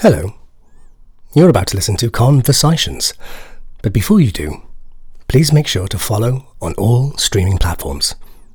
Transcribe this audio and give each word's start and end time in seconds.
Hello. 0.00 0.34
You're 1.34 1.48
about 1.48 1.68
to 1.68 1.74
listen 1.74 1.96
to 1.96 2.10
Conversations. 2.10 3.14
But 3.80 3.94
before 3.94 4.20
you 4.20 4.30
do, 4.30 4.62
please 5.26 5.54
make 5.54 5.66
sure 5.66 5.88
to 5.88 5.98
follow 5.98 6.48
on 6.60 6.74
all 6.74 7.12
streaming 7.12 7.56
platforms. 7.56 8.14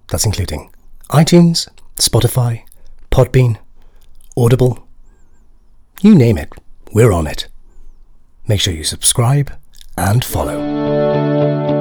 That's 0.09 0.25
including 0.25 0.69
iTunes, 1.09 1.67
Spotify, 1.95 2.61
Podbean, 3.09 3.57
Audible. 4.37 4.87
You 6.01 6.13
name 6.13 6.37
it, 6.37 6.53
we're 6.93 7.11
on 7.11 7.25
it. 7.25 7.47
Make 8.47 8.61
sure 8.61 8.75
you 8.75 8.83
subscribe 8.83 9.51
and 9.97 10.23
follow. 10.23 11.80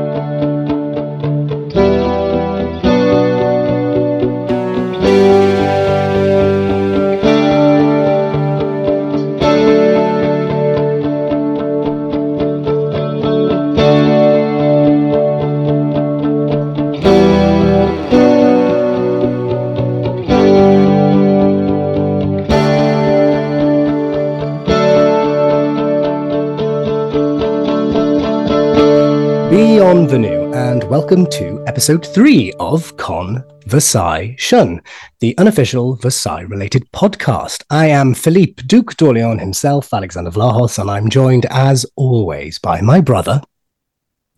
Welcome 30.91 31.25
to 31.25 31.63
episode 31.69 32.05
three 32.05 32.53
of 32.59 32.97
Con 32.97 33.45
Versailles 33.67 34.35
Shun, 34.37 34.83
the 35.21 35.39
unofficial 35.39 35.95
Versailles 35.95 36.41
related 36.41 36.85
podcast. 36.91 37.63
I 37.71 37.87
am 37.87 38.13
Philippe 38.13 38.65
Duc 38.67 38.97
d'Orléans 38.97 39.39
himself, 39.39 39.95
Alexander 39.95 40.33
Vlahos, 40.33 40.81
and 40.81 40.91
I'm 40.91 41.09
joined 41.09 41.47
as 41.49 41.87
always 41.95 42.59
by 42.59 42.81
my 42.81 43.01
brother, 43.01 43.41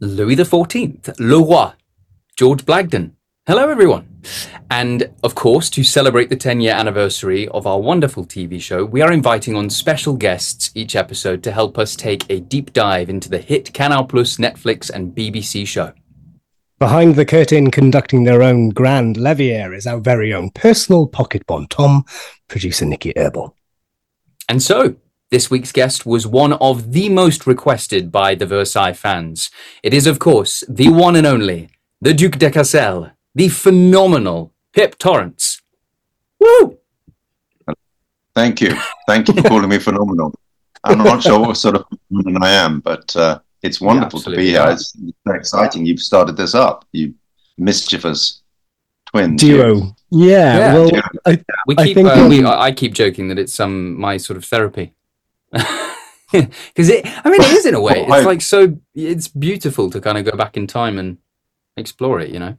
Louis 0.00 0.36
XIV, 0.36 1.18
Le 1.18 1.42
Roi, 1.42 1.72
George 2.36 2.66
Blagden. 2.66 3.12
Hello, 3.46 3.70
everyone. 3.70 4.20
And 4.70 5.10
of 5.24 5.34
course, 5.34 5.70
to 5.70 5.82
celebrate 5.82 6.28
the 6.28 6.36
10 6.36 6.60
year 6.60 6.74
anniversary 6.74 7.48
of 7.48 7.66
our 7.66 7.80
wonderful 7.80 8.26
TV 8.26 8.60
show, 8.60 8.84
we 8.84 9.00
are 9.00 9.10
inviting 9.10 9.56
on 9.56 9.70
special 9.70 10.12
guests 10.12 10.70
each 10.74 10.96
episode 10.96 11.42
to 11.44 11.52
help 11.52 11.78
us 11.78 11.96
take 11.96 12.26
a 12.28 12.40
deep 12.40 12.74
dive 12.74 13.08
into 13.08 13.30
the 13.30 13.38
hit 13.38 13.72
Canal 13.72 14.04
Plus, 14.04 14.36
Netflix, 14.36 14.90
and 14.90 15.16
BBC 15.16 15.66
show. 15.66 15.94
Behind 16.82 17.14
the 17.14 17.24
curtain, 17.24 17.70
conducting 17.70 18.24
their 18.24 18.42
own 18.42 18.70
grand 18.70 19.16
lever, 19.16 19.72
is 19.72 19.86
our 19.86 20.00
very 20.00 20.34
own 20.34 20.50
personal 20.50 21.06
pocket 21.06 21.46
Bontemps, 21.46 22.12
producer 22.48 22.84
Nikki 22.84 23.12
Herbal. 23.16 23.54
And 24.48 24.60
so, 24.60 24.96
this 25.30 25.48
week's 25.48 25.70
guest 25.70 26.04
was 26.04 26.26
one 26.26 26.54
of 26.54 26.90
the 26.90 27.08
most 27.08 27.46
requested 27.46 28.10
by 28.10 28.34
the 28.34 28.46
Versailles 28.46 28.94
fans. 28.94 29.48
It 29.84 29.94
is, 29.94 30.08
of 30.08 30.18
course, 30.18 30.64
the 30.68 30.88
one 30.88 31.14
and 31.14 31.24
only, 31.24 31.70
the 32.00 32.12
Duc 32.14 32.32
de 32.32 32.50
Cassel, 32.50 33.12
the 33.32 33.48
phenomenal 33.48 34.52
Pip 34.72 34.98
Torrens. 34.98 35.62
Woo! 36.40 36.78
Thank 38.34 38.60
you. 38.60 38.76
Thank 39.06 39.28
you 39.28 39.34
for 39.34 39.42
calling 39.42 39.68
me 39.68 39.78
phenomenal. 39.78 40.34
I'm 40.82 40.98
not 40.98 41.22
sure 41.22 41.38
what 41.38 41.56
sort 41.58 41.76
of 41.76 41.84
woman 42.10 42.42
I 42.42 42.50
am, 42.50 42.80
but 42.80 43.14
uh, 43.14 43.38
it's 43.62 43.80
wonderful 43.80 44.20
to 44.20 44.36
be 44.36 44.50
here. 44.50 44.60
are. 44.60 44.72
It's 44.72 44.96
very 45.24 45.38
exciting. 45.38 45.86
You've 45.86 46.00
started 46.00 46.36
this 46.36 46.54
up. 46.54 46.84
You 46.92 47.14
mischievous 47.56 48.42
twins. 49.06 49.40
Duo. 49.40 49.74
you. 49.74 49.96
Yeah, 50.10 50.58
Yeah, 50.58 50.74
well, 50.74 50.88
duo. 50.88 51.02
I, 51.26 51.44
We 51.66 51.74
I 51.78 51.84
keep, 51.84 51.94
think, 51.94 52.08
uh, 52.08 52.26
we, 52.28 52.44
I 52.44 52.60
I 52.66 52.72
keep 52.72 52.92
joking 52.94 53.28
that 53.28 53.38
it's 53.38 53.58
um 53.60 53.98
my 53.98 54.16
sort 54.16 54.36
of 54.36 54.44
therapy. 54.44 54.94
Because 56.32 56.88
it, 56.88 57.04
I 57.04 57.28
mean, 57.28 57.42
it 57.42 57.52
is 57.52 57.66
in 57.66 57.74
a 57.74 57.80
way. 57.80 58.06
It's 58.08 58.24
like 58.24 58.40
so. 58.40 58.78
It's 58.94 59.28
beautiful 59.28 59.90
to 59.90 60.00
kind 60.00 60.16
of 60.16 60.24
go 60.24 60.34
back 60.34 60.56
in 60.56 60.66
time 60.66 60.98
and 60.98 61.18
explore 61.76 62.20
it. 62.20 62.30
You 62.30 62.38
know. 62.38 62.56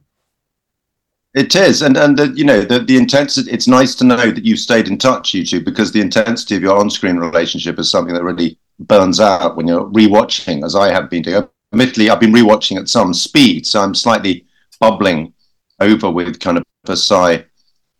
It 1.34 1.56
is, 1.56 1.82
and 1.82 1.96
and 1.96 2.16
the, 2.16 2.28
you 2.28 2.44
know 2.44 2.60
the 2.60 2.78
the 2.78 2.96
intensity. 2.96 3.50
It's 3.50 3.66
nice 3.66 3.96
to 3.96 4.04
know 4.04 4.30
that 4.30 4.44
you've 4.44 4.60
stayed 4.60 4.86
in 4.86 4.96
touch, 4.96 5.34
you 5.34 5.44
two, 5.44 5.60
because 5.60 5.90
the 5.90 6.00
intensity 6.00 6.54
of 6.54 6.62
your 6.62 6.78
on-screen 6.78 7.16
relationship 7.16 7.80
is 7.80 7.90
something 7.90 8.14
that 8.14 8.22
really 8.22 8.56
burns 8.78 9.20
out 9.20 9.56
when 9.56 9.68
you're 9.68 9.86
rewatching, 9.90 10.64
as 10.64 10.74
I 10.74 10.92
have 10.92 11.10
been 11.10 11.22
doing. 11.22 11.48
Admittedly, 11.72 12.10
I've 12.10 12.20
been 12.20 12.32
rewatching 12.32 12.78
at 12.78 12.88
some 12.88 13.12
speed, 13.14 13.66
so 13.66 13.80
I'm 13.80 13.94
slightly 13.94 14.46
bubbling 14.80 15.32
over 15.80 16.10
with 16.10 16.40
kind 16.40 16.56
of 16.56 16.64
Versailles 16.86 17.44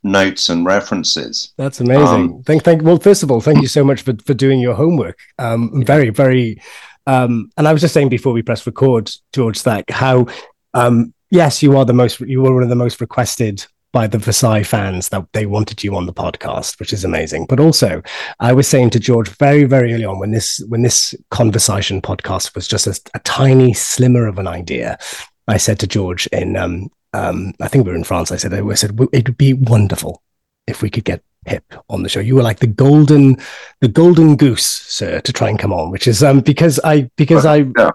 notes 0.03 0.51
and 0.51 0.67
references. 0.67 1.53
That's 1.57 1.81
amazing. 1.81 2.07
Um, 2.07 2.43
thank, 2.45 2.63
thank. 2.63 2.83
Well, 2.83 2.99
first 2.99 3.23
of 3.23 3.31
all, 3.31 3.41
thank 3.41 3.63
you 3.63 3.69
so 3.69 3.83
much 3.83 4.03
for 4.03 4.15
for 4.25 4.35
doing 4.35 4.61
your 4.61 4.75
homework. 4.75 5.19
Um, 5.39 5.83
very, 5.85 6.11
very. 6.11 6.61
Um, 7.07 7.51
and 7.57 7.67
I 7.67 7.73
was 7.73 7.83
just 7.83 7.95
saying 7.95 8.09
before 8.09 8.33
we 8.33 8.43
press 8.43 8.67
record, 8.67 9.11
George, 9.33 9.63
that 9.65 9.91
how, 9.91 10.27
um, 10.73 11.13
yes, 11.31 11.63
you 11.63 11.77
are 11.77 11.85
the 11.85 11.93
most. 11.93 12.21
You 12.21 12.43
were 12.43 12.55
one 12.55 12.63
of 12.63 12.69
the 12.69 12.77
most 12.77 13.01
requested 13.01 13.67
by 13.95 14.09
the 14.09 14.19
Versailles 14.19 14.65
fans 14.65 15.09
that 15.11 15.25
they 15.33 15.47
wanted 15.47 15.85
you 15.85 15.95
on 15.97 16.05
the 16.07 16.13
podcast, 16.13 16.81
which 16.81 16.93
is 16.93 17.05
amazing. 17.05 17.47
But 17.49 17.61
also, 17.61 18.03
I 18.41 18.53
was 18.53 18.67
saying 18.67 18.91
to 18.91 19.01
George 19.01 19.29
very, 19.29 19.65
very 19.65 19.95
early 19.95 20.05
on 20.05 20.19
when 20.19 20.33
this 20.33 20.61
when 20.69 20.83
this 20.83 21.15
conversation 21.31 22.03
podcast 22.03 22.55
was 22.57 22.67
just 22.69 22.89
a, 22.89 23.01
a 23.15 23.21
tiny 23.21 23.73
slimmer 23.73 24.27
of 24.27 24.39
an 24.39 24.49
idea. 24.49 24.99
I 25.47 25.59
said 25.59 25.79
to 25.79 25.87
George 25.87 26.27
in 26.27 26.57
um, 26.57 26.91
um, 27.13 27.55
I 27.61 27.69
think 27.69 27.87
we 27.87 27.93
were 27.93 27.97
in 27.97 28.05
France. 28.05 28.33
I 28.33 28.37
said 28.37 28.53
I 28.53 28.75
said 28.75 28.99
it 29.13 29.29
would 29.29 29.39
be 29.39 29.55
wonderful 29.55 30.23
if 30.67 30.83
we 30.83 30.91
could 30.91 31.05
get 31.05 31.23
Pip 31.47 31.65
on 31.89 32.03
the 32.03 32.09
show. 32.09 32.21
You 32.21 32.37
were 32.37 32.43
like 32.43 32.59
the 32.61 32.67
golden, 32.67 33.37
the 33.81 33.89
golden 33.89 34.35
goose, 34.35 34.67
sir, 34.67 35.21
to 35.21 35.33
try 35.33 35.51
and 35.51 35.59
come 35.59 35.73
on, 35.73 35.91
which 35.93 36.09
is 36.09 36.23
um 36.23 36.41
because 36.41 36.81
I 36.83 37.11
because 37.17 37.47
I 37.47 37.67
Yeah. 37.79 37.91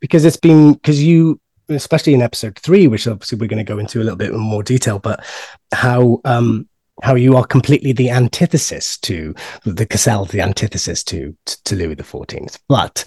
because 0.00 0.24
it's 0.24 0.36
been 0.38 0.74
because 0.74 1.02
you 1.02 1.38
especially 1.68 2.14
in 2.14 2.22
episode 2.22 2.58
three, 2.58 2.86
which 2.88 3.06
obviously 3.06 3.38
we're 3.38 3.48
going 3.48 3.64
to 3.64 3.72
go 3.72 3.78
into 3.78 4.00
a 4.00 4.04
little 4.04 4.16
bit 4.16 4.32
more 4.34 4.62
detail, 4.62 4.98
but 4.98 5.24
how 5.72 6.20
um 6.24 6.68
how 7.02 7.14
you 7.16 7.36
are 7.36 7.44
completely 7.44 7.92
the 7.92 8.08
antithesis 8.10 8.96
to 8.98 9.34
the 9.64 9.84
Cassel, 9.84 10.26
the 10.26 10.40
antithesis 10.40 11.02
to 11.04 11.36
to 11.64 11.74
Louis 11.76 11.94
the 11.96 12.04
Fourteenth. 12.04 12.58
But 12.68 13.04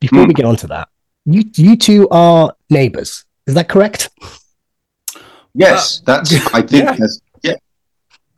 before 0.00 0.22
Hmm. 0.22 0.28
we 0.28 0.34
get 0.34 0.46
onto 0.46 0.66
that, 0.68 0.88
you 1.24 1.44
you 1.56 1.76
two 1.76 2.08
are 2.10 2.54
neighbors. 2.70 3.24
Is 3.46 3.54
that 3.54 3.68
correct? 3.68 4.10
Yes, 5.54 6.00
that's. 6.00 6.32
I 6.54 6.62
think. 6.62 6.84
yeah. 6.84 6.92
That's, 6.98 7.20
yeah. 7.42 7.54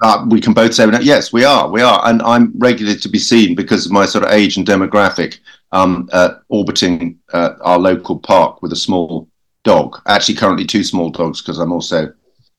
Uh, 0.03 0.25
we 0.29 0.41
can 0.41 0.53
both 0.53 0.75
say 0.75 0.87
that. 0.87 1.03
Yes, 1.03 1.33
we 1.33 1.45
are. 1.45 1.69
We 1.69 1.83
are, 1.83 2.01
and 2.05 2.23
I'm 2.23 2.53
regularly 2.57 2.99
to 3.01 3.09
be 3.09 3.19
seen 3.19 3.55
because 3.55 3.87
of 3.87 3.93
my 3.93 4.07
sort 4.07 4.25
of 4.25 4.31
age 4.31 4.57
and 4.57 4.67
demographic, 4.67 5.39
um, 5.73 6.09
uh, 6.13 6.35
orbiting 6.49 7.19
uh, 7.33 7.55
our 7.63 7.79
local 7.79 8.19
park 8.19 8.63
with 8.63 8.73
a 8.73 8.77
small 8.77 9.29
dog. 9.69 10.01
Actually, 10.07 10.35
currently 10.37 10.65
two 10.65 10.83
small 10.85 11.11
dogs 11.11 11.41
because 11.43 11.59
I'm 11.59 11.73
also, 11.73 12.13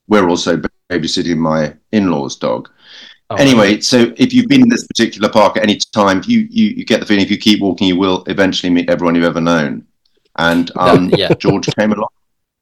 we're 0.08 0.30
also 0.30 0.62
babysitting 0.92 1.38
my 1.38 1.76
in-laws' 1.92 2.36
dog. 2.38 2.70
Oh, 3.32 3.36
anyway, 3.36 3.80
so 3.80 3.98
if 4.18 4.34
you've 4.34 4.48
been 4.48 4.64
in 4.64 4.70
this 4.70 4.88
particular 4.88 5.30
park 5.30 5.56
at 5.58 5.64
any 5.64 5.78
time, 5.94 6.22
you, 6.26 6.48
you 6.50 6.68
you 6.78 6.84
get 6.86 7.00
the 7.00 7.06
feeling 7.06 7.24
if 7.24 7.30
you 7.32 7.38
keep 7.38 7.62
walking, 7.62 7.88
you 7.88 7.96
will 7.96 8.24
eventually 8.28 8.72
meet 8.72 8.90
everyone 8.90 9.14
you've 9.16 9.24
ever 9.34 9.42
known. 9.42 9.86
And 10.38 10.72
um, 10.78 11.10
yeah. 11.10 11.34
George 11.40 11.68
came 11.78 11.92
along, 11.94 12.10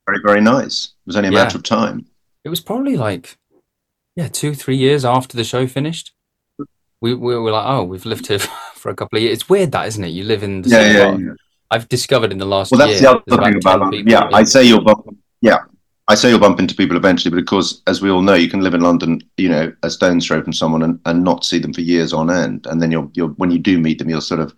very 0.08 0.20
very 0.26 0.42
nice. 0.42 0.76
It 0.88 1.08
was 1.08 1.16
only 1.16 1.30
a 1.30 1.32
Yeah. 1.32 1.44
matter 1.44 1.58
of 1.58 1.64
time. 1.64 2.06
It 2.44 2.50
was 2.50 2.60
probably 2.62 2.98
like, 2.98 3.38
yeah, 4.16 4.28
two, 4.28 4.54
three 4.56 4.78
years 4.78 5.06
after 5.06 5.38
the 5.38 5.44
show 5.44 5.68
finished. 5.68 6.12
We, 7.00 7.14
we 7.14 7.38
were 7.38 7.52
like, 7.52 7.66
oh, 7.68 7.84
we've 7.84 8.06
lived 8.06 8.28
here 8.28 8.40
for 8.82 8.90
a 8.90 8.96
couple 8.96 9.18
of 9.18 9.24
years. 9.24 9.36
It's 9.36 9.50
weird 9.50 9.72
that, 9.72 9.88
isn't 9.88 10.04
it? 10.04 10.10
You 10.10 10.24
live 10.26 10.44
in 10.44 10.64
the 10.64 10.70
Yeah, 10.70 10.82
same 10.82 11.28
yeah. 11.28 11.34
I've 11.70 11.90
discovered 11.90 12.32
in 12.32 12.38
the 12.38 12.46
last 12.46 12.72
Well, 12.72 12.80
that's 12.80 13.02
year. 13.02 13.14
the 13.26 13.34
other 13.36 13.44
thing 13.44 13.60
10 13.60 13.76
about 13.76 13.92
people 13.92 14.12
yeah. 14.12 14.30
I 14.34 14.44
say 14.44 14.64
you'll 14.64 14.84
bump. 14.84 15.06
Yeah, 15.42 15.60
I 16.08 16.16
say 16.16 16.30
you'll 16.30 16.40
bump 16.40 16.60
into 16.60 16.76
people 16.76 16.98
eventually, 16.98 17.30
but 17.32 17.40
of 17.40 17.46
course, 17.46 17.82
as 17.88 18.02
we 18.02 18.10
all 18.10 18.22
know, 18.22 18.36
you 18.36 18.50
can 18.50 18.62
live 18.62 18.74
in 18.74 18.82
London, 18.82 19.22
you 19.38 19.50
know, 19.50 19.74
a 19.84 19.90
stone's 19.90 20.26
throw 20.26 20.42
from 20.42 20.54
someone 20.54 20.84
and, 20.84 21.00
and 21.06 21.24
not 21.24 21.44
see 21.44 21.60
them 21.60 21.74
for 21.74 21.82
years 21.82 22.14
on 22.14 22.32
end, 22.32 22.68
and 22.68 22.82
then 22.82 22.92
you're 22.92 23.10
you're 23.14 23.30
when 23.30 23.52
you 23.52 23.60
do 23.60 23.80
meet 23.80 24.00
them, 24.00 24.10
you're 24.10 24.22
sort 24.22 24.40
of 24.40 24.56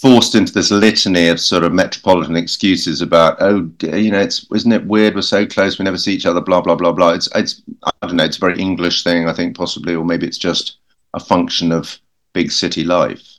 forced 0.00 0.34
into 0.34 0.52
this 0.52 0.70
litany 0.70 1.28
of 1.28 1.40
sort 1.40 1.64
of 1.64 1.72
metropolitan 1.72 2.36
excuses 2.36 3.00
about 3.00 3.34
oh 3.40 3.66
you 3.80 4.10
know 4.10 4.20
it's 4.20 4.46
isn't 4.54 4.72
it 4.72 4.84
weird 4.84 5.14
we're 5.14 5.22
so 5.22 5.46
close 5.46 5.78
we 5.78 5.84
never 5.86 5.96
see 5.96 6.12
each 6.12 6.26
other 6.26 6.38
blah 6.38 6.60
blah 6.60 6.74
blah 6.74 6.92
blah 6.92 7.12
it's 7.14 7.30
it's 7.34 7.62
I 7.82 7.90
don't 8.02 8.16
know 8.16 8.24
it's 8.24 8.36
a 8.36 8.40
very 8.40 8.58
English 8.60 9.04
thing 9.04 9.26
I 9.26 9.32
think 9.32 9.56
possibly 9.56 9.94
or 9.94 10.04
maybe 10.04 10.26
it's 10.26 10.36
just 10.36 10.76
a 11.14 11.20
function 11.20 11.72
of 11.72 11.98
big 12.34 12.52
city 12.52 12.84
life. 12.84 13.35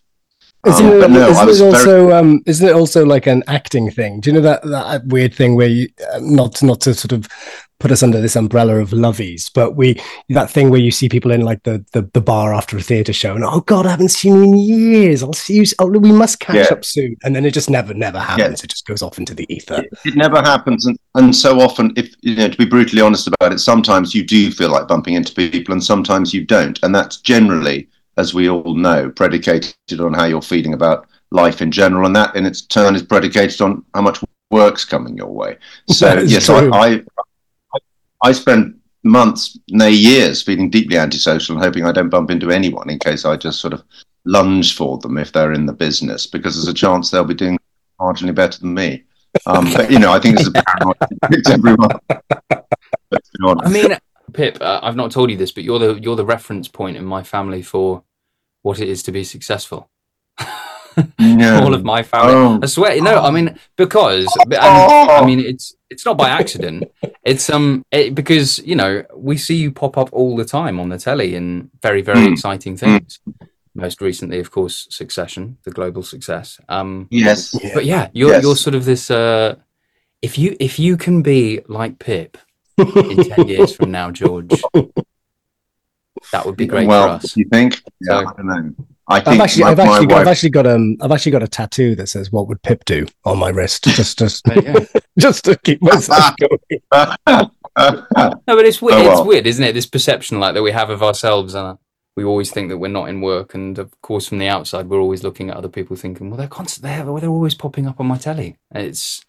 Isn't, 0.65 0.85
Um, 0.85 1.01
it, 1.03 1.09
no, 1.11 1.29
isn't 1.29 1.49
it 1.49 1.55
very- 1.55 1.71
also 1.71 2.11
um, 2.11 2.41
isn't 2.45 2.67
it 2.67 2.73
also 2.73 3.05
like 3.05 3.27
an 3.27 3.43
acting 3.47 3.89
thing? 3.91 4.19
Do 4.19 4.29
you 4.29 4.33
know 4.35 4.41
that 4.41 4.63
that 4.63 5.05
weird 5.07 5.33
thing 5.33 5.55
where 5.55 5.67
you 5.67 5.87
uh, 6.13 6.19
not 6.21 6.61
not 6.63 6.81
to 6.81 6.93
sort 6.93 7.11
of 7.13 7.27
put 7.79 7.91
us 7.91 8.01
under 8.01 8.19
this 8.19 8.35
umbrella 8.35 8.77
of 8.77 8.89
lovies, 8.89 9.51
but 9.53 9.75
we 9.75 10.01
that 10.29 10.49
thing 10.49 10.71
where 10.71 10.79
you 10.79 10.89
see 10.89 11.07
people 11.07 11.29
in 11.31 11.41
like 11.41 11.61
the 11.63 11.85
the, 11.93 12.09
the 12.13 12.19
bar 12.21 12.53
after 12.55 12.75
a 12.75 12.81
theatre 12.81 13.13
show 13.13 13.35
and 13.35 13.45
oh 13.45 13.61
god, 13.61 13.85
I 13.85 13.91
haven't 13.91 14.09
seen 14.09 14.35
you 14.35 14.43
in 14.43 14.55
years. 14.57 15.21
I'll 15.23 15.31
see 15.33 15.53
you. 15.57 15.65
Oh, 15.79 15.85
we 15.87 16.11
must 16.11 16.39
catch 16.39 16.55
Yeah. 16.55 16.73
up 16.75 16.83
soon, 16.83 17.15
and 17.23 17.35
then 17.35 17.45
it 17.45 17.53
just 17.53 17.69
never 17.69 17.93
never 17.93 18.19
happens. 18.19 18.63
It 18.63 18.71
just 18.71 18.87
goes 18.87 19.03
off 19.03 19.19
into 19.19 19.35
the 19.35 19.45
ether. 19.53 19.85
it 20.05 20.15
never 20.15 20.41
happens 20.41 20.87
and, 20.87 20.97
and 21.15 21.33
so 21.35 21.61
often 21.61 21.93
if 21.95 22.13
you 22.21 22.35
know 22.35 22.49
to 22.49 22.57
be 22.57 22.65
brutally 22.65 23.01
honest 23.01 23.27
about 23.27 23.53
it 23.53 23.59
sometimes 23.59 24.15
you 24.15 24.25
do 24.25 24.51
feel 24.51 24.69
like 24.69 24.87
bumping 24.87 25.13
into 25.13 25.33
people 25.33 25.71
and 25.71 25.83
sometimes 25.83 26.33
you 26.33 26.43
don't 26.43 26.79
and 26.83 26.93
that's 26.95 27.17
generally 27.17 27.87
as 28.17 28.33
we 28.33 28.49
all 28.49 28.75
know, 28.75 29.09
predicated 29.09 29.99
on 29.99 30.13
how 30.13 30.25
you're 30.25 30.41
feeling 30.41 30.73
about 30.73 31.07
life 31.31 31.61
in 31.61 31.71
general, 31.71 32.05
and 32.05 32.15
that 32.15 32.35
in 32.35 32.45
its 32.45 32.61
turn 32.61 32.95
is 32.95 33.03
predicated 33.03 33.61
on 33.61 33.83
how 33.93 34.01
much 34.01 34.19
work's 34.51 34.85
coming 34.85 35.17
your 35.17 35.33
way. 35.33 35.57
So 35.87 36.19
yes, 36.19 36.49
I, 36.49 36.67
I 36.69 37.03
I 38.23 38.31
spend 38.31 38.79
months, 39.03 39.57
nay 39.69 39.91
years, 39.91 40.41
feeling 40.41 40.69
deeply 40.69 40.97
antisocial 40.97 41.55
and 41.55 41.63
hoping 41.63 41.85
I 41.85 41.91
don't 41.91 42.09
bump 42.09 42.31
into 42.31 42.51
anyone 42.51 42.89
in 42.89 42.99
case 42.99 43.25
I 43.25 43.37
just 43.37 43.59
sort 43.59 43.73
of 43.73 43.83
lunge 44.25 44.75
for 44.75 44.97
them 44.97 45.17
if 45.17 45.31
they're 45.31 45.53
in 45.53 45.65
the 45.65 45.73
business 45.73 46.27
because 46.27 46.55
there's 46.55 46.67
a 46.67 46.73
chance 46.73 47.09
they'll 47.09 47.23
be 47.23 47.33
doing 47.33 47.57
marginally 47.99 48.35
better 48.35 48.59
than 48.59 48.73
me. 48.73 49.03
Um, 49.45 49.71
but 49.71 49.91
you 49.91 49.99
know, 49.99 50.11
I 50.11 50.19
think 50.19 50.39
it's 50.39 50.47
a 50.47 50.51
paranoid 50.51 50.95
everyone. 51.49 51.99
I 53.63 53.69
mean, 53.69 53.97
Pip, 54.33 54.57
uh, 54.61 54.79
I've 54.83 54.95
not 54.95 55.11
told 55.11 55.29
you 55.29 55.37
this, 55.37 55.51
but 55.51 55.63
you're 55.63 55.79
the 55.79 55.99
you're 55.99 56.15
the 56.15 56.25
reference 56.25 56.67
point 56.67 56.97
in 56.97 57.05
my 57.05 57.23
family 57.23 57.61
for 57.61 58.03
what 58.67 58.79
it 58.79 58.89
is 58.89 59.01
to 59.03 59.11
be 59.13 59.23
successful. 59.23 59.89
No. 61.19 61.59
All 61.63 61.73
of 61.73 61.83
my 61.85 62.03
family. 62.03 62.33
Oh. 62.33 62.59
I 62.61 62.65
swear, 62.65 63.01
no. 63.01 63.23
I 63.23 63.31
mean, 63.31 63.57
because 63.77 64.27
I 64.51 65.23
mean, 65.25 65.39
it's 65.39 65.75
it's 65.89 66.05
not 66.05 66.17
by 66.17 66.29
accident. 66.29 66.83
It's 67.23 67.49
um 67.49 67.83
it, 67.91 68.15
because 68.15 68.59
you 68.59 68.77
know 68.81 69.03
we 69.13 69.35
see 69.35 69.55
you 69.55 69.69
pop 69.69 69.97
up 69.97 70.09
all 70.13 70.37
the 70.37 70.45
time 70.45 70.79
on 70.79 70.87
the 70.87 70.97
telly 70.97 71.35
in 71.35 71.69
very 71.81 72.01
very 72.01 72.19
mm. 72.19 72.31
exciting 72.31 72.77
things. 72.77 73.19
Mm. 73.27 73.49
Most 73.75 74.01
recently, 74.01 74.39
of 74.39 74.49
course, 74.49 74.87
Succession, 74.89 75.57
the 75.65 75.71
global 75.71 76.03
success. 76.03 76.57
Um, 76.69 77.07
yes, 77.11 77.53
but 77.73 77.83
yeah, 77.83 78.07
you're 78.13 78.31
yes. 78.31 78.43
you're 78.43 78.55
sort 78.55 78.75
of 78.75 78.85
this. 78.85 79.11
Uh, 79.11 79.55
if 80.21 80.37
you 80.37 80.55
if 80.61 80.79
you 80.79 80.95
can 80.95 81.21
be 81.21 81.59
like 81.67 81.99
Pip 81.99 82.37
in 82.77 83.17
ten 83.29 83.49
years 83.49 83.75
from 83.75 83.91
now, 83.91 84.09
George, 84.09 84.61
that 86.31 86.45
would 86.45 86.57
be 86.57 86.65
great 86.65 86.87
well, 86.87 87.19
for 87.19 87.25
us. 87.25 87.37
You 87.37 87.45
think? 87.45 87.81
Yeah, 88.01 88.21
so, 88.21 88.27
I 88.27 88.33
don't 88.33 88.47
know. 88.47 88.85
I 89.09 89.19
have 89.19 89.39
actually, 89.39 89.63
my, 89.63 89.69
I've 89.69 89.79
actually, 89.79 90.07
got, 90.07 90.21
I've 90.21 90.27
actually 90.27 90.49
got 90.49 90.67
um, 90.67 90.97
I've 91.01 91.11
actually 91.11 91.31
got 91.31 91.43
a 91.43 91.47
tattoo 91.47 91.95
that 91.95 92.07
says 92.07 92.31
"What 92.31 92.49
would 92.49 92.61
Pip 92.61 92.83
do?" 92.83 93.05
on 93.23 93.37
my 93.37 93.49
wrist, 93.49 93.83
just, 93.95 94.19
just, 94.19 94.45
just 95.19 95.45
to 95.45 95.57
keep 95.63 95.81
myself 95.81 96.35
going. 96.39 96.81
no, 96.91 97.49
but 98.45 98.65
it's 98.65 98.81
weird. 98.81 98.99
Oh, 98.99 99.03
well. 99.03 99.19
It's 99.19 99.27
weird, 99.27 99.47
isn't 99.47 99.63
it? 99.63 99.73
This 99.73 99.85
perception 99.85 100.39
like 100.39 100.55
that 100.55 100.63
we 100.63 100.71
have 100.71 100.89
of 100.89 101.01
ourselves, 101.01 101.53
and 101.53 101.67
uh, 101.67 101.75
we 102.17 102.25
always 102.25 102.51
think 102.51 102.67
that 102.67 102.79
we're 102.79 102.89
not 102.89 103.07
in 103.07 103.21
work, 103.21 103.53
and 103.53 103.79
of 103.79 103.99
course, 104.01 104.27
from 104.27 104.39
the 104.39 104.49
outside, 104.49 104.89
we're 104.89 104.99
always 104.99 105.23
looking 105.23 105.49
at 105.49 105.55
other 105.55 105.69
people, 105.69 105.95
thinking, 105.95 106.29
"Well, 106.29 106.37
they're 106.37 106.47
constant. 106.47 106.83
They're, 106.83 107.05
they're 107.19 107.29
always 107.29 107.55
popping 107.55 107.87
up 107.87 108.01
on 108.01 108.07
my 108.07 108.17
telly." 108.17 108.57
It's 108.71 109.23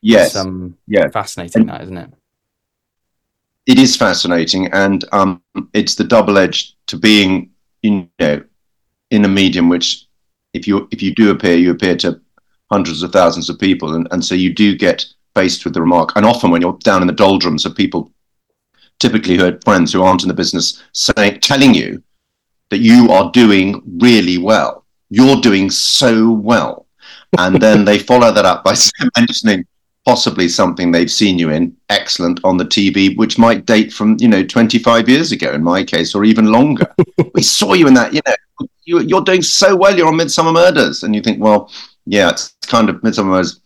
yes, 0.00 0.28
it's, 0.28 0.36
um, 0.36 0.78
yeah, 0.88 1.08
fascinating, 1.10 1.62
and 1.62 1.70
that 1.70 1.82
isn't 1.82 1.96
it? 1.96 2.12
It 3.66 3.78
is 3.78 3.96
fascinating, 3.96 4.66
and 4.72 5.04
um, 5.12 5.42
it's 5.72 5.94
the 5.94 6.04
double 6.04 6.38
edge 6.38 6.74
to 6.86 6.96
being, 6.96 7.50
you 7.82 8.08
know 8.18 8.42
in 9.10 9.26
a 9.26 9.28
medium 9.28 9.68
which 9.68 10.06
if 10.54 10.66
you 10.66 10.88
if 10.90 11.02
you 11.02 11.14
do 11.14 11.30
appear 11.30 11.54
you 11.54 11.70
appear 11.70 11.94
to 11.94 12.18
hundreds 12.70 13.02
of 13.02 13.12
thousands 13.12 13.50
of 13.50 13.58
people 13.58 13.94
and, 13.94 14.08
and 14.10 14.24
so 14.24 14.34
you 14.34 14.54
do 14.54 14.74
get 14.74 15.04
faced 15.34 15.64
with 15.64 15.74
the 15.74 15.80
remark 15.82 16.12
and 16.16 16.24
often 16.24 16.50
when 16.50 16.62
you're 16.62 16.78
down 16.82 17.02
in 17.02 17.06
the 17.06 17.12
doldrums 17.12 17.66
of 17.66 17.76
people 17.76 18.10
typically 18.98 19.36
who 19.36 19.44
are 19.44 19.60
friends 19.64 19.92
who 19.92 20.02
aren't 20.02 20.22
in 20.22 20.28
the 20.28 20.34
business 20.34 20.82
saying 20.92 21.38
telling 21.40 21.74
you 21.74 22.02
that 22.70 22.78
you 22.78 23.10
are 23.10 23.30
doing 23.32 23.82
really 24.00 24.38
well. 24.38 24.86
You're 25.10 25.42
doing 25.42 25.70
so 25.70 26.30
well. 26.30 26.86
And 27.38 27.60
then 27.60 27.84
they 27.84 27.98
follow 27.98 28.32
that 28.32 28.46
up 28.46 28.64
by 28.64 28.74
mentioning 29.18 29.66
possibly 30.04 30.48
something 30.48 30.90
they've 30.90 31.10
seen 31.10 31.38
you 31.38 31.50
in 31.50 31.76
excellent 31.88 32.40
on 32.44 32.56
the 32.56 32.64
TV, 32.64 33.16
which 33.16 33.38
might 33.38 33.66
date 33.66 33.92
from 33.92 34.16
you 34.18 34.28
know 34.28 34.44
25 34.44 35.08
years 35.08 35.32
ago 35.32 35.52
in 35.52 35.62
my 35.62 35.84
case, 35.84 36.14
or 36.14 36.24
even 36.24 36.46
longer. 36.46 36.92
we 37.34 37.42
saw 37.42 37.74
you 37.74 37.86
in 37.86 37.94
that, 37.94 38.12
you 38.12 38.20
know, 38.26 38.66
you, 38.84 39.16
are 39.16 39.24
doing 39.24 39.42
so 39.42 39.76
well. 39.76 39.96
You're 39.96 40.08
on 40.08 40.14
Midsomer 40.14 40.52
Murders, 40.52 41.02
and 41.02 41.14
you 41.14 41.20
think, 41.20 41.40
well, 41.40 41.70
yeah, 42.06 42.30
it's 42.30 42.54
kind 42.66 42.88
of 42.88 42.96
Midsomer 42.96 43.26
Murders. 43.26 43.60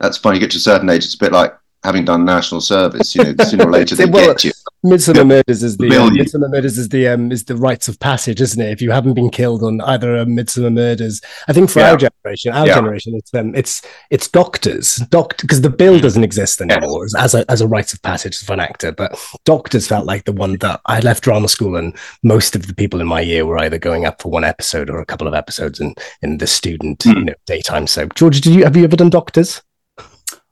That's 0.00 0.18
fine. 0.18 0.34
You 0.34 0.40
get 0.40 0.50
to 0.52 0.58
a 0.58 0.60
certain 0.60 0.90
age, 0.90 1.04
it's 1.04 1.14
a 1.14 1.18
bit 1.18 1.32
like 1.32 1.56
having 1.86 2.04
done 2.04 2.24
national 2.24 2.60
service. 2.60 3.14
You 3.14 3.24
know, 3.24 3.44
sooner 3.44 3.66
or 3.66 3.70
later 3.70 3.94
they 3.96 4.06
well, 4.06 4.26
get 4.26 4.44
you. 4.44 4.52
Midsomer 4.84 5.26
Murders 5.26 5.62
is 5.62 5.76
the 5.76 5.96
um, 5.96 6.14
Midsomer 6.14 6.50
Murders 6.50 6.78
is 6.78 6.88
the 6.88 7.08
um, 7.08 7.32
is 7.32 7.44
the 7.44 7.56
rites 7.56 7.88
of 7.88 7.98
passage, 7.98 8.40
isn't 8.40 8.60
it? 8.60 8.70
If 8.70 8.82
you 8.82 8.90
haven't 8.90 9.14
been 9.14 9.30
killed 9.30 9.62
on 9.62 9.80
either 9.80 10.16
a 10.16 10.26
Midsomer 10.26 10.72
Murders, 10.72 11.20
I 11.48 11.52
think 11.52 11.70
for 11.70 11.80
yeah. 11.80 11.92
our 11.92 11.96
generation, 11.96 12.52
our 12.52 12.66
yeah. 12.66 12.74
generation, 12.74 13.14
it's 13.14 13.32
um, 13.34 13.54
it's 13.54 13.82
it's 14.10 14.28
doctors, 14.28 14.96
doctor 15.10 15.44
because 15.44 15.62
the 15.62 15.70
bill 15.70 15.98
doesn't 15.98 16.24
exist 16.24 16.60
anymore 16.60 17.04
yes. 17.04 17.14
as 17.16 17.34
a 17.34 17.50
as 17.50 17.60
a 17.60 17.68
rite 17.68 17.92
of 17.92 18.02
passage 18.02 18.38
for 18.44 18.52
an 18.52 18.60
actor. 18.60 18.92
But 18.92 19.18
doctors 19.44 19.88
felt 19.88 20.06
like 20.06 20.24
the 20.24 20.32
one 20.32 20.58
that 20.58 20.80
I 20.86 21.00
left 21.00 21.24
drama 21.24 21.48
school, 21.48 21.76
and 21.76 21.96
most 22.22 22.54
of 22.54 22.66
the 22.66 22.74
people 22.74 23.00
in 23.00 23.06
my 23.06 23.20
year 23.20 23.46
were 23.46 23.58
either 23.58 23.78
going 23.78 24.04
up 24.04 24.20
for 24.20 24.30
one 24.30 24.44
episode 24.44 24.90
or 24.90 25.00
a 25.00 25.06
couple 25.06 25.26
of 25.26 25.34
episodes 25.34 25.80
in 25.80 25.94
in 26.22 26.38
the 26.38 26.46
student 26.46 26.98
mm. 27.00 27.14
you 27.14 27.24
know 27.24 27.34
daytime 27.46 27.86
soap. 27.86 28.14
George, 28.14 28.40
did 28.40 28.54
you 28.54 28.64
have 28.64 28.76
you 28.76 28.84
ever 28.84 28.96
done 28.96 29.10
doctors? 29.10 29.62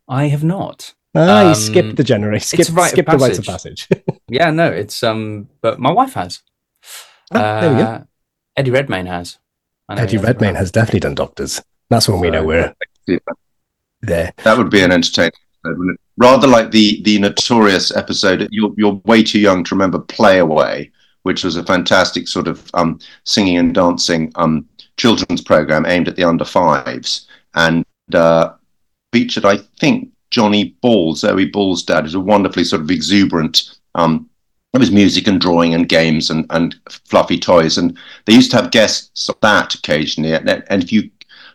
I 0.08 0.26
have 0.26 0.44
not. 0.44 0.94
Ah, 1.14 1.42
um, 1.42 1.48
you 1.48 1.54
skipped 1.54 1.96
the 1.96 2.04
generation. 2.04 2.46
Skip, 2.46 2.76
right 2.76 2.90
skip 2.90 3.06
the 3.06 3.16
rites 3.16 3.38
of 3.38 3.44
passage. 3.44 3.88
yeah, 4.28 4.50
no, 4.50 4.70
it's 4.70 5.02
um, 5.02 5.48
but 5.60 5.78
my 5.78 5.92
wife 5.92 6.14
has. 6.14 6.42
Oh, 7.32 7.40
uh, 7.40 7.60
there 7.60 7.70
we 7.70 7.76
go. 7.76 7.84
Uh, 7.84 8.02
Eddie 8.56 8.70
Redmayne 8.70 9.06
has. 9.06 9.38
Eddie 9.90 10.18
Redmayne 10.18 10.54
has 10.54 10.70
definitely 10.70 11.00
done 11.00 11.14
Doctors. 11.14 11.62
That's 11.90 12.08
when 12.08 12.18
so, 12.18 12.22
we 12.22 12.30
know 12.30 12.44
we're 12.44 12.74
yeah. 13.06 13.18
there. 14.00 14.32
That 14.42 14.58
would 14.58 14.70
be 14.70 14.82
an 14.82 14.92
entertaining 14.92 15.32
episode, 15.64 15.96
Rather 16.16 16.46
like 16.46 16.70
the 16.70 17.02
the 17.02 17.18
notorious 17.18 17.94
episode. 17.94 18.48
You're 18.50 18.72
you're 18.76 19.00
way 19.04 19.22
too 19.22 19.40
young 19.40 19.62
to 19.64 19.74
remember 19.74 19.98
Play 19.98 20.38
Away, 20.38 20.90
which 21.22 21.44
was 21.44 21.56
a 21.56 21.64
fantastic 21.64 22.28
sort 22.28 22.48
of 22.48 22.68
um, 22.74 22.98
singing 23.24 23.56
and 23.58 23.74
dancing 23.74 24.32
um, 24.36 24.68
children's 24.96 25.42
program 25.42 25.86
aimed 25.86 26.08
at 26.08 26.16
the 26.16 26.24
under 26.24 26.44
fives 26.44 27.28
and 27.54 27.84
uh, 28.12 28.54
featured, 29.12 29.44
I 29.44 29.58
think, 29.78 30.10
Johnny 30.30 30.76
Ball, 30.80 31.14
Zoe 31.14 31.46
Ball's 31.46 31.82
dad, 31.82 32.06
is 32.06 32.14
a 32.14 32.20
wonderfully 32.20 32.64
sort 32.64 32.82
of 32.82 32.90
exuberant. 32.90 33.76
Um, 33.94 34.28
it 34.72 34.78
was 34.78 34.90
music 34.90 35.28
and 35.28 35.40
drawing 35.40 35.74
and 35.74 35.88
games 35.88 36.30
and, 36.30 36.46
and 36.50 36.74
fluffy 36.88 37.38
toys, 37.38 37.78
and 37.78 37.96
they 38.24 38.34
used 38.34 38.50
to 38.50 38.56
have 38.56 38.72
guests 38.72 39.28
of 39.28 39.38
that 39.40 39.74
occasionally. 39.74 40.34
And, 40.34 40.48
and 40.48 40.82
if 40.82 40.92
you, 40.92 41.10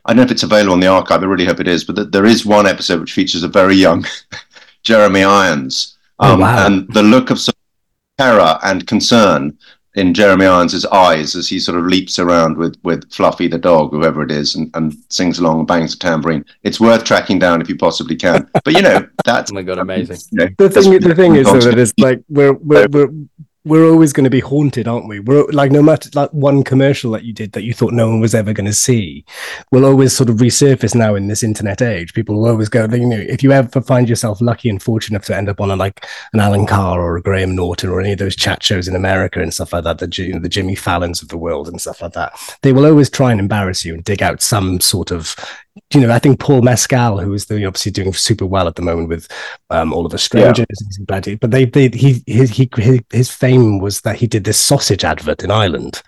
I 0.06 0.12
don't 0.12 0.18
know 0.18 0.24
if 0.24 0.32
it's 0.32 0.44
available 0.44 0.74
on 0.74 0.80
the 0.80 0.88
archive. 0.88 1.22
I 1.22 1.26
really 1.26 1.46
hope 1.46 1.60
it 1.60 1.68
is. 1.68 1.84
But 1.84 2.12
there 2.12 2.26
is 2.26 2.46
one 2.46 2.66
episode 2.66 3.02
which 3.02 3.14
features 3.14 3.44
a 3.44 3.50
very 3.50 3.76
young 3.76 4.06
Jeremy 4.84 5.24
Irons, 5.24 5.98
oh, 6.20 6.34
um, 6.34 6.40
oh, 6.40 6.44
wow. 6.44 6.66
and 6.66 6.94
the 6.94 7.04
look 7.04 7.30
of 7.30 7.40
terror 8.18 8.58
and 8.64 8.88
concern 8.88 9.58
in 10.00 10.14
Jeremy 10.14 10.46
Irons' 10.46 10.86
eyes 10.86 11.36
as 11.36 11.50
he 11.50 11.60
sort 11.60 11.78
of 11.78 11.86
leaps 11.86 12.20
around 12.20 12.58
with 12.58 12.80
with 12.84 13.12
Fluffy 13.12 13.48
the 13.48 13.58
dog, 13.58 13.92
whoever 13.92 14.24
it 14.24 14.32
is, 14.32 14.56
and, 14.56 14.72
and 14.74 14.96
sings 15.10 15.40
along 15.40 15.60
and 15.60 15.68
bangs 15.68 15.94
a 15.94 16.00
tambourine. 16.00 16.46
It's 16.64 16.80
worth 16.80 17.04
tracking 17.04 17.38
down 17.38 17.62
if 17.62 17.68
you 17.68 17.76
possibly 17.76 18.16
can. 18.16 18.50
But 18.64 18.74
you 18.74 18.82
know, 18.82 19.06
that's 19.26 19.52
oh 19.52 19.56
my 19.56 19.62
god, 19.64 19.78
amazing. 19.78 20.18
You 20.32 20.38
know, 20.38 20.50
the 20.58 20.70
thing, 20.70 21.00
the 21.00 21.16
thing 21.16 21.36
is 21.36 21.46
though, 21.46 21.60
that 21.60 21.78
it's 21.78 21.94
like 21.98 22.24
we're 22.30 22.54
we're, 22.54 22.88
we're 22.88 23.10
we're 23.70 23.90
always 23.90 24.12
going 24.12 24.24
to 24.24 24.30
be 24.30 24.40
haunted, 24.40 24.88
aren't 24.88 25.08
we? 25.08 25.20
We're 25.20 25.46
like 25.52 25.72
no 25.72 25.82
matter 25.82 26.10
like 26.14 26.32
one 26.32 26.64
commercial 26.64 27.12
that 27.12 27.24
you 27.24 27.32
did 27.32 27.52
that 27.54 27.64
you 27.64 27.74
thought 27.74 27.94
no 27.94 28.10
one 28.10 28.20
was 28.20 28.34
ever 28.34 28.52
going 28.52 28.66
to 28.66 28.74
see, 28.74 29.24
will 29.72 29.86
always 29.86 30.16
sort 30.16 30.30
of 30.30 30.38
resurface 30.38 30.96
now 30.96 31.16
in 31.16 31.28
this 31.28 31.44
internet 31.44 31.82
age. 31.82 32.14
People 32.14 32.36
will 32.36 32.50
always 32.50 32.68
go, 32.68 32.86
you 32.86 33.06
know, 33.06 33.18
if 33.18 33.44
you 33.44 33.52
ever 33.52 33.82
find 33.82 34.10
yourself 34.10 34.42
lucky 34.42 34.70
and 34.70 34.82
fortunate 34.82 35.24
to 35.24 35.38
end 35.38 35.50
up 35.50 35.62
on 35.62 35.70
a 35.70 35.76
like 35.76 36.06
an 36.34 36.40
Alan 36.40 36.66
Carr 36.66 37.00
or 37.00 37.16
a 37.16 37.22
Graham 37.22 37.56
Norton 37.56 37.90
or 37.90 38.02
any 38.02 38.12
of 38.12 38.20
those 38.20 38.36
chat 38.36 38.64
shows 38.64 38.88
in 38.88 38.96
America 38.96 39.42
and 39.42 39.54
stuff 39.54 39.72
like 39.72 39.84
that, 39.84 40.00
the 40.00 40.10
you 40.24 40.34
know, 40.34 40.40
the 40.40 40.50
Jimmy 40.50 40.76
Fallons 40.76 41.22
of 41.22 41.30
the 41.30 41.38
world 41.38 41.68
and 41.68 41.80
stuff 41.80 42.02
like 42.02 42.14
that, 42.14 42.34
they 42.64 42.74
will 42.74 42.86
always 42.86 43.10
try 43.10 43.32
and 43.32 43.40
embarrass 43.40 43.86
you 43.86 43.94
and 43.94 44.04
dig 44.04 44.24
out 44.24 44.42
some 44.42 44.80
sort 44.80 45.12
of 45.12 45.36
you 45.94 46.02
know, 46.02 46.12
I 46.12 46.20
think 46.20 46.40
Paul 46.40 46.62
Mescal, 46.62 47.20
who 47.20 47.34
is 47.34 47.46
the, 47.46 47.66
obviously 47.66 47.92
doing 47.92 48.14
super 48.14 48.46
well 48.46 48.68
at 48.68 48.76
the 48.76 48.82
moment 48.82 49.10
with 49.10 49.28
um, 49.70 49.94
all 49.94 50.06
of 50.06 50.12
the 50.12 50.18
strangers, 50.18 50.66
yeah. 50.70 51.36
but 51.42 51.52
they, 51.52 51.66
they, 51.66 51.90
he, 51.90 52.24
his, 52.28 52.52
he, 52.52 52.70
his 53.12 53.32
fame 53.32 53.80
was 53.80 54.02
that 54.02 54.16
he 54.18 54.28
did 54.28 54.44
this 54.44 54.60
sausage 54.60 55.04
advert 55.04 55.44
in 55.44 55.52
Ireland, 55.52 56.02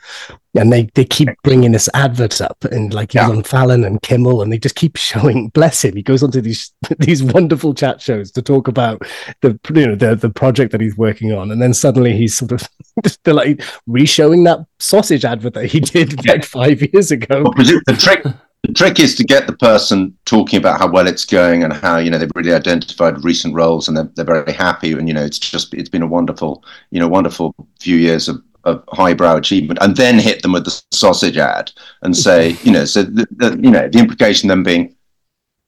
and 0.55 0.71
they, 0.71 0.83
they 0.95 1.05
keep 1.05 1.29
bringing 1.43 1.71
this 1.71 1.89
advert 1.93 2.41
up, 2.41 2.63
and 2.65 2.93
like 2.93 3.13
he's 3.13 3.21
yeah. 3.21 3.29
on 3.29 3.43
Fallon 3.43 3.83
and 3.83 4.01
Kimmel, 4.01 4.41
and 4.41 4.51
they 4.51 4.57
just 4.57 4.75
keep 4.75 4.95
showing. 4.97 5.49
Bless 5.49 5.83
him, 5.83 5.95
he 5.95 6.03
goes 6.03 6.23
onto 6.23 6.41
these 6.41 6.71
these 6.99 7.23
wonderful 7.23 7.73
chat 7.73 8.01
shows 8.01 8.31
to 8.31 8.41
talk 8.41 8.67
about 8.67 9.01
the 9.41 9.59
you 9.73 9.87
know 9.87 9.95
the 9.95 10.15
the 10.15 10.29
project 10.29 10.71
that 10.71 10.81
he's 10.81 10.97
working 10.97 11.31
on, 11.31 11.51
and 11.51 11.61
then 11.61 11.73
suddenly 11.73 12.15
he's 12.15 12.37
sort 12.37 12.51
of 12.51 12.67
just 13.03 13.25
like 13.27 13.63
re-showing 13.87 14.43
that 14.43 14.59
sausage 14.79 15.25
advert 15.25 15.53
that 15.53 15.65
he 15.65 15.79
did 15.79 16.25
like 16.27 16.43
five 16.43 16.81
years 16.93 17.11
ago. 17.11 17.43
Well, 17.43 17.53
the 17.53 17.97
trick 17.97 18.25
the 18.63 18.73
trick 18.73 18.99
is 18.99 19.15
to 19.15 19.23
get 19.23 19.47
the 19.47 19.53
person 19.53 20.15
talking 20.25 20.57
about 20.57 20.79
how 20.79 20.89
well 20.89 21.07
it's 21.07 21.25
going 21.25 21.63
and 21.63 21.73
how 21.73 21.97
you 21.97 22.09
know 22.09 22.17
they've 22.17 22.31
really 22.35 22.53
identified 22.53 23.23
recent 23.23 23.53
roles 23.53 23.87
and 23.87 23.97
they're, 23.97 24.09
they're 24.15 24.25
very 24.25 24.53
happy 24.53 24.91
and 24.93 25.07
you 25.07 25.13
know 25.13 25.23
it's 25.23 25.39
just 25.39 25.73
it's 25.73 25.89
been 25.89 26.03
a 26.03 26.07
wonderful 26.07 26.63
you 26.91 26.99
know 26.99 27.07
wonderful 27.07 27.55
few 27.79 27.97
years 27.97 28.27
of, 28.27 28.41
of 28.63 28.83
highbrow 28.89 29.35
achievement 29.35 29.79
and 29.81 29.95
then 29.95 30.19
hit 30.19 30.41
them 30.41 30.51
with 30.51 30.65
the 30.65 30.83
sausage 30.91 31.37
ad 31.37 31.71
and 32.03 32.15
say 32.15 32.51
you 32.63 32.71
know 32.71 32.85
so 32.85 33.03
the, 33.03 33.27
the, 33.31 33.59
you 33.61 33.71
know 33.71 33.87
the 33.87 33.99
implication 33.99 34.47
then 34.47 34.63
being 34.63 34.95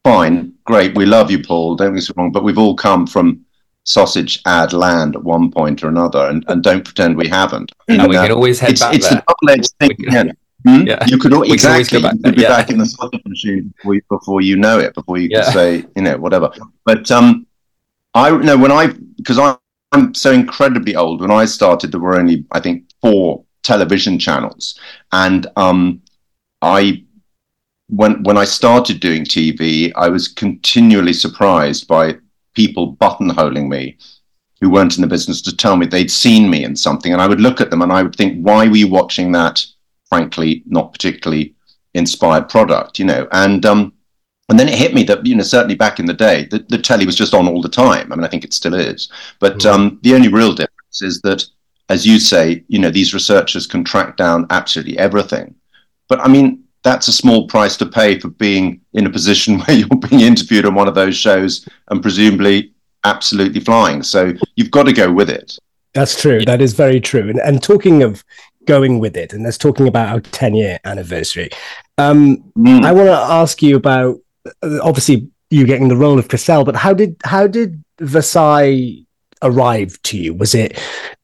fine 0.03 0.53
great 0.65 0.95
we 0.95 1.05
love 1.05 1.31
you 1.31 1.41
paul 1.41 1.75
don't 1.75 1.95
get 1.95 2.09
me 2.09 2.13
wrong 2.15 2.31
but 2.31 2.43
we've 2.43 2.59
all 2.59 2.75
come 2.75 3.07
from 3.07 3.43
sausage 3.85 4.41
ad 4.45 4.73
land 4.73 5.15
at 5.15 5.23
one 5.23 5.51
point 5.51 5.83
or 5.83 5.89
another, 5.89 6.29
and, 6.29 6.45
and 6.47 6.63
don't 6.63 6.85
pretend 6.85 7.17
we 7.17 7.27
haven't. 7.27 7.71
And 7.87 8.07
we 8.07 8.15
can 8.15 8.31
always 8.31 8.59
head 8.59 8.71
it's, 8.71 8.81
back 8.81 8.95
it's 8.95 9.09
there. 9.09 9.19
a 9.19 9.23
double-edged 9.27 9.73
thing. 9.79 10.33
We 10.65 10.71
can- 10.71 10.87
yeah. 10.87 10.95
Hmm? 10.95 11.01
Yeah. 11.01 11.05
You 11.07 11.17
could 11.17 11.33
al- 11.33 11.41
We 11.41 11.47
always 11.47 11.53
exactly 11.53 12.01
go 12.01 12.07
back 12.07 12.15
you 12.15 12.21
could 12.23 12.35
be 12.35 12.41
yeah. 12.41 12.47
back 12.49 12.69
in 12.69 12.77
the 12.77 12.85
sausage 12.85 13.21
machine 13.25 13.73
before 13.77 13.95
you, 13.95 14.01
before 14.09 14.41
you 14.41 14.55
know 14.57 14.79
it, 14.79 14.93
before 14.93 15.17
you 15.17 15.29
Yeah. 15.31 15.43
can 15.43 15.53
say 15.53 15.85
you 15.95 16.01
know 16.03 16.17
whatever. 16.17 16.51
But 16.85 17.09
um, 17.11 17.45
I 18.13 18.29
know 18.31 18.57
when 18.57 18.71
I 18.71 18.87
because 19.17 19.37
I, 19.39 19.57
I'm 19.91 20.13
so 20.13 20.31
incredibly 20.31 20.95
old. 20.95 21.21
When 21.21 21.31
I 21.31 21.45
started, 21.45 21.91
there 21.91 21.99
were 21.99 22.17
only 22.17 22.45
I 22.51 22.59
think 22.59 22.85
four 23.01 23.43
television 23.63 24.19
channels, 24.19 24.77
and 25.11 25.47
um, 25.55 26.01
I 26.61 27.03
when 27.89 28.23
when 28.23 28.37
I 28.37 28.45
started 28.45 28.99
doing 28.99 29.23
TV, 29.25 29.91
I 29.95 30.09
was 30.09 30.27
continually 30.27 31.13
surprised 31.13 31.87
by 31.87 32.17
people 32.55 32.95
buttonholing 32.95 33.67
me 33.67 33.97
who 34.61 34.69
weren't 34.69 34.95
in 34.95 35.01
the 35.01 35.07
business 35.07 35.41
to 35.41 35.55
tell 35.55 35.75
me 35.75 35.85
they'd 35.85 36.09
seen 36.11 36.49
me 36.49 36.63
in 36.63 36.75
something, 36.75 37.11
and 37.11 37.21
I 37.21 37.27
would 37.27 37.41
look 37.41 37.59
at 37.61 37.69
them 37.69 37.81
and 37.81 37.91
I 37.91 38.01
would 38.03 38.15
think, 38.15 38.39
why 38.45 38.67
were 38.67 38.77
you 38.77 38.87
watching 38.87 39.31
that? 39.33 39.65
Frankly, 40.13 40.61
not 40.67 40.91
particularly 40.91 41.55
inspired 41.95 42.47
product, 42.47 42.99
you 42.99 43.05
know, 43.05 43.27
and 43.31 43.65
um, 43.65 43.93
and 44.49 44.59
then 44.59 44.69
it 44.69 44.77
hit 44.77 44.93
me 44.93 45.03
that 45.05 45.25
you 45.25 45.35
know 45.35 45.43
certainly 45.43 45.73
back 45.75 45.99
in 45.99 46.05
the 46.05 46.13
day, 46.13 46.45
the, 46.51 46.59
the 46.69 46.77
telly 46.77 47.05
was 47.05 47.15
just 47.15 47.33
on 47.33 47.47
all 47.47 47.61
the 47.61 47.69
time. 47.69 48.11
I 48.11 48.15
mean, 48.15 48.23
I 48.23 48.27
think 48.27 48.43
it 48.43 48.53
still 48.53 48.75
is, 48.75 49.09
but 49.39 49.57
Mhm. 49.59 49.71
um, 49.71 49.99
the 50.03 50.13
only 50.13 50.27
real 50.27 50.53
difference 50.53 51.01
is 51.01 51.19
that, 51.21 51.43
as 51.89 52.05
you 52.05 52.19
say, 52.19 52.63
you 52.67 52.77
know, 52.77 52.91
these 52.91 53.13
researchers 53.13 53.65
can 53.65 53.83
track 53.83 54.15
down 54.17 54.45
absolutely 54.51 54.99
everything. 54.99 55.55
But 56.09 56.19
I 56.19 56.27
mean, 56.27 56.63
that's 56.83 57.07
a 57.07 57.13
small 57.13 57.47
price 57.47 57.75
to 57.77 57.85
pay 57.87 58.19
for 58.19 58.27
being 58.29 58.81
in 58.93 59.07
a 59.07 59.09
position 59.09 59.59
where 59.61 59.77
you're 59.77 59.87
being 60.09 60.21
interviewed 60.21 60.65
on 60.65 60.75
one 60.75 60.87
of 60.87 60.95
those 60.95 61.17
shows 61.17 61.67
and 61.89 62.03
presumably 62.03 62.71
absolutely 63.03 63.61
flying. 63.61 64.03
So 64.03 64.33
you've 64.55 64.71
got 64.71 64.83
to 64.83 64.93
go 64.93 65.11
with 65.11 65.29
it. 65.29 65.57
That's 65.93 66.19
true. 66.19 66.43
That 66.45 66.61
is 66.61 66.73
very 66.73 66.99
true. 66.99 67.29
And, 67.29 67.39
and 67.39 67.61
talking 67.61 68.01
of 68.01 68.23
going 68.65 68.99
with 68.99 69.17
it, 69.17 69.33
and 69.33 69.43
let's 69.43 69.57
talking 69.57 69.87
about 69.87 70.09
our 70.09 70.19
10 70.19 70.55
year 70.55 70.79
anniversary. 70.85 71.49
Um, 71.97 72.43
Mm. 72.57 72.85
I 72.85 72.91
want 72.91 73.07
to 73.07 73.13
ask 73.13 73.61
you 73.61 73.75
about 73.75 74.19
uh, 74.61 74.79
obviously 74.81 75.27
you 75.49 75.65
getting 75.65 75.87
the 75.87 75.97
role 75.97 76.19
of 76.19 76.27
Cassel, 76.27 76.63
but 76.63 76.75
how 76.75 76.93
did 76.93 77.15
how 77.23 77.47
did 77.47 77.83
Versailles 77.99 79.05
arrive 79.41 80.01
to 80.03 80.17
you? 80.17 80.33
Was 80.33 80.55
it 80.55 80.79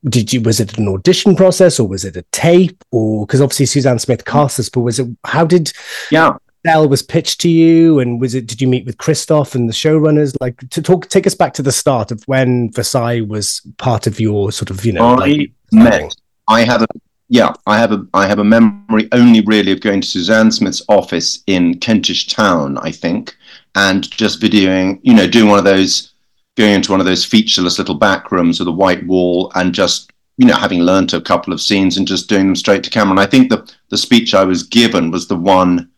did 0.05 0.31
you 0.31 0.41
was 0.41 0.59
it 0.59 0.77
an 0.77 0.87
audition 0.87 1.35
process 1.35 1.79
or 1.79 1.87
was 1.87 2.05
it 2.05 2.15
a 2.15 2.23
tape 2.31 2.83
or 2.91 3.25
because 3.25 3.41
obviously 3.41 3.65
Suzanne 3.65 3.99
Smith 3.99 4.25
cast 4.25 4.59
us, 4.59 4.69
but 4.69 4.81
was 4.81 4.99
it 4.99 5.07
how 5.25 5.45
did 5.45 5.71
yeah. 6.11 6.37
Cassel 6.65 6.89
was 6.89 7.01
pitched 7.01 7.41
to 7.41 7.49
you 7.49 7.99
and 7.99 8.21
was 8.21 8.35
it 8.35 8.45
did 8.47 8.61
you 8.61 8.67
meet 8.67 8.85
with 8.85 8.97
Christoph 8.97 9.55
and 9.55 9.67
the 9.67 9.73
showrunners 9.73 10.35
like 10.39 10.57
to 10.69 10.81
talk 10.81 11.09
take 11.09 11.25
us 11.25 11.35
back 11.35 11.53
to 11.53 11.63
the 11.63 11.71
start 11.71 12.11
of 12.11 12.23
when 12.25 12.71
Versailles 12.71 13.21
was 13.21 13.61
part 13.77 14.07
of 14.07 14.19
your 14.19 14.51
sort 14.51 14.69
of 14.69 14.85
you 14.85 14.93
know 14.93 15.05
I 15.05 15.15
like, 15.15 15.51
met. 15.71 16.15
I 16.47 16.63
have 16.63 16.81
a 16.81 16.87
yeah. 17.29 17.53
I 17.67 17.77
have 17.77 17.91
a 17.91 18.05
I 18.13 18.27
have 18.27 18.39
a 18.39 18.43
memory 18.43 19.07
only 19.11 19.41
really 19.41 19.71
of 19.71 19.81
going 19.81 20.01
to 20.01 20.07
Suzanne 20.07 20.51
Smith's 20.51 20.81
office 20.89 21.43
in 21.47 21.79
Kentish 21.79 22.27
Town, 22.27 22.77
I 22.79 22.91
think, 22.91 23.37
and 23.75 24.09
just 24.09 24.41
videoing. 24.41 24.99
You 25.03 25.13
know, 25.13 25.27
doing 25.27 25.47
one 25.49 25.59
of 25.59 25.65
those, 25.65 26.13
going 26.57 26.73
into 26.73 26.91
one 26.91 26.99
of 26.99 27.05
those 27.05 27.23
featureless 27.23 27.77
little 27.77 27.95
back 27.95 28.31
rooms 28.31 28.59
with 28.59 28.67
a 28.67 28.71
white 28.73 29.05
wall, 29.05 29.51
and 29.55 29.73
just 29.73 30.11
you 30.37 30.47
know 30.47 30.55
having 30.55 30.81
learnt 30.81 31.13
a 31.13 31.21
couple 31.21 31.53
of 31.53 31.61
scenes 31.61 31.97
and 31.97 32.07
just 32.07 32.27
doing 32.27 32.47
them 32.47 32.55
straight 32.55 32.83
to 32.83 32.89
camera. 32.89 33.11
And 33.11 33.19
I 33.19 33.27
think 33.27 33.49
the 33.49 33.71
the 33.89 33.97
speech 33.97 34.33
I 34.33 34.43
was 34.43 34.63
given 34.63 35.11
was 35.11 35.27
the 35.27 35.37
one 35.37 35.89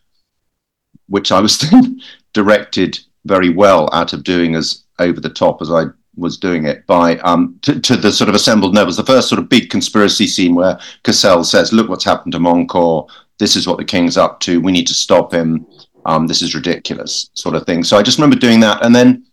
which 1.07 1.31
I 1.31 1.39
was 1.39 1.63
directed 2.33 3.00
very 3.25 3.50
well 3.50 3.89
out 3.93 4.13
of 4.13 4.23
doing 4.23 4.55
as 4.55 4.83
over 5.00 5.19
the 5.19 5.29
top 5.29 5.61
as 5.61 5.71
I 5.71 5.85
was 6.15 6.38
doing 6.38 6.65
it 6.65 6.86
by 6.88 7.18
um, 7.20 7.58
to, 7.62 7.80
to 7.80 7.96
the 7.96 8.12
sort 8.12 8.30
of 8.30 8.36
assembled 8.36 8.74
nobles. 8.74 8.98
The 8.98 9.03
first 9.06 9.30
sort 9.30 9.39
of 9.39 9.50
big 9.50 9.70
conspiracy 9.70 10.27
scene 10.27 10.56
where 10.56 10.80
Cassel 11.03 11.44
says, 11.44 11.74
"Look 11.74 11.89
what's 11.89 12.03
happened 12.03 12.34
to 12.34 12.39
Montcourt. 12.39 13.10
This 13.39 13.56
is 13.56 13.68
what 13.68 13.77
the 13.77 13.86
king's 13.86 14.18
up 14.18 14.39
to. 14.41 14.62
We 14.62 14.72
need 14.72 14.88
to 14.88 14.94
stop 14.94 15.34
him. 15.34 15.65
Um, 16.06 16.27
this 16.27 16.41
is 16.41 16.56
ridiculous," 16.56 17.30
sort 17.34 17.56
of 17.56 17.65
thing. 17.65 17.84
So 17.84 17.98
I 17.98 18.03
just 18.03 18.18
remember 18.18 18.38
doing 18.38 18.60
that, 18.62 18.84
and 18.86 18.94
then 18.94 19.25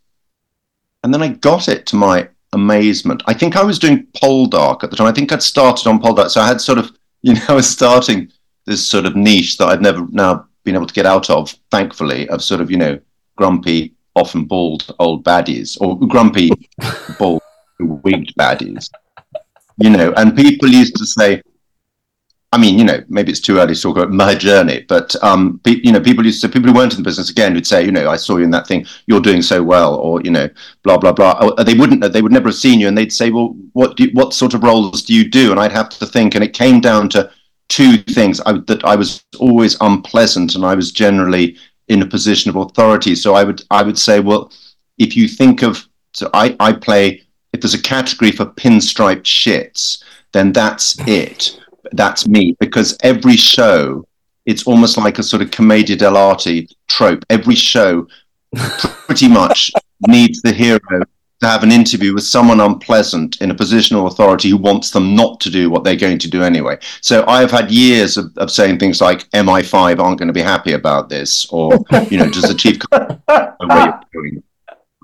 and 1.05 1.13
then 1.13 1.23
I 1.23 1.29
got 1.29 1.69
it 1.69 1.87
to 1.87 1.97
my 1.97 2.29
amazement. 2.53 3.23
I 3.27 3.35
think 3.35 3.57
I 3.57 3.63
was 3.63 3.79
doing 3.79 4.07
Poldark 4.17 4.83
at 4.83 4.91
the 4.91 4.97
time. 4.97 5.07
I 5.07 5.13
think 5.13 5.33
I'd 5.33 5.43
started 5.43 5.89
on 5.89 6.01
Poldark, 6.01 6.31
so 6.31 6.41
I 6.41 6.47
had 6.47 6.61
sort 6.61 6.79
of 6.79 6.93
you 7.23 7.35
know 7.35 7.57
was 7.57 7.69
starting 7.69 8.31
this 8.65 8.87
sort 8.87 9.07
of 9.07 9.17
niche 9.17 9.57
that 9.59 9.69
I've 9.69 9.81
never 9.81 10.07
now 10.11 10.47
been 10.65 10.75
able 10.75 10.87
to 10.87 10.95
get 10.95 11.07
out 11.07 11.31
of, 11.31 11.51
thankfully, 11.71 12.29
of 12.29 12.43
sort 12.43 12.61
of 12.61 12.71
you 12.71 12.77
know 12.77 13.01
grumpy, 13.37 13.95
often 14.19 14.45
bald 14.45 14.95
old 14.99 15.25
baddies 15.25 15.81
or 15.81 15.99
grumpy, 15.99 16.51
bald, 17.19 17.43
wigged 17.79 18.35
baddies. 18.39 18.91
You 19.79 19.91
know, 19.91 20.13
and 20.17 20.37
people 20.37 20.69
used 20.69 20.97
to 20.97 21.07
say, 21.07 21.43
I 22.51 22.57
mean, 22.57 22.79
you 22.79 22.85
know, 22.85 23.05
maybe 23.09 23.31
it's 23.31 23.41
too 23.41 23.59
early 23.59 23.75
to 23.75 23.81
talk 23.81 23.99
about 23.99 24.11
my 24.11 24.35
journey, 24.35 24.87
but 24.89 25.15
um, 25.23 25.61
pe- 25.65 25.81
you 25.83 25.93
know, 25.93 26.01
people 26.01 26.25
used 26.25 26.41
to 26.41 26.49
people 26.49 26.71
who 26.71 26.75
weren't 26.75 26.95
in 26.95 27.03
the 27.03 27.09
business 27.09 27.29
again 27.29 27.53
would 27.53 27.67
say, 27.67 27.85
you 27.85 27.93
know, 27.93 28.09
I 28.09 28.17
saw 28.17 28.39
you 28.39 28.45
in 28.45 28.51
that 28.53 28.67
thing, 28.67 28.87
you're 29.07 29.21
doing 29.21 29.43
so 29.43 29.63
well, 29.63 29.97
or 29.97 30.23
you 30.23 30.31
know, 30.31 30.49
blah 30.83 30.97
blah 30.97 31.13
blah. 31.13 31.39
Or 31.43 31.63
they 31.63 31.75
wouldn't, 31.75 32.11
they 32.11 32.23
would 32.23 32.33
never 32.33 32.49
have 32.49 32.57
seen 32.57 32.81
you, 32.81 32.89
and 32.89 32.97
they'd 32.97 33.13
say, 33.13 33.31
well, 33.31 33.55
what 33.75 33.97
do 33.97 34.05
you, 34.05 34.11
what 34.13 34.33
sort 34.33 34.55
of 34.55 34.63
roles 34.63 35.03
do 35.03 35.15
you 35.15 35.29
do? 35.29 35.51
And 35.51 35.61
I'd 35.61 35.73
have 35.73 35.91
to 35.91 36.07
think, 36.07 36.35
and 36.35 36.43
it 36.43 36.55
came 36.55 36.81
down 36.81 37.11
to 37.11 37.31
two 37.69 37.99
things: 37.99 38.41
I, 38.47 38.53
that 38.67 38.83
I 38.83 38.97
was 38.97 39.23
always 39.39 39.77
unpleasant, 39.83 40.55
and 40.55 40.65
I 40.65 40.75
was 40.75 40.91
generally 40.91 41.59
in 41.89 42.03
a 42.03 42.07
position 42.07 42.49
of 42.51 42.57
authority. 42.57 43.15
So 43.15 43.35
I 43.35 43.45
would 43.45 43.63
I 43.71 43.83
would 43.83 43.99
say, 43.99 44.21
well, 44.21 44.53
if 44.99 45.17
you 45.17 45.29
think 45.29 45.63
of, 45.63 45.87
so 46.13 46.31
I 46.35 46.57
I 46.61 46.73
play. 46.73 47.23
If 47.55 47.63
there's 47.63 47.73
a 47.73 47.83
category 47.83 48.31
for 48.31 48.45
pinstriped 48.45 49.23
shits, 49.23 50.03
then 50.33 50.53
that's 50.53 50.99
it 51.09 51.59
that's 51.93 52.27
me 52.27 52.57
because 52.61 52.97
every 53.03 53.37
show 53.37 54.07
it's 54.47 54.67
almost 54.67 54.97
like 54.97 55.19
a 55.19 55.23
sort 55.23 55.43
of 55.43 55.51
commedia 55.51 55.97
dell'arte 55.97 56.69
trope 56.89 57.25
every 57.31 57.55
show 57.55 58.07
pretty 59.07 59.29
much 59.29 59.71
needs 60.07 60.41
the 60.43 60.53
hero 60.53 60.79
to 61.41 61.47
have 61.47 61.63
an 61.63 61.71
interview 61.71 62.15
with 62.15 62.25
someone 62.25 62.61
unpleasant 62.61 63.41
in 63.41 63.51
a 63.51 63.55
position 63.55 63.97
of 63.97 64.05
authority 64.05 64.51
who 64.51 64.57
wants 64.57 64.91
them 64.91 65.15
not 65.15 65.41
to 65.41 65.51
do 65.51 65.71
what 65.71 65.85
they're 65.85 65.97
going 65.97 66.19
to 66.19 66.31
do 66.31 66.43
anyway. 66.43 66.79
So 67.01 67.25
i've 67.27 67.51
had 67.51 67.71
years 67.71 68.17
of, 68.17 68.37
of 68.37 68.51
saying 68.51 68.79
things 68.79 69.01
like 69.01 69.29
mi5 69.31 69.99
aren't 69.99 70.19
going 70.19 70.29
to 70.29 70.33
be 70.33 70.43
happy 70.43 70.73
about 70.73 71.09
this 71.09 71.47
or 71.51 71.73
you 72.11 72.19
know 72.19 72.29
does 72.31 72.43
the 72.43 72.55
chief 72.55 72.79
know 72.93 73.21
where 73.67 74.01
you're 74.15 74.23
going? 74.23 74.43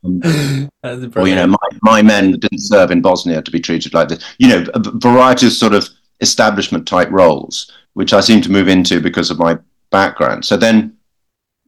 Um, 0.04 1.12
or 1.16 1.26
you 1.26 1.34
know 1.34 1.46
my, 1.46 1.68
my 1.82 2.02
men 2.02 2.32
didn't 2.32 2.58
serve 2.58 2.90
in 2.90 3.00
bosnia 3.00 3.40
to 3.40 3.50
be 3.50 3.60
treated 3.60 3.94
like 3.94 4.08
this. 4.08 4.34
You 4.38 4.48
know 4.48 4.66
a 4.74 4.80
variety 4.98 5.46
of 5.46 5.52
sort 5.52 5.72
of 5.72 5.88
establishment 6.20 6.86
type 6.86 7.10
roles 7.10 7.72
which 7.94 8.12
i 8.12 8.20
seem 8.20 8.40
to 8.42 8.50
move 8.50 8.68
into 8.68 9.00
because 9.00 9.30
of 9.30 9.38
my 9.38 9.58
background. 9.90 10.44
So 10.44 10.56
then 10.56 10.96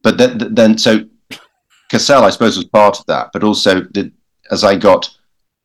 but 0.03 0.17
then, 0.17 0.53
then 0.53 0.77
so 0.77 1.05
cassel 1.89 2.23
i 2.23 2.29
suppose 2.29 2.57
was 2.57 2.65
part 2.65 2.99
of 2.99 3.05
that 3.05 3.29
but 3.31 3.43
also 3.43 3.81
the, 3.81 4.11
as 4.51 4.63
i 4.63 4.75
got 4.75 5.09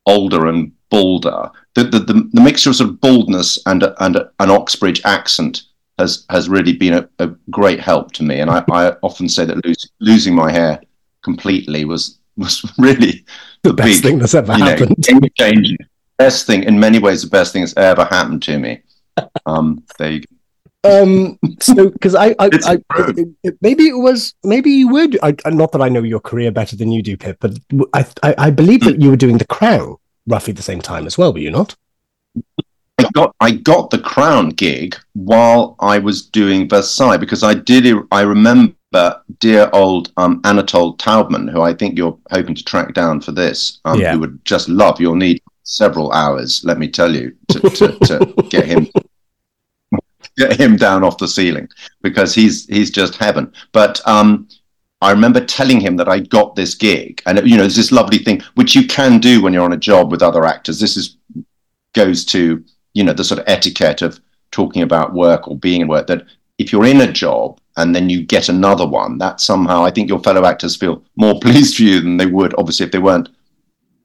older 0.07 0.47
and 0.47 0.73
bolder 0.91 1.51
the, 1.75 1.85
the, 1.85 1.99
the, 1.99 2.29
the 2.33 2.41
mixture 2.41 2.71
of 2.71 2.77
sort 2.77 2.91
of 2.91 3.01
baldness 3.01 3.59
and 3.67 3.85
and 4.01 4.17
an 4.17 4.51
oxbridge 4.51 5.01
accent 5.05 5.63
has 5.99 6.27
has 6.29 6.49
really 6.49 6.73
been 6.73 6.95
a, 6.95 7.09
a 7.19 7.29
great 7.51 7.81
help 7.81 8.13
to 8.13 8.23
me 8.23 8.41
and 8.41 8.51
i, 8.51 8.63
I 8.71 8.93
often 9.03 9.29
say 9.29 9.45
that 9.45 9.65
lose, 9.65 9.91
losing 10.01 10.35
my 10.35 10.51
hair 10.51 10.81
completely 11.23 11.85
was 11.85 12.19
was 12.37 12.65
really 12.79 13.25
the 13.63 13.73
best 13.73 14.03
big, 14.03 14.03
thing 14.03 14.19
that's 14.19 14.35
ever 14.35 14.57
know, 14.59 14.65
happened. 14.65 14.97
game. 15.37 15.77
Best 16.19 16.47
thing 16.47 16.65
in 16.65 16.79
many 16.79 16.99
ways, 16.99 17.23
the 17.23 17.29
best 17.29 17.53
thing 17.53 17.63
that's 17.63 17.77
ever 17.77 18.05
happened 18.05 18.43
to 18.45 18.59
me. 18.59 18.83
Um, 19.45 19.85
there 19.99 20.13
you 20.13 20.21
go. 20.21 20.32
Um 20.85 21.39
so 21.61 21.91
because 21.91 22.15
I, 22.15 22.35
I, 22.41 22.51
I 22.67 22.79
it- 23.17 23.29
it- 23.45 23.57
maybe 23.61 23.85
it 23.85 23.97
was 23.99 24.35
maybe 24.43 24.71
you 24.71 24.89
would 24.89 25.19
I, 25.23 25.35
I- 25.45 25.51
not 25.51 25.71
that 25.73 25.83
I 25.83 25.89
know 25.89 26.03
your 26.03 26.21
career 26.21 26.51
better 26.51 26.75
than 26.77 26.91
you 26.91 27.03
do 27.03 27.17
Pip 27.17 27.39
but 27.41 27.53
I, 27.95 28.05
I 28.23 28.35
I 28.47 28.51
believe 28.51 28.81
that 28.81 29.01
you 29.01 29.11
were 29.11 29.17
doing 29.17 29.39
the 29.39 29.45
crown 29.45 29.97
roughly 30.27 30.53
the 30.53 30.63
same 30.63 30.81
time 30.81 31.07
as 31.07 31.17
well 31.17 31.33
were 31.33 31.39
you 31.39 31.51
not 31.51 31.77
I 32.99 33.09
got 33.15 33.35
I 33.41 33.51
got 33.53 33.91
the 33.91 33.99
Crown 33.99 34.51
gig 34.51 34.97
while 35.15 35.77
I 35.81 35.99
was 35.99 36.23
doing 36.27 36.69
Versailles 36.69 37.17
because 37.17 37.43
I 37.43 37.55
did 37.55 37.85
I 38.13 38.21
remember 38.21 38.73
dear 39.41 39.71
old 39.73 40.13
um, 40.19 40.41
Anatole 40.45 40.97
Taubman, 40.99 41.51
who 41.51 41.63
I 41.63 41.73
think 41.73 41.97
you're 41.97 42.17
hoping 42.31 42.55
to 42.55 42.63
track 42.63 42.93
down 42.95 43.21
for 43.23 43.33
this, 43.33 43.81
um, 43.87 43.99
Yeah. 43.99 44.13
who 44.13 44.21
would 44.21 44.45
just 44.45 44.69
love. 44.69 45.01
You'll 45.01 45.15
need 45.17 45.41
several 45.65 46.13
hours, 46.13 46.63
let 46.65 46.79
me 46.79 46.89
tell 46.89 47.15
you, 47.15 47.35
to, 47.49 47.61
to, 47.61 47.99
to 48.01 48.35
get 48.51 48.67
him 48.67 48.87
get 50.37 50.59
him 50.59 50.77
down 50.77 51.05
off 51.05 51.19
the 51.19 51.29
ceiling 51.29 51.69
because 52.03 52.35
he's 52.35 52.67
he's 52.67 52.91
just 52.91 53.17
heaven. 53.17 53.53
But 53.73 54.07
um, 54.07 54.49
I 55.01 55.11
remember 55.11 55.45
telling 55.45 55.81
him 55.81 55.97
that 55.97 56.09
I 56.09 56.21
got 56.21 56.55
this 56.57 56.75
gig, 56.75 57.23
and 57.27 57.39
you 57.49 57.57
know, 57.57 57.63
there's 57.63 57.77
this 57.77 57.93
lovely 57.93 58.19
thing 58.19 58.43
which 58.55 58.75
you 58.75 58.87
can 58.87 59.19
do 59.19 59.43
when 59.43 59.53
you're 59.53 59.65
on 59.65 59.73
a 59.73 59.77
job 59.79 60.11
with 60.11 60.23
other 60.23 60.45
actors. 60.45 60.81
This 60.81 60.97
is 60.97 61.17
goes 61.95 62.25
to 62.25 62.65
you 62.95 63.05
know 63.05 63.13
the 63.13 63.25
sort 63.25 63.41
of 63.41 63.49
etiquette 63.49 64.03
of 64.03 64.21
talking 64.51 64.83
about 64.83 65.15
work 65.15 65.49
or 65.49 65.57
being 65.57 65.81
in 65.81 65.89
work. 65.89 66.07
That 66.07 66.25
if 66.59 66.73
you're 66.73 66.87
in 66.87 67.01
a 67.01 67.13
job 67.13 67.61
and 67.77 67.95
then 67.95 68.09
you 68.11 68.23
get 68.23 68.49
another 68.49 68.87
one, 68.87 69.19
that 69.19 69.41
somehow 69.41 69.85
I 69.85 69.91
think 69.91 70.09
your 70.09 70.21
fellow 70.21 70.45
actors 70.45 70.77
feel 70.77 71.03
more 71.17 71.41
pleased 71.43 71.77
for 71.77 71.83
you 71.83 72.01
than 72.01 72.17
they 72.17 72.27
would 72.27 72.55
obviously 72.59 72.87
if 72.87 72.93
they 72.93 72.99
weren't 72.99 73.29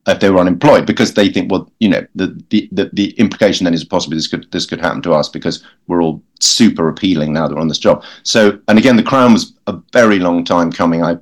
if 0.08 0.20
they 0.20 0.30
were 0.30 0.40
unemployed 0.40 0.86
because 0.86 1.14
they 1.14 1.30
think, 1.30 1.52
well, 1.52 1.72
you 1.80 1.90
know, 1.90 2.06
the, 2.16 2.42
the, 2.50 2.70
the, 2.72 2.90
the, 2.94 3.10
implication 3.18 3.66
then 3.66 3.74
is 3.74 3.84
possibly 3.84 4.18
this 4.18 4.28
could 4.28 4.50
this 4.52 4.66
could 4.66 4.80
happen 4.80 5.02
to 5.02 5.14
us 5.14 5.28
because 5.28 5.66
we're 5.88 6.02
all 6.02 6.24
super 6.40 6.88
appealing 6.88 7.34
now 7.34 7.48
that 7.48 7.56
we're 7.56 7.62
on 7.62 7.68
this 7.68 7.80
job. 7.80 8.04
So, 8.24 8.60
and 8.68 8.80
again, 8.80 8.96
The 8.96 9.04
Crown 9.04 9.34
was 9.34 9.54
a 9.68 9.78
very 9.92 10.20
long 10.20 10.44
time 10.46 10.72
coming. 10.72 11.04
I 11.04 11.18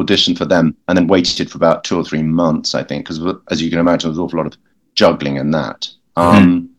auditioned 0.00 0.38
for 0.38 0.44
them 0.44 0.76
and 0.88 0.96
then 0.96 1.06
waited 1.06 1.50
for 1.50 1.58
about 1.58 1.84
two 1.84 1.96
or 1.96 2.04
three 2.04 2.22
months, 2.22 2.74
I 2.74 2.82
think, 2.82 3.04
because 3.04 3.20
as 3.50 3.60
you 3.60 3.68
can 3.68 3.78
imagine, 3.78 4.08
there 4.08 4.10
was 4.10 4.18
an 4.18 4.24
awful 4.24 4.38
lot 4.38 4.46
of 4.46 4.56
juggling 4.94 5.36
in 5.36 5.50
that. 5.50 5.88
Mm-hmm. 6.16 6.36
Um, 6.36 6.70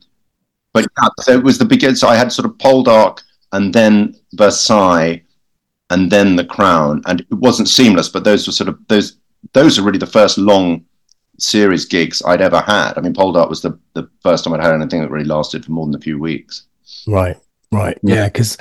but 0.73 0.85
yeah, 0.97 1.09
so 1.19 1.33
it 1.33 1.43
was 1.43 1.57
the 1.57 1.65
beginning. 1.65 1.95
So 1.95 2.07
I 2.07 2.15
had 2.15 2.31
sort 2.31 2.45
of 2.45 2.57
Poldark 2.57 3.21
and 3.51 3.73
then 3.73 4.15
Versailles 4.33 5.21
and 5.89 6.09
then 6.09 6.37
The 6.37 6.45
Crown, 6.45 7.01
and 7.05 7.19
it 7.19 7.33
wasn't 7.33 7.67
seamless, 7.67 8.07
but 8.07 8.23
those 8.23 8.47
were 8.47 8.53
sort 8.53 8.69
of 8.69 8.79
those 8.87 9.17
those 9.53 9.77
are 9.77 9.81
really 9.81 9.97
the 9.97 10.05
first 10.05 10.37
long 10.37 10.85
series 11.39 11.85
gigs 11.85 12.21
I'd 12.25 12.41
ever 12.41 12.61
had. 12.61 12.93
I 12.97 13.01
mean, 13.01 13.13
Poldark 13.13 13.49
was 13.49 13.61
the, 13.61 13.77
the 13.93 14.09
first 14.21 14.43
time 14.43 14.53
I'd 14.53 14.63
had 14.63 14.73
anything 14.73 15.01
that 15.01 15.11
really 15.11 15.25
lasted 15.25 15.65
for 15.65 15.71
more 15.71 15.85
than 15.85 15.95
a 15.95 15.99
few 15.99 16.19
weeks. 16.19 16.63
Right, 17.07 17.37
right, 17.71 17.97
yeah, 18.03 18.27
because 18.27 18.57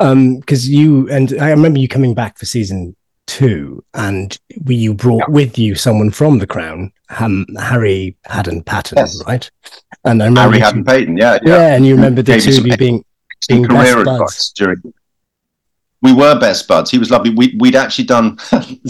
um, 0.00 0.38
because 0.38 0.68
you 0.68 1.08
and 1.10 1.32
I 1.40 1.50
remember 1.50 1.78
you 1.78 1.88
coming 1.88 2.14
back 2.14 2.38
for 2.38 2.46
season 2.46 2.96
two, 3.26 3.84
and 3.94 4.38
we, 4.64 4.74
you 4.74 4.94
brought 4.94 5.28
yeah. 5.28 5.34
with 5.34 5.58
you 5.58 5.74
someone 5.74 6.10
from 6.10 6.38
The 6.38 6.46
Crown, 6.46 6.92
um, 7.18 7.46
Harry 7.58 8.16
Hadden-Paton, 8.24 8.98
yes. 8.98 9.22
right? 9.26 9.50
And 10.04 10.22
I 10.22 10.26
remember 10.26 10.56
Harry 10.56 10.60
Hadden-Paton, 10.60 11.16
yeah, 11.16 11.38
yeah, 11.42 11.56
yeah, 11.56 11.74
and 11.74 11.86
you 11.86 11.94
remember 11.94 12.22
the 12.22 12.38
two 12.40 12.58
of 12.58 12.66
you 12.66 12.76
being 12.76 13.04
being 13.48 13.64
career 13.64 13.98
advice 13.98 14.50
during 14.50 14.80
we 16.04 16.12
were 16.12 16.38
best 16.38 16.68
buds. 16.68 16.90
He 16.90 16.98
was 16.98 17.10
lovely. 17.10 17.30
We, 17.30 17.56
would 17.56 17.74
actually 17.74 18.04
done, 18.04 18.38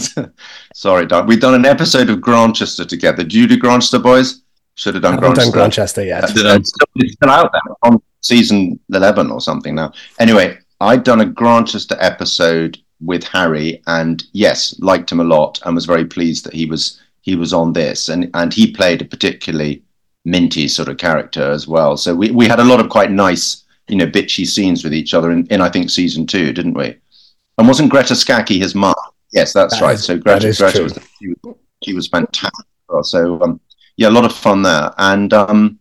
sorry, 0.75 1.05
Doug, 1.05 1.29
we'd 1.29 1.39
done 1.39 1.55
an 1.55 1.65
episode 1.65 2.09
of 2.09 2.19
Grantchester 2.19 2.83
together. 2.83 3.23
Did 3.23 3.33
you 3.33 3.47
do 3.47 3.57
Grantchester, 3.57 3.99
boys? 3.99 4.41
Should 4.75 4.95
have 4.95 5.03
done 5.03 5.15
Grantchester. 5.15 5.45
done 5.45 5.51
Grantchester, 5.53 6.03
yeah. 6.03 6.19
Uh, 6.19 6.59
it's 6.59 7.13
still 7.13 7.29
out 7.29 7.53
there 7.53 7.75
on 7.83 8.01
season 8.19 8.77
11 8.93 9.31
or 9.31 9.39
something 9.39 9.73
now. 9.73 9.93
Anyway, 10.19 10.57
I'd 10.81 11.05
done 11.05 11.21
a 11.21 11.25
Grantchester 11.25 11.95
episode 12.01 12.77
with 12.99 13.23
Harry 13.23 13.81
and 13.87 14.21
yes, 14.33 14.77
liked 14.81 15.09
him 15.09 15.21
a 15.21 15.23
lot 15.23 15.61
and 15.65 15.73
was 15.73 15.85
very 15.85 16.03
pleased 16.03 16.43
that 16.45 16.53
he 16.53 16.65
was 16.65 16.99
he 17.21 17.35
was 17.35 17.53
on 17.53 17.73
this 17.73 18.09
and 18.09 18.29
and 18.33 18.53
he 18.53 18.71
played 18.71 19.01
a 19.01 19.05
particularly 19.05 19.83
minty 20.25 20.67
sort 20.67 20.89
of 20.89 20.97
character 20.97 21.49
as 21.51 21.67
well. 21.67 21.95
So 21.95 22.13
we, 22.13 22.31
we 22.31 22.47
had 22.47 22.59
a 22.59 22.63
lot 22.63 22.79
of 22.79 22.89
quite 22.89 23.11
nice, 23.11 23.63
you 23.87 23.95
know, 23.95 24.07
bitchy 24.07 24.45
scenes 24.45 24.83
with 24.83 24.93
each 24.93 25.13
other 25.13 25.31
in, 25.31 25.47
in 25.47 25.61
I 25.61 25.69
think 25.69 25.89
season 25.89 26.27
two, 26.27 26.51
didn't 26.51 26.73
we? 26.73 26.97
And 27.57 27.67
wasn't 27.67 27.89
Greta 27.89 28.15
Scacchi 28.15 28.59
his 28.59 28.75
mum? 28.75 28.93
Yes, 29.31 29.53
that's 29.53 29.79
that 29.79 29.85
right. 29.85 29.95
Is, 29.95 30.05
so 30.05 30.17
Greta, 30.17 30.53
Greta 30.57 30.83
was, 30.83 30.99
she, 31.19 31.27
was, 31.27 31.55
she 31.83 31.93
was 31.93 32.07
fantastic. 32.07 32.65
So 33.03 33.41
um, 33.41 33.59
yeah, 33.97 34.09
a 34.09 34.11
lot 34.11 34.25
of 34.25 34.33
fun 34.33 34.61
there. 34.61 34.91
And 34.97 35.33
um, 35.33 35.79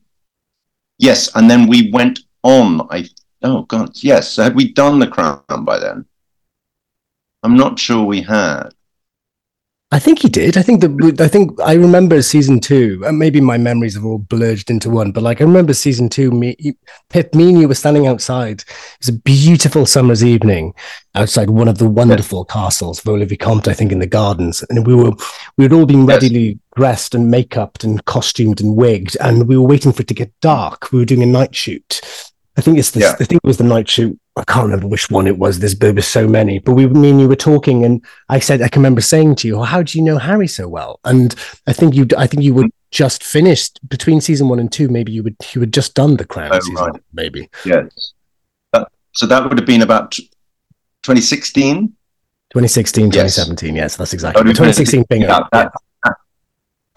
yes, 0.99 1.35
and 1.35 1.51
then 1.51 1.67
we 1.67 1.91
went 1.91 2.21
on. 2.43 2.87
I 2.91 3.07
oh 3.43 3.63
god, 3.63 3.91
yes. 4.03 4.31
So 4.31 4.43
had 4.43 4.55
we 4.55 4.73
done 4.73 4.99
the 4.99 5.07
crown 5.07 5.43
by 5.65 5.79
then? 5.79 6.05
I'm 7.43 7.57
not 7.57 7.79
sure 7.79 8.05
we 8.05 8.23
had. 8.23 8.74
I 9.95 10.01
think 10.01 10.23
he 10.23 10.29
did. 10.29 10.57
I 10.57 10.63
think 10.63 10.81
that 10.81 11.21
I 11.21 11.29
think 11.29 11.57
I 11.61 11.75
remember 11.75 12.21
season 12.21 12.59
two. 12.59 13.01
Uh, 13.07 13.13
maybe 13.13 13.41
my 13.41 13.57
memories 13.57 13.95
have 13.95 14.05
all 14.05 14.19
blurred 14.19 14.69
into 14.69 14.91
one, 14.91 15.13
but 15.13 15.23
like 15.23 15.41
I 15.41 15.45
remember 15.45 15.73
season 15.73 16.09
two. 16.09 16.33
Me, 16.33 16.57
Pip, 17.11 17.33
me, 17.33 17.51
and 17.51 17.61
you 17.61 17.69
were 17.69 17.77
standing 17.77 18.09
outside. 18.09 18.63
It 18.63 18.97
was 18.99 19.11
a 19.11 19.13
beautiful 19.21 19.87
summer's 19.87 20.25
evening 20.25 20.75
outside 21.15 21.49
one 21.49 21.69
of 21.69 21.79
the 21.79 21.89
wonderful 21.89 22.45
yeah. 22.49 22.55
castles, 22.55 23.03
Vaux-le-Vicomte, 23.03 23.69
I 23.69 23.73
think, 23.73 23.93
in 23.93 24.01
the 24.01 24.09
gardens, 24.09 24.65
and 24.69 24.85
we 24.85 24.97
were 24.97 25.13
we 25.57 25.65
had 25.65 25.73
all 25.73 25.87
been 25.87 26.07
readily 26.07 26.49
yes. 26.49 26.59
dressed 26.75 27.15
and 27.15 27.31
make-upped 27.31 27.85
and 27.85 28.05
costumed 28.05 28.61
and 28.61 28.75
wigged, 28.75 29.17
and 29.21 29.47
we 29.47 29.57
were 29.57 29.69
waiting 29.69 29.93
for 29.93 30.03
it 30.03 30.09
to 30.09 30.15
get 30.15 30.33
dark. 30.41 30.91
We 30.91 30.99
were 30.99 31.05
doing 31.05 31.23
a 31.23 31.27
night 31.27 31.55
shoot. 31.55 32.01
I 32.57 32.63
think 32.63 32.79
it's 32.79 32.91
the 32.91 32.99
yeah. 32.99 33.15
I 33.21 33.25
think 33.25 33.43
it 33.45 33.47
was 33.47 33.59
the 33.59 33.65
night 33.65 33.89
shoot 33.89 34.19
I 34.37 34.45
can't 34.45 34.65
remember 34.65 34.89
which 34.89 35.11
one 35.11 35.29
it 35.29 35.39
was. 35.39 35.61
There's, 35.61 35.79
there 35.79 35.95
were 35.95 36.03
so 36.03 36.27
many, 36.27 36.59
but 36.59 36.73
we, 36.73 36.89
me 36.89 37.11
and 37.11 37.21
you 37.21 37.29
were 37.29 37.37
talking, 37.37 37.85
and 37.85 38.05
I 38.29 38.41
said, 38.41 38.63
I 38.63 38.69
can 38.69 38.81
remember 38.81 39.01
saying 39.01 39.37
to 39.37 39.49
you, 39.49 39.57
well, 39.57 39.65
"How 39.65 39.83
do 39.83 39.97
you 39.97 40.05
know 40.05 40.19
Harry 40.19 40.49
so 40.49 40.67
well?" 40.69 40.99
And 41.05 41.35
I 41.69 41.73
think 41.73 41.95
you, 41.95 42.09
I 42.19 42.27
think 42.27 42.43
you 42.43 42.53
were 42.53 42.67
just 42.91 43.23
finished 43.23 43.79
between 43.89 44.21
season 44.21 44.49
one 44.49 44.59
and 44.59 44.73
two. 44.73 44.89
Maybe 44.89 45.13
you 45.13 45.23
would, 45.23 45.37
you 45.53 45.61
had 45.61 45.73
just 45.73 45.95
done 45.95 46.17
the 46.17 46.25
Crown. 46.25 46.51
Oh, 46.53 46.59
season 46.59 46.75
right. 46.75 47.01
Maybe. 47.13 47.49
Yes. 47.65 48.13
So 49.15 49.27
that 49.27 49.49
would 49.49 49.59
have 49.59 49.67
been 49.67 49.83
about 49.83 50.11
2016. 50.13 51.87
2016, 52.51 53.11
2017. 53.11 53.75
Yes, 53.75 53.83
yes 53.83 53.97
that's 53.97 54.13
exactly. 54.13 54.41
Oh, 54.41 54.45
2016 54.45 55.05
bingo. 55.09 55.29
Yeah, 55.29 55.41
that, 55.53 55.73
yeah. 56.05 56.13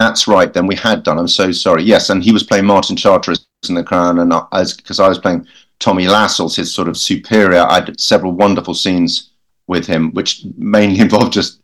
That's 0.00 0.28
right. 0.28 0.52
Then 0.52 0.66
we 0.66 0.74
had 0.74 1.02
done. 1.02 1.18
I'm 1.18 1.28
so 1.28 1.52
sorry. 1.52 1.82
Yes, 1.82 2.10
and 2.10 2.22
he 2.22 2.32
was 2.32 2.42
playing 2.42 2.66
Martin 2.66 2.96
Charteris 2.96 3.46
in 3.68 3.74
the 3.74 3.84
Crown, 3.84 4.18
and 4.18 4.32
I, 4.32 4.46
as 4.52 4.76
because 4.76 5.00
I 5.00 5.08
was 5.08 5.18
playing 5.18 5.46
Tommy 5.78 6.08
Lascelles, 6.08 6.56
his 6.56 6.72
sort 6.72 6.88
of 6.88 6.96
superior. 6.96 7.64
I 7.68 7.80
did 7.80 8.00
several 8.00 8.32
wonderful 8.32 8.74
scenes 8.74 9.30
with 9.66 9.86
him, 9.86 10.12
which 10.12 10.44
mainly 10.56 11.00
involved 11.00 11.32
just 11.32 11.60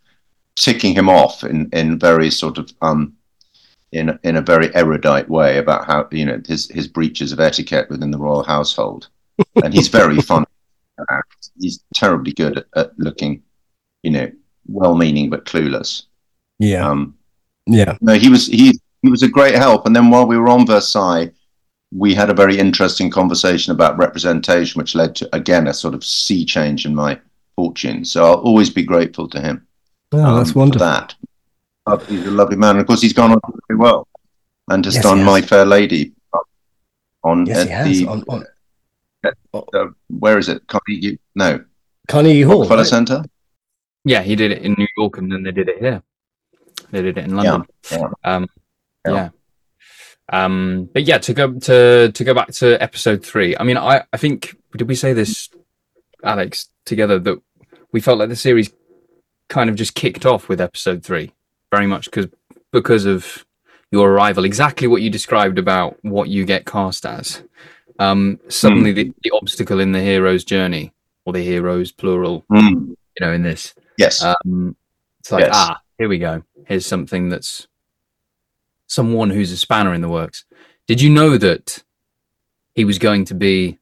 ticking 0.57 0.95
him 0.95 1.09
off 1.09 1.43
in 1.43 1.69
in 1.73 1.99
very 1.99 2.31
sort 2.31 2.59
of 2.59 2.73
um, 2.81 3.15
in 3.93 4.19
in 4.23 4.37
a 4.37 4.43
very 4.43 4.75
erudite 4.75 5.29
way 5.29 5.59
about 5.59 5.87
how 5.87 6.09
you 6.11 6.25
know 6.25 6.41
his 6.47 6.69
his 6.69 6.87
breaches 6.87 7.33
of 7.33 7.41
etiquette 7.41 7.91
within 7.91 8.11
the 8.11 8.19
royal 8.19 8.45
household, 8.45 9.09
and 9.63 9.75
he's 9.75 9.89
very 9.89 10.19
fun. 10.21 10.45
He's 11.59 11.83
terribly 11.93 12.33
good 12.33 12.59
at, 12.59 12.67
at 12.77 12.99
looking, 12.99 13.43
you 14.05 14.13
know, 14.13 14.31
well-meaning 14.67 15.29
but 15.29 15.45
clueless. 15.45 16.05
Yeah. 16.61 16.89
Um, 16.89 17.17
yeah. 17.67 17.97
No, 18.01 18.15
he 18.15 18.29
was 18.29 18.47
he 18.47 18.79
he 19.03 19.11
was 19.11 19.23
a 19.23 19.29
great 19.29 19.55
help. 19.55 19.87
And 19.87 19.95
then 19.95 20.11
while 20.11 20.27
we 20.27 20.39
were 20.39 20.49
on 20.49 20.67
Versailles, 20.67 21.31
we 21.97 22.15
had 22.15 22.29
a 22.29 22.35
very 22.35 22.59
interesting 22.59 23.11
conversation 23.11 23.73
about 23.73 23.97
representation, 23.97 24.79
which 24.79 24.95
led 24.95 25.15
to 25.17 25.29
again 25.35 25.69
a 25.69 25.75
sort 25.75 25.95
of 25.95 26.05
sea 26.05 26.45
change 26.45 26.87
in 26.87 26.95
my 26.95 27.19
fortune. 27.55 28.05
So 28.05 28.25
I'll 28.25 28.41
always 28.41 28.71
be 28.71 28.83
grateful 28.83 29.29
to 29.29 29.41
him. 29.41 29.67
Oh, 30.13 30.25
um, 30.25 30.39
that's 30.39 30.55
wonderful. 30.55 30.87
that 30.87 31.15
he's 32.09 32.27
a 32.27 32.31
lovely 32.31 32.57
man. 32.57 32.71
And 32.71 32.81
of 32.81 32.87
course, 32.87 33.01
he's 33.01 33.13
gone 33.13 33.33
on 33.33 33.41
very 33.69 33.79
well, 33.79 34.09
and 34.69 34.85
has 34.85 34.95
yes, 34.95 35.03
done 35.05 35.23
My 35.23 35.41
Fair 35.41 35.65
Lady 35.65 36.13
on 37.23 37.47
yes, 37.47 37.67
the 37.87 38.07
on, 38.07 38.25
on... 38.29 38.45
Uh, 39.55 39.87
where 40.09 40.39
is 40.39 40.49
it? 40.49 40.67
Carnegie? 40.67 41.19
No, 41.35 41.65
Carnegie 42.09 42.43
Hall, 42.43 42.59
Rockefeller 42.59 42.81
right? 42.81 42.87
Center. 42.87 43.25
Yeah, 44.05 44.23
he 44.23 44.37
did 44.37 44.51
it 44.53 44.63
in 44.63 44.75
New 44.77 44.87
York, 44.99 45.19
and 45.19 45.33
then 45.33 45.43
they 45.43 45.53
did 45.53 45.69
it 45.69 45.79
here. 45.79 46.03
They 46.91 47.03
did 47.03 47.17
it 47.17 47.25
in 47.25 47.37
London. 47.37 47.65
Yeah. 47.91 47.99
yeah. 47.99 48.09
Um, 48.25 48.49
yeah. 49.07 49.13
yeah. 49.13 49.29
Um, 50.33 50.89
but 50.93 51.05
yeah, 51.05 51.19
to 51.19 51.35
go 51.35 51.53
to 51.53 52.11
to 52.13 52.25
go 52.25 52.35
back 52.35 52.49
to 52.53 52.83
episode 52.83 53.25
three. 53.25 53.57
I 53.59 53.65
mean, 53.65 53.77
I 53.77 54.05
I 54.13 54.17
think 54.17 54.57
did 54.77 54.89
we 54.89 54.95
say 54.95 55.13
this, 55.13 55.51
Alex, 56.23 56.69
together 56.85 57.19
that 57.19 57.41
we 57.93 58.01
felt 58.01 58.19
like 58.19 58.29
the 58.29 58.37
series 58.37 58.73
kind 59.49 59.69
of 59.69 59.77
just 59.77 59.95
kicked 59.95 60.25
off 60.27 60.49
with 60.49 60.61
episode 60.61 61.05
three, 61.05 61.33
very 61.71 61.87
much 61.87 62.07
because 62.07 62.27
because 62.73 63.05
of 63.05 63.45
your 63.91 64.11
arrival. 64.11 64.45
Exactly 64.45 64.89
what 64.89 65.03
you 65.03 65.11
described 65.11 65.59
about 65.59 65.99
what 66.03 66.29
you 66.29 66.45
get 66.45 66.67
cast 66.67 67.07
as. 67.07 67.43
Um, 67.99 68.41
suddenly, 68.49 68.93
mm. 68.93 68.97
the, 68.97 69.13
the 69.23 69.31
obstacle 69.31 69.79
in 69.79 69.93
the 69.93 70.01
hero's 70.01 70.43
journey, 70.43 70.93
or 71.25 71.33
the 71.33 71.43
heroes 71.43 71.93
plural, 71.93 72.45
mm. 72.51 72.89
you 72.89 72.97
know, 73.21 73.33
in 73.33 73.43
this. 73.43 73.75
Yes. 73.99 74.23
Um, 74.23 74.77
it's 75.21 75.31
like 75.31 75.45
yes. 75.45 75.53
ah, 75.55 75.81
here 75.99 76.09
we 76.09 76.19
go. 76.19 76.43
Here's 76.67 76.87
something 76.87 77.29
that's 77.29 77.69
someone 78.87 79.31
who's 79.31 79.53
a 79.53 79.57
spanner 79.57 79.95
in 79.95 80.01
the 80.01 80.09
works. 80.09 80.45
Did 80.87 81.01
you 81.01 81.11
know 81.11 81.39
that 81.39 81.83
he 82.75 82.85
was 82.85 82.99
going 82.99 83.25
to 83.27 83.35
be 83.35 83.79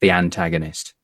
the 0.00 0.10
antagonist 0.10 0.94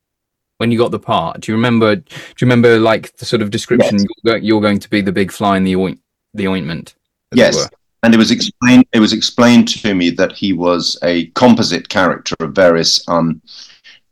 when 0.59 0.71
you 0.71 0.79
got 0.79 0.91
the 0.91 0.99
part? 0.99 1.41
Do 1.41 1.53
you 1.53 1.57
remember? 1.57 1.97
Do 1.97 2.05
you 2.11 2.47
remember 2.47 2.79
like 2.79 3.17
the 3.17 3.27
sort 3.27 3.43
of 3.43 3.51
description? 3.51 3.99
Yes. 3.99 4.07
You're, 4.25 4.37
you're, 4.39 4.61
going 4.61 4.79
to 4.79 4.91
be 4.91 5.01
the 5.01 5.13
big 5.13 5.31
fly 5.31 5.57
in 5.57 5.65
the 5.65 5.77
oint, 5.77 6.01
the 6.35 6.49
ointment. 6.49 6.95
Yes, 7.33 7.69
and 8.03 8.15
it 8.15 8.19
was 8.19 8.31
explained. 8.31 8.87
It 8.93 9.01
was 9.01 9.13
explained 9.13 9.69
to 9.69 9.95
me 9.95 10.11
that 10.11 10.33
he 10.33 10.53
was 10.53 10.99
a 11.03 11.27
composite 11.29 11.89
character 11.89 12.37
of 12.41 12.55
various. 12.55 13.07
Um, 13.09 13.43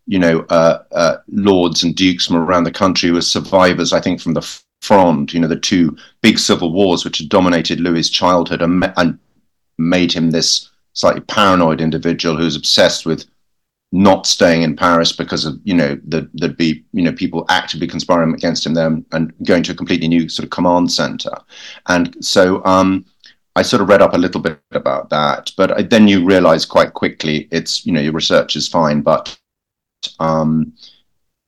you 0.07 0.19
know, 0.19 0.41
uh, 0.51 0.83
uh, 0.93 1.17
lords 1.29 1.83
and 1.83 1.95
dukes 1.95 2.27
from 2.27 2.37
around 2.37 2.65
the 2.65 2.71
country 2.71 3.09
who 3.09 3.15
were 3.15 3.23
survivors, 3.23 3.95
I 3.95 4.03
think, 4.03 4.21
from 4.21 4.35
the 4.35 4.43
Fronde, 4.85 5.33
you 5.33 5.41
know, 5.41 5.49
the 5.49 5.57
two 5.57 5.97
big 6.21 6.39
civil 6.39 6.73
wars 6.73 7.05
which 7.05 7.19
had 7.19 7.29
dominated 7.29 7.81
Louis's 7.81 8.11
childhood 8.11 8.63
and, 8.63 8.93
and 8.97 9.19
made 9.79 10.13
him 10.13 10.31
this 10.31 10.71
slightly 10.93 11.23
paranoid 11.23 11.81
individual 11.81 12.37
who's 12.37 12.57
obsessed 12.57 13.07
with 13.07 13.25
not 13.93 14.27
staying 14.27 14.63
in 14.63 14.75
Paris 14.75 15.13
because 15.13 15.45
of 15.45 15.59
you 15.63 15.73
know 15.73 15.99
the, 16.09 16.29
there'd 16.35 16.57
be 16.57 16.85
you 16.93 17.03
know 17.03 17.13
people 17.13 17.47
actively 17.49 17.87
conspiring 17.87 18.35
against 18.35 18.67
him 18.67 18.75
there 18.75 18.87
and 19.13 19.33
going 19.45 19.63
to 19.63 19.73
a 19.73 19.77
completely 19.77 20.09
new 20.09 20.29
sort 20.29 20.45
of 20.45 20.51
command 20.51 20.91
center, 20.91 21.31
and 21.87 22.17
so 22.25 22.65
um, 22.65 23.05
I 23.55 23.63
sort 23.63 23.83
of 23.83 23.89
read 23.89 24.03
up 24.03 24.15
a 24.15 24.19
little 24.19 24.41
bit 24.41 24.59
about 24.73 25.11
that, 25.11 25.53
but 25.57 25.79
I, 25.79 25.83
then 25.83 26.09
you 26.09 26.25
realize 26.25 26.67
quite 26.67 26.93
quickly 26.95 27.47
it's 27.53 27.87
you 27.87 27.93
know 27.93 28.01
your 28.01 28.13
research 28.13 28.57
is 28.57 28.67
fine, 28.67 29.01
but 29.01 29.39
um, 30.19 30.73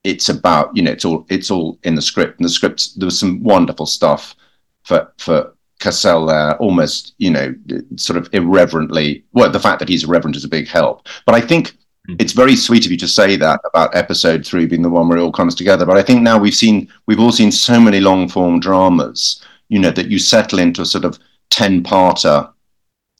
it's 0.03 0.29
about 0.29 0.75
you 0.75 0.81
know 0.81 0.91
it's 0.91 1.05
all 1.05 1.25
it's 1.29 1.51
all 1.51 1.77
in 1.83 1.95
the 1.95 2.01
script 2.01 2.39
and 2.39 2.45
the 2.45 2.49
script 2.49 2.97
there 2.99 3.07
was 3.07 3.19
some 3.19 3.43
wonderful 3.43 3.85
stuff 3.85 4.35
for 4.83 5.11
for 5.17 5.53
Cassel 5.79 6.25
there, 6.25 6.57
almost, 6.57 7.13
you 7.17 7.29
know, 7.29 7.53
sort 7.97 8.17
of 8.17 8.29
irreverently. 8.33 9.23
Well, 9.33 9.51
the 9.51 9.59
fact 9.59 9.79
that 9.79 9.89
he's 9.89 10.03
irreverent 10.03 10.35
is 10.35 10.43
a 10.43 10.49
big 10.49 10.67
help. 10.67 11.07
But 11.25 11.35
I 11.35 11.41
think 11.41 11.77
hmm. 12.07 12.15
it's 12.19 12.33
very 12.33 12.55
sweet 12.55 12.85
of 12.85 12.91
you 12.91 12.97
to 12.97 13.07
say 13.07 13.35
that 13.35 13.59
about 13.65 13.95
episode 13.95 14.45
three 14.45 14.65
being 14.65 14.81
the 14.81 14.89
one 14.89 15.07
where 15.07 15.17
it 15.17 15.21
all 15.21 15.31
comes 15.31 15.55
together. 15.55 15.85
But 15.85 15.97
I 15.97 16.03
think 16.03 16.21
now 16.21 16.39
we've 16.39 16.55
seen, 16.55 16.91
we've 17.05 17.19
all 17.19 17.31
seen 17.31 17.51
so 17.51 17.79
many 17.79 17.99
long 17.99 18.27
form 18.27 18.59
dramas, 18.59 19.43
you 19.69 19.79
know, 19.79 19.91
that 19.91 20.09
you 20.09 20.17
settle 20.17 20.59
into 20.59 20.81
a 20.81 20.85
sort 20.85 21.05
of 21.05 21.19
10 21.51 21.83
parter 21.83 22.51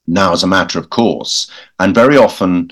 now 0.07 0.33
as 0.33 0.43
a 0.43 0.47
matter 0.47 0.79
of 0.79 0.89
course. 0.89 1.51
And 1.79 1.93
very 1.93 2.17
often 2.17 2.71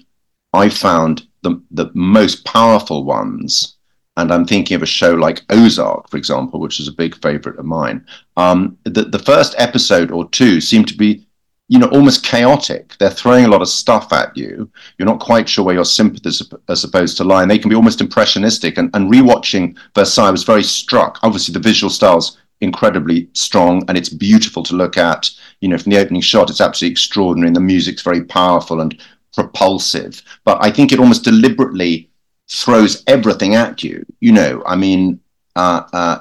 I 0.53 0.69
found 0.69 1.27
the, 1.43 1.61
the 1.71 1.91
most 1.93 2.43
powerful 2.45 3.03
ones 3.03 3.74
and 4.17 4.31
I'm 4.31 4.45
thinking 4.45 4.75
of 4.75 4.83
a 4.83 4.87
show 4.87 5.13
like 5.13 5.43
Ozark, 5.49 6.09
for 6.09 6.17
example, 6.17 6.59
which 6.59 6.79
is 6.79 6.87
a 6.87 6.93
big 6.93 7.21
favorite 7.21 7.59
of 7.59 7.65
mine. 7.65 8.05
Um, 8.37 8.77
the, 8.83 9.03
the 9.03 9.19
first 9.19 9.55
episode 9.57 10.11
or 10.11 10.29
two 10.29 10.61
seem 10.61 10.85
to 10.85 10.95
be, 10.95 11.27
you 11.67 11.79
know, 11.79 11.87
almost 11.87 12.23
chaotic. 12.23 12.95
They're 12.97 13.09
throwing 13.09 13.45
a 13.45 13.49
lot 13.49 13.61
of 13.61 13.67
stuff 13.67 14.13
at 14.13 14.35
you. 14.37 14.69
You're 14.97 15.07
not 15.07 15.19
quite 15.19 15.49
sure 15.49 15.65
where 15.65 15.75
your 15.75 15.85
sympathies 15.85 16.41
are 16.69 16.75
supposed 16.75 17.17
to 17.17 17.23
lie, 17.23 17.41
and 17.41 17.51
they 17.51 17.59
can 17.59 17.69
be 17.69 17.75
almost 17.75 18.01
impressionistic. 18.01 18.77
And, 18.77 18.89
and 18.93 19.11
rewatching 19.11 19.77
Versailles, 19.95 20.27
I 20.27 20.31
was 20.31 20.43
very 20.43 20.63
struck. 20.63 21.19
Obviously, 21.23 21.53
the 21.53 21.59
visual 21.59 21.89
style's 21.89 22.37
incredibly 22.61 23.29
strong, 23.33 23.83
and 23.89 23.97
it's 23.97 24.09
beautiful 24.09 24.63
to 24.63 24.75
look 24.75 24.97
at. 24.97 25.29
You 25.59 25.69
know, 25.69 25.77
from 25.77 25.91
the 25.91 25.99
opening 25.99 26.21
shot, 26.21 26.49
it's 26.49 26.61
absolutely 26.61 26.91
extraordinary, 26.91 27.47
and 27.47 27.55
the 27.55 27.61
music's 27.61 28.01
very 28.01 28.23
powerful 28.23 28.79
and 28.79 28.97
propulsive. 29.33 30.21
But 30.45 30.63
I 30.63 30.71
think 30.71 30.91
it 30.91 30.99
almost 30.99 31.25
deliberately 31.25 32.09
throws 32.49 33.03
everything 33.07 33.55
at 33.55 33.83
you. 33.83 34.05
You 34.19 34.31
know, 34.31 34.63
I 34.65 34.75
mean, 34.75 35.19
uh, 35.55 35.83
uh, 35.93 36.19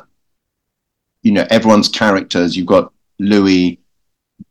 you 1.23 1.33
know, 1.33 1.47
everyone's 1.51 1.89
characters. 1.89 2.57
You've 2.57 2.67
got 2.67 2.93
Louis 3.19 3.81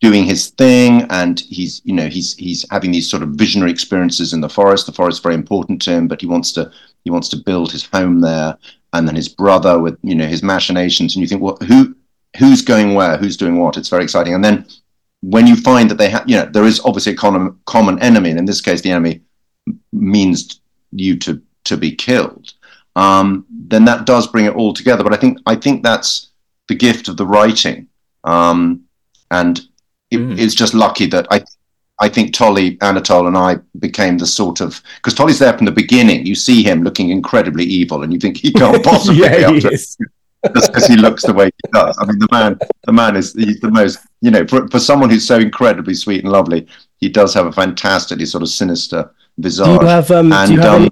doing 0.02 0.24
his 0.24 0.50
thing, 0.50 1.04
and 1.10 1.40
he's, 1.40 1.82
you 1.86 1.94
know, 1.94 2.08
he's 2.08 2.36
he's 2.36 2.66
having 2.72 2.92
these 2.92 3.10
sort 3.10 3.24
of 3.24 3.30
visionary 3.30 3.72
experiences 3.72 4.34
in 4.34 4.42
the 4.42 4.50
forest. 4.50 4.86
The 4.86 4.92
forest 4.92 5.20
is 5.20 5.24
very 5.24 5.36
important 5.36 5.82
to 5.84 5.92
him, 5.92 6.08
but 6.08 6.22
he 6.22 6.28
wants 6.28 6.52
to 6.54 6.72
he 7.04 7.10
wants 7.10 7.30
to 7.30 7.38
build 7.38 7.72
his 7.72 7.86
home 7.86 8.22
there. 8.22 8.58
And 8.94 9.08
then 9.08 9.16
his 9.16 9.30
brother 9.30 9.80
with 9.80 9.98
you 10.04 10.16
know 10.16 10.28
his 10.28 10.44
machinations, 10.44 11.16
and 11.16 11.22
you 11.22 11.28
think, 11.28 11.42
well, 11.42 11.58
who 11.68 11.96
who's 12.38 12.62
going 12.62 12.94
where, 12.96 13.18
who's 13.18 13.38
doing 13.38 13.60
what? 13.60 13.78
It's 13.78 13.90
very 13.90 14.04
exciting. 14.04 14.34
And 14.34 14.44
then 14.44 14.66
when 15.22 15.48
you 15.48 15.56
find 15.56 15.90
that 15.90 15.98
they 15.98 16.10
have, 16.10 16.28
you 16.28 16.36
know, 16.36 16.46
there 16.46 16.66
is 16.66 16.82
obviously 16.84 17.14
a 17.14 17.16
common 17.16 17.58
common 17.66 18.00
enemy, 18.00 18.30
and 18.30 18.40
in 18.40 18.46
this 18.46 18.62
case, 18.62 18.82
the 18.82 18.92
enemy 18.92 19.22
means 19.92 20.60
you 20.92 21.18
to 21.20 21.42
to 21.66 21.78
be 21.78 21.96
killed, 21.96 22.54
um, 22.96 23.46
then 23.50 23.86
that 23.86 24.06
does 24.06 24.28
bring 24.28 24.46
it 24.46 24.56
all 24.56 24.74
together. 24.74 25.04
But 25.04 25.14
I 25.14 25.18
think 25.18 25.40
I 25.46 25.56
think 25.56 25.84
that's 25.84 26.30
the 26.68 26.76
gift 26.76 27.08
of 27.08 27.18
the 27.18 27.26
writing, 27.26 27.88
um, 28.24 28.84
and 29.32 29.60
it, 30.12 30.18
mm. 30.18 30.40
it's 30.40 30.56
just 30.56 30.74
lucky 30.74 31.08
that 31.08 31.28
I 31.32 31.44
I 32.00 32.10
think 32.10 32.34
Tolly, 32.34 32.78
Anatole, 32.82 33.28
and 33.28 33.38
I 33.38 33.58
became 33.80 34.18
the 34.18 34.26
sort 34.26 34.62
of 34.62 34.82
because 34.98 35.14
Tolly's 35.14 35.40
there 35.40 35.54
from 35.54 35.66
the 35.66 35.72
beginning. 35.72 36.26
You 36.26 36.36
see 36.36 36.64
him 36.64 36.84
looking 36.84 37.10
incredibly 37.10 37.64
evil, 37.64 38.04
and 38.04 38.12
you 38.12 38.20
think 38.20 38.38
he 38.38 38.52
can't 38.52 38.84
possibly 38.86 39.22
yeah, 39.22 39.38
be 39.38 39.44
up 39.46 39.72
to 39.72 39.78
just 40.56 40.74
because 40.74 40.88
he 40.88 40.96
looks 40.96 41.24
the 41.24 41.34
way 41.34 41.46
he 41.46 41.72
does. 41.72 41.98
I 42.00 42.06
mean, 42.06 42.20
the 42.20 42.28
man, 42.32 42.60
the 42.86 42.92
man 42.92 43.16
is 43.16 43.34
he's 43.34 43.60
the 43.60 43.72
most, 43.72 44.00
you 44.22 44.32
know, 44.32 44.46
for, 44.46 44.68
for 44.68 44.80
someone 44.80 45.10
who's 45.10 45.26
so 45.26 45.38
incredibly 45.38 45.94
sweet 45.94 46.24
and 46.24 46.32
lovely, 46.32 46.68
he 46.98 47.10
does 47.10 47.34
have 47.34 47.46
a 47.46 47.52
fantastically 47.52 48.26
sort 48.26 48.42
of 48.42 48.50
sinister 48.50 49.10
visage. 49.38 49.66
Do 49.66 49.72
you 49.72 49.80
have, 49.82 50.12
um, 50.12 50.34
and, 50.34 50.48
do 50.48 50.56
you 50.56 50.62
have 50.62 50.82
um, 50.82 50.90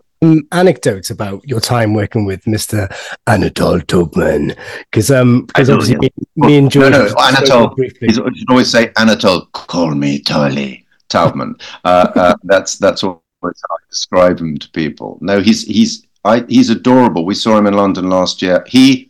anecdotes 0.51 1.09
about 1.09 1.47
your 1.47 1.59
time 1.59 1.93
working 1.93 2.25
with 2.25 2.43
Mr. 2.45 2.93
Anatole 3.27 3.79
Taubman? 3.79 4.55
Because 4.91 5.09
um, 5.09 5.45
because 5.45 5.69
obviously 5.69 5.97
me, 5.97 6.09
me, 6.35 6.57
and 6.57 6.71
George. 6.71 6.91
No, 6.91 7.07
no, 7.07 7.15
Anatole. 7.19 7.73
You 7.77 8.13
should 8.13 8.49
always 8.49 8.71
say 8.71 8.91
Anatole. 8.97 9.45
Call 9.53 9.95
me 9.95 10.19
Tolly 10.19 10.85
Taubman. 11.09 11.61
Uh, 11.83 12.11
uh, 12.15 12.35
that's 12.43 12.77
that's 12.77 13.03
always 13.03 13.21
how 13.41 13.75
I 13.75 13.77
describe 13.89 14.39
him 14.39 14.57
to 14.57 14.69
people. 14.69 15.17
No, 15.21 15.41
he's 15.41 15.63
he's 15.63 16.05
I, 16.23 16.45
he's 16.47 16.69
adorable. 16.69 17.25
We 17.25 17.35
saw 17.35 17.57
him 17.57 17.67
in 17.67 17.73
London 17.73 18.09
last 18.09 18.41
year. 18.41 18.63
He. 18.67 19.09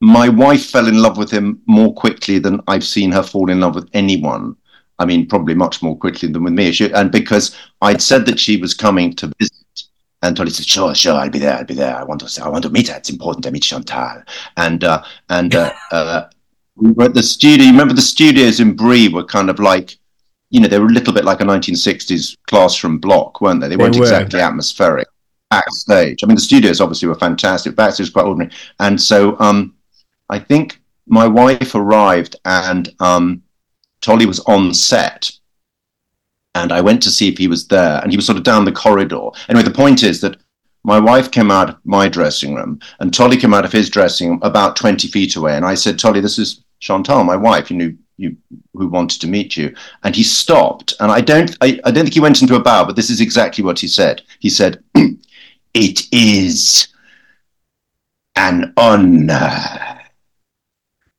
My 0.00 0.28
wife 0.28 0.66
fell 0.66 0.86
in 0.86 1.00
love 1.00 1.16
with 1.16 1.30
him 1.30 1.62
more 1.66 1.94
quickly 1.94 2.38
than 2.38 2.60
I've 2.66 2.84
seen 2.84 3.10
her 3.12 3.22
fall 3.22 3.48
in 3.48 3.60
love 3.60 3.74
with 3.74 3.88
anyone. 3.94 4.54
I 4.98 5.06
mean, 5.06 5.26
probably 5.26 5.54
much 5.54 5.82
more 5.82 5.96
quickly 5.96 6.28
than 6.28 6.44
with 6.44 6.52
me. 6.52 6.72
She, 6.72 6.92
and 6.92 7.10
because 7.10 7.56
I'd 7.80 8.02
said 8.02 8.26
that 8.26 8.38
she 8.38 8.58
was 8.58 8.74
coming 8.74 9.14
to 9.14 9.32
visit 9.38 9.63
and 10.24 10.36
Tolly 10.36 10.50
said, 10.50 10.66
"Sure, 10.66 10.94
sure, 10.94 11.14
I'll 11.14 11.30
be 11.30 11.38
there. 11.38 11.54
I'll 11.54 11.64
be 11.64 11.74
there. 11.74 11.94
I 11.94 12.02
want 12.02 12.20
to, 12.26 12.44
I 12.44 12.48
want 12.48 12.64
to 12.64 12.70
meet 12.70 12.88
her. 12.88 12.96
It's 12.96 13.10
important 13.10 13.44
to 13.44 13.50
meet 13.50 13.62
Chantal." 13.62 14.22
And 14.56 14.82
uh, 14.82 15.02
and 15.28 15.54
uh, 15.54 15.72
uh, 15.92 16.28
we 16.76 16.92
were 16.92 17.04
at 17.04 17.14
the 17.14 17.22
studio. 17.22 17.66
You 17.66 17.72
Remember, 17.72 17.94
the 17.94 18.00
studios 18.00 18.58
in 18.58 18.74
Brie 18.74 19.08
were 19.08 19.24
kind 19.24 19.50
of 19.50 19.58
like, 19.58 19.96
you 20.50 20.60
know, 20.60 20.68
they 20.68 20.78
were 20.78 20.86
a 20.86 20.92
little 20.92 21.12
bit 21.12 21.24
like 21.24 21.40
a 21.40 21.44
1960s 21.44 22.36
classroom 22.46 22.98
block, 22.98 23.40
weren't 23.40 23.60
they? 23.60 23.68
They, 23.68 23.76
weren't 23.76 23.96
were. 23.96 24.02
exactly 24.02 24.40
atmospheric 24.40 25.08
backstage. 25.50 26.24
I 26.24 26.26
mean, 26.26 26.36
the 26.36 26.42
studios 26.42 26.80
obviously 26.80 27.08
were 27.08 27.14
fantastic. 27.14 27.76
Backstage 27.76 28.06
was 28.06 28.10
quite 28.10 28.26
ordinary. 28.26 28.50
And 28.80 29.00
so, 29.00 29.38
um, 29.40 29.74
I 30.30 30.38
think 30.38 30.80
my 31.06 31.26
wife 31.26 31.74
arrived, 31.74 32.36
and 32.46 32.92
um, 33.00 33.42
Tolly 34.00 34.24
was 34.24 34.40
on 34.40 34.72
set 34.72 35.30
and 36.54 36.72
I 36.72 36.80
went 36.80 37.02
to 37.02 37.10
see 37.10 37.28
if 37.28 37.38
he 37.38 37.48
was 37.48 37.66
there, 37.68 38.00
and 38.02 38.12
he 38.12 38.16
was 38.16 38.26
sort 38.26 38.38
of 38.38 38.44
down 38.44 38.64
the 38.64 38.72
corridor. 38.72 39.28
Anyway, 39.48 39.64
the 39.64 39.70
point 39.70 40.02
is 40.02 40.20
that 40.20 40.36
my 40.84 41.00
wife 41.00 41.30
came 41.30 41.50
out 41.50 41.70
of 41.70 41.76
my 41.84 42.08
dressing 42.08 42.54
room, 42.54 42.78
and 43.00 43.12
Tolly 43.12 43.36
came 43.36 43.54
out 43.54 43.64
of 43.64 43.72
his 43.72 43.90
dressing 43.90 44.28
room 44.30 44.38
about 44.42 44.76
20 44.76 45.08
feet 45.08 45.36
away. 45.36 45.56
And 45.56 45.64
I 45.64 45.74
said, 45.74 45.98
Tolly, 45.98 46.20
this 46.20 46.38
is 46.38 46.62
Chantal, 46.80 47.24
my 47.24 47.36
wife, 47.36 47.70
you 47.70 47.76
know, 47.76 47.92
you, 48.16 48.36
who 48.74 48.88
wanted 48.88 49.20
to 49.20 49.26
meet 49.26 49.56
you. 49.56 49.74
And 50.04 50.14
he 50.14 50.22
stopped, 50.22 50.94
and 51.00 51.10
I 51.10 51.20
don't, 51.20 51.56
I, 51.60 51.80
I 51.84 51.90
don't 51.90 52.04
think 52.04 52.14
he 52.14 52.20
went 52.20 52.42
into 52.42 52.54
a 52.54 52.62
bow, 52.62 52.84
but 52.84 52.96
this 52.96 53.10
is 53.10 53.20
exactly 53.20 53.64
what 53.64 53.78
he 53.78 53.88
said. 53.88 54.22
He 54.38 54.50
said, 54.50 54.82
It 55.74 56.02
is 56.12 56.88
an 58.36 58.72
honor. 58.76 60.00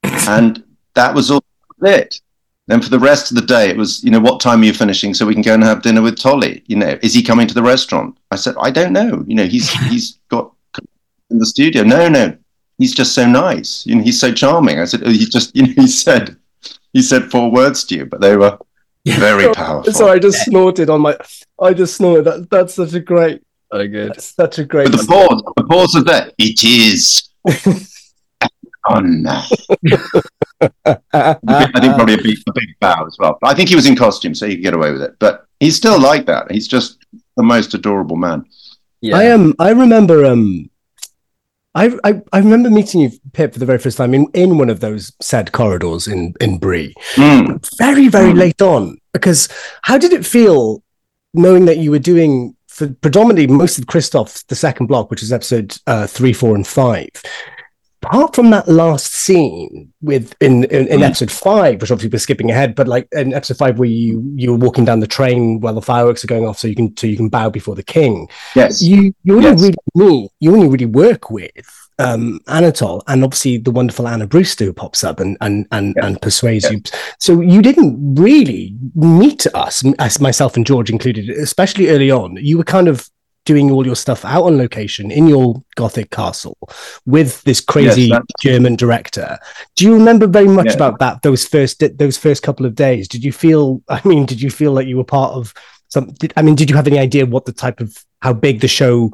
and 0.03 0.63
that 0.93 1.13
was 1.13 1.31
all 1.31 1.43
it. 1.81 2.21
Then 2.67 2.81
for 2.81 2.89
the 2.89 2.99
rest 2.99 3.31
of 3.31 3.35
the 3.35 3.45
day, 3.45 3.69
it 3.69 3.77
was, 3.77 4.03
you 4.03 4.09
know, 4.09 4.19
what 4.19 4.39
time 4.39 4.61
are 4.61 4.65
you 4.65 4.73
finishing 4.73 5.13
so 5.13 5.25
we 5.25 5.33
can 5.33 5.43
go 5.43 5.53
and 5.53 5.63
have 5.63 5.83
dinner 5.83 6.01
with 6.01 6.19
Tolly? 6.19 6.63
You 6.65 6.77
know, 6.77 6.97
is 7.03 7.13
he 7.13 7.21
coming 7.21 7.47
to 7.47 7.53
the 7.53 7.61
restaurant? 7.61 8.17
I 8.31 8.37
said, 8.37 8.55
I 8.59 8.71
don't 8.71 8.91
know. 8.91 9.23
You 9.27 9.35
know, 9.35 9.45
he's 9.45 9.69
he's 9.89 10.19
got 10.29 10.51
in 11.29 11.37
the 11.37 11.45
studio. 11.45 11.83
No, 11.83 12.09
no, 12.09 12.35
he's 12.77 12.95
just 12.95 13.13
so 13.13 13.27
nice. 13.27 13.85
You 13.85 13.95
know, 13.95 14.03
he's 14.03 14.19
so 14.19 14.33
charming. 14.33 14.79
I 14.79 14.85
said, 14.85 15.03
oh, 15.05 15.11
he 15.11 15.25
just, 15.25 15.55
you 15.55 15.67
know, 15.67 15.73
he 15.75 15.87
said, 15.87 16.35
he 16.93 17.01
said 17.01 17.29
four 17.29 17.51
words 17.51 17.83
to 17.85 17.95
you, 17.97 18.05
but 18.05 18.21
they 18.21 18.35
were 18.35 18.57
very 19.05 19.53
powerful. 19.53 19.93
So 19.93 20.09
I 20.09 20.17
just 20.17 20.43
snorted 20.45 20.89
on 20.89 21.01
my, 21.01 21.17
I 21.59 21.73
just 21.73 21.95
snorted. 21.95 22.25
That 22.25 22.49
that's 22.49 22.73
such 22.73 22.93
a 22.93 22.99
great, 22.99 23.43
very 23.71 23.89
good, 23.89 24.19
such 24.19 24.57
a 24.57 24.65
great. 24.65 24.91
But 24.91 25.01
the 25.01 25.07
pause, 25.07 25.43
the 25.55 25.63
pause 25.65 25.95
of 25.95 26.05
that. 26.05 26.33
It 26.39 26.63
is. 26.63 27.29
on. 28.87 29.25
I 30.61 30.69
think 31.81 31.95
probably 31.95 32.15
a 32.15 32.23
big, 32.23 32.37
a 32.47 32.53
big 32.53 32.69
bow 32.79 33.05
as 33.05 33.17
well. 33.19 33.37
I 33.43 33.53
think 33.53 33.69
he 33.69 33.75
was 33.75 33.87
in 33.87 33.95
costume, 33.95 34.35
so 34.35 34.47
he 34.47 34.55
could 34.55 34.63
get 34.63 34.73
away 34.73 34.91
with 34.91 35.01
it. 35.01 35.15
But 35.19 35.45
he's 35.59 35.75
still 35.75 35.99
like 35.99 36.25
that. 36.27 36.51
He's 36.51 36.67
just 36.67 37.05
the 37.35 37.43
most 37.43 37.73
adorable 37.73 38.15
man. 38.15 38.45
Yeah. 39.01 39.17
I 39.17 39.23
am. 39.23 39.41
Um, 39.41 39.55
I 39.59 39.69
remember. 39.71 40.25
Um, 40.25 40.69
I, 41.75 41.97
I, 42.05 42.21
I 42.31 42.39
remember 42.39 42.69
meeting 42.69 43.01
you, 43.01 43.11
Pip, 43.33 43.51
for 43.51 43.59
the 43.59 43.65
very 43.65 43.79
first 43.79 43.97
time 43.97 44.13
in, 44.13 44.27
in 44.33 44.57
one 44.57 44.69
of 44.69 44.79
those 44.79 45.11
sad 45.21 45.51
corridors 45.51 46.07
in 46.07 46.33
in 46.39 46.57
Brie, 46.57 46.93
mm. 47.15 47.77
very 47.77 48.07
very 48.07 48.31
mm. 48.31 48.37
late 48.37 48.61
on. 48.61 48.97
Because 49.11 49.49
how 49.81 49.97
did 49.97 50.13
it 50.13 50.25
feel 50.25 50.81
knowing 51.33 51.65
that 51.65 51.77
you 51.77 51.91
were 51.91 51.99
doing 51.99 52.55
for 52.67 52.87
predominantly 52.87 53.47
most 53.47 53.77
of 53.77 53.87
Christoph 53.87 54.47
the 54.47 54.55
second 54.55 54.87
block, 54.87 55.11
which 55.11 55.21
is 55.21 55.33
episode 55.33 55.77
uh, 55.85 56.07
three, 56.07 56.31
four, 56.31 56.55
and 56.55 56.65
five? 56.65 57.09
Apart 58.05 58.35
from 58.35 58.49
that 58.51 58.67
last 58.67 59.13
scene 59.13 59.91
with 60.01 60.35
in, 60.41 60.65
in, 60.65 60.87
in 60.87 60.99
mm. 60.99 61.03
episode 61.03 61.31
five, 61.31 61.81
which 61.81 61.91
obviously 61.91 62.09
we're 62.09 62.19
skipping 62.19 62.51
ahead, 62.51 62.75
but 62.75 62.87
like 62.87 63.07
in 63.11 63.33
episode 63.33 63.57
five 63.57 63.79
where 63.79 63.89
you 63.89 64.23
you 64.35 64.51
were 64.51 64.57
walking 64.57 64.85
down 64.85 64.99
the 64.99 65.07
train 65.07 65.59
while 65.59 65.73
the 65.73 65.81
fireworks 65.81 66.23
are 66.23 66.27
going 66.27 66.45
off, 66.45 66.59
so 66.59 66.67
you 66.67 66.75
can 66.75 66.95
so 66.97 67.07
you 67.07 67.17
can 67.17 67.29
bow 67.29 67.49
before 67.49 67.75
the 67.75 67.83
king. 67.83 68.27
Yes, 68.55 68.81
you 68.81 69.13
you 69.23 69.35
only 69.35 69.49
yes. 69.49 69.61
really 69.61 69.75
meet 69.95 70.31
you 70.39 70.53
only 70.53 70.67
really 70.67 70.85
work 70.85 71.29
with 71.29 71.85
um, 71.99 72.39
Anatole 72.47 73.03
and 73.07 73.23
obviously 73.23 73.57
the 73.57 73.71
wonderful 73.71 74.07
Anna 74.07 74.27
Brewster 74.27 74.65
who 74.65 74.73
pops 74.73 75.03
up 75.03 75.19
and 75.19 75.37
and 75.41 75.65
and, 75.71 75.95
and 76.01 76.21
persuades 76.21 76.69
you. 76.69 76.81
So 77.19 77.41
you 77.41 77.61
didn't 77.61 78.15
really 78.15 78.75
meet 78.95 79.47
us, 79.53 79.83
as 79.99 80.19
myself 80.19 80.55
and 80.55 80.65
George 80.65 80.89
included, 80.89 81.29
especially 81.29 81.89
early 81.89 82.11
on. 82.11 82.37
You 82.39 82.57
were 82.57 82.63
kind 82.63 82.87
of 82.87 83.09
doing 83.45 83.71
all 83.71 83.85
your 83.85 83.95
stuff 83.95 84.25
out 84.25 84.43
on 84.43 84.57
location 84.57 85.11
in 85.11 85.27
your 85.27 85.63
gothic 85.75 86.09
castle 86.09 86.57
with 87.05 87.43
this 87.43 87.61
crazy 87.61 88.07
yes, 88.07 88.21
German 88.41 88.75
director. 88.75 89.37
Do 89.75 89.85
you 89.85 89.93
remember 89.93 90.27
very 90.27 90.47
much 90.47 90.67
yeah. 90.67 90.73
about 90.73 90.99
that? 90.99 91.21
Those 91.21 91.47
first 91.47 91.83
those 91.97 92.17
first 92.17 92.43
couple 92.43 92.65
of 92.65 92.75
days. 92.75 93.07
Did 93.07 93.23
you 93.23 93.31
feel? 93.31 93.81
I 93.87 94.01
mean, 94.05 94.25
did 94.25 94.41
you 94.41 94.49
feel 94.49 94.71
like 94.71 94.87
you 94.87 94.97
were 94.97 95.03
part 95.03 95.33
of 95.33 95.53
some? 95.89 96.07
Did, 96.19 96.33
I 96.35 96.41
mean, 96.41 96.55
did 96.55 96.69
you 96.69 96.75
have 96.75 96.87
any 96.87 96.99
idea 96.99 97.25
what 97.25 97.45
the 97.45 97.53
type 97.53 97.79
of 97.79 98.03
how 98.21 98.33
big 98.33 98.59
the 98.61 98.67
show? 98.67 99.11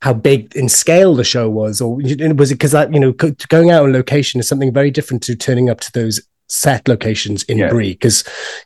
How 0.00 0.12
big 0.12 0.56
in 0.56 0.68
scale 0.68 1.14
the 1.14 1.22
show 1.22 1.48
was, 1.48 1.80
or 1.80 1.94
was 1.94 2.50
it 2.50 2.58
because 2.58 2.72
that 2.72 2.92
you 2.92 2.98
know 2.98 3.12
going 3.12 3.70
out 3.70 3.84
on 3.84 3.92
location 3.92 4.40
is 4.40 4.48
something 4.48 4.72
very 4.72 4.90
different 4.90 5.22
to 5.22 5.36
turning 5.36 5.70
up 5.70 5.78
to 5.78 5.92
those 5.92 6.20
set 6.52 6.86
locations 6.86 7.42
in 7.44 7.56
Yeah. 7.58 7.70
Brie 7.70 7.92
because 7.92 8.24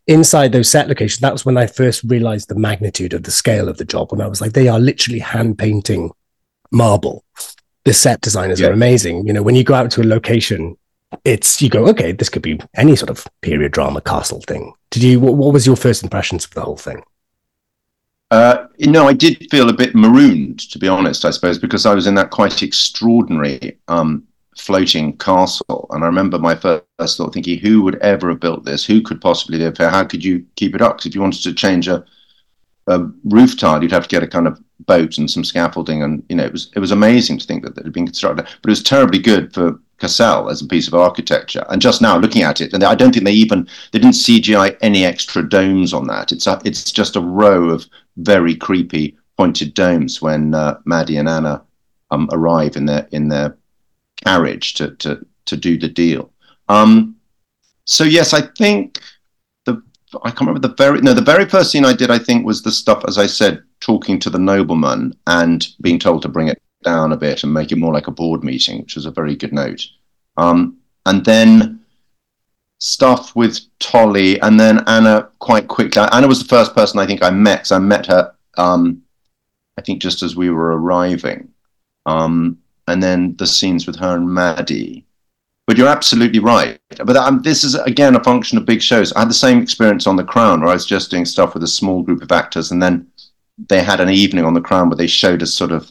inside 0.09 0.51
those 0.53 0.69
set 0.69 0.89
locations, 0.89 1.21
that 1.21 1.33
was 1.33 1.45
when 1.47 1.57
I 1.57 1.67
first 1.67 2.03
realized 2.05 2.49
the 2.49 2.59
magnitude 2.59 3.15
of 3.15 3.23
the 3.23 3.31
scale 3.31 3.69
of 3.69 3.79
the 3.79 3.85
job. 3.85 4.11
When 4.11 4.21
I 4.21 4.27
was 4.27 4.41
like, 4.41 4.53
they 4.55 4.67
are 4.69 4.81
literally 4.81 5.21
hand 5.21 5.57
painting 5.59 6.11
marble. 6.73 7.25
The 7.85 7.95
set 7.95 8.21
designers 8.21 8.59
Yeah. 8.61 8.69
are 8.69 8.73
amazing. 8.73 9.27
You 9.27 9.33
know, 9.33 9.43
when 9.43 9.55
you 9.55 9.63
go 9.63 9.75
out 9.75 9.91
to 9.93 10.03
a 10.03 10.05
location, 10.05 10.77
it's 11.25 11.63
you 11.63 11.69
go, 11.69 11.87
okay, 11.87 12.11
this 12.11 12.29
could 12.29 12.43
be 12.43 12.59
any 12.75 12.97
sort 12.97 13.11
of 13.11 13.25
period 13.41 13.71
drama 13.73 14.01
castle 14.01 14.43
thing. 14.47 14.73
Did 14.91 15.05
you? 15.05 15.21
What, 15.21 15.35
what 15.35 15.53
was 15.53 15.65
your 15.65 15.77
first 15.77 16.03
impressions 16.03 16.45
of 16.45 16.51
the 16.55 16.63
whole 16.63 16.77
thing? 16.77 17.03
Uh, 18.33 18.67
no, 18.81 19.07
I 19.07 19.13
did 19.13 19.47
feel 19.53 19.69
a 19.69 19.73
bit 19.73 19.95
marooned, 19.95 20.59
to 20.71 20.81
be 20.81 20.89
honest, 20.89 21.25
I 21.25 21.31
suppose, 21.31 21.59
because 21.59 21.87
I 21.87 21.95
was 21.95 22.09
in 22.09 22.17
that 22.17 22.31
quite 22.31 22.61
extraordinary 22.61 23.79
um, 23.87 24.25
floating 24.57 25.17
castle. 25.19 25.87
And 25.91 26.03
I 26.03 26.07
remember 26.07 26.39
my 26.39 26.55
first 26.55 27.17
thought 27.17 27.33
thinking, 27.33 27.59
who 27.59 27.83
would 27.83 27.97
ever 27.97 28.31
have 28.31 28.41
built 28.41 28.65
this? 28.65 28.85
Who 28.85 29.03
could 29.03 29.21
possibly 29.21 29.59
live 29.59 29.77
here? 29.77 29.91
How 29.91 30.05
could 30.05 30.25
you 30.25 30.45
keep 30.57 30.75
it 30.75 30.83
up? 30.83 30.99
'Cause 30.99 31.07
if 31.07 31.15
you 31.15 31.21
wanted 31.21 31.43
to 31.43 31.53
change 31.55 31.89
a, 31.89 32.05
a 32.87 33.07
roof 33.25 33.57
tile, 33.59 33.83
you'd 33.83 33.93
have 33.93 34.05
to 34.09 34.15
get 34.15 34.23
a 34.23 34.29
kind 34.29 34.47
of 34.47 34.61
boat 34.81 35.19
and 35.19 35.31
some 35.31 35.45
scaffolding. 35.45 36.03
And, 36.03 36.23
you 36.29 36.37
know, 36.37 36.45
it 36.45 36.53
was, 36.53 36.71
it 36.75 36.81
was 36.81 36.91
amazing 36.91 37.39
to 37.39 37.47
think 37.47 37.65
that 37.65 37.77
it 37.79 37.85
had 37.85 37.93
been 37.93 38.07
constructed. 38.07 38.45
But 38.63 38.69
it 38.69 38.73
was 38.73 38.83
terribly 38.83 39.19
good 39.19 39.53
for 39.53 39.79
Cassel 39.99 40.51
as 40.51 40.63
a 40.63 40.67
piece 40.67 40.89
of 40.89 40.95
architecture. 40.95 41.65
And 41.69 41.81
just 41.81 42.03
now 42.03 42.19
looking 42.19 42.43
at 42.43 42.61
it, 42.61 42.73
and 42.73 42.85
I 42.85 42.95
don't 42.95 43.13
think 43.13 43.25
they 43.25 43.33
even, 43.33 43.69
they 43.93 43.99
didn't 43.99 44.15
CGI 44.15 44.77
any 44.81 45.05
extra 45.05 45.49
domes 45.49 45.93
on 45.93 46.07
that. 46.09 46.33
It's 46.33 46.47
a, 46.47 46.61
it's 46.65 46.93
just 46.93 47.17
a 47.17 47.21
row 47.21 47.71
of 47.71 47.87
very 48.17 48.55
creepy 48.55 49.17
pointed 49.37 49.75
domes 49.75 50.23
when 50.23 50.55
uh, 50.55 50.79
Maddie 50.85 51.19
and 51.19 51.29
Anna 51.29 51.63
um, 52.11 52.29
arrive 52.33 52.77
in 52.77 52.87
their 52.87 53.07
in 53.13 53.29
their 53.29 53.57
carriage 54.25 54.75
to 54.75 54.91
to 54.97 55.25
to 55.47 55.57
do 55.57 55.79
the 55.79 55.89
deal. 55.89 56.31
Um, 56.69 57.17
so 57.85 58.05
yes, 58.05 58.35
I 58.35 58.43
think 58.43 59.01
the 59.65 59.83
I 60.25 60.31
can't 60.31 60.41
remember 60.43 60.67
the 60.67 60.75
very 60.75 61.01
no 61.01 61.15
the 61.15 61.21
very 61.21 61.47
first 61.47 61.71
scene 61.71 61.85
I 61.85 61.95
did 61.95 62.11
I 62.11 62.19
think 62.19 62.45
was 62.45 62.63
the 62.63 62.73
stuff 62.73 63.05
as 63.07 63.19
I 63.19 63.27
said 63.27 63.63
talking 63.81 64.19
to 64.21 64.31
the 64.31 64.39
nobleman 64.39 65.15
and 65.27 65.69
being 65.81 65.99
told 65.99 66.23
to 66.23 66.29
bring 66.29 66.49
it 66.49 66.61
down 66.83 67.13
a 67.13 67.17
bit 67.17 67.43
and 67.43 67.53
make 67.53 67.73
it 67.73 67.79
more 67.79 67.93
like 67.93 68.07
a 68.07 68.13
board 68.13 68.43
meeting, 68.45 68.81
which 68.81 68.95
was 68.95 69.07
a 69.07 69.11
very 69.11 69.37
good 69.37 69.53
note. 69.53 69.85
Um, 70.37 70.79
and 71.05 71.25
then 71.25 71.81
stuff 72.79 73.35
with 73.35 73.61
Tolly 73.79 74.39
and 74.41 74.59
then 74.59 74.85
Anna 74.87 75.29
quite 75.39 75.69
quickly. 75.69 76.03
Anna 76.13 76.29
was 76.29 76.43
the 76.43 76.49
first 76.49 76.75
person 76.75 76.99
I 76.99 77.07
think 77.07 77.23
I 77.23 77.31
met. 77.31 77.67
So 77.67 77.77
I 77.77 77.79
met 77.79 78.07
her, 78.07 78.35
um, 78.57 79.03
I 79.79 79.83
think, 79.83 80.03
just 80.03 80.23
as 80.23 80.37
we 80.37 80.51
were 80.51 80.77
arriving. 80.79 81.49
Um, 82.07 82.59
and 82.89 83.03
then 83.03 83.37
the 83.37 83.47
scenes 83.47 83.87
with 83.87 83.97
her 83.97 84.17
and 84.17 84.29
Maddie. 84.29 85.05
But 85.67 85.77
you're 85.77 85.89
absolutely 85.89 86.39
right. 86.39 86.79
But 87.05 87.17
um, 87.17 87.43
this 87.43 87.65
is, 87.65 87.75
again, 87.75 88.15
a 88.15 88.23
function 88.23 88.57
of 88.57 88.65
big 88.65 88.81
shows. 88.81 89.13
I 89.13 89.21
had 89.21 89.31
the 89.31 89.35
same 89.35 89.61
experience 89.61 90.07
on 90.07 90.15
The 90.15 90.23
Crown 90.23 90.61
where 90.61 90.71
I 90.71 90.75
was 90.75 90.87
just 90.87 91.11
doing 91.11 91.25
stuff 91.25 91.55
with 91.55 91.65
a 91.65 91.69
small 91.69 92.03
group 92.03 92.23
of 92.23 92.31
actors. 92.31 92.71
And 92.71 92.81
then 92.81 93.07
they 93.69 93.83
had 93.83 94.01
an 94.01 94.09
evening 94.09 94.45
on 94.45 94.55
The 94.55 94.61
Crown 94.61 94.89
where 94.89 94.97
they 94.97 95.09
showed 95.09 95.43
us 95.43 95.53
sort 95.53 95.73
of 95.73 95.91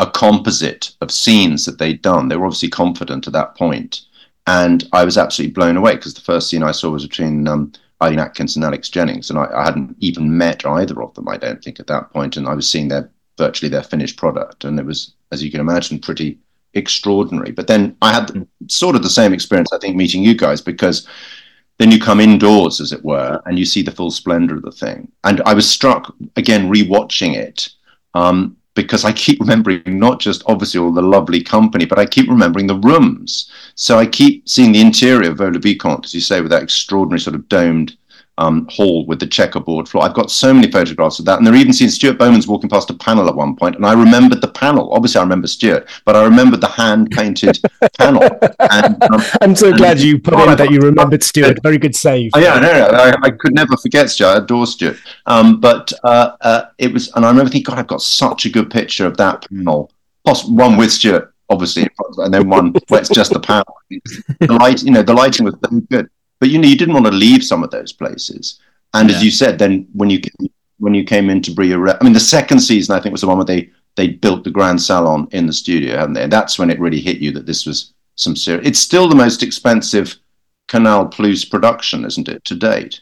a 0.00 0.10
composite 0.10 0.96
of 1.00 1.12
scenes 1.12 1.64
that 1.66 1.78
they'd 1.78 2.02
done. 2.02 2.26
They 2.26 2.36
were 2.36 2.46
obviously 2.46 2.70
confident 2.70 3.28
at 3.28 3.32
that 3.34 3.54
point 3.54 4.00
and 4.46 4.88
I 4.92 5.04
was 5.04 5.16
absolutely 5.16 5.52
blown 5.52 5.76
away 5.76 5.96
because 5.96 6.14
the 6.14 6.20
first 6.20 6.48
scene 6.48 6.62
I 6.62 6.72
saw 6.72 6.90
was 6.90 7.06
between 7.06 7.48
um, 7.48 7.72
Eileen 8.02 8.18
Atkins 8.18 8.56
and 8.56 8.64
Alex 8.64 8.88
Jennings, 8.88 9.30
and 9.30 9.38
I, 9.38 9.46
I, 9.54 9.64
hadn't 9.64 9.96
even 10.00 10.36
met 10.36 10.66
either 10.66 11.02
of 11.02 11.14
them. 11.14 11.28
I 11.28 11.36
don't 11.36 11.62
think 11.62 11.80
at 11.80 11.86
that 11.86 12.10
point, 12.12 12.36
and 12.36 12.46
I 12.46 12.54
was 12.54 12.68
seeing 12.68 12.88
their 12.88 13.10
virtually 13.38 13.70
their 13.70 13.82
finished 13.82 14.16
product, 14.16 14.64
and 14.64 14.78
it 14.78 14.84
was, 14.84 15.14
as 15.34 15.42
you 15.42 15.50
can 15.50 15.60
imagine, 15.60 15.98
pretty 15.98 16.38
extraordinary. 16.72 17.52
But 17.52 17.66
then 17.66 17.96
I 18.00 18.12
had 18.12 18.46
sort 18.68 18.96
of 18.96 19.02
the 19.02 19.10
same 19.10 19.32
experience, 19.32 19.72
I 19.72 19.78
think, 19.78 19.96
meeting 19.96 20.22
you 20.22 20.34
guys 20.34 20.60
because 20.60 21.06
then 21.78 21.90
you 21.90 22.00
come 22.00 22.20
indoors, 22.20 22.80
as 22.80 22.92
it 22.92 23.04
were, 23.04 23.42
and 23.46 23.58
you 23.58 23.64
see 23.64 23.82
the 23.82 23.90
full 23.90 24.10
splendor 24.10 24.56
of 24.56 24.62
the 24.62 24.72
thing. 24.72 25.10
And 25.24 25.42
I 25.44 25.54
was 25.54 25.68
struck 25.68 26.14
again 26.36 26.72
rewatching 26.72 27.34
it. 27.34 27.68
Um, 28.14 28.56
because 28.74 29.04
I 29.04 29.12
keep 29.12 29.40
remembering 29.40 29.82
not 29.86 30.20
just 30.20 30.42
obviously 30.46 30.80
all 30.80 30.92
the 30.92 31.02
lovely 31.02 31.42
company, 31.42 31.84
but 31.84 31.98
I 31.98 32.06
keep 32.06 32.28
remembering 32.28 32.66
the 32.66 32.78
rooms. 32.78 33.50
So 33.76 33.98
I 33.98 34.06
keep 34.06 34.48
seeing 34.48 34.72
the 34.72 34.80
interior 34.80 35.30
of 35.30 35.38
Vaux 35.38 35.52
le 35.52 35.60
Vicomte, 35.60 36.06
as 36.06 36.14
you 36.14 36.20
say, 36.20 36.40
with 36.40 36.50
that 36.50 36.62
extraordinary 36.62 37.20
sort 37.20 37.36
of 37.36 37.48
domed 37.48 37.96
um, 38.38 38.66
hall 38.70 39.06
with 39.06 39.20
the 39.20 39.26
checkerboard 39.26 39.88
floor. 39.88 40.04
I've 40.04 40.14
got 40.14 40.30
so 40.30 40.52
many 40.52 40.70
photographs 40.70 41.18
of 41.18 41.24
that. 41.26 41.38
And 41.38 41.46
they're 41.46 41.54
even 41.54 41.72
seeing 41.72 41.90
Stuart 41.90 42.18
Bowman's 42.18 42.48
walking 42.48 42.68
past 42.68 42.90
a 42.90 42.94
panel 42.94 43.28
at 43.28 43.34
one 43.34 43.54
point, 43.54 43.76
And 43.76 43.86
I 43.86 43.92
remembered 43.92 44.40
the 44.40 44.48
panel. 44.48 44.92
Obviously, 44.92 45.20
I 45.20 45.22
remember 45.22 45.46
Stuart, 45.46 45.88
but 46.04 46.16
I 46.16 46.24
remembered 46.24 46.60
the 46.60 46.68
hand 46.68 47.10
painted 47.10 47.60
panel. 47.98 48.22
And, 48.58 49.02
um, 49.04 49.22
I'm 49.40 49.54
so 49.54 49.72
glad 49.72 50.00
you 50.00 50.18
put 50.18 50.34
in 50.34 50.56
that 50.56 50.70
you 50.70 50.80
remembered 50.80 51.22
Stuart. 51.22 51.58
Very 51.62 51.78
good 51.78 51.94
save. 51.94 52.32
Oh, 52.34 52.40
yeah, 52.40 52.58
no, 52.58 52.72
no, 52.72 52.86
I, 52.86 53.14
I, 53.22 53.30
could 53.30 53.54
never 53.54 53.76
forget 53.76 54.10
Stuart. 54.10 54.28
I 54.28 54.36
adore 54.38 54.66
Stuart. 54.66 54.98
Um, 55.26 55.60
but 55.60 55.92
uh, 56.02 56.36
uh, 56.40 56.64
it 56.78 56.92
was, 56.92 57.12
and 57.14 57.24
I 57.24 57.28
remember 57.28 57.50
thinking, 57.50 57.70
God, 57.70 57.78
I've 57.78 57.86
got 57.86 58.02
such 58.02 58.46
a 58.46 58.50
good 58.50 58.70
picture 58.70 59.06
of 59.06 59.16
that 59.18 59.46
panel. 59.48 59.92
Possibly 60.24 60.56
one 60.56 60.76
with 60.76 60.90
Stuart, 60.90 61.34
obviously, 61.50 61.88
and 62.18 62.32
then 62.32 62.48
one 62.48 62.74
where 62.88 63.00
it's 63.00 63.10
just 63.10 63.32
the 63.32 63.40
panel. 63.40 63.64
The 64.40 64.54
light, 64.54 64.82
you 64.82 64.90
know, 64.90 65.02
the 65.02 65.14
lighting 65.14 65.44
was 65.44 65.54
so 65.62 65.80
good. 65.88 66.08
But 66.44 66.50
you 66.50 66.58
know, 66.58 66.68
you 66.68 66.76
didn't 66.76 66.92
want 66.92 67.06
to 67.06 67.10
leave 67.12 67.42
some 67.42 67.64
of 67.64 67.70
those 67.70 67.90
places. 67.90 68.60
And 68.92 69.08
yeah. 69.08 69.16
as 69.16 69.24
you 69.24 69.30
said, 69.30 69.58
then 69.58 69.88
when 69.94 70.10
you 70.10 70.20
when 70.76 70.92
you 70.92 71.02
came 71.02 71.30
into 71.30 71.54
Brie, 71.54 71.72
I 71.72 71.96
mean, 72.02 72.12
the 72.12 72.20
second 72.20 72.58
season 72.58 72.94
I 72.94 73.00
think 73.00 73.12
was 73.12 73.22
the 73.22 73.28
one 73.28 73.38
where 73.38 73.46
they 73.46 73.70
they 73.94 74.08
built 74.08 74.44
the 74.44 74.50
grand 74.50 74.82
salon 74.82 75.26
in 75.30 75.46
the 75.46 75.54
studio, 75.54 75.96
hadn't 75.96 76.12
they? 76.12 76.24
And 76.24 76.30
that's 76.30 76.58
when 76.58 76.68
it 76.68 76.78
really 76.78 77.00
hit 77.00 77.16
you 77.16 77.32
that 77.32 77.46
this 77.46 77.64
was 77.64 77.94
some 78.16 78.36
serious. 78.36 78.68
It's 78.68 78.78
still 78.78 79.08
the 79.08 79.14
most 79.14 79.42
expensive 79.42 80.18
Canal 80.68 81.06
Plus 81.06 81.46
production, 81.46 82.04
isn't 82.04 82.28
it, 82.28 82.44
to 82.44 82.54
date? 82.54 83.00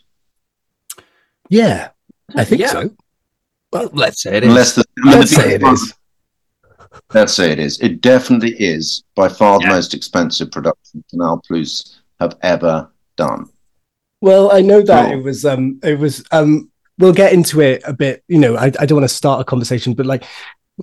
Yeah, 1.48 1.88
I 2.36 2.44
think 2.44 2.60
yeah. 2.60 2.68
so. 2.68 2.90
Well, 3.72 3.90
let's 3.92 4.22
say 4.22 4.36
it 4.36 4.44
is. 4.44 4.50
Unless 4.50 4.76
the, 4.76 4.84
let's 5.04 5.34
the 5.34 5.42
say 5.42 5.54
it 5.54 5.64
is. 5.64 5.94
Let's 7.12 7.34
say 7.34 7.50
it 7.50 7.58
is. 7.58 7.80
It 7.80 8.02
definitely 8.02 8.54
is 8.60 9.02
by 9.16 9.28
far 9.28 9.60
yeah. 9.60 9.66
the 9.66 9.74
most 9.74 9.94
expensive 9.94 10.52
production 10.52 11.02
Canal 11.10 11.42
Plus 11.44 11.98
have 12.20 12.36
ever 12.42 12.88
done. 13.26 13.48
Well, 14.20 14.52
I 14.52 14.60
know 14.60 14.82
that 14.82 15.10
oh. 15.10 15.18
it 15.18 15.22
was 15.22 15.44
um 15.44 15.80
it 15.82 15.98
was 15.98 16.24
um 16.30 16.70
we'll 16.98 17.12
get 17.12 17.32
into 17.32 17.60
it 17.60 17.82
a 17.84 17.92
bit, 17.92 18.22
you 18.28 18.38
know, 18.38 18.56
I, 18.56 18.66
I 18.66 18.86
don't 18.86 18.96
want 19.00 19.08
to 19.08 19.14
start 19.14 19.40
a 19.40 19.44
conversation, 19.44 19.94
but 19.94 20.06
like 20.06 20.24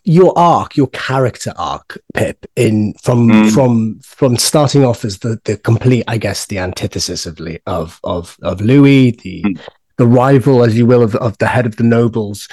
your 0.04 0.38
arc, 0.38 0.76
your 0.76 0.88
character 0.88 1.54
arc, 1.58 1.98
Pip, 2.14 2.46
in 2.56 2.94
from 3.02 3.28
mm. 3.30 3.54
from 3.54 4.00
from 4.00 4.38
starting 4.38 4.84
off 4.84 5.06
as 5.06 5.20
the 5.20 5.40
the 5.46 5.58
complete, 5.58 6.04
I 6.08 6.18
guess, 6.18 6.46
the 6.46 6.60
antithesis 6.60 7.26
of 7.26 7.40
of 7.66 8.00
of 8.04 8.38
of 8.42 8.62
Louis, 8.62 9.12
the 9.12 9.44
mm. 9.44 9.60
the 9.98 10.08
rival, 10.08 10.64
as 10.64 10.78
you 10.78 10.86
will, 10.86 11.04
of, 11.04 11.16
of 11.16 11.38
the 11.40 11.48
head 11.48 11.66
of 11.66 11.78
the 11.78 11.84
nobles, 11.84 12.48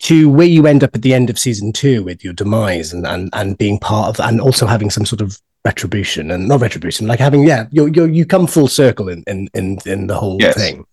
to 0.00 0.30
where 0.30 0.46
you 0.46 0.66
end 0.66 0.82
up 0.82 0.94
at 0.94 1.02
the 1.02 1.14
end 1.14 1.30
of 1.30 1.38
season 1.38 1.72
two 1.72 2.02
with 2.02 2.24
your 2.24 2.32
demise 2.32 2.92
and 2.92 3.06
and 3.06 3.28
and 3.32 3.58
being 3.58 3.78
part 3.78 4.08
of 4.08 4.24
and 4.24 4.40
also 4.40 4.66
having 4.66 4.90
some 4.90 5.06
sort 5.06 5.20
of 5.20 5.38
retribution 5.64 6.32
and 6.32 6.48
not 6.48 6.60
retribution 6.60 7.06
like 7.06 7.20
having 7.20 7.46
yeah 7.46 7.66
you 7.70 7.86
you 7.86 8.06
you 8.06 8.26
come 8.26 8.48
full 8.48 8.66
circle 8.66 9.08
in 9.08 9.22
in 9.28 9.48
in, 9.54 9.78
in 9.86 10.08
the 10.08 10.16
whole 10.16 10.36
yes. 10.40 10.56
thing 10.56 10.84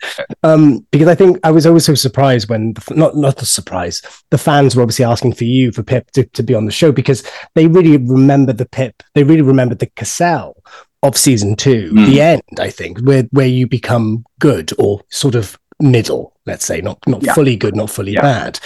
um 0.44 0.86
because 0.92 1.08
i 1.08 1.16
think 1.16 1.40
i 1.44 1.50
was 1.50 1.66
always 1.66 1.84
so 1.84 1.96
surprised 1.96 2.50
when 2.50 2.74
the, 2.74 2.94
not 2.96 3.16
not 3.16 3.38
the 3.38 3.48
surprise 3.48 4.04
the 4.30 4.38
fans 4.38 4.76
were 4.76 4.84
obviously 4.84 5.04
asking 5.04 5.34
for 5.34 5.46
you 5.46 5.72
for 5.72 5.82
pip 5.82 6.12
to, 6.12 6.24
to 6.24 6.44
be 6.44 6.54
on 6.54 6.66
the 6.66 6.72
show 6.72 6.92
because 6.92 7.24
they 7.56 7.66
really 7.66 7.98
remember 7.98 8.54
the 8.54 8.68
pip 8.68 9.02
they 9.16 9.24
really 9.24 9.42
remembered 9.42 9.80
the 9.80 9.88
cassel 9.88 10.62
of 11.02 11.18
season 11.18 11.56
two 11.56 11.92
mm. 11.92 12.06
the 12.06 12.22
end 12.22 12.44
i 12.60 12.70
think 12.70 13.00
where 13.00 13.24
where 13.32 13.48
you 13.48 13.66
become 13.66 14.24
good 14.38 14.72
or 14.78 15.02
sort 15.10 15.34
of 15.34 15.58
middle 15.80 16.36
let's 16.46 16.66
say 16.66 16.80
not 16.80 17.00
not 17.08 17.24
yeah. 17.24 17.34
fully 17.34 17.56
good 17.56 17.76
not 17.76 17.90
fully 17.90 18.14
yeah. 18.14 18.22
bad 18.22 18.60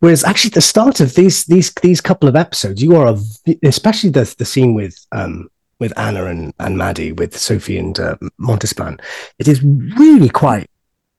Whereas 0.00 0.24
actually, 0.24 0.50
the 0.50 0.60
start 0.60 1.00
of 1.00 1.14
these 1.14 1.44
these 1.44 1.72
these 1.82 2.00
couple 2.00 2.28
of 2.28 2.36
episodes, 2.36 2.82
you 2.82 2.96
are 2.96 3.06
a, 3.06 3.18
especially 3.62 4.10
the 4.10 4.34
the 4.38 4.44
scene 4.44 4.74
with 4.74 5.06
um 5.12 5.48
with 5.78 5.98
Anna 5.98 6.26
and 6.26 6.52
and 6.58 6.76
Maddie 6.76 7.12
with 7.12 7.36
Sophie 7.36 7.78
and 7.78 7.98
uh, 7.98 8.16
Montespan, 8.40 9.00
it 9.38 9.48
is 9.48 9.62
really 9.62 10.28
quite 10.28 10.70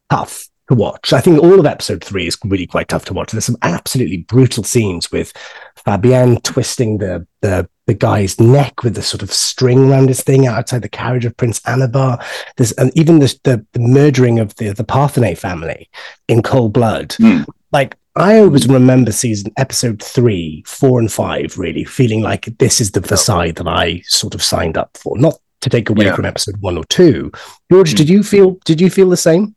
tough 0.10 0.48
to 0.70 0.76
watch. 0.76 1.14
I 1.14 1.22
think 1.22 1.42
all 1.42 1.60
of 1.60 1.66
episode 1.66 2.04
three 2.04 2.28
is 2.28 2.38
really 2.44 2.68
quite 2.68 2.90
tough 2.90 3.06
to 3.06 3.14
watch. 3.14 3.32
There's 3.32 3.46
some 3.46 3.58
absolutely 3.62 4.18
brutal 4.18 4.64
scenes 4.64 5.12
with 5.12 5.34
Fabien 5.76 6.42
twisting 6.42 6.98
the 6.98 7.26
the 7.42 7.70
the 7.86 7.94
guy's 7.94 8.40
neck 8.40 8.84
with 8.84 8.96
the 8.96 9.02
sort 9.02 9.24
of 9.24 9.32
string 9.32 9.90
around 9.90 10.10
his 10.10 10.22
thing 10.22 10.46
outside 10.46 10.82
the 10.82 10.90
carriage 10.90 11.26
of 11.26 11.38
Prince 11.38 11.62
Anabar. 11.62 12.22
There's 12.58 12.74
and 12.74 12.92
even 12.98 13.20
the, 13.20 13.40
the, 13.44 13.66
the 13.72 13.80
murdering 13.80 14.40
of 14.40 14.56
the 14.56 14.74
the 14.74 14.84
Parthenay 14.84 15.38
family 15.38 15.90
in 16.28 16.42
cold 16.44 16.74
blood. 16.74 17.10
Mm. 17.12 17.46
Like 17.72 17.96
I 18.18 18.40
always 18.40 18.68
remember 18.68 19.12
season 19.12 19.52
episode 19.58 20.02
three, 20.02 20.64
four, 20.66 21.00
and 21.00 21.12
five 21.12 21.58
really 21.58 21.84
feeling 21.84 22.22
like 22.22 22.46
this 22.58 22.82
is 22.82 22.92
the 22.92 23.00
Versailles 23.00 23.52
that 23.52 23.68
I 23.68 24.02
sort 24.06 24.34
of 24.34 24.42
signed 24.42 24.78
up 24.78 24.98
for. 24.98 25.18
Not 25.18 25.40
to 25.62 25.70
take 25.70 25.90
away 25.90 26.06
yeah. 26.06 26.16
from 26.16 26.26
episode 26.26 26.58
one 26.58 26.78
or 26.78 26.86
two. 26.86 27.32
George, 27.72 27.94
mm. 27.94 27.98
did 27.98 28.10
you 28.10 28.24
feel 28.24 28.60
did 28.66 28.82
you 28.82 28.90
feel 28.90 29.10
the 29.10 29.18
same? 29.18 29.56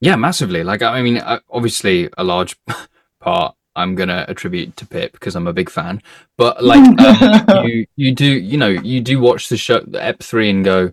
Yeah, 0.00 0.16
massively. 0.16 0.62
Like 0.62 0.82
I 0.82 1.00
mean, 1.02 1.22
obviously 1.50 2.10
a 2.18 2.24
large 2.24 2.56
part 3.20 3.54
I'm 3.74 3.94
gonna 3.94 4.26
attribute 4.28 4.76
to 4.76 4.86
Pip 4.86 5.12
because 5.12 5.34
I'm 5.34 5.46
a 5.46 5.52
big 5.52 5.70
fan. 5.70 6.02
But 6.36 6.62
like 6.62 7.00
um, 7.48 7.66
you, 7.66 7.86
you 7.96 8.14
do, 8.14 8.26
you 8.26 8.58
know, 8.58 8.68
you 8.68 9.00
do 9.00 9.20
watch 9.20 9.48
the 9.48 9.56
show, 9.56 9.80
the 9.80 10.02
Ep 10.02 10.22
three, 10.22 10.50
and 10.50 10.64
go, 10.64 10.92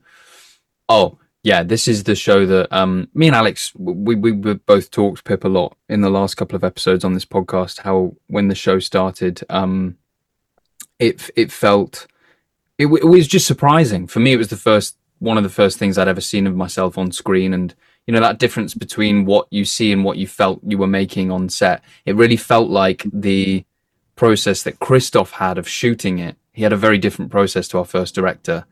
Oh, 0.88 1.20
yeah, 1.44 1.64
this 1.64 1.88
is 1.88 2.04
the 2.04 2.16
show 2.16 2.46
that 2.46 2.72
um, 2.76 3.08
me 3.14 3.28
and 3.28 3.36
Alex 3.36 3.72
we 3.76 4.16
we 4.16 4.32
both 4.32 4.92
talked 4.92 5.24
Pip 5.24 5.46
a 5.46 5.48
lot 5.48 5.78
in 5.88 6.02
the 6.02 6.10
last 6.10 6.36
couple 6.36 6.56
of 6.56 6.64
episodes 6.64 7.06
on 7.06 7.14
this 7.14 7.26
podcast. 7.26 7.80
How 7.80 8.16
when 8.28 8.50
the 8.50 8.56
show 8.56 8.80
started, 8.80 9.42
um, 9.50 9.98
it 11.00 11.30
it 11.38 11.52
felt 11.52 12.08
it, 12.78 12.88
it 12.88 13.06
was 13.06 13.28
just 13.28 13.48
surprising 13.48 14.06
for 14.06 14.20
me. 14.20 14.34
It 14.34 14.38
was 14.38 14.50
the 14.50 14.58
first 14.58 14.98
one 15.20 15.38
of 15.38 15.44
the 15.44 15.50
first 15.50 15.78
things 15.78 15.98
I'd 15.98 16.08
ever 16.10 16.22
seen 16.22 16.46
of 16.46 16.56
myself 16.56 16.98
on 16.98 17.14
screen, 17.14 17.54
and 17.54 17.74
you 18.06 18.14
know 18.14 18.20
that 18.20 18.40
difference 18.40 18.74
between 18.74 19.24
what 19.24 19.48
you 19.50 19.64
see 19.64 19.94
and 19.94 20.04
what 20.04 20.18
you 20.18 20.28
felt 20.28 20.60
you 20.68 20.78
were 20.78 20.88
making 20.88 21.32
on 21.32 21.48
set. 21.48 21.82
It 22.06 22.18
really 22.18 22.38
felt 22.38 22.70
like 22.70 23.06
the 23.14 23.64
process 24.18 24.64
that 24.64 24.80
Christoph 24.80 25.32
had 25.32 25.58
of 25.58 25.70
shooting 25.70 26.20
it. 26.20 26.36
He 26.52 26.64
had 26.64 26.74
a 26.74 26.78
very 26.78 26.98
different 26.98 27.32
process 27.32 27.70
to 27.70 27.78
our 27.78 27.86
first 27.86 28.14
director 28.14 28.66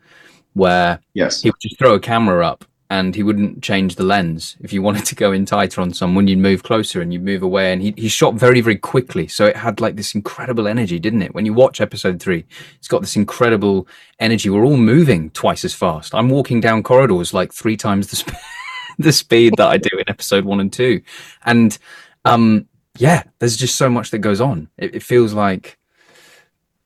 where 0.57 0.99
yes. 1.13 1.41
he 1.41 1.49
would 1.49 1.61
just 1.61 1.77
throw 1.77 1.93
a 1.93 1.99
camera 1.99 2.45
up 2.45 2.65
and 2.89 3.15
he 3.15 3.21
wouldn't 3.21 3.61
change 3.61 3.95
the 3.95 4.03
lens. 4.03 4.55
If 4.61 4.71
you 4.71 4.81
wanted 4.81 5.05
to 5.05 5.15
go 5.15 5.31
in 5.31 5.45
tighter 5.45 5.81
on 5.81 5.93
someone, 5.93 6.27
you'd 6.27 6.39
move 6.39 6.63
closer 6.63 7.01
and 7.01 7.11
you'd 7.11 7.23
move 7.23 7.43
away. 7.43 7.73
And 7.73 7.81
he, 7.81 7.93
he 7.97 8.07
shot 8.07 8.35
very, 8.35 8.61
very 8.61 8.77
quickly. 8.77 9.27
So 9.27 9.45
it 9.45 9.57
had 9.57 9.81
like 9.81 9.97
this 9.97 10.15
incredible 10.15 10.67
energy, 10.67 10.97
didn't 10.97 11.21
it? 11.21 11.35
When 11.35 11.45
you 11.45 11.53
watch 11.53 11.79
episode 11.81 12.19
three, 12.21 12.45
it's 12.77 12.87
got 12.87 13.01
this 13.01 13.15
incredible 13.15 13.87
energy. 14.19 14.49
We're 14.49 14.65
all 14.65 14.77
moving 14.77 15.29
twice 15.31 15.63
as 15.65 15.73
fast. 15.73 16.15
I'm 16.15 16.29
walking 16.29 16.61
down 16.61 16.81
corridors 16.81 17.33
like 17.33 17.53
three 17.53 17.77
times 17.77 18.07
the, 18.07 18.15
sp- 18.17 18.39
the 18.97 19.11
speed 19.11 19.53
that 19.57 19.67
I 19.67 19.77
do 19.77 19.89
in 19.93 20.05
episode 20.07 20.45
one 20.45 20.61
and 20.61 20.71
two. 20.71 21.01
And 21.45 21.77
um, 22.23 22.67
yeah, 22.97 23.23
there's 23.39 23.57
just 23.57 23.75
so 23.75 23.89
much 23.89 24.11
that 24.11 24.19
goes 24.19 24.41
on. 24.41 24.69
It, 24.77 24.95
it 24.95 25.03
feels 25.03 25.33
like 25.33 25.77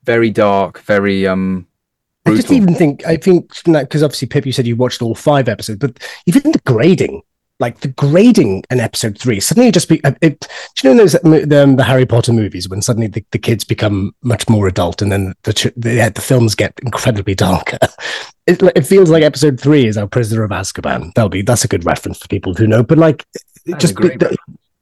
very 0.04 0.32
dark, 0.32 0.82
very 0.82 1.28
um, 1.28 1.68
Brutal. 2.24 2.38
I 2.38 2.42
just 2.42 2.54
even 2.54 2.76
think 2.76 3.06
I 3.06 3.18
think 3.18 3.52
because 3.66 4.04
obviously 4.04 4.28
Pip, 4.28 4.46
you 4.46 4.52
said 4.52 4.68
you 4.68 4.76
watched 4.76 5.02
all 5.02 5.16
five 5.16 5.50
episodes, 5.50 5.80
but 5.80 5.98
even 6.28 6.52
the 6.52 6.62
grading, 6.68 7.24
like 7.60 7.80
the 7.80 7.88
grading 7.88 8.64
in 8.70 8.80
episode 8.80 9.18
three, 9.18 9.40
suddenly 9.40 9.72
just 9.72 9.90
be. 9.90 10.02
It, 10.22 10.48
do 10.76 10.88
you 10.88 10.94
know 10.94 11.00
those 11.00 11.14
the, 11.14 11.64
um, 11.64 11.78
the 11.78 11.84
Harry 11.84 12.06
Potter 12.06 12.32
movies 12.32 12.70
when 12.70 12.84
suddenly 12.84 13.08
the, 13.08 13.26
the 13.32 13.40
kids 13.40 13.64
become 13.64 14.14
much 14.22 14.48
more 14.48 14.68
adult 14.68 15.02
and 15.02 15.12
then 15.12 15.34
the 15.44 15.74
the, 15.76 16.12
the 16.14 16.22
films 16.22 16.54
get 16.54 16.78
incredibly 16.84 17.36
darker. 17.36 17.80
It, 18.48 18.60
it, 18.76 18.88
feels 18.88 19.12
like 19.12 19.22
episode 19.22 19.60
three 19.60 19.86
is 19.86 19.98
our 19.98 20.08
Prisoner 20.08 20.44
of 20.44 20.50
Azkaban. 20.50 21.14
That'll 21.14 21.30
be 21.30 21.44
that's 21.44 21.64
a 21.64 21.68
good 21.68 21.86
reference 21.86 22.18
for 22.18 22.28
people 22.28 22.56
who 22.56 22.66
know. 22.66 22.82
But 22.82 22.98
like, 22.98 23.24
just 23.78 23.96
be, 23.96 24.10
the, 24.10 24.36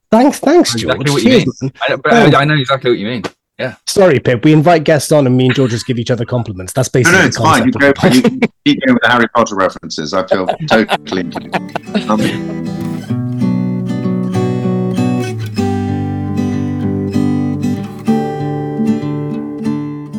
thanks, 0.10 0.40
thanks, 0.40 0.74
George. 0.76 0.96
Exactly 0.96 1.12
what 1.12 1.24
you 1.24 1.30
mean. 1.30 1.72
I, 1.90 1.96
but 1.98 2.14
I, 2.14 2.42
I 2.42 2.46
know 2.46 2.56
exactly 2.56 2.90
what 2.90 3.00
you 3.00 3.08
mean. 3.08 3.24
Yeah. 3.60 3.76
Sorry, 3.86 4.20
Pip. 4.22 4.46
We 4.46 4.54
invite 4.54 4.86
guests 4.86 5.12
on, 5.12 5.28
and 5.28 5.36
me 5.36 5.48
and 5.48 5.54
George 5.54 5.72
just 5.72 5.86
give 5.86 6.00
each 6.00 6.10
other 6.10 6.24
compliments. 6.24 6.72
That's 6.72 6.88
basically 6.88 7.18
no, 7.18 7.24
no, 7.24 7.28
it's 7.28 7.38
fine. 7.38 7.66
You 7.66 7.72
go, 7.74 7.88
you 7.88 7.94
keep 8.64 8.86
going 8.86 8.94
with 8.94 9.02
the 9.02 9.10
Harry 9.10 9.28
Potter 9.36 9.56
references. 9.56 10.14
I 10.14 10.26
feel 10.28 10.48
totally. 10.68 11.24
Um, 12.08 12.22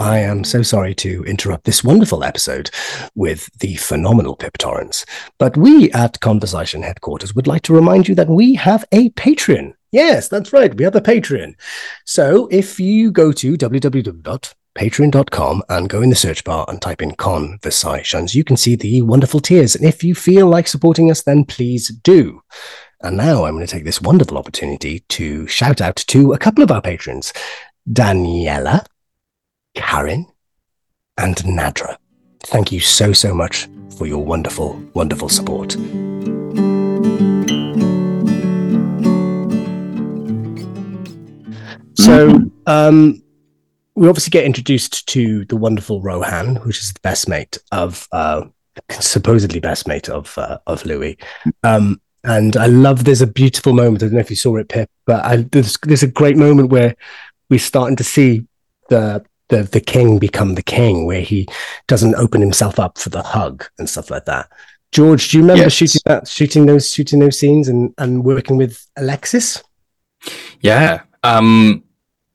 I 0.03 0.19
am 0.19 0.45
so 0.45 0.63
sorry 0.63 0.95
to 0.97 1.25
interrupt 1.25 1.65
this 1.65 1.83
wonderful 1.83 2.23
episode 2.23 2.71
with 3.15 3.49
the 3.61 3.77
phenomenal 3.77 4.37
Pip 4.37 4.59
Torrens, 4.59 5.07
but 5.39 5.57
we 5.57 5.91
at 5.93 6.21
Conversation 6.21 6.83
Headquarters 6.83 7.35
would 7.35 7.47
like 7.47 7.63
to 7.63 7.73
remind 7.73 8.07
you 8.07 8.15
that 8.17 8.29
we 8.29 8.55
have 8.55 8.85
a 8.93 9.09
Patreon. 9.11 9.73
Yes, 9.93 10.29
that's 10.29 10.53
right. 10.53 10.75
We 10.75 10.85
have 10.85 10.95
a 10.95 11.01
Patreon. 11.01 11.55
So 12.05 12.49
if 12.51 12.79
you 12.79 13.11
go 13.11 13.33
to 13.33 13.55
www.patreon.com 13.55 15.63
and 15.69 15.89
go 15.89 16.03
in 16.03 16.11
the 16.11 16.17
search 16.17 16.45
bar 16.45 16.65
and 16.69 16.81
type 16.81 17.03
in 17.03 17.17
conversations, 17.17 18.35
you 18.35 18.45
can 18.45 18.57
see 18.57 18.77
the 18.77 19.03
wonderful 19.03 19.41
tiers. 19.41 19.75
And 19.75 19.85
if 19.85 20.05
you 20.05 20.15
feel 20.15 20.47
like 20.47 20.69
supporting 20.69 21.11
us, 21.11 21.23
then 21.23 21.45
please 21.45 21.89
do. 21.89 22.43
And 23.03 23.17
now 23.17 23.45
I'm 23.45 23.55
going 23.55 23.67
to 23.67 23.73
take 23.73 23.85
this 23.85 24.01
wonderful 24.01 24.39
opportunity 24.39 25.01
to 25.09 25.47
shout 25.47 25.81
out 25.81 25.97
to 25.97 26.35
a 26.35 26.39
couple 26.39 26.63
of 26.63 26.71
our 26.71 26.83
patrons 26.83 27.33
Daniela, 27.91 28.85
Karen, 29.75 30.27
and 31.19 31.37
Nadra. 31.37 31.97
Thank 32.45 32.73
you 32.73 32.81
so, 32.81 33.13
so 33.13 33.35
much 33.35 33.69
for 33.97 34.07
your 34.07 34.25
wonderful, 34.25 34.81
wonderful 34.95 35.29
support. 35.29 35.77
So 42.05 42.31
mm-hmm. 42.31 42.49
um, 42.67 43.23
we 43.95 44.09
obviously 44.09 44.31
get 44.31 44.45
introduced 44.45 45.07
to 45.09 45.45
the 45.47 45.57
wonderful 45.57 46.01
Rohan, 46.01 46.57
which 46.57 46.79
is 46.79 46.93
the 46.93 47.01
best 47.01 47.29
mate 47.29 47.59
of 47.73 48.09
uh, 48.13 48.45
supposedly 48.91 49.61
best 49.61 49.87
mate 49.87 50.09
of 50.09 50.37
uh, 50.39 50.59
of 50.67 50.85
Louis. 50.87 51.19
Um, 51.63 52.01
and 52.25 52.57
I 52.57 52.67
love 52.67 53.05
there's 53.05 53.23
a 53.23 53.27
beautiful 53.27 53.73
moment. 53.73 54.03
I 54.03 54.07
don't 54.07 54.15
know 54.15 54.21
if 54.21 54.31
you 54.31 54.37
saw 54.37 54.57
it, 54.57 54.69
Pip, 54.69 54.91
but 55.07 55.25
I, 55.25 55.37
there's 55.37 55.77
there's 55.83 56.03
a 56.03 56.09
great 56.09 56.37
moment 56.37 56.71
where 56.71 56.97
we're 57.49 57.59
starting 57.59 57.97
to 57.97 58.05
see 58.05 58.47
the 58.89 59.25
the 59.49 59.65
the 59.65 59.81
king 59.81 60.19
become 60.19 60.55
the 60.55 60.63
king, 60.63 61.07
where 61.07 61.23
he 61.23 61.47
doesn't 61.87 62.15
open 62.15 62.41
himself 62.41 62.79
up 62.79 62.99
for 62.99 63.11
the 63.11 63.23
hug 63.23 63.67
and 63.79 63.89
stuff 63.89 64.11
like 64.11 64.25
that. 64.27 64.49
George, 64.93 65.31
do 65.31 65.37
you 65.37 65.43
remember 65.43 65.65
yes. 65.65 65.73
shooting 65.73 66.01
that, 66.07 66.27
shooting 66.27 66.67
those, 66.67 66.93
shooting 66.93 67.21
those 67.21 67.39
scenes, 67.39 67.69
and 67.69 67.95
and 67.99 68.25
working 68.25 68.57
with 68.57 68.87
Alexis? 68.97 69.63
Yeah, 70.61 71.03
um, 71.23 71.85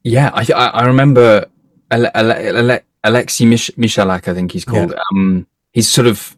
yeah, 0.05 0.29
I 0.33 0.45
I, 0.53 0.67
I 0.67 0.85
remember 0.85 1.45
Ale- 1.91 2.11
Ale- 2.15 2.31
Ale- 2.31 2.79
Alexei 3.03 3.45
Mich- 3.45 3.75
Michalik, 3.77 4.27
I 4.27 4.33
think 4.33 4.51
he's 4.51 4.65
called. 4.65 4.91
Yeah. 4.91 5.01
Um, 5.11 5.47
he's 5.73 5.89
sort 5.89 6.07
of 6.07 6.37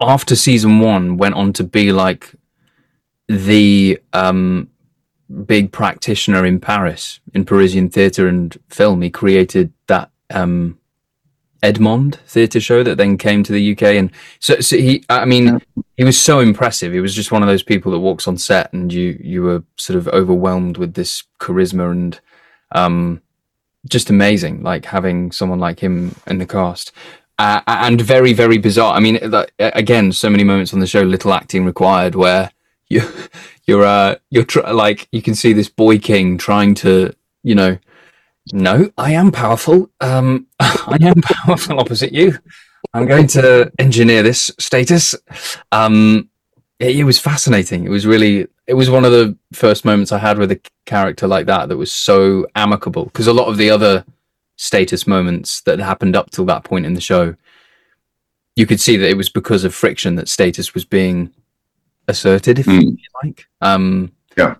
after 0.00 0.34
season 0.34 0.80
one 0.80 1.16
went 1.16 1.34
on 1.34 1.52
to 1.54 1.64
be 1.64 1.92
like 1.92 2.34
the 3.28 4.00
um, 4.12 4.70
big 5.46 5.72
practitioner 5.72 6.46
in 6.46 6.60
Paris 6.60 7.20
in 7.34 7.44
Parisian 7.44 7.88
theatre 7.90 8.28
and 8.28 8.56
film. 8.68 9.02
He 9.02 9.10
created 9.10 9.72
that 9.88 10.10
um, 10.30 10.78
Edmond 11.62 12.16
theatre 12.26 12.60
show 12.60 12.82
that 12.82 12.96
then 12.96 13.18
came 13.18 13.42
to 13.42 13.52
the 13.52 13.72
UK, 13.72 13.82
and 13.82 14.10
so, 14.38 14.60
so 14.60 14.76
he, 14.76 15.04
I 15.08 15.24
mean, 15.24 15.60
he 15.96 16.04
was 16.04 16.20
so 16.20 16.40
impressive. 16.40 16.92
He 16.92 17.00
was 17.00 17.14
just 17.14 17.32
one 17.32 17.42
of 17.42 17.48
those 17.48 17.62
people 17.62 17.90
that 17.92 17.98
walks 17.98 18.28
on 18.28 18.38
set, 18.38 18.72
and 18.72 18.92
you 18.92 19.18
you 19.20 19.42
were 19.42 19.64
sort 19.76 19.96
of 19.96 20.06
overwhelmed 20.08 20.76
with 20.76 20.94
this 20.94 21.24
charisma 21.40 21.90
and 21.90 22.20
um, 22.76 23.22
just 23.88 24.10
amazing. 24.10 24.62
Like 24.62 24.84
having 24.84 25.32
someone 25.32 25.58
like 25.58 25.80
him 25.80 26.14
in 26.26 26.38
the 26.38 26.46
cast. 26.46 26.92
Uh, 27.38 27.60
and 27.66 28.00
very, 28.00 28.32
very 28.32 28.58
bizarre. 28.58 28.94
I 28.94 29.00
mean, 29.00 29.18
again, 29.58 30.12
so 30.12 30.30
many 30.30 30.44
moments 30.44 30.72
on 30.72 30.80
the 30.80 30.86
show, 30.86 31.02
little 31.02 31.34
acting 31.34 31.64
required, 31.64 32.14
where 32.14 32.50
you, 32.88 33.02
you're, 33.66 33.84
uh, 33.84 34.16
you're 34.30 34.44
tr- 34.44 34.60
like, 34.60 35.08
you 35.12 35.20
can 35.20 35.34
see 35.34 35.52
this 35.52 35.68
boy 35.68 35.98
king 35.98 36.38
trying 36.38 36.74
to, 36.76 37.14
you 37.42 37.54
know, 37.54 37.78
no, 38.52 38.90
I 38.96 39.12
am 39.12 39.32
powerful. 39.32 39.90
Um, 40.00 40.46
I 40.60 40.98
am 41.02 41.20
powerful 41.20 41.80
opposite 41.80 42.12
you. 42.12 42.38
I'm 42.94 43.06
going 43.06 43.26
to 43.28 43.70
engineer 43.78 44.22
this 44.22 44.50
status. 44.58 45.14
Um, 45.72 46.30
it, 46.78 46.96
it, 46.96 47.04
was 47.04 47.18
fascinating. 47.18 47.84
It 47.84 47.90
was 47.90 48.06
really, 48.06 48.46
it 48.66 48.74
was 48.74 48.90
one 48.90 49.04
of 49.04 49.12
the 49.12 49.36
first 49.52 49.84
moments 49.84 50.12
I 50.12 50.18
had 50.18 50.38
with 50.38 50.50
a 50.52 50.60
character 50.84 51.26
like 51.26 51.46
that 51.46 51.68
that 51.68 51.76
was 51.76 51.92
so 51.92 52.46
amicable. 52.54 53.04
Because 53.04 53.26
a 53.26 53.32
lot 53.32 53.48
of 53.48 53.56
the 53.56 53.70
other 53.70 54.04
status 54.56 55.06
moments 55.06 55.60
that 55.62 55.78
happened 55.78 56.16
up 56.16 56.30
till 56.30 56.44
that 56.46 56.64
point 56.64 56.86
in 56.86 56.94
the 56.94 57.00
show, 57.00 57.34
you 58.54 58.66
could 58.66 58.80
see 58.80 58.96
that 58.96 59.10
it 59.10 59.16
was 59.16 59.28
because 59.28 59.64
of 59.64 59.74
friction 59.74 60.16
that 60.16 60.28
status 60.28 60.74
was 60.74 60.84
being 60.84 61.32
asserted, 62.08 62.58
if 62.58 62.66
mm. 62.66 62.82
you 62.82 62.96
like. 63.22 63.46
Um, 63.60 64.12
yeah. 64.36 64.56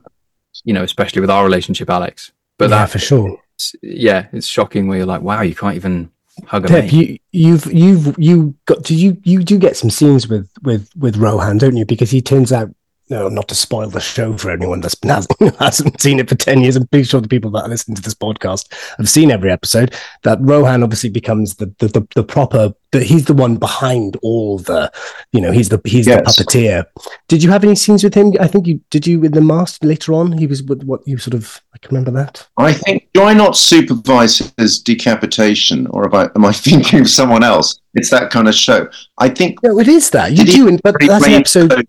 You 0.65 0.73
know, 0.73 0.83
especially 0.83 1.21
with 1.21 1.31
our 1.31 1.45
relationship, 1.45 1.91
Alex. 1.91 2.33
But 2.59 2.71
yeah, 2.71 2.79
that 2.79 2.91
for 2.91 2.99
sure 2.99 3.39
yeah, 3.83 4.27
it's 4.33 4.47
shocking 4.47 4.87
where 4.87 4.99
you're 4.99 5.07
like, 5.07 5.23
wow, 5.23 5.43
you 5.43 5.55
can't 5.55 5.77
even 5.77 6.11
hug 6.47 6.67
a 6.67 6.69
Pip, 6.69 6.93
you, 6.93 7.19
you've 7.33 7.73
you've 7.73 8.15
you 8.19 8.55
got 8.67 8.83
do 8.83 8.95
you 8.95 9.17
you 9.25 9.43
do 9.43 9.59
get 9.59 9.77
some 9.77 9.91
scenes 9.91 10.29
with 10.29 10.51
with 10.63 10.91
with 10.97 11.17
Rohan, 11.17 11.59
don't 11.59 11.77
you? 11.77 11.85
Because 11.85 12.11
he 12.11 12.21
turns 12.21 12.53
out 12.53 12.75
no, 13.09 13.29
not 13.29 13.49
to 13.49 13.55
spoil 13.55 13.89
the 13.89 14.01
show 14.01 14.37
for 14.37 14.51
anyone 14.51 14.81
that 14.81 14.95
hasn't, 15.05 15.57
hasn't 15.57 16.01
seen 16.01 16.19
it 16.19 16.29
for 16.29 16.35
10 16.35 16.61
years. 16.61 16.77
I'm 16.77 16.87
pretty 16.89 17.05
sure 17.05 17.21
the 17.21 17.29
people 17.29 17.51
that 17.53 17.63
are 17.63 17.69
listening 17.69 17.97
to 17.97 18.03
this 18.03 18.15
podcast 18.15 18.73
have 18.99 19.09
seen 19.09 19.31
every 19.31 19.51
episode. 19.51 19.95
That 20.23 20.39
Rohan 20.41 20.83
obviously 20.83 21.11
becomes 21.11 21.57
the 21.57 21.67
the, 21.79 21.89
the, 21.89 22.09
the 22.15 22.25
proper, 22.25 22.73
the, 22.91 23.03
he's 23.03 23.27
the 23.27 23.35
one 23.35 23.57
behind 23.57 24.17
all 24.23 24.59
the, 24.59 24.91
you 25.33 25.41
know, 25.41 25.53
he's 25.53 25.69
the 25.69 25.81
he's 25.85 26.07
yes. 26.07 26.37
the 26.37 26.45
puppeteer. 26.45 26.85
Did 27.29 27.43
you 27.43 27.51
have 27.51 27.63
any 27.63 27.77
scenes 27.77 28.03
with 28.03 28.15
him? 28.15 28.33
I 28.41 28.49
think 28.49 28.67
you 28.67 28.81
did 28.91 29.07
you 29.07 29.21
with 29.21 29.35
the 29.35 29.41
mask 29.41 29.85
later 29.85 30.13
on? 30.13 30.33
He 30.33 30.47
was 30.47 30.63
with 30.63 30.83
what 30.83 31.07
you 31.07 31.19
sort 31.19 31.35
of, 31.35 31.61
I 31.75 31.79
can 31.79 31.97
remember 31.97 32.11
that. 32.23 32.47
I 32.59 32.73
think, 32.73 33.09
do 33.15 33.23
I 33.23 33.35
not 33.35 33.57
supervise 33.57 34.53
his 34.57 34.81
decapitation 34.81 35.87
or 35.89 36.13
am 36.15 36.45
I 36.45 36.53
thinking 36.53 37.01
of 37.01 37.09
someone 37.09 37.45
else? 37.45 37.81
It's 37.95 38.11
that 38.11 38.31
kind 38.31 38.49
of 38.49 38.55
show. 38.55 38.89
I 39.19 39.29
think. 39.29 39.63
No, 39.63 39.79
it 39.79 39.89
is 39.89 40.11
that. 40.11 40.33
You 40.33 40.45
do, 40.45 40.79
but 40.83 40.97
that's 41.01 41.27
an 41.27 41.33
episode 41.33 41.87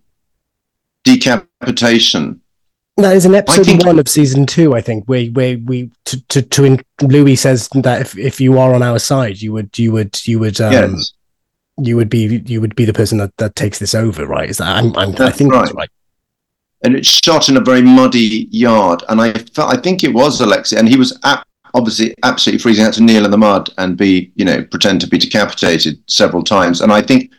decapitation. 1.15 2.41
That 2.97 3.15
is 3.15 3.25
in 3.25 3.35
episode 3.35 3.67
think, 3.67 3.85
one 3.85 3.99
of 3.99 4.07
season 4.07 4.47
two, 4.47 4.73
I 4.73 4.81
think, 4.81 5.05
where 5.05 5.25
where 5.27 5.57
we 5.59 5.91
to 6.05 6.21
to, 6.29 6.41
to 6.41 6.83
Louis 7.01 7.35
says 7.35 7.69
that 7.75 8.01
if, 8.01 8.17
if 8.17 8.41
you 8.41 8.57
are 8.57 8.73
on 8.73 8.81
our 8.81 8.97
side, 8.97 9.39
you 9.39 9.53
would 9.53 9.77
you 9.77 9.91
would 9.91 10.19
you 10.27 10.39
would 10.39 10.59
um, 10.59 10.71
yes. 10.71 11.13
you 11.77 11.95
would 11.95 12.09
be 12.09 12.41
you 12.45 12.59
would 12.59 12.75
be 12.75 12.85
the 12.85 12.93
person 12.93 13.19
that, 13.19 13.37
that 13.37 13.55
takes 13.55 13.77
this 13.77 13.93
over, 13.93 14.25
right? 14.25 14.49
Is 14.49 14.57
that 14.57 14.77
I'm, 14.77 14.95
I'm 14.97 15.15
I 15.21 15.29
think 15.29 15.51
right. 15.51 15.65
that's 15.65 15.75
right. 15.75 15.89
And 16.83 16.95
it's 16.95 17.07
shot 17.07 17.49
in 17.49 17.57
a 17.57 17.61
very 17.61 17.81
muddy 17.81 18.47
yard, 18.49 19.03
and 19.09 19.21
I 19.21 19.33
felt 19.33 19.71
I 19.71 19.79
think 19.79 20.03
it 20.03 20.13
was 20.13 20.41
Alexei, 20.41 20.77
and 20.77 20.89
he 20.89 20.97
was 20.97 21.19
at, 21.23 21.45
obviously 21.75 22.15
absolutely 22.23 22.59
freezing 22.59 22.85
out 22.85 22.93
to 22.93 23.03
kneel 23.03 23.25
in 23.25 23.31
the 23.31 23.37
mud 23.37 23.69
and 23.77 23.95
be 23.95 24.31
you 24.35 24.45
know 24.45 24.63
pretend 24.63 25.01
to 25.01 25.07
be 25.07 25.19
decapitated 25.19 26.01
several 26.07 26.43
times. 26.43 26.81
And 26.81 26.91
I 26.91 27.03
think 27.03 27.31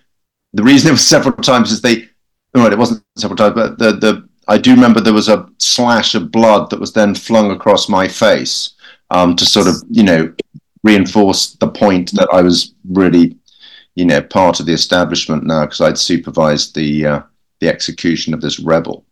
the 0.52 0.62
reason 0.62 0.88
it 0.88 0.92
was 0.92 1.06
several 1.06 1.34
times 1.36 1.70
is 1.72 1.80
they, 1.80 2.08
right, 2.54 2.72
it 2.72 2.78
wasn't 2.78 3.04
several 3.16 3.36
times, 3.36 3.54
but 3.54 3.78
the 3.78 3.92
the 3.92 4.28
I 4.48 4.58
do 4.58 4.74
remember 4.74 5.00
there 5.00 5.12
was 5.12 5.28
a 5.28 5.46
slash 5.58 6.14
of 6.14 6.32
blood 6.32 6.70
that 6.70 6.80
was 6.80 6.92
then 6.92 7.14
flung 7.14 7.50
across 7.50 7.88
my 7.88 8.08
face 8.08 8.74
um, 9.10 9.36
to 9.36 9.44
sort 9.44 9.66
of 9.66 9.76
you 9.90 10.02
know 10.02 10.32
reinforce 10.84 11.54
the 11.54 11.68
point 11.68 12.12
that 12.12 12.28
I 12.32 12.40
was 12.40 12.74
really 12.88 13.36
you 13.98 14.04
know, 14.04 14.22
part 14.22 14.60
of 14.60 14.66
the 14.66 14.72
establishment 14.72 15.42
now 15.42 15.64
because 15.64 15.80
I'd 15.80 15.98
supervised 15.98 16.76
the 16.76 17.04
uh, 17.04 17.22
the 17.58 17.68
execution 17.68 18.32
of 18.32 18.40
this 18.40 18.60
rebel. 18.60 19.04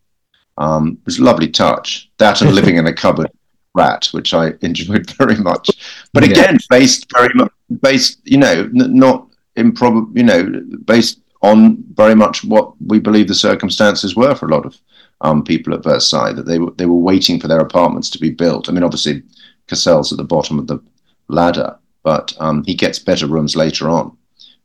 Um, 0.58 0.98
it 1.00 1.06
was 1.06 1.18
a 1.18 1.24
lovely 1.24 1.48
touch. 1.48 2.08
That 2.18 2.40
and 2.40 2.54
living 2.54 2.76
in 2.76 2.86
a 2.86 2.92
cupboard 2.92 3.32
rat, 3.74 4.06
which 4.12 4.32
I 4.32 4.52
enjoyed 4.60 5.10
very 5.10 5.34
much. 5.34 5.70
But 6.12 6.24
yeah. 6.24 6.30
again, 6.30 6.58
based 6.70 7.10
very 7.12 7.34
much 7.34 7.52
based, 7.80 8.20
you 8.22 8.38
know, 8.38 8.70
n- 8.78 8.96
not 8.96 9.26
improbable, 9.56 10.16
you 10.16 10.22
know, 10.22 10.62
based 10.84 11.18
on 11.42 11.82
very 11.94 12.14
much 12.14 12.44
what 12.44 12.72
we 12.80 12.98
believe 12.98 13.28
the 13.28 13.34
circumstances 13.34 14.16
were 14.16 14.34
for 14.34 14.46
a 14.46 14.54
lot 14.54 14.66
of 14.66 14.76
um, 15.20 15.44
people 15.44 15.74
at 15.74 15.84
Versailles. 15.84 16.32
That 16.32 16.46
they 16.46 16.58
were 16.58 16.70
they 16.72 16.86
were 16.86 16.94
waiting 16.94 17.40
for 17.40 17.48
their 17.48 17.60
apartments 17.60 18.10
to 18.10 18.18
be 18.18 18.30
built. 18.30 18.68
I 18.68 18.72
mean, 18.72 18.84
obviously, 18.84 19.22
Cassel's 19.66 20.12
at 20.12 20.18
the 20.18 20.24
bottom 20.24 20.58
of 20.58 20.66
the 20.66 20.82
ladder, 21.28 21.76
but 22.02 22.34
um, 22.38 22.64
he 22.64 22.74
gets 22.74 22.98
better 22.98 23.26
rooms 23.26 23.56
later 23.56 23.88
on 23.90 24.16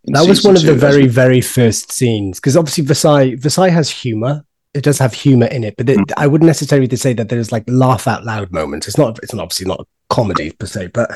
that 0.06 0.28
was 0.28 0.44
one 0.44 0.56
of 0.56 0.64
the 0.64 0.74
very 0.74 1.08
very 1.08 1.42
first 1.42 1.92
scenes 1.92 2.40
because 2.40 2.58
obviously 2.58 2.84
Versailles 2.84 3.36
Versailles 3.36 3.70
has 3.70 3.90
humor. 3.90 4.44
It 4.74 4.84
does 4.84 5.00
have 5.00 5.14
humor 5.14 5.48
in 5.48 5.66
it, 5.66 5.76
but 5.78 5.90
it, 5.90 5.98
mm. 5.98 6.12
I 6.16 6.28
wouldn't 6.28 6.48
necessarily 6.48 6.94
say 6.96 7.12
that 7.14 7.28
there's 7.28 7.52
like 7.52 7.66
laugh 7.68 8.08
out 8.08 8.24
loud 8.24 8.52
moments. 8.52 8.88
It's 8.88 8.98
not. 8.98 9.20
It's 9.22 9.34
not 9.34 9.44
obviously 9.44 9.68
not 9.68 9.82
a 9.82 9.86
comedy 10.10 10.52
per 10.52 10.66
se, 10.66 10.88
but 10.88 11.12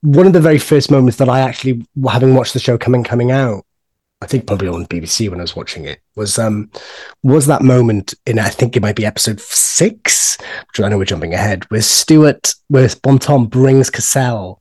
one 0.00 0.26
of 0.26 0.32
the 0.32 0.40
very 0.40 0.58
first 0.58 0.90
moments 0.90 1.18
that 1.18 1.28
I 1.28 1.40
actually, 1.40 1.86
having 2.08 2.34
watched 2.34 2.52
the 2.52 2.58
show 2.58 2.76
coming 2.76 3.04
coming 3.04 3.30
out, 3.30 3.64
I 4.22 4.26
think 4.26 4.46
probably 4.46 4.68
on 4.68 4.86
BBC 4.86 5.28
when 5.28 5.40
I 5.40 5.42
was 5.42 5.56
watching 5.56 5.84
it 5.84 6.00
was 6.14 6.38
um 6.38 6.70
was 7.22 7.46
that 7.46 7.62
moment 7.62 8.14
in 8.26 8.38
I 8.38 8.48
think 8.48 8.76
it 8.76 8.82
might 8.82 8.96
be 8.96 9.04
episode 9.04 9.40
six, 9.40 10.38
which 10.68 10.80
I 10.80 10.88
know 10.88 10.96
we're 10.96 11.04
jumping 11.04 11.34
ahead, 11.34 11.64
where 11.70 11.82
Stuart, 11.82 12.54
where 12.68 12.88
Bontemps 13.02 13.50
brings 13.50 13.90
Cassel 13.90 14.60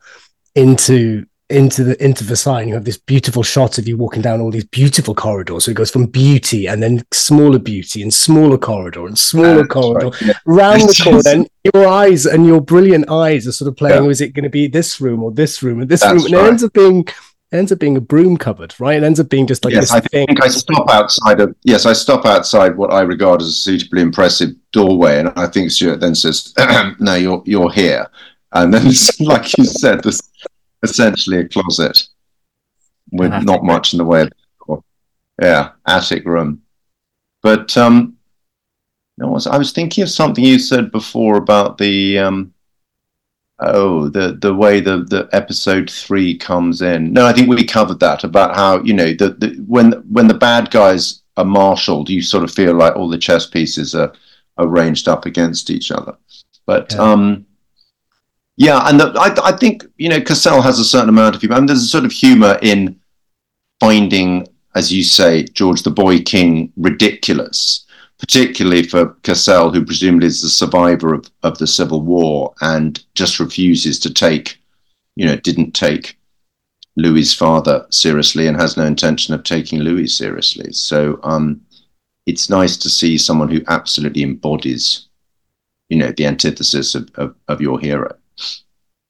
into 0.55 1.25
into 1.49 1.83
the 1.83 2.03
into 2.03 2.23
Versailles 2.23 2.61
and 2.61 2.69
you 2.69 2.75
have 2.75 2.85
this 2.85 2.97
beautiful 2.97 3.43
shot 3.43 3.77
of 3.77 3.87
you 3.87 3.97
walking 3.97 4.21
down 4.21 4.41
all 4.41 4.49
these 4.49 4.65
beautiful 4.65 5.13
corridors. 5.13 5.65
So 5.65 5.71
it 5.71 5.77
goes 5.77 5.91
from 5.91 6.07
beauty 6.07 6.67
and 6.67 6.81
then 6.81 7.05
smaller 7.13 7.59
beauty 7.59 8.01
and 8.01 8.11
smaller 8.11 8.57
corridor 8.57 9.05
and 9.05 9.17
smaller 9.17 9.57
That's 9.57 9.69
corridor 9.69 10.07
right. 10.07 10.21
yeah. 10.21 10.33
round 10.45 10.81
the 10.81 11.01
corner. 11.03 11.21
And 11.27 11.49
your 11.73 11.87
eyes 11.87 12.25
and 12.25 12.47
your 12.47 12.61
brilliant 12.61 13.09
eyes 13.11 13.47
are 13.47 13.51
sort 13.51 13.69
of 13.69 13.77
playing, 13.77 14.05
yeah. 14.05 14.09
is 14.09 14.21
it 14.21 14.33
going 14.33 14.43
to 14.43 14.49
be 14.49 14.67
this 14.67 14.99
room 14.99 15.21
or 15.21 15.31
this 15.31 15.61
room 15.61 15.81
or 15.81 15.85
this 15.85 16.01
That's 16.01 16.13
room? 16.13 16.25
And 16.25 16.33
right. 16.33 16.45
it 16.45 16.49
ends 16.49 16.63
up 16.63 16.73
being 16.73 17.07
ends 17.51 17.71
up 17.71 17.79
being 17.79 17.97
a 17.97 18.01
broom 18.01 18.37
cupboard, 18.37 18.73
right? 18.79 18.97
It 18.97 19.03
ends 19.03 19.19
up 19.19 19.29
being 19.29 19.47
just 19.47 19.63
like 19.65 19.73
yes, 19.73 19.91
I 19.91 19.99
thing. 19.99 20.27
think 20.27 20.43
I 20.43 20.47
stop 20.47 20.89
outside 20.89 21.39
of 21.39 21.55
yes, 21.63 21.85
I 21.85 21.93
stop 21.93 22.25
outside 22.25 22.75
what 22.77 22.93
I 22.93 23.01
regard 23.01 23.41
as 23.41 23.47
a 23.47 23.53
suitably 23.53 24.01
impressive 24.01 24.49
doorway, 24.71 25.19
and 25.19 25.29
I 25.35 25.47
think 25.47 25.71
Stuart 25.71 25.99
then 25.99 26.15
says, 26.15 26.53
"No, 26.99 27.15
you're 27.15 27.43
you're 27.45 27.71
here," 27.71 28.07
and 28.53 28.73
then 28.73 28.85
like 29.19 29.57
you 29.57 29.65
said, 29.65 30.03
this 30.03 30.21
essentially 30.83 31.39
a 31.39 31.47
closet 31.47 32.07
with 33.11 33.31
not 33.43 33.63
much 33.63 33.93
in 33.93 33.97
the 33.97 34.05
way 34.05 34.27
of, 34.67 34.83
yeah, 35.41 35.71
attic 35.87 36.25
room. 36.25 36.61
But 37.41 37.75
um, 37.77 38.17
I 39.21 39.25
was 39.25 39.47
I 39.47 39.57
was 39.57 39.71
thinking 39.71 40.03
of 40.03 40.09
something 40.09 40.43
you 40.43 40.59
said 40.59 40.91
before 40.91 41.37
about 41.37 41.77
the 41.77 42.19
um, 42.19 42.53
oh 43.59 44.09
the 44.09 44.37
the 44.41 44.53
way 44.53 44.79
the 44.79 45.03
the 45.03 45.29
episode 45.31 45.89
three 45.89 46.37
comes 46.37 46.81
in. 46.81 47.13
No, 47.13 47.25
I 47.25 47.33
think 47.33 47.49
we 47.49 47.63
covered 47.63 47.99
that 47.99 48.23
about 48.23 48.55
how 48.55 48.81
you 48.83 48.93
know 48.93 49.13
the, 49.13 49.29
the 49.29 49.63
when 49.67 49.93
when 50.09 50.27
the 50.27 50.33
bad 50.33 50.71
guys 50.71 51.21
are 51.37 51.45
marshaled, 51.45 52.09
you 52.09 52.21
sort 52.21 52.43
of 52.43 52.51
feel 52.51 52.73
like 52.73 52.95
all 52.95 53.09
the 53.09 53.17
chess 53.17 53.45
pieces 53.45 53.95
are 53.95 54.13
are 54.57 54.67
ranged 54.67 55.07
up 55.07 55.25
against 55.25 55.69
each 55.69 55.91
other. 55.91 56.15
But 56.65 56.93
yeah. 56.93 56.99
um, 56.99 57.45
yeah, 58.57 58.87
and 58.87 58.99
the, 58.99 59.07
I, 59.19 59.49
I 59.49 59.51
think 59.57 59.85
you 59.97 60.09
know 60.09 60.21
Cassel 60.21 60.61
has 60.61 60.79
a 60.79 60.85
certain 60.85 61.09
amount 61.09 61.35
of 61.35 61.41
humor. 61.41 61.55
Mean, 61.57 61.65
there's 61.65 61.83
a 61.83 61.87
sort 61.87 62.05
of 62.05 62.11
humor 62.11 62.57
in 62.61 62.99
finding, 63.79 64.47
as 64.75 64.91
you 64.91 65.03
say, 65.03 65.43
George 65.43 65.83
the 65.83 65.91
Boy 65.91 66.21
King 66.21 66.71
ridiculous, 66.77 67.84
particularly 68.19 68.83
for 68.83 69.07
Cassel, 69.23 69.71
who 69.71 69.85
presumably 69.85 70.27
is 70.27 70.41
the 70.41 70.49
survivor 70.49 71.13
of, 71.13 71.29
of 71.43 71.57
the 71.57 71.67
Civil 71.67 72.01
War 72.01 72.53
and 72.61 73.03
just 73.13 73.39
refuses 73.39 73.99
to 73.99 74.13
take, 74.13 74.61
you 75.15 75.25
know, 75.25 75.35
didn't 75.35 75.71
take 75.71 76.17
Louis's 76.95 77.33
father 77.33 77.85
seriously 77.89 78.47
and 78.47 78.59
has 78.59 78.77
no 78.77 78.85
intention 78.85 79.33
of 79.33 79.43
taking 79.43 79.79
Louis 79.79 80.07
seriously. 80.07 80.71
So 80.71 81.19
um, 81.23 81.61
it's 82.25 82.49
nice 82.49 82.77
to 82.77 82.89
see 82.89 83.17
someone 83.17 83.49
who 83.49 83.61
absolutely 83.67 84.23
embodies, 84.23 85.07
you 85.89 85.97
know, 85.97 86.11
the 86.11 86.25
antithesis 86.25 86.95
of, 86.95 87.09
of, 87.15 87.35
of 87.49 87.59
your 87.59 87.79
hero. 87.79 88.15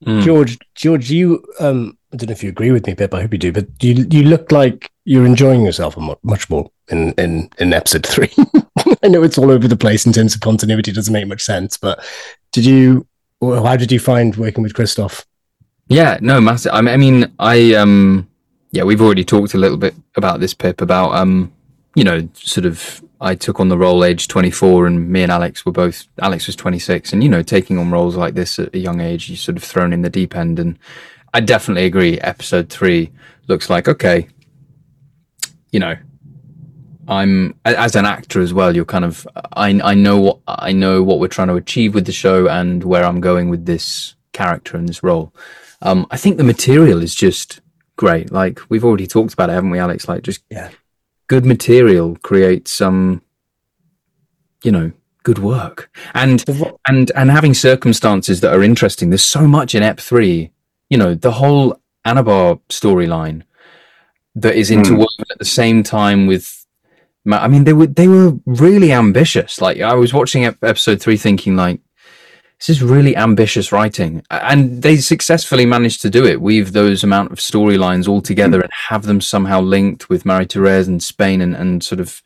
Mm. 0.04 0.24
George, 0.24 0.58
George, 0.76 1.10
you 1.10 1.46
um, 1.60 1.98
I 2.12 2.18
don't 2.18 2.30
know 2.30 2.34
if 2.34 2.44
you 2.44 2.50
agree 2.50 2.72
with 2.72 2.86
me, 2.86 2.96
Pip. 2.96 3.14
I 3.14 3.22
hope 3.22 3.34
you 3.34 3.40
do. 3.40 3.52
But 3.52 3.68
you 3.82 4.08
you 4.10 4.24
look 4.24 4.52
like 4.52 4.92
you're 5.06 5.26
enjoying 5.26 5.66
yourself 5.66 5.98
much 6.24 6.50
more 6.50 6.70
in 6.90 7.14
in 7.14 7.50
in 7.58 7.74
episode 7.74 8.06
three. 8.06 8.32
I 9.04 9.08
know 9.08 9.24
it's 9.24 9.38
all 9.38 9.52
over 9.52 9.68
the 9.68 9.78
place 9.78 10.06
in 10.06 10.14
terms 10.14 10.36
of 10.36 10.42
continuity; 10.42 10.92
doesn't 10.92 11.14
make 11.14 11.28
much 11.28 11.42
sense. 11.42 11.78
But 11.78 12.04
did 12.52 12.66
you? 12.66 13.08
How 13.42 13.76
did 13.76 13.92
you 13.92 14.00
find 14.00 14.36
working 14.36 14.64
with 14.64 14.74
Christoph? 14.74 15.26
Yeah, 15.88 16.18
no, 16.22 16.42
massive. 16.42 16.72
I 16.74 16.82
mean, 16.82 17.32
I 17.38 17.74
um, 17.76 18.28
yeah, 18.72 18.84
we've 18.84 19.02
already 19.02 19.24
talked 19.24 19.54
a 19.54 19.58
little 19.58 19.78
bit 19.78 19.94
about 20.16 20.40
this, 20.40 20.54
Pip, 20.54 20.82
about 20.82 21.14
um, 21.14 21.54
you 21.96 22.04
know, 22.04 22.28
sort 22.34 22.66
of 22.66 23.04
I 23.22 23.36
took 23.36 23.60
on 23.60 23.70
the 23.70 23.78
role 23.78 24.04
age 24.04 24.28
24 24.28 24.88
and 24.88 25.10
me 25.10 25.24
and 25.24 25.32
Alex 25.32 25.66
were 25.66 25.72
both, 25.72 26.06
Alex 26.22 26.48
was 26.48 26.56
26 26.56 27.14
and, 27.14 27.24
you 27.24 27.30
know, 27.30 27.42
taking 27.42 27.78
on 27.78 27.90
roles 27.90 28.16
like 28.16 28.34
this 28.34 28.60
at 28.60 28.76
a 28.76 28.78
young 28.78 29.00
age, 29.00 29.30
you 29.30 29.36
sort 29.36 29.58
of 29.58 29.64
thrown 29.64 29.94
in 29.94 30.02
the 30.02 30.10
deep 30.10 30.36
end. 30.36 30.60
And 30.60 30.78
I 31.34 31.40
definitely 31.40 31.86
agree. 31.86 32.20
Episode 32.20 32.70
three 32.70 33.12
looks 33.48 33.70
like, 33.70 33.88
okay, 33.88 34.28
you 35.72 35.80
know, 35.80 35.96
I'm 37.08 37.60
as 37.66 37.96
an 37.96 38.06
actor 38.06 38.42
as 38.42 38.54
well. 38.54 38.76
You're 38.76 38.86
kind 38.86 39.06
of, 39.06 39.28
I, 39.54 39.80
I 39.84 39.94
know 39.94 40.20
what, 40.20 40.40
I 40.48 40.72
know 40.72 41.04
what 41.04 41.20
we're 41.20 41.28
trying 41.28 41.50
to 41.50 41.56
achieve 41.56 41.94
with 41.94 42.06
the 42.06 42.12
show 42.12 42.48
and 42.48 42.84
where 42.84 43.04
I'm 43.04 43.22
going 43.22 43.50
with 43.50 43.66
this 43.66 44.16
character 44.34 44.78
and 44.78 44.88
this 44.88 45.04
role. 45.04 45.34
Um, 45.82 46.08
I 46.12 46.18
think 46.18 46.38
the 46.38 46.44
material 46.44 47.02
is 47.02 47.14
just 47.14 47.62
great. 47.96 48.32
Like 48.32 48.60
we've 48.70 48.86
already 48.86 49.08
talked 49.08 49.34
about 49.34 49.50
it, 49.50 49.54
haven't 49.54 49.70
we, 49.70 49.80
Alex? 49.80 50.08
Like 50.08 50.24
just 50.24 50.44
yeah 50.50 50.72
good 51.28 51.46
material 51.46 52.18
creates 52.22 52.72
some, 52.72 53.22
you 54.64 54.72
know, 54.72 54.92
good 55.24 55.40
work. 55.40 55.90
And 56.14 56.44
and 56.88 57.12
and 57.12 57.32
having 57.32 57.54
circumstances 57.54 58.42
that 58.42 58.54
are 58.54 58.64
interesting. 58.64 59.10
There's 59.10 59.24
so 59.24 59.48
much 59.48 59.76
in 59.76 59.84
Ep 59.84 60.00
three. 60.00 60.52
You 60.90 60.98
know, 60.98 61.16
the 61.16 61.32
whole 61.32 61.80
Anabar 62.06 62.60
storyline 62.70 63.44
that 64.36 64.56
is 64.56 64.70
interwoven 64.70 65.26
mm. 65.26 65.32
at 65.32 65.40
the 65.40 65.46
same 65.46 65.84
time 65.84 66.28
with. 66.28 66.55
I 67.28 67.48
mean, 67.48 67.64
they 67.64 67.74
were 67.74 67.88
they 67.88 68.08
were 68.08 68.34
really 68.46 68.92
ambitious. 68.92 69.60
Like 69.62 69.82
I 69.82 69.94
was 69.94 70.14
watching 70.14 70.46
episode 70.46 71.02
three, 71.02 71.18
thinking 71.18 71.56
like, 71.56 71.80
this 72.60 72.70
is 72.70 72.82
really 72.82 73.16
ambitious 73.16 73.72
writing 73.72 74.24
and 74.32 74.82
they 74.82 74.98
successfully 74.98 75.66
managed 75.66 76.02
to 76.02 76.10
do 76.10 76.26
it 76.26 76.42
weave 76.42 76.72
those 76.72 77.04
amount 77.04 77.32
of 77.32 77.38
storylines 77.38 78.08
all 78.08 78.22
together 78.22 78.62
and 78.62 78.72
have 78.90 79.04
them 79.04 79.20
somehow 79.20 79.60
linked 79.60 80.10
with 80.10 80.26
marie 80.26 80.46
therese 80.46 80.88
and 80.88 81.04
spain 81.04 81.42
and, 81.42 81.56
and 81.56 81.84
sort 81.84 82.00
of 82.00 82.22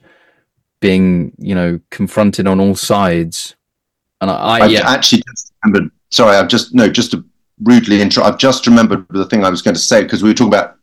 being 0.81 1.33
you 1.37 1.55
know 1.55 1.79
confronted 1.89 2.47
on 2.47 2.59
all 2.59 2.75
sides 2.75 3.55
and 4.21 4.29
i, 4.29 4.59
I've 4.59 4.71
yeah. 4.71 4.89
actually 4.89 5.23
just 5.27 5.53
remembered 5.63 5.91
sorry 6.11 6.35
i've 6.35 6.47
just 6.47 6.73
no 6.73 6.89
just 6.89 7.11
to 7.11 7.25
rudely 7.63 8.01
intro 8.01 8.23
i've 8.23 8.37
just 8.37 8.67
remembered 8.67 9.05
the 9.09 9.25
thing 9.25 9.43
i 9.43 9.49
was 9.49 9.61
going 9.61 9.75
to 9.75 9.81
say 9.81 10.03
because 10.03 10.21
we 10.21 10.29
were 10.29 10.35
talking 10.35 10.53
about 10.53 10.77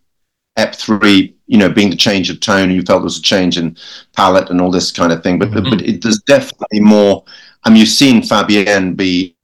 ep 0.56 0.74
3 0.74 1.35
you 1.46 1.58
know 1.58 1.68
being 1.68 1.90
the 1.90 1.96
change 1.96 2.28
of 2.30 2.40
tone 2.40 2.70
you 2.70 2.82
felt 2.82 3.00
there 3.00 3.04
was 3.04 3.18
a 3.18 3.22
change 3.22 3.56
in 3.56 3.76
palette 4.16 4.50
and 4.50 4.60
all 4.60 4.70
this 4.70 4.90
kind 4.90 5.12
of 5.12 5.22
thing 5.22 5.38
but 5.38 5.50
mm-hmm. 5.50 5.70
but 5.70 5.82
it, 5.82 6.02
there's 6.02 6.20
definitely 6.20 6.80
more 6.80 7.24
I 7.66 7.68
mean, 7.68 7.78
you've 7.78 7.88
seen 7.88 8.22
Fabien 8.22 8.94
be, 8.94 9.34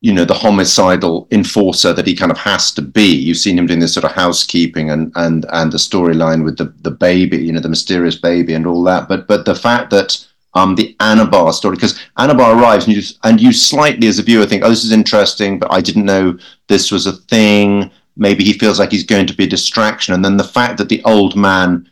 you 0.00 0.12
know, 0.12 0.24
the 0.24 0.34
homicidal 0.34 1.28
enforcer 1.30 1.92
that 1.92 2.06
he 2.06 2.16
kind 2.16 2.32
of 2.32 2.38
has 2.38 2.72
to 2.72 2.82
be. 2.82 3.06
You've 3.06 3.36
seen 3.36 3.56
him 3.56 3.66
doing 3.66 3.78
this 3.78 3.94
sort 3.94 4.04
of 4.04 4.12
housekeeping 4.12 4.90
and 4.90 5.12
and 5.14 5.46
and 5.52 5.70
the 5.70 5.78
storyline 5.78 6.44
with 6.44 6.58
the 6.58 6.74
the 6.82 6.90
baby, 6.90 7.38
you 7.38 7.52
know, 7.52 7.60
the 7.60 7.68
mysterious 7.68 8.16
baby 8.16 8.54
and 8.54 8.66
all 8.66 8.82
that. 8.84 9.08
But 9.08 9.28
but 9.28 9.44
the 9.44 9.54
fact 9.54 9.90
that 9.90 10.26
um, 10.54 10.74
the 10.74 10.96
Anabar 10.98 11.52
story, 11.52 11.76
because 11.76 12.00
Anabar 12.18 12.60
arrives 12.60 12.88
and 12.88 12.96
you, 12.96 13.02
and 13.22 13.40
you 13.40 13.52
slightly 13.52 14.08
as 14.08 14.18
a 14.18 14.24
viewer 14.24 14.44
think, 14.44 14.64
oh, 14.64 14.70
this 14.70 14.84
is 14.84 14.90
interesting, 14.90 15.60
but 15.60 15.72
I 15.72 15.80
didn't 15.80 16.06
know 16.06 16.36
this 16.66 16.90
was 16.90 17.06
a 17.06 17.12
thing. 17.12 17.92
Maybe 18.18 18.44
he 18.44 18.52
feels 18.52 18.78
like 18.78 18.90
he's 18.92 19.04
going 19.04 19.26
to 19.26 19.34
be 19.34 19.44
a 19.44 19.48
distraction. 19.48 20.14
And 20.14 20.24
then 20.24 20.36
the 20.36 20.44
fact 20.44 20.76
that 20.78 20.88
the 20.88 21.02
old 21.04 21.36
man 21.36 21.88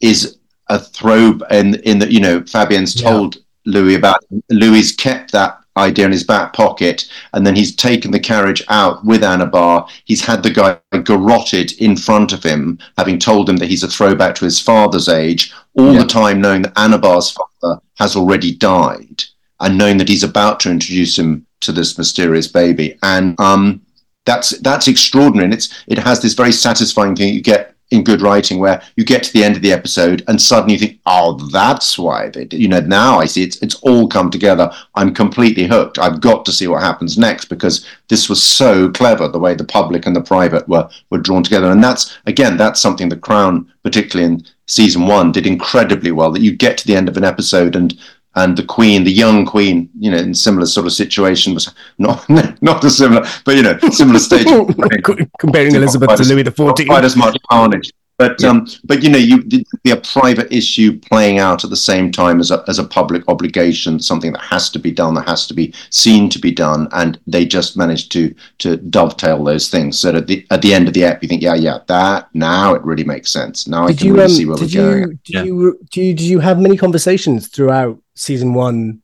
is 0.00 0.38
a 0.68 0.78
throw 0.78 1.38
in 1.50 1.76
in 1.76 1.98
the 2.00 2.12
you 2.12 2.20
know 2.20 2.42
Yeah. 2.46 2.84
told 3.02 3.38
Louis 3.64 3.94
about 3.94 4.20
Louis 4.50 4.92
kept 4.92 5.32
that 5.32 5.58
idea 5.76 6.06
in 6.06 6.12
his 6.12 6.24
back 6.24 6.52
pocket 6.54 7.06
and 7.34 7.46
then 7.46 7.54
he's 7.54 7.74
taken 7.76 8.10
the 8.10 8.18
carriage 8.18 8.62
out 8.68 9.04
with 9.04 9.22
Annabar 9.22 9.88
He's 10.04 10.24
had 10.24 10.42
the 10.42 10.50
guy 10.50 10.78
garroted 11.04 11.72
in 11.80 11.96
front 11.96 12.32
of 12.32 12.42
him, 12.42 12.78
having 12.96 13.18
told 13.18 13.48
him 13.48 13.58
that 13.58 13.68
he's 13.68 13.82
a 13.82 13.88
throwback 13.88 14.34
to 14.36 14.44
his 14.46 14.58
father's 14.60 15.08
age, 15.08 15.52
all 15.78 15.92
Yeah. 15.92 16.02
the 16.02 16.08
time 16.08 16.40
knowing 16.40 16.62
that 16.62 16.74
Annabar's 16.74 17.30
father 17.30 17.80
has 17.98 18.16
already 18.16 18.52
died 18.54 19.24
and 19.60 19.76
knowing 19.78 19.98
that 19.98 20.08
he's 20.08 20.22
about 20.24 20.60
to 20.60 20.70
introduce 20.70 21.18
him 21.18 21.46
to 21.60 21.72
this 21.72 21.96
mysterious 21.98 22.48
baby. 22.48 22.98
And 23.02 23.38
um 23.40 23.82
that's 24.26 24.58
that's 24.60 24.88
extraordinary. 24.88 25.46
And 25.46 25.54
it's 25.54 25.82
it 25.86 25.98
has 25.98 26.20
this 26.20 26.34
very 26.34 26.52
satisfying 26.52 27.16
thing 27.16 27.32
you 27.32 27.40
get 27.40 27.74
in 27.92 28.02
good 28.02 28.20
writing 28.20 28.58
where 28.58 28.82
you 28.96 29.04
get 29.04 29.22
to 29.22 29.32
the 29.32 29.44
end 29.44 29.54
of 29.54 29.62
the 29.62 29.72
episode 29.72 30.24
and 30.26 30.42
suddenly 30.42 30.74
you 30.74 30.78
think 30.80 30.98
oh 31.06 31.34
that's 31.52 31.96
why 31.96 32.28
they 32.30 32.48
you 32.50 32.66
know 32.66 32.80
now 32.80 33.20
i 33.20 33.24
see 33.24 33.44
it's 33.44 33.62
it's 33.62 33.76
all 33.76 34.08
come 34.08 34.30
together. 34.30 34.70
I'm 34.94 35.14
completely 35.14 35.66
hooked. 35.66 35.98
I've 35.98 36.20
got 36.20 36.44
to 36.46 36.52
see 36.52 36.66
what 36.66 36.82
happens 36.82 37.16
next 37.16 37.46
because 37.46 37.86
this 38.08 38.28
was 38.28 38.42
so 38.42 38.90
clever 38.90 39.28
the 39.28 39.38
way 39.38 39.54
the 39.54 39.64
public 39.64 40.06
and 40.06 40.16
the 40.16 40.20
private 40.20 40.68
were 40.68 40.88
were 41.10 41.18
drawn 41.18 41.42
together. 41.42 41.70
And 41.70 41.82
that's 41.82 42.18
again 42.26 42.56
that's 42.56 42.80
something 42.80 43.08
the 43.08 43.16
crown 43.16 43.72
particularly 43.82 44.32
in 44.32 44.46
season 44.66 45.06
one 45.06 45.32
did 45.32 45.46
incredibly 45.46 46.10
well 46.10 46.32
that 46.32 46.42
you 46.42 46.54
get 46.56 46.76
to 46.78 46.86
the 46.86 46.96
end 46.96 47.08
of 47.08 47.16
an 47.16 47.24
episode 47.24 47.76
and 47.76 47.98
and 48.36 48.56
the 48.56 48.62
queen, 48.62 49.02
the 49.02 49.10
young 49.10 49.44
queen, 49.46 49.88
you 49.98 50.10
know, 50.10 50.18
in 50.18 50.34
similar 50.34 50.66
sort 50.66 50.86
of 50.86 50.92
situation 50.92 51.54
was 51.54 51.74
not 51.98 52.28
not 52.62 52.84
a 52.84 52.90
similar, 52.90 53.26
but 53.44 53.56
you 53.56 53.62
know, 53.62 53.78
similar 53.90 54.18
stage. 54.18 54.46
Comparing 55.38 55.74
Elizabeth 55.74 56.16
to 56.16 56.24
Louis 56.28 56.42
the 56.42 56.52
Fourteenth. 56.52 56.88
quite 56.88 57.04
as 57.04 57.16
much 57.16 57.36
carnage. 57.50 57.90
But 58.18 58.42
um, 58.44 58.66
but 58.84 59.02
you 59.02 59.10
know, 59.10 59.18
you 59.18 59.42
be 59.82 59.90
a 59.90 59.96
private 59.98 60.50
issue 60.50 60.98
playing 61.00 61.38
out 61.38 61.64
at 61.64 61.70
the 61.70 61.76
same 61.76 62.10
time 62.10 62.40
as 62.40 62.50
a 62.50 62.64
as 62.66 62.78
a 62.78 62.84
public 62.84 63.22
obligation, 63.28 64.00
something 64.00 64.32
that 64.32 64.40
has 64.42 64.70
to 64.70 64.78
be 64.78 64.90
done, 64.90 65.12
that 65.14 65.28
has 65.28 65.46
to 65.48 65.54
be 65.54 65.74
seen 65.90 66.30
to 66.30 66.38
be 66.38 66.50
done, 66.50 66.88
and 66.92 67.18
they 67.26 67.44
just 67.44 67.76
managed 67.76 68.10
to 68.12 68.34
to 68.58 68.78
dovetail 68.78 69.44
those 69.44 69.68
things. 69.68 69.98
So 69.98 70.12
that 70.12 70.18
at 70.22 70.26
the 70.28 70.46
at 70.50 70.62
the 70.62 70.72
end 70.72 70.88
of 70.88 70.94
the 70.94 71.04
app, 71.04 71.22
you 71.22 71.28
think, 71.28 71.42
yeah, 71.42 71.54
yeah, 71.56 71.80
that 71.88 72.28
now 72.32 72.74
it 72.74 72.82
really 72.84 73.04
makes 73.04 73.30
sense. 73.30 73.68
Now 73.68 73.84
I 73.84 73.88
Did 73.88 73.98
can 73.98 74.06
you 74.06 74.12
really 74.14 74.24
um, 74.24 74.30
see 74.30 74.46
where 74.46 74.56
we're 74.56 74.68
going. 74.68 74.98
you 74.98 75.06
did 75.08 75.34
Yeah. 75.34 75.42
you 75.44 75.78
do 75.90 76.00
you 76.02 76.14
did 76.14 76.24
you 76.24 76.38
have 76.40 76.58
many 76.58 76.78
conversations 76.78 77.48
throughout 77.48 77.98
season 78.14 78.54
one, 78.54 79.02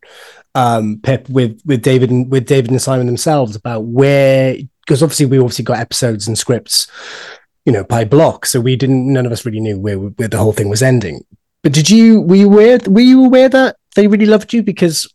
um, 0.55 1.01
Pip 1.03 1.29
with 1.29 1.61
with 1.67 1.83
David 1.83 2.11
and 2.11 2.31
with 2.31 2.47
David 2.47 2.71
and 2.71 2.81
Simon 2.81 3.07
themselves 3.07 3.57
about 3.57 3.85
where 3.85 4.57
because 4.87 5.03
obviously 5.03 5.27
we 5.27 5.39
obviously 5.39 5.65
got 5.65 5.79
episodes 5.79 6.27
and 6.27 6.37
scripts, 6.39 6.89
you 7.65 7.73
know, 7.73 7.85
by 7.85 8.05
block, 8.05 8.47
so 8.47 8.61
we 8.61 8.77
didn't 8.77 9.13
none 9.13 9.27
of 9.27 9.33
us 9.33 9.45
really 9.47 9.61
knew 9.61 9.79
where 9.79 9.99
where 9.99 10.29
the 10.29 10.39
whole 10.39 10.53
thing 10.53 10.69
was 10.69 10.83
ending. 10.83 11.25
But 11.63 11.73
did 11.73 11.89
you 11.89 12.21
were 12.21 12.37
you 12.37 12.47
aware 12.47 12.79
were 12.87 13.01
you 13.01 13.25
aware 13.25 13.49
that 13.49 13.77
they 13.95 14.09
really 14.09 14.27
loved 14.27 14.53
you 14.53 14.63
because 14.63 15.09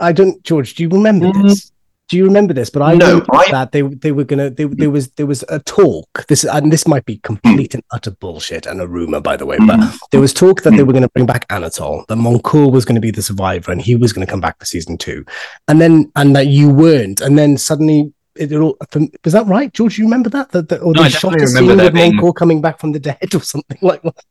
I 0.00 0.12
don't 0.12 0.42
George, 0.42 0.74
do 0.74 0.82
you 0.82 0.88
remember 0.88 1.26
Mhm. 1.26 1.42
this? 1.42 1.70
Do 2.08 2.16
you 2.18 2.24
remember 2.24 2.52
this? 2.52 2.68
But 2.68 2.82
I 2.82 2.94
No, 2.94 3.20
know 3.20 3.26
that 3.50 3.72
they 3.72 3.80
they 3.82 4.12
were 4.12 4.24
gonna 4.24 4.50
they, 4.50 4.64
there 4.64 4.90
was 4.90 5.08
there 5.12 5.26
was 5.26 5.44
a 5.48 5.60
talk. 5.60 6.26
This 6.26 6.44
and 6.44 6.70
this 6.72 6.86
might 6.86 7.04
be 7.06 7.18
complete 7.18 7.72
and 7.72 7.82
utter 7.92 8.10
bullshit 8.10 8.66
and 8.66 8.80
a 8.82 8.86
rumor, 8.88 9.20
by 9.20 9.36
the 9.36 9.46
way. 9.46 9.56
But 9.64 9.80
there 10.10 10.20
was 10.20 10.34
talk 10.34 10.62
that 10.62 10.72
they 10.72 10.82
were 10.82 10.92
going 10.92 11.04
to 11.04 11.08
bring 11.14 11.24
back 11.24 11.46
Anatole, 11.48 12.04
that 12.08 12.16
Montcourt 12.16 12.72
was 12.72 12.84
going 12.84 12.96
to 12.96 13.00
be 13.00 13.12
the 13.12 13.22
survivor, 13.22 13.72
and 13.72 13.80
he 13.80 13.94
was 13.96 14.12
going 14.12 14.26
to 14.26 14.30
come 14.30 14.40
back 14.42 14.58
for 14.58 14.66
season 14.66 14.98
two, 14.98 15.24
and 15.68 15.80
then 15.80 16.10
and 16.16 16.36
that 16.36 16.48
you 16.48 16.68
weren't, 16.68 17.20
and 17.20 17.38
then 17.38 17.56
suddenly. 17.56 18.12
It, 18.34 18.50
it 18.52 18.56
all, 18.58 18.76
was 19.24 19.32
that 19.34 19.46
right, 19.46 19.72
George? 19.74 19.98
You 19.98 20.04
remember 20.04 20.30
that? 20.30 20.50
That, 20.52 20.68
that 20.70 20.80
or 20.80 20.92
No, 20.94 21.00
they 21.02 21.06
I 21.06 21.08
shot 21.10 21.32
definitely 21.32 21.44
a 21.44 21.46
remember 21.48 21.70
scene 21.70 21.76
there 21.76 21.86
with 21.86 21.94
being- 21.94 22.16
Montcourt 22.16 22.36
coming 22.36 22.60
back 22.62 22.78
from 22.80 22.92
the 22.92 22.98
dead 23.00 23.34
or 23.34 23.40
something 23.42 23.78
like 23.82 24.02
that. 24.02 24.24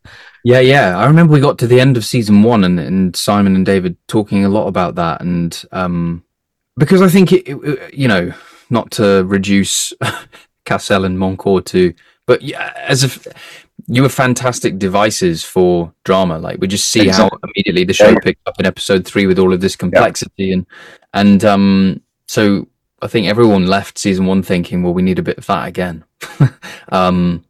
Yeah, 0.44 0.60
yeah. 0.60 0.98
I 0.98 1.06
remember 1.06 1.34
we 1.34 1.40
got 1.40 1.60
to 1.60 1.68
the 1.68 1.80
end 1.80 1.98
of 1.98 2.06
season 2.06 2.42
one 2.44 2.64
and, 2.64 2.80
and 2.80 3.16
Simon 3.16 3.56
and 3.56 3.66
David 3.66 3.96
talking 4.08 4.44
a 4.44 4.50
lot 4.50 4.68
about 4.68 4.96
that. 4.96 5.22
And 5.22 5.64
um, 5.72 6.24
because 6.78 7.02
I 7.02 7.10
think, 7.10 7.32
it, 7.32 7.48
it- 7.48 7.94
you 7.94 8.08
know, 8.08 8.34
not 8.70 8.90
to 8.92 9.24
reduce 9.26 9.94
Cassel 10.66 11.06
and 11.06 11.20
Montcourt 11.20 11.66
to, 11.68 11.94
but 12.26 12.42
yeah, 12.42 12.74
as 12.78 13.04
if 13.04 13.28
you 13.88 14.02
were 14.04 14.10
fantastic 14.10 14.78
devices 14.80 15.44
for 15.44 15.94
drama. 16.06 16.38
Like 16.40 16.60
we 16.60 16.68
just 16.68 16.90
see 16.90 17.08
how 17.08 17.30
immediately 17.44 17.84
the 17.84 17.94
show 17.94 18.10
Yeah. 18.10 18.20
picked 18.24 18.48
up 18.48 18.60
in 18.60 18.66
episode 18.66 19.06
three 19.06 19.26
with 19.28 19.38
all 19.40 19.54
of 19.54 19.60
this 19.62 19.76
complexity. 19.76 20.54
And, 20.54 20.66
and 21.14 21.44
um, 21.44 22.02
so 22.28 22.68
I 23.02 23.08
think 23.08 23.28
everyone 23.28 23.68
left 23.68 23.98
season 23.98 24.26
one 24.26 24.44
thinking, 24.44 24.84
well, 24.84 24.94
we 24.94 25.02
need 25.02 25.20
a 25.20 25.24
bit 25.24 25.38
of 25.38 25.46
that 25.48 25.68
again. 25.68 26.04
um, 26.92 27.44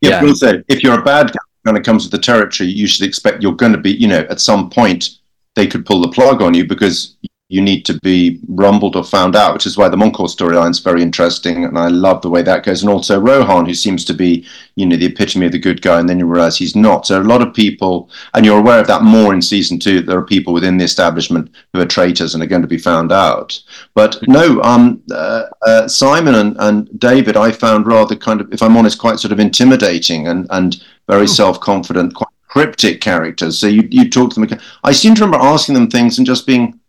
Yeah, 0.00 0.22
Yeah. 0.22 0.28
also 0.28 0.62
if 0.68 0.82
you're 0.82 0.98
a 1.00 1.04
bad 1.04 1.32
guy 1.32 1.38
when 1.62 1.76
it 1.76 1.84
comes 1.84 2.04
to 2.04 2.10
the 2.10 2.22
territory, 2.22 2.68
you 2.70 2.86
should 2.86 3.06
expect 3.06 3.42
you're 3.42 3.56
going 3.56 3.72
to 3.72 3.78
be, 3.78 3.90
you 3.90 4.06
know, 4.06 4.24
at 4.30 4.40
some 4.40 4.70
point 4.70 5.10
they 5.56 5.66
could 5.66 5.84
pull 5.84 6.00
the 6.00 6.08
plug 6.08 6.40
on 6.42 6.54
you 6.54 6.64
because 6.66 7.15
you 7.48 7.62
need 7.62 7.84
to 7.84 7.98
be 8.00 8.40
rumbled 8.48 8.96
or 8.96 9.04
found 9.04 9.36
out, 9.36 9.54
which 9.54 9.66
is 9.66 9.78
why 9.78 9.88
the 9.88 9.96
Montcourt 9.96 10.30
storyline 10.30 10.70
is 10.70 10.80
very 10.80 11.00
interesting, 11.00 11.64
and 11.64 11.78
I 11.78 11.86
love 11.86 12.20
the 12.20 12.30
way 12.30 12.42
that 12.42 12.64
goes. 12.64 12.82
And 12.82 12.90
also 12.90 13.20
Rohan, 13.20 13.66
who 13.66 13.74
seems 13.74 14.04
to 14.06 14.14
be, 14.14 14.44
you 14.74 14.84
know, 14.84 14.96
the 14.96 15.06
epitome 15.06 15.46
of 15.46 15.52
the 15.52 15.58
good 15.58 15.80
guy, 15.80 16.00
and 16.00 16.08
then 16.08 16.18
you 16.18 16.26
realize 16.26 16.56
he's 16.56 16.74
not. 16.74 17.06
So 17.06 17.20
a 17.20 17.22
lot 17.22 17.42
of 17.42 17.54
people, 17.54 18.10
and 18.34 18.44
you're 18.44 18.58
aware 18.58 18.80
of 18.80 18.88
that 18.88 19.02
more 19.02 19.32
in 19.32 19.40
season 19.40 19.78
two. 19.78 20.00
There 20.00 20.18
are 20.18 20.24
people 20.24 20.52
within 20.52 20.76
the 20.76 20.84
establishment 20.84 21.54
who 21.72 21.80
are 21.80 21.86
traitors 21.86 22.34
and 22.34 22.42
are 22.42 22.48
going 22.48 22.62
to 22.62 22.68
be 22.68 22.78
found 22.78 23.12
out. 23.12 23.62
But 23.94 24.18
no, 24.26 24.60
um, 24.62 25.00
uh, 25.12 25.44
uh, 25.64 25.86
Simon 25.86 26.34
and, 26.34 26.56
and 26.58 26.98
David, 26.98 27.36
I 27.36 27.52
found 27.52 27.86
rather 27.86 28.16
kind 28.16 28.40
of, 28.40 28.52
if 28.52 28.60
I'm 28.60 28.76
honest, 28.76 28.98
quite 28.98 29.20
sort 29.20 29.32
of 29.32 29.38
intimidating 29.38 30.26
and 30.26 30.48
and 30.50 30.82
very 31.08 31.28
self 31.28 31.60
confident, 31.60 32.14
quite 32.16 32.26
cryptic 32.48 33.00
characters. 33.00 33.56
So 33.56 33.68
you 33.68 33.86
you 33.92 34.10
talk 34.10 34.34
to 34.34 34.44
them. 34.44 34.60
I 34.82 34.90
seem 34.90 35.14
to 35.14 35.24
remember 35.24 35.46
asking 35.46 35.76
them 35.76 35.88
things 35.88 36.18
and 36.18 36.26
just 36.26 36.44
being 36.44 36.80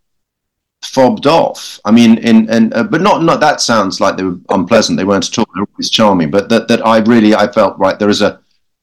fobbed 0.88 1.28
off. 1.28 1.80
I 1.86 1.92
mean, 1.92 2.18
in 2.20 2.50
and 2.50 2.74
uh, 2.74 2.84
but 2.84 3.02
not 3.02 3.24
not 3.24 3.40
that 3.42 3.62
sounds 3.62 4.00
like 4.00 4.18
they 4.18 4.24
were 4.24 4.40
unpleasant. 4.50 4.98
They 4.98 5.04
weren't 5.04 5.28
at 5.28 5.38
all. 5.38 5.46
They're 5.54 5.66
always 5.72 5.90
charming. 5.90 6.32
But 6.32 6.50
that 6.50 6.68
that 6.68 6.86
I 6.86 7.00
really 7.00 7.36
I 7.36 7.52
felt 7.52 7.78
right. 7.78 8.00
There 8.00 8.10
is 8.10 8.22
a 8.22 8.40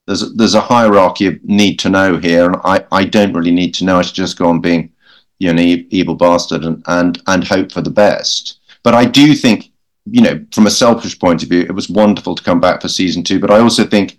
there's 0.06 0.22
a, 0.22 0.26
there's 0.26 0.54
a 0.54 0.60
hierarchy 0.60 1.26
of 1.26 1.42
need 1.44 1.78
to 1.80 1.88
know 1.88 2.18
here, 2.18 2.46
and 2.46 2.56
I 2.64 2.84
I 2.92 3.04
don't 3.04 3.32
really 3.32 3.50
need 3.50 3.74
to 3.74 3.84
know. 3.84 3.98
I 3.98 4.02
should 4.02 4.14
just 4.14 4.38
go 4.38 4.48
on 4.48 4.60
being 4.60 4.92
you 5.38 5.52
know 5.52 5.60
an 5.60 5.86
evil 5.90 6.14
bastard 6.14 6.64
and 6.64 6.82
and 6.86 7.20
and 7.26 7.44
hope 7.44 7.72
for 7.72 7.80
the 7.80 7.90
best. 7.90 8.58
But 8.82 8.94
I 8.94 9.04
do 9.06 9.34
think 9.34 9.72
you 10.04 10.20
know 10.20 10.44
from 10.52 10.66
a 10.66 10.70
selfish 10.70 11.18
point 11.18 11.42
of 11.42 11.48
view, 11.48 11.62
it 11.62 11.74
was 11.74 11.88
wonderful 11.88 12.34
to 12.34 12.44
come 12.44 12.60
back 12.60 12.82
for 12.82 12.88
season 12.88 13.24
two. 13.24 13.40
But 13.40 13.50
I 13.50 13.60
also 13.60 13.84
think 13.84 14.18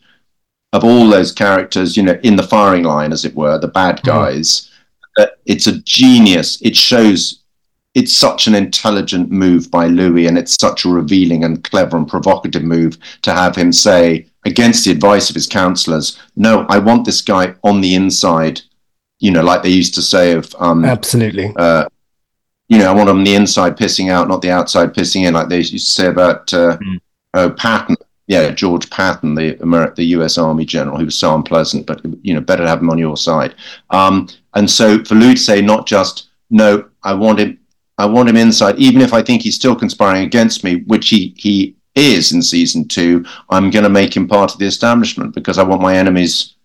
of 0.74 0.84
all 0.84 1.08
those 1.08 1.32
characters, 1.32 1.96
you 1.96 2.04
know, 2.04 2.20
in 2.24 2.36
the 2.36 2.44
firing 2.44 2.84
line, 2.84 3.14
as 3.14 3.24
it 3.24 3.36
were, 3.36 3.58
the 3.60 3.68
bad 3.68 4.02
guys. 4.04 4.72
That 5.16 5.38
it's 5.46 5.68
a 5.68 5.80
genius. 5.80 6.62
It 6.62 6.76
shows 6.76 7.45
it's 7.96 8.14
such 8.14 8.46
an 8.48 8.54
intelligent 8.56 9.32
move 9.32 9.72
by 9.72 9.88
Louis, 9.88 10.28
and 10.28 10.38
it's 10.38 10.56
such 10.60 10.86
a 10.86 10.90
revealing 10.90 11.44
and 11.44 11.64
clever 11.64 11.98
and 11.98 12.08
provocative 12.08 12.64
move 12.64 12.98
to 13.24 13.32
have 13.34 13.56
him 13.56 13.72
say, 13.72 14.28
against 14.46 14.86
the 14.86 14.92
advice 14.92 15.30
of 15.30 15.36
his 15.36 15.48
counselors, 15.48 16.20
"No, 16.36 16.66
I 16.70 16.78
want 16.78 17.06
this 17.06 17.22
guy 17.22 17.56
on 17.64 17.82
the 17.82 17.96
inside." 17.96 18.62
You 19.20 19.32
know, 19.32 19.44
like 19.44 19.64
they 19.64 19.70
used 19.70 19.96
to 19.96 20.02
say 20.02 20.34
of, 20.34 20.54
um, 20.60 20.84
Absolutely. 20.86 21.52
uh, 21.56 21.86
you 22.68 22.78
know, 22.78 22.90
I 22.92 22.94
want 22.94 23.10
him 23.10 23.18
on 23.20 23.24
the 23.24 23.34
inside 23.36 23.78
pissing 23.78 24.12
out, 24.12 24.28
not 24.28 24.42
the 24.42 24.52
outside 24.52 24.94
pissing 24.94 25.26
in, 25.26 25.34
like 25.34 25.48
they 25.50 25.58
used 25.60 25.72
to 25.72 25.80
say 25.80 26.08
about 26.08 26.54
uh, 26.54 26.78
Mm. 26.78 27.00
oh 27.34 27.50
Patton. 27.52 27.96
Yeah, 28.28 28.50
George 28.50 28.90
Patton, 28.90 29.36
the 29.36 29.56
Amer- 29.62 29.94
the 29.96 30.04
U.S. 30.18 30.40
Army 30.40 30.66
general, 30.66 30.98
who 30.98 31.06
was 31.06 31.14
so 31.16 31.36
unpleasant, 31.36 31.86
but 31.86 32.02
you 32.24 32.34
know, 32.34 32.42
better 32.42 32.64
to 32.64 32.68
have 32.70 32.82
him 32.82 32.90
on 32.90 32.98
your 32.98 33.18
side. 33.18 33.54
Um, 33.92 34.28
and 34.56 34.68
so 34.70 35.04
for 35.04 35.14
Louis 35.14 35.36
to 35.36 35.40
say, 35.42 35.62
not 35.62 35.86
just 35.88 36.30
no, 36.50 36.86
I 37.04 37.14
want 37.14 37.40
him, 37.40 37.60
I 37.98 38.06
want 38.06 38.30
him 38.30 38.36
inside, 38.38 38.78
even 38.78 39.02
if 39.02 39.14
I 39.14 39.22
think 39.22 39.42
he's 39.42 39.56
still 39.56 39.76
conspiring 39.76 40.24
against 40.24 40.64
me, 40.64 40.84
which 40.88 41.10
he 41.10 41.34
he 41.38 41.76
is 41.96 42.34
in 42.34 42.42
season 42.42 42.88
two. 42.88 43.26
I'm 43.50 43.70
going 43.72 43.84
to 43.84 43.90
make 43.90 44.16
him 44.16 44.28
part 44.28 44.52
of 44.54 44.60
the 44.60 44.66
establishment 44.66 45.34
because 45.34 45.58
I 45.58 45.64
want 45.64 45.82
my 45.82 45.96
enemies 45.96 46.56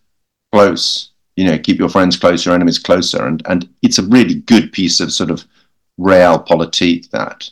close. 0.52 1.12
You 1.36 1.44
know, 1.44 1.56
keep 1.58 1.78
your 1.78 1.88
friends 1.88 2.16
close, 2.16 2.44
your 2.44 2.54
enemies 2.54 2.78
closer, 2.80 3.26
and 3.26 3.40
and 3.48 3.68
it's 3.82 3.98
a 3.98 4.02
really 4.06 4.34
good 4.34 4.72
piece 4.72 4.98
of 5.00 5.12
sort 5.12 5.30
of 5.30 5.44
realpolitik. 5.98 7.08
That, 7.10 7.48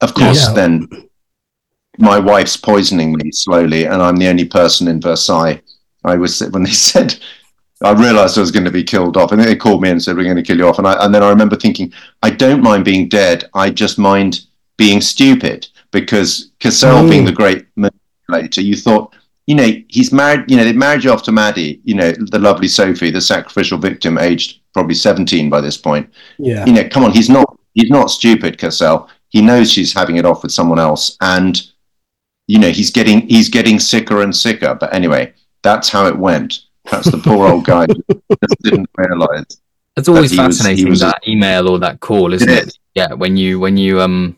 of 0.00 0.14
course, 0.14 0.46
Yeah. 0.48 0.52
then 0.54 0.88
my 1.98 2.18
wife's 2.18 2.56
poisoning 2.56 3.12
me 3.12 3.30
slowly, 3.30 3.84
and 3.84 4.02
I'm 4.02 4.16
the 4.16 4.28
only 4.28 4.44
person 4.44 4.88
in 4.88 5.00
Versailles. 5.00 5.62
I 6.04 6.16
was 6.16 6.40
when 6.40 6.64
they 6.64 6.70
said. 6.90 7.16
I 7.84 7.92
realized 7.92 8.36
I 8.38 8.40
was 8.40 8.50
going 8.50 8.64
to 8.64 8.70
be 8.70 8.82
killed 8.82 9.16
off, 9.16 9.32
and 9.32 9.40
they 9.40 9.54
called 9.56 9.82
me 9.82 9.90
and 9.90 10.02
said, 10.02 10.16
"We're 10.16 10.24
going 10.24 10.36
to 10.36 10.42
kill 10.42 10.56
you 10.58 10.68
off." 10.68 10.78
And, 10.78 10.86
I, 10.86 11.04
and 11.04 11.14
then 11.14 11.22
I 11.22 11.28
remember 11.30 11.56
thinking, 11.56 11.92
"I 12.22 12.30
don't 12.30 12.62
mind 12.62 12.84
being 12.84 13.08
dead. 13.08 13.44
I 13.54 13.70
just 13.70 13.98
mind 13.98 14.40
being 14.76 15.00
stupid." 15.00 15.68
Because 15.92 16.50
Cassel, 16.58 17.04
Mm. 17.04 17.10
being 17.10 17.24
the 17.24 17.32
great 17.32 17.66
manipulator, 17.76 18.60
you 18.62 18.74
thought, 18.74 19.14
you 19.46 19.54
know, 19.54 19.70
he's 19.88 20.12
married. 20.12 20.50
You 20.50 20.56
know, 20.56 20.64
they 20.64 20.72
married 20.72 21.04
you 21.04 21.12
off 21.12 21.22
to 21.24 21.32
Maddie. 21.32 21.80
You 21.84 21.94
know, 21.94 22.10
the 22.12 22.38
lovely 22.38 22.66
Sophie, 22.68 23.10
the 23.10 23.20
sacrificial 23.20 23.78
victim, 23.78 24.18
aged 24.18 24.58
probably 24.72 24.94
seventeen 24.96 25.48
by 25.48 25.60
this 25.60 25.76
point 25.76 26.08
Yeah. 26.38 26.64
you 26.66 26.72
know, 26.72 26.88
come 26.88 27.04
on, 27.04 27.12
he's 27.12 27.30
not 27.30 27.56
he's 27.74 27.90
not 27.90 28.10
stupid, 28.10 28.58
Cassel. 28.58 29.08
He 29.28 29.40
knows 29.40 29.70
she's 29.70 29.92
having 29.92 30.16
it 30.16 30.24
off 30.24 30.42
with 30.42 30.50
someone 30.52 30.78
else, 30.80 31.16
and 31.20 31.62
you 32.48 32.58
know, 32.58 32.70
he's 32.70 32.90
getting 32.90 33.28
he's 33.28 33.48
getting 33.48 33.78
sicker 33.78 34.22
and 34.22 34.34
sicker. 34.34 34.74
But 34.74 34.92
anyway, 34.92 35.32
that's 35.62 35.88
how 35.90 36.06
it 36.06 36.18
went. 36.18 36.63
Perhaps 36.86 37.10
the 37.10 37.18
poor 37.18 37.48
old 37.48 37.64
guy 37.64 37.86
just 37.86 38.62
didn't 38.62 38.88
realize. 38.96 39.46
It's 39.96 40.08
always 40.08 40.22
was- 40.24 40.30
he 40.32 40.36
fascinating 40.36 40.88
was 40.90 41.02
a- 41.02 41.06
that 41.06 41.22
email 41.28 41.68
or 41.68 41.78
that 41.78 42.00
call, 42.00 42.32
isn't 42.34 42.48
It 42.48 42.68
it? 42.68 42.78
Yeah, 42.94 43.12
when 43.14 43.36
you 43.36 43.58
when 43.60 43.76
you 43.76 44.00
um, 44.00 44.36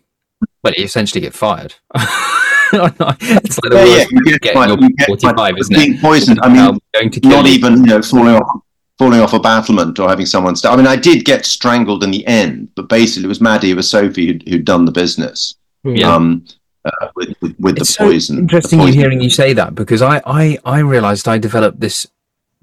well, 0.62 0.72
you 0.76 0.84
essentially 0.84 1.20
get 1.20 1.34
fired. 1.34 1.74
it's 1.94 2.72
like 2.72 2.99
the 2.99 3.51
Yeah, 3.72 3.84
yeah, 3.84 3.97
worst 3.97 4.11
you 4.11 4.38
get 4.38 4.55
your 4.55 4.80
you 4.80 4.88
get 4.97 5.07
45, 5.07 5.36
fired. 5.36 5.59
isn't 5.61 5.74
it? 5.74 5.78
Being 5.78 5.99
poisoned. 5.99 6.40
I 6.42 6.49
mean, 6.49 6.78
going 6.94 7.11
to 7.11 7.20
not 7.28 7.47
you. 7.47 7.53
even 7.53 7.78
you 7.84 7.86
know 7.86 8.03
falling 8.03 8.34
off 8.36 8.61
falling 8.99 9.20
off 9.20 9.32
a 9.34 9.38
battlement 9.40 9.99
or 9.99 10.09
having 10.09 10.24
someone 10.26 10.57
st- 10.57 10.72
I 10.72 10.76
mean 10.76 10.86
I 10.86 10.97
did 10.97 11.24
get 11.26 11.44
strangled 11.44 12.03
in 12.03 12.11
the 12.11 12.26
end 12.26 12.68
but 12.76 12.88
basically 12.88 13.24
it 13.24 13.28
was 13.28 13.40
Maddie 13.42 13.70
it 13.70 13.76
was 13.76 13.90
Sophie 13.90 14.26
who'd, 14.28 14.49
who'd 14.49 14.64
done 14.64 14.86
the 14.86 14.90
business 14.92 15.55
Yeah. 15.84 16.14
um 16.14 16.47
uh, 16.86 17.09
with, 17.14 17.34
with, 17.42 17.55
with 17.59 17.78
the 17.78 17.84
so 17.84 18.05
poison 18.07 18.38
interesting 18.38 18.78
the 18.78 18.86
poison. 18.86 18.99
hearing 18.99 19.20
you 19.20 19.28
say 19.28 19.53
that 19.53 19.74
because 19.74 20.01
I 20.01 20.22
I 20.24 20.59
I 20.64 20.78
realized 20.78 21.28
I 21.28 21.36
developed 21.36 21.78
this 21.80 22.07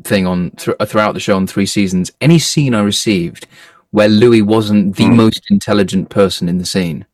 thing 0.06 0.26
on 0.28 0.52
thr 0.52 0.72
throughout 0.86 1.14
the 1.14 1.20
show 1.20 1.36
on 1.36 1.48
three 1.48 1.66
seasons. 1.66 2.12
Any 2.22 2.40
scene 2.40 2.74
I 2.74 2.82
received 2.82 3.48
where 3.92 4.10
Louis 4.10 4.42
wasn't 4.42 4.96
the 4.96 5.06
Mm. 5.06 5.16
most 5.16 5.42
intelligent 5.52 6.10
person 6.10 6.50
in 6.50 6.58
the 6.58 6.66
scene, 6.66 7.06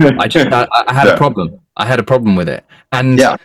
I 0.00 0.28
just 0.28 0.52
I, 0.52 0.66
I 0.86 0.92
had 0.94 1.06
Yeah. 1.08 1.14
a 1.14 1.16
problem. 1.16 1.58
I 1.76 1.86
had 1.86 1.98
a 1.98 2.04
problem 2.04 2.36
with 2.36 2.48
it, 2.48 2.64
and 2.92 3.18
Yeah. 3.18 3.36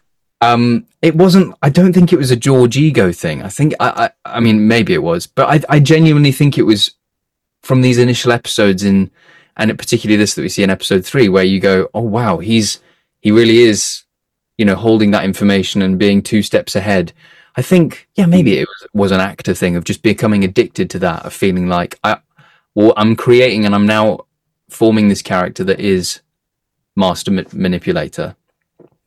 um, 0.42 0.86
it 1.02 1.16
wasn't. 1.16 1.56
I 1.62 1.70
don't 1.70 1.94
think 1.94 2.14
it 2.14 2.18
was 2.20 2.32
a 2.32 2.36
George 2.36 2.78
ego 2.78 3.12
thing. 3.12 3.42
I 3.44 3.50
think 3.50 3.74
I 3.80 4.10
I, 4.26 4.38
I 4.38 4.40
mean 4.40 4.68
maybe 4.68 4.94
it 4.94 5.04
was, 5.04 5.28
but 5.28 5.48
I 5.50 5.76
I 5.76 5.80
genuinely 5.80 6.32
think 6.32 6.58
it 6.58 6.64
was 6.64 6.92
from 7.64 7.82
these 7.82 7.98
initial 7.98 8.32
episodes 8.32 8.84
in, 8.84 9.10
and 9.58 9.78
particularly 9.78 10.18
this 10.18 10.34
that 10.36 10.42
we 10.42 10.50
see 10.50 10.64
in 10.64 10.70
episode 10.70 11.06
three, 11.06 11.30
where 11.30 11.44
you 11.44 11.60
go, 11.60 11.90
oh 11.94 12.02
wow, 12.02 12.38
he's 12.40 12.80
he 13.22 13.32
really 13.32 13.60
is, 13.60 14.04
you 14.58 14.66
know, 14.66 14.76
holding 14.76 15.12
that 15.12 15.24
information 15.26 15.82
and 15.82 15.98
being 16.00 16.22
two 16.22 16.42
steps 16.44 16.76
ahead. 16.76 17.14
I 17.56 17.62
think, 17.62 18.08
yeah, 18.16 18.26
maybe 18.26 18.58
it 18.58 18.68
was, 18.68 18.88
was 18.94 19.12
an 19.12 19.20
actor 19.20 19.54
thing 19.54 19.76
of 19.76 19.84
just 19.84 20.04
becoming 20.04 20.44
addicted 20.44 20.90
to 20.92 21.00
that, 21.00 21.26
of 21.26 21.34
feeling 21.34 21.68
like 21.68 22.00
I, 22.04 22.18
well, 22.76 22.94
I'm 22.96 23.16
creating 23.16 23.66
and 23.66 23.76
I'm 23.76 23.86
now 23.86 24.22
forming 24.70 25.10
this 25.10 25.22
character 25.22 25.64
that 25.66 25.80
is 25.80 26.22
master 26.96 27.32
ma- 27.32 27.44
manipulator. 27.54 28.36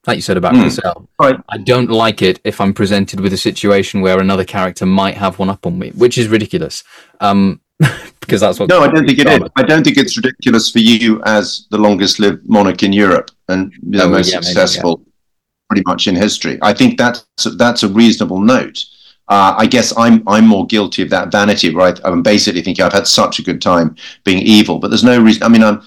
Like 0.06 0.16
you 0.16 0.22
said 0.22 0.36
about 0.36 0.52
Mm. 0.52 1.06
Right. 1.18 1.36
I 1.48 1.56
don't 1.56 1.90
like 1.90 2.20
it 2.20 2.38
if 2.44 2.60
I'm 2.60 2.74
presented 2.74 3.20
with 3.20 3.32
a 3.32 3.38
situation 3.38 4.02
where 4.02 4.20
another 4.20 4.44
character 4.44 4.84
might 4.84 5.14
have 5.14 5.38
one 5.38 5.48
up 5.48 5.64
on 5.66 5.78
me, 5.78 5.90
which 5.92 6.18
is 6.18 6.28
ridiculous. 6.28 6.84
Um, 7.20 7.60
because 8.20 8.40
that's 8.40 8.60
what. 8.60 8.68
no 8.68 8.82
I 8.82 8.88
don't 8.88 9.04
think 9.06 9.18
it 9.18 9.26
is 9.26 9.40
I 9.56 9.62
don't 9.62 9.82
think 9.82 9.96
it's 9.96 10.16
ridiculous 10.16 10.70
for 10.70 10.78
you 10.78 11.20
as 11.24 11.66
the 11.70 11.78
longest 11.78 12.20
lived 12.20 12.48
monarch 12.48 12.82
in 12.84 12.92
Europe 12.92 13.32
and 13.48 13.72
the 13.82 14.04
Oh, 14.04 14.10
most 14.10 14.30
yeah, 14.30 14.36
maybe, 14.36 14.44
successful 14.46 15.02
pretty 15.68 15.82
much 15.86 16.06
in 16.06 16.14
history 16.14 16.58
I 16.62 16.72
think 16.72 16.98
that's 16.98 17.24
that's 17.56 17.82
a 17.82 17.88
reasonable 17.88 18.40
note 18.40 18.84
uh, 19.28 19.54
I 19.56 19.66
guess 19.66 19.96
I'm 19.96 20.22
I'm 20.28 20.46
more 20.46 20.66
guilty 20.66 21.02
of 21.02 21.10
that 21.10 21.32
vanity, 21.32 21.74
right? 21.74 21.98
I'm 22.04 22.22
basically 22.22 22.62
thinking 22.62 22.84
I've 22.84 22.92
had 22.92 23.06
such 23.06 23.38
a 23.38 23.42
good 23.42 23.62
time 23.62 23.96
being 24.24 24.42
evil, 24.42 24.78
but 24.78 24.88
there's 24.88 25.04
no 25.04 25.20
reason. 25.20 25.42
I 25.42 25.48
mean, 25.48 25.62
I'm. 25.62 25.82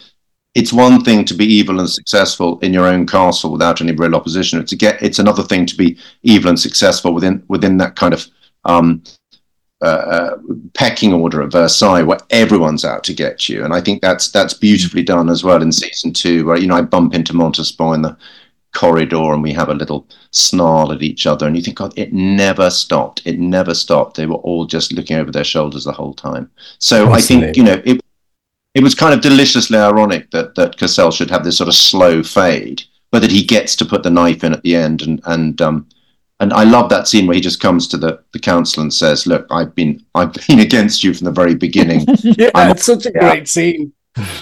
It's 0.56 0.74
one 0.74 1.04
thing 1.04 1.24
to 1.26 1.36
be 1.36 1.46
evil 1.46 1.80
and 1.80 1.88
successful 1.88 2.58
in 2.62 2.74
your 2.74 2.88
own 2.88 3.06
castle 3.06 3.52
without 3.52 3.80
any 3.80 3.92
real 3.92 4.16
opposition. 4.16 4.60
It's 4.60 4.74
get. 4.74 5.02
It's 5.04 5.20
another 5.20 5.44
thing 5.44 5.68
to 5.68 5.78
be 5.78 6.00
evil 6.24 6.50
and 6.50 6.60
successful 6.60 7.14
within 7.14 7.44
within 7.48 7.78
that 7.78 7.96
kind 7.96 8.16
of 8.16 8.26
um, 8.66 9.04
uh, 9.84 9.86
uh, 9.86 10.38
pecking 10.74 11.14
order 11.14 11.44
at 11.44 11.52
Versailles, 11.52 12.02
where 12.02 12.18
everyone's 12.32 12.84
out 12.84 13.04
to 13.04 13.14
get 13.14 13.48
you. 13.48 13.64
And 13.64 13.72
I 13.72 13.82
think 13.82 14.02
that's 14.02 14.32
that's 14.32 14.56
beautifully 14.56 15.04
done 15.04 15.30
as 15.30 15.44
well 15.44 15.62
in 15.62 15.72
season 15.72 16.12
two, 16.12 16.44
where 16.48 16.58
you 16.58 16.66
know 16.66 16.76
I 16.76 16.82
bump 16.82 17.14
into 17.14 17.34
Montespan 17.34 17.94
in 17.94 18.02
the 18.02 18.18
corridor 18.74 19.34
and 19.34 19.42
we 19.42 19.54
have 19.54 19.70
a 19.70 19.74
little 19.74 20.08
snarl 20.32 20.92
at 20.92 21.02
each 21.02 21.26
other 21.26 21.48
and 21.48 21.56
you 21.56 21.62
think 21.62 21.78
god 21.78 21.94
it 21.96 22.14
never 22.14 22.70
stopped 22.70 23.22
it 23.26 23.40
never 23.40 23.74
stopped 23.74 24.16
they 24.18 24.26
were 24.26 24.36
all 24.36 24.66
just 24.66 24.94
looking 24.94 25.18
over 25.18 25.32
their 25.32 25.44
shoulders 25.44 25.84
the 25.84 25.92
whole 25.92 26.14
time 26.14 26.50
so 26.78 27.12
i 27.12 27.20
think 27.20 27.56
you 27.58 27.64
know 27.64 27.82
it 27.86 28.00
it 28.76 28.84
was 28.84 28.94
kind 28.94 29.14
of 29.14 29.22
deliciously 29.22 29.78
ironic 29.78 30.30
that 30.32 30.54
that 30.56 30.78
Cassel 30.78 31.10
should 31.12 31.32
have 31.32 31.44
this 31.44 31.58
sort 31.58 31.70
of 31.70 31.76
slow 31.76 32.22
fade 32.22 32.84
but 33.10 33.22
that 33.22 33.32
he 33.32 33.44
gets 33.44 33.76
to 33.78 33.86
put 33.86 34.04
the 34.04 34.10
knife 34.10 34.44
in 34.44 34.54
at 34.54 34.62
the 34.62 34.76
end 34.76 35.02
and 35.02 35.22
and 35.26 35.62
um 35.62 35.88
and 36.40 36.54
I 36.54 36.66
love 36.66 36.90
that 36.90 37.08
scene 37.08 37.26
where 37.26 37.34
he 37.34 37.42
just 37.42 37.60
comes 37.60 37.88
to 37.88 37.98
the, 37.98 38.24
the 38.32 38.38
council 38.38 38.84
and 38.84 38.94
says, 38.94 39.26
"Look, 39.26 39.48
I've 39.50 39.74
been 39.74 40.06
I've 40.14 40.34
been 40.48 40.60
against 40.60 41.04
you 41.04 41.14
from 41.16 41.26
the 41.26 41.32
very 41.32 41.56
beginning. 41.56 42.06
yeah, 42.20 42.52
I'm- 42.54 42.72
it's 42.72 42.86
such 42.86 43.08
a 43.08 43.12
yeah. 43.14 43.20
great 43.22 43.48
scene. 43.48 43.92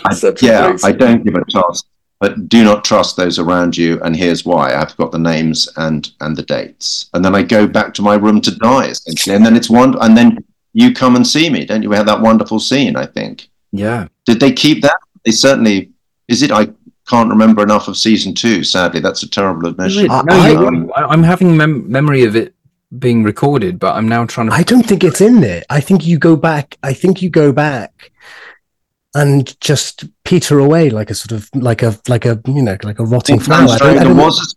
I, 0.05 0.13
Such 0.13 0.41
yeah, 0.41 0.69
great 0.69 0.85
I 0.85 0.91
don't 0.91 1.23
give 1.23 1.35
a 1.35 1.43
toss. 1.51 1.83
But 2.19 2.47
do 2.47 2.63
not 2.63 2.85
trust 2.85 3.17
those 3.17 3.39
around 3.39 3.75
you, 3.75 4.01
and 4.01 4.15
here's 4.15 4.45
why: 4.45 4.73
I've 4.73 4.95
got 4.97 5.11
the 5.11 5.19
names 5.19 5.69
and 5.77 6.09
and 6.21 6.35
the 6.35 6.43
dates, 6.43 7.09
and 7.13 7.23
then 7.23 7.35
I 7.35 7.43
go 7.43 7.67
back 7.67 7.93
to 7.95 8.01
my 8.01 8.15
room 8.15 8.39
to 8.41 8.55
die, 8.55 8.87
essentially, 8.87 9.35
and 9.35 9.45
then 9.45 9.55
it's 9.55 9.69
one, 9.69 10.01
and 10.01 10.17
then 10.17 10.43
you 10.73 10.93
come 10.93 11.15
and 11.15 11.27
see 11.27 11.49
me, 11.49 11.65
don't 11.65 11.83
you? 11.83 11.89
We 11.89 11.95
had 11.95 12.07
that 12.07 12.21
wonderful 12.21 12.59
scene. 12.59 12.95
I 12.95 13.05
think 13.05 13.47
Yeah. 13.71 14.07
did 14.25 14.39
they 14.39 14.51
keep 14.51 14.81
that? 14.81 14.97
They 15.25 15.31
certainly 15.31 15.91
is 16.27 16.41
it. 16.41 16.51
I 16.51 16.69
can't 17.07 17.29
remember 17.29 17.61
enough 17.63 17.87
of 17.87 17.97
season 17.97 18.33
two. 18.33 18.63
Sadly, 18.63 18.99
that's 18.99 19.23
a 19.23 19.29
terrible 19.29 19.67
admission. 19.67 20.07
no, 20.07 20.67
um, 20.67 20.91
I, 20.95 21.13
am 21.13 21.23
having 21.23 21.55
mem- 21.55 21.89
memory 21.91 22.23
of 22.23 22.35
it 22.35 22.53
being 22.97 23.23
recorded, 23.23 23.79
but 23.79 23.95
I'm 23.95 24.07
now 24.07 24.25
trying 24.25 24.47
to. 24.49 24.53
I 24.53 24.63
don't 24.63 24.85
think 24.85 25.03
it's 25.03 25.21
in 25.21 25.41
there. 25.41 25.63
I 25.69 25.81
think 25.81 26.05
you 26.05 26.17
go 26.17 26.35
back. 26.35 26.77
I 26.83 26.93
think 26.93 27.21
you 27.21 27.29
go 27.29 27.51
back 27.51 28.11
and 29.15 29.59
just 29.61 30.05
peter 30.23 30.59
away 30.59 30.89
like 30.89 31.09
a 31.09 31.15
sort 31.15 31.31
of 31.31 31.49
like 31.55 31.81
a 31.81 31.97
like 32.07 32.25
a 32.25 32.39
you 32.47 32.61
know 32.61 32.77
like 32.83 32.99
a 32.99 33.05
rotting 33.05 33.39
flower. 33.39 33.69
I 33.69 33.77
don't- 33.77 33.97
I 33.97 34.03
don't- 34.03 34.17
was 34.17 34.55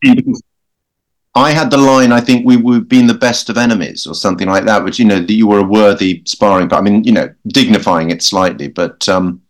I 1.34 1.52
had 1.52 1.70
the 1.70 1.76
line, 1.76 2.11
I 2.11 2.20
think 2.20 2.44
we 2.44 2.56
we've 2.56 2.88
been 2.88 3.06
the 3.06 3.14
best 3.28 3.48
of 3.48 3.56
enemies 3.56 4.06
or 4.09 4.14
something 4.14 4.48
like 4.48 4.64
that, 4.64 4.82
which, 4.82 4.98
you 4.98 5.04
know, 5.04 5.20
that 5.20 5.32
you 5.32 5.46
were 5.46 5.61
a 5.61 5.62
worthy 5.78 6.22
sparring, 6.26 6.66
but 6.68 6.78
I 6.78 6.80
mean, 6.80 7.04
you 7.04 7.12
know, 7.12 7.32
dignifying 7.46 8.11
it 8.11 8.22
slightly, 8.22 8.66
but 8.66 9.09
um, 9.09 9.40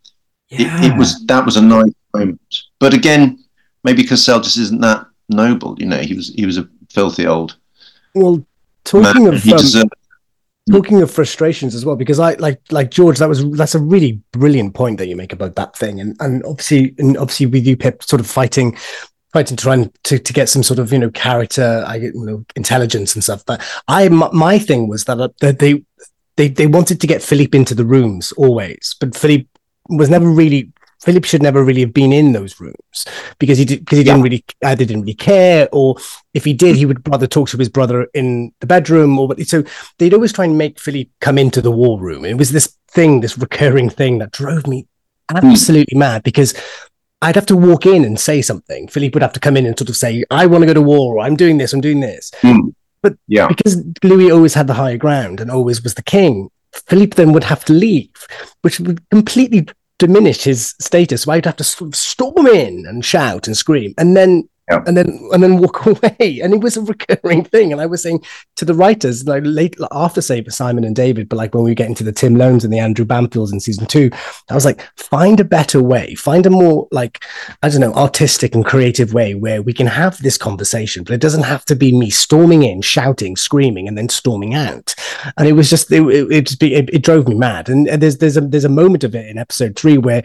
it, 0.50 0.66
it 0.92 0.98
was, 0.98 1.24
that 1.26 1.46
was 1.46 1.56
a 1.56 1.62
nice 1.62 1.92
moment. 2.14 2.40
But 2.78 2.92
again, 2.92 3.22
maybe 3.84 4.04
Cassel 4.04 4.40
just 4.40 4.58
isn't 4.58 4.82
that 4.82 5.06
noble, 5.30 5.76
you 5.78 5.86
know, 5.86 5.98
he 5.98 6.14
was, 6.14 6.28
he 6.34 6.44
was 6.44 6.58
a 6.58 6.68
filthy 6.90 7.26
old 7.26 7.56
well, 8.14 8.44
talking 8.84 9.24
man. 9.24 9.34
of 9.34 9.42
He 9.42 9.52
um, 9.52 9.58
deserved, 9.58 9.94
talking 10.70 11.02
of 11.02 11.10
frustrations 11.10 11.74
as 11.74 11.84
well 11.84 11.96
because 11.96 12.18
i 12.18 12.34
like 12.34 12.60
like 12.70 12.90
george 12.90 13.18
that 13.18 13.28
was 13.28 13.48
that's 13.52 13.74
a 13.74 13.78
really 13.78 14.20
brilliant 14.32 14.74
point 14.74 14.98
that 14.98 15.06
you 15.06 15.16
make 15.16 15.32
about 15.32 15.54
that 15.56 15.76
thing. 15.76 16.00
And 16.00 16.16
and 16.20 16.44
obviously 16.44 16.94
and 16.98 17.16
obviously 17.16 17.46
with 17.46 17.66
you 17.66 17.76
pip 17.76 18.02
sort 18.02 18.20
of 18.20 18.26
fighting 18.26 18.76
fighting 19.32 19.56
trying 19.56 19.92
to, 20.04 20.18
to 20.18 20.32
get 20.32 20.48
some 20.48 20.62
sort 20.62 20.78
of 20.78 20.92
you 20.92 20.98
know 20.98 21.10
character 21.10 21.84
i 21.86 21.96
you 21.96 22.12
know 22.14 22.44
intelligence 22.56 23.14
and 23.14 23.22
stuff. 23.22 23.44
But 23.46 23.62
i 23.88 24.08
my 24.08 24.58
thing 24.58 24.88
was 24.88 25.04
that, 25.04 25.20
uh, 25.20 25.28
that 25.40 25.58
they 25.58 25.82
they 26.36 26.48
they 26.48 26.66
wanted 26.66 27.00
to 27.00 27.06
get 27.06 27.22
philippe 27.22 27.56
into 27.56 27.74
the 27.74 27.84
rooms 27.84 28.32
always 28.32 28.94
but 29.00 29.16
philippe 29.16 29.48
was 29.88 30.08
never 30.08 30.28
really 30.28 30.70
Philip 31.00 31.24
should 31.24 31.42
never 31.42 31.62
really 31.62 31.80
have 31.82 31.94
been 31.94 32.12
in 32.12 32.32
those 32.32 32.60
rooms 32.60 33.06
because 33.38 33.58
he 33.58 33.64
did 33.64 33.80
because 33.80 33.98
he 33.98 34.04
didn't 34.04 34.22
really 34.22 34.44
either 34.64 34.84
didn't 34.84 35.02
really 35.02 35.14
care 35.14 35.68
or 35.72 35.96
if 36.34 36.44
he 36.44 36.52
did 36.52 36.76
he 36.76 36.86
would 36.86 37.06
rather 37.08 37.26
talk 37.26 37.48
to 37.50 37.56
his 37.56 37.68
brother 37.68 38.08
in 38.14 38.52
the 38.60 38.66
bedroom 38.66 39.18
or 39.18 39.28
but 39.28 39.40
so 39.46 39.62
they'd 39.98 40.14
always 40.14 40.32
try 40.32 40.44
and 40.44 40.58
make 40.58 40.80
Philippe 40.80 41.10
come 41.20 41.38
into 41.38 41.62
the 41.62 41.70
war 41.70 42.00
room. 42.00 42.24
It 42.24 42.36
was 42.36 42.50
this 42.50 42.76
thing, 42.88 43.20
this 43.20 43.38
recurring 43.38 43.90
thing 43.90 44.18
that 44.18 44.32
drove 44.32 44.66
me 44.66 44.86
absolutely 45.34 45.98
mad 45.98 46.22
because 46.22 46.54
I'd 47.20 47.34
have 47.34 47.46
to 47.46 47.56
walk 47.56 47.86
in 47.86 48.04
and 48.04 48.18
say 48.18 48.42
something. 48.42 48.88
Philip 48.88 49.14
would 49.14 49.22
have 49.22 49.32
to 49.32 49.40
come 49.40 49.56
in 49.56 49.66
and 49.66 49.76
sort 49.78 49.88
of 49.88 49.96
say, 49.96 50.24
I 50.30 50.46
want 50.46 50.62
to 50.62 50.66
go 50.66 50.74
to 50.74 50.82
war, 50.82 51.16
or 51.16 51.20
I'm 51.20 51.36
doing 51.36 51.58
this, 51.58 51.72
I'm 51.72 51.80
doing 51.80 52.00
this. 52.00 52.30
Mm. 52.42 52.74
But 53.02 53.16
yeah, 53.26 53.48
because 53.48 53.82
Louis 54.02 54.30
always 54.30 54.54
had 54.54 54.66
the 54.66 54.74
higher 54.74 54.96
ground 54.96 55.40
and 55.40 55.50
always 55.50 55.82
was 55.82 55.94
the 55.94 56.02
king, 56.02 56.50
Philippe 56.72 57.14
then 57.16 57.32
would 57.32 57.44
have 57.44 57.64
to 57.66 57.72
leave, 57.72 58.10
which 58.62 58.80
would 58.80 59.08
completely 59.10 59.68
diminish 59.98 60.44
his 60.44 60.74
status. 60.80 61.22
So 61.22 61.32
I'd 61.32 61.44
have 61.44 61.56
to 61.56 61.64
storm 61.64 62.46
in 62.46 62.86
and 62.86 63.04
shout 63.04 63.46
and 63.46 63.56
scream, 63.56 63.94
and 63.98 64.16
then 64.16 64.48
Yeah. 64.70 64.82
and 64.86 64.96
then 64.96 65.28
and 65.32 65.42
then 65.42 65.58
walk 65.58 65.86
away. 65.86 66.40
And 66.42 66.52
it 66.52 66.60
was 66.60 66.76
a 66.76 66.82
recurring 66.82 67.44
thing. 67.44 67.72
And 67.72 67.80
I 67.80 67.86
was 67.86 68.02
saying 68.02 68.22
to 68.56 68.64
the 68.64 68.74
writers, 68.74 69.26
like 69.26 69.42
late 69.46 69.76
after 69.92 70.20
say 70.20 70.44
Simon 70.48 70.84
and 70.84 70.94
David, 70.94 71.28
but 71.28 71.36
like 71.36 71.54
when 71.54 71.64
we 71.64 71.74
get 71.74 71.88
into 71.88 72.04
the 72.04 72.12
Tim 72.12 72.34
Loanes 72.34 72.64
and 72.64 72.72
the 72.72 72.78
Andrew 72.78 73.04
Bampfields 73.04 73.52
in 73.52 73.60
season 73.60 73.86
two, 73.86 74.10
I 74.50 74.54
was 74.54 74.64
like, 74.64 74.80
find 74.96 75.40
a 75.40 75.44
better 75.44 75.82
way, 75.82 76.14
find 76.14 76.44
a 76.46 76.50
more 76.50 76.86
like 76.90 77.24
I 77.62 77.68
don't 77.68 77.80
know, 77.80 77.94
artistic 77.94 78.54
and 78.54 78.64
creative 78.64 79.14
way 79.14 79.34
where 79.34 79.62
we 79.62 79.72
can 79.72 79.86
have 79.86 80.18
this 80.18 80.36
conversation, 80.36 81.04
but 81.04 81.14
it 81.14 81.20
doesn't 81.20 81.44
have 81.44 81.64
to 81.66 81.76
be 81.76 81.96
me 81.96 82.10
storming 82.10 82.62
in, 82.62 82.82
shouting, 82.82 83.36
screaming, 83.36 83.88
and 83.88 83.96
then 83.96 84.08
storming 84.08 84.54
out. 84.54 84.94
And 85.36 85.48
it 85.48 85.52
was 85.52 85.70
just 85.70 85.90
it 85.92 86.02
it, 86.02 86.62
it, 86.62 86.90
it 86.92 87.02
drove 87.02 87.26
me 87.28 87.34
mad. 87.34 87.68
And 87.68 87.86
there's 87.86 88.18
there's 88.18 88.36
a 88.36 88.42
there's 88.42 88.64
a 88.64 88.68
moment 88.68 89.04
of 89.04 89.14
it 89.14 89.26
in 89.26 89.38
episode 89.38 89.76
three 89.76 89.98
where 89.98 90.24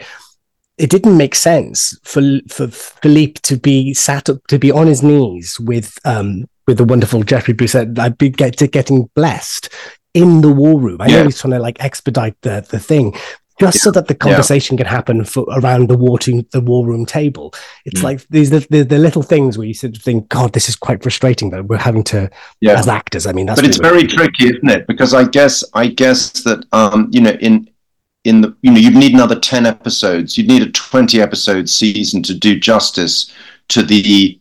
it 0.77 0.89
didn't 0.89 1.17
make 1.17 1.35
sense 1.35 1.97
for 2.03 2.21
for 2.49 2.67
Philippe 2.67 3.39
to 3.43 3.57
be 3.57 3.93
sat 3.93 4.29
up 4.29 4.45
to 4.47 4.57
be 4.57 4.71
on 4.71 4.87
his 4.87 5.03
knees 5.03 5.59
with 5.59 5.97
um 6.05 6.45
with 6.67 6.77
the 6.77 6.83
wonderful 6.85 7.23
Jeffrey 7.23 7.53
Busset 7.53 7.97
like 7.97 8.17
be 8.17 8.29
get 8.29 8.57
to 8.57 8.67
getting 8.67 9.09
blessed 9.15 9.69
in 10.13 10.41
the 10.41 10.51
war 10.51 10.79
room. 10.79 10.97
I 11.01 11.07
know 11.07 11.23
he's 11.25 11.39
trying 11.39 11.51
to 11.53 11.59
like 11.59 11.83
expedite 11.83 12.35
the 12.41 12.65
the 12.69 12.79
thing. 12.79 13.15
just 13.59 13.81
so 13.81 13.91
that 13.91 14.07
the 14.07 14.15
conversation 14.15 14.75
can 14.77 14.87
happen 14.87 15.23
for, 15.23 15.45
around 15.51 15.87
the 15.87 15.95
war 15.97 16.17
to, 16.17 16.43
the 16.51 16.59
war 16.59 16.87
room 16.87 17.05
table. 17.05 17.53
It's 17.85 17.99
Mm. 18.01 18.03
like 18.03 18.27
these 18.29 18.49
the, 18.49 18.65
the, 18.71 18.81
the 18.83 18.97
little 18.97 19.21
things 19.21 19.57
where 19.59 19.67
you 19.67 19.75
sort 19.75 19.95
of 19.95 20.01
think, 20.01 20.27
God, 20.29 20.53
this 20.53 20.67
is 20.67 20.75
quite 20.75 21.03
frustrating 21.03 21.51
that 21.51 21.65
we're 21.65 21.77
having 21.77 22.03
to 22.05 22.29
Yeah. 22.61 22.79
as 22.79 22.87
actors. 22.87 23.27
I 23.27 23.31
mean, 23.31 23.45
that's 23.45 23.61
but 23.61 23.69
it's 23.69 23.77
very 23.77 24.07
tricky, 24.07 24.45
isn't 24.47 24.67
it? 24.69 24.87
Because 24.87 25.13
I 25.13 25.25
guess 25.25 25.63
I 25.75 25.85
guess 25.87 26.31
that 26.45 26.65
um, 26.71 27.09
you 27.11 27.21
know 27.21 27.35
in 27.41 27.69
in 28.23 28.41
the 28.41 28.55
you 28.61 28.71
know 28.71 28.79
you'd 28.79 28.95
need 28.95 29.13
another 29.13 29.39
ten 29.39 29.65
episodes. 29.65 30.37
You'd 30.37 30.47
need 30.47 30.61
a 30.61 30.71
twenty 30.71 31.21
episode 31.21 31.69
season 31.69 32.23
to 32.23 32.33
do 32.33 32.59
justice 32.59 33.33
to 33.69 33.83
the 33.83 34.39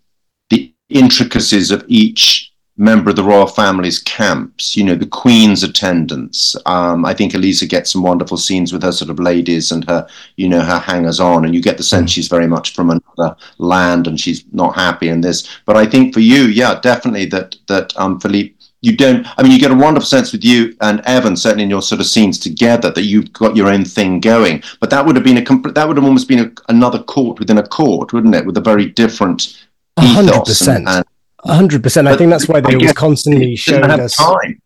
the 0.51 0.73
intricacies 0.89 1.71
of 1.71 1.85
each 1.89 2.53
member 2.79 3.11
of 3.11 3.17
the 3.17 3.23
royal 3.23 3.47
family's 3.47 3.99
camps. 3.99 4.77
You 4.77 4.85
know 4.85 4.95
the 4.95 5.07
Queen's 5.07 5.63
attendants. 5.63 6.57
Um, 6.67 7.05
I 7.05 7.15
think 7.15 7.35
Elisa 7.35 7.67
gets 7.67 7.93
some 7.93 8.03
wonderful 8.03 8.37
scenes 8.37 8.73
with 8.73 8.83
her 8.83 8.93
sort 8.93 9.11
of 9.11 9.19
ladies 9.19 9.73
and 9.73 9.85
her 9.89 10.07
you 10.37 10.49
know 10.49 10.61
her 10.61 10.79
hangers 10.79 11.21
on, 11.21 11.45
and 11.45 11.55
you 11.55 11.61
get 11.63 11.77
the 11.77 11.83
sense 11.83 12.11
she's 12.11 12.29
very 12.29 12.47
much 12.47 12.75
from 12.75 12.91
another 12.91 13.37
land 13.59 14.07
and 14.07 14.21
she's 14.21 14.45
not 14.53 14.75
happy 14.75 15.09
in 15.09 15.21
this. 15.21 15.49
But 15.67 15.77
I 15.77 15.87
think 15.87 16.15
for 16.15 16.21
you, 16.21 16.45
yeah, 16.45 16.79
definitely 16.81 17.27
that 17.27 17.57
that 17.67 17.97
um, 17.97 18.21
Philippe 18.21 18.55
you 18.83 18.97
don't 18.97 19.27
i 19.39 19.43
mean 19.43 19.53
you 19.53 19.59
get 19.59 19.71
a 19.71 19.75
wonderful 19.75 20.07
sense 20.07 20.33
with 20.33 20.45
you 20.45 20.75
and 20.81 21.01
evan 21.03 21.37
certainly 21.37 21.65
in 21.65 21.71
your 21.71 21.83
sort 21.83 22.01
of 22.01 22.07
scenes 22.07 22.39
together 22.39 22.91
that 22.91 23.05
you've 23.05 23.33
got 23.33 23.55
your 23.57 23.69
own 23.69 23.85
thing 23.85 24.21
going 24.21 24.63
but 24.81 24.91
that 24.91 25.05
would 25.07 25.15
have 25.17 25.25
been 25.25 25.39
a 25.39 25.45
complete 25.45 25.75
that 25.75 25.87
would 25.87 25.97
have 25.97 26.05
almost 26.05 26.29
been 26.29 26.41
a, 26.41 26.53
another 26.69 27.01
court 27.03 27.39
within 27.39 27.59
a 27.59 27.67
court 27.67 28.13
wouldn't 28.13 28.35
it 28.35 28.45
with 28.45 28.57
a 28.57 28.61
very 28.61 28.87
different 28.87 29.65
A 29.97 30.03
hundred 30.03 30.35
ethos 30.35 30.49
percent. 30.49 30.89
and, 30.89 31.05
A 31.45 31.55
hundred 31.55 31.83
percent. 31.83 32.07
I 32.09 32.17
think 32.17 32.31
that's 32.31 32.49
why 32.49 32.61
they 32.61 32.75
always 32.75 32.93
constantly 32.93 33.57
showed 33.57 33.85
us. 33.85 34.17
time 34.17 34.61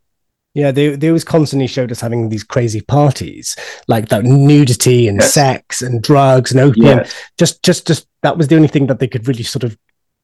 Yeah, 0.54 0.70
they 0.72 0.96
they 0.96 1.08
always 1.08 1.24
constantly 1.24 1.66
showed 1.66 1.90
us 1.92 2.00
having 2.00 2.28
these 2.30 2.44
crazy 2.44 2.80
parties, 2.80 3.56
like 3.88 4.08
that 4.08 4.24
nudity 4.24 5.08
and 5.08 5.20
Yes. 5.20 5.34
sex 5.34 5.82
and 5.82 6.02
drugs 6.02 6.52
and 6.52 6.60
opium. 6.60 6.98
yeah 7.00 7.08
Just, 7.38 7.62
just, 7.62 7.86
just 7.86 8.06
that 8.22 8.38
was 8.38 8.48
the 8.48 8.56
only 8.56 8.68
thing 8.68 8.86
that 8.88 8.98
they 9.00 9.08
could 9.08 9.28
really 9.28 9.42
sort 9.42 9.64
of 9.64 9.76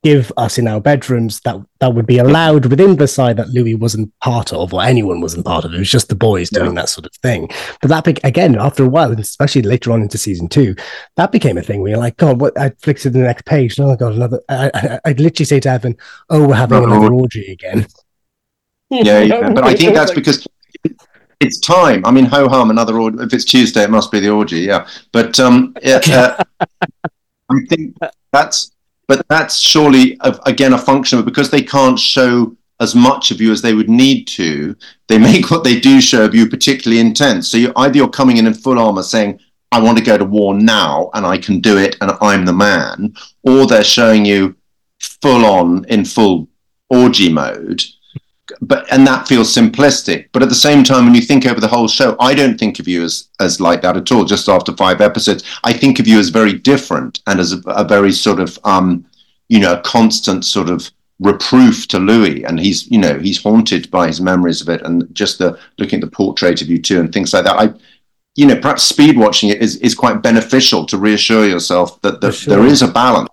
give 0.02 0.32
us 0.36 0.58
in 0.58 0.66
our 0.66 0.80
bedrooms 0.80 1.40
that 1.40 1.56
that 1.78 1.94
would 1.94 2.06
be 2.06 2.18
allowed 2.18 2.66
within 2.66 2.96
Versailles 2.96 3.32
that 3.34 3.48
Louis 3.50 3.74
wasn't 3.76 4.12
part 4.20 4.52
of 4.52 4.74
or 4.74 4.82
anyone 4.82 5.20
wasn't 5.20 5.46
part 5.46 5.64
of. 5.64 5.72
It 5.72 5.78
was 5.78 5.90
just 5.90 6.08
the 6.08 6.14
boys 6.16 6.50
Yeah. 6.52 6.60
doing 6.60 6.74
that 6.74 6.88
sort 6.88 7.06
of 7.06 7.12
thing. 7.22 7.48
But 7.80 7.88
that 7.88 8.04
be- 8.04 8.16
again, 8.24 8.56
after 8.58 8.84
a 8.84 8.88
while, 8.88 9.12
especially 9.12 9.62
later 9.62 9.92
on 9.92 10.02
into 10.02 10.18
season 10.18 10.48
two, 10.48 10.74
that 11.16 11.30
became 11.30 11.56
a 11.56 11.62
thing 11.62 11.80
where 11.82 11.90
you're 11.90 11.98
like, 12.00 12.16
God, 12.16 12.40
what? 12.40 12.58
I 12.58 12.70
flicked 12.80 13.00
it 13.00 13.02
to 13.04 13.10
the 13.10 13.20
next 13.20 13.44
page. 13.46 13.78
Oh 13.78 13.94
God, 13.94 14.14
another. 14.14 14.40
I, 14.48 14.70
I, 14.74 15.00
I'd 15.04 15.20
literally 15.20 15.46
say 15.46 15.60
to 15.60 15.70
Evan, 15.70 15.96
"Oh, 16.30 16.48
we're 16.48 16.54
having 16.56 16.78
Another 16.78 16.96
another 16.96 17.14
orgy 17.14 17.52
again." 17.52 17.86
yeah, 18.90 19.20
yeah. 19.20 19.50
but 19.50 19.64
i 19.64 19.74
think 19.74 19.94
that's 19.94 20.12
because 20.12 20.46
it's 21.40 21.58
time 21.60 22.04
i 22.04 22.10
mean 22.10 22.26
ho 22.26 22.46
hum 22.46 22.68
another 22.68 22.98
orgy 23.00 23.16
if 23.22 23.32
it's 23.32 23.46
tuesday 23.46 23.84
it 23.84 23.88
must 23.88 24.12
be 24.12 24.20
the 24.20 24.28
orgy 24.28 24.60
yeah 24.60 24.86
but 25.12 25.40
um 25.40 25.74
yeah, 25.82 25.98
uh, 26.08 26.44
i 27.50 27.54
think 27.70 27.96
that's 28.32 28.71
but 29.12 29.28
that's 29.28 29.58
surely 29.58 30.16
a, 30.20 30.38
again 30.46 30.72
a 30.72 30.78
function 30.78 31.18
of 31.18 31.26
because 31.26 31.50
they 31.50 31.60
can't 31.60 31.98
show 31.98 32.56
as 32.80 32.94
much 32.94 33.30
of 33.30 33.42
you 33.42 33.52
as 33.52 33.60
they 33.60 33.74
would 33.74 33.90
need 33.90 34.24
to 34.26 34.74
they 35.08 35.18
make 35.30 35.50
what 35.50 35.64
they 35.64 35.78
do 35.78 36.00
show 36.00 36.24
of 36.24 36.34
you 36.34 36.48
particularly 36.48 36.98
intense. 36.98 37.46
So 37.48 37.58
you 37.58 37.72
either 37.76 37.96
you're 37.96 38.08
coming 38.08 38.38
in 38.38 38.46
in 38.46 38.54
full 38.54 38.78
armor 38.78 39.02
saying 39.02 39.38
i 39.70 39.78
want 39.78 39.98
to 39.98 40.04
go 40.04 40.16
to 40.16 40.24
war 40.24 40.54
now 40.54 41.10
and 41.12 41.26
i 41.26 41.36
can 41.36 41.60
do 41.60 41.76
it 41.76 41.96
and 42.00 42.12
i'm 42.22 42.46
the 42.46 42.54
man 42.54 43.14
or 43.42 43.66
they're 43.66 43.84
showing 43.84 44.24
you 44.24 44.56
full 44.98 45.44
on 45.44 45.84
in 45.86 46.06
full 46.06 46.48
orgy 46.88 47.30
mode 47.30 47.82
but 48.60 48.90
and 48.92 49.06
that 49.06 49.28
feels 49.28 49.54
simplistic. 49.54 50.28
But 50.32 50.42
at 50.42 50.48
the 50.48 50.54
same 50.54 50.84
time 50.84 51.04
when 51.04 51.14
you 51.14 51.22
think 51.22 51.46
over 51.46 51.60
the 51.60 51.68
whole 51.68 51.88
show 51.88 52.16
i 52.20 52.34
don't 52.34 52.58
think 52.58 52.78
of 52.78 52.88
you 52.88 53.02
as 53.02 53.28
as 53.40 53.60
like 53.60 53.82
that 53.82 53.96
at 53.96 54.12
all 54.12 54.24
just 54.24 54.48
after 54.48 54.72
five 54.76 55.00
episodes. 55.00 55.44
I 55.64 55.72
think 55.72 55.98
of 55.98 56.06
you 56.06 56.18
as 56.18 56.28
very 56.28 56.52
different 56.52 57.20
and 57.26 57.40
as 57.40 57.52
a, 57.52 57.60
a 57.66 57.84
very 57.84 58.12
sort 58.12 58.40
of 58.40 58.58
um 58.64 59.04
you 59.48 59.60
know 59.60 59.80
constant 59.84 60.44
sort 60.44 60.68
of 60.68 60.90
reproof 61.20 61.86
to 61.88 61.98
louis. 61.98 62.44
And 62.44 62.58
he's 62.58 62.90
you 62.90 62.98
know 62.98 63.18
he's 63.18 63.42
haunted 63.42 63.90
by 63.90 64.06
his 64.06 64.20
memories 64.20 64.60
of 64.60 64.68
it 64.68 64.82
and 64.82 65.12
just 65.14 65.38
the 65.38 65.58
looking 65.78 66.00
at 66.00 66.04
the 66.04 66.16
portrait 66.16 66.62
of 66.62 66.68
you 66.68 66.80
too 66.80 67.00
and 67.00 67.12
things 67.12 67.32
like 67.32 67.44
that. 67.44 67.58
I 67.58 67.74
you 68.34 68.46
know 68.46 68.58
perhaps 68.58 68.82
speed 68.82 69.16
watching 69.16 69.50
it 69.50 69.62
is, 69.62 69.76
is 69.76 69.94
quite 69.94 70.22
beneficial 70.22 70.86
to 70.86 70.98
reassure 70.98 71.46
yourself 71.46 72.00
that, 72.02 72.20
that 72.20 72.32
sure. 72.32 72.56
there 72.56 72.66
is 72.66 72.82
a 72.82 72.88
balance 72.88 73.28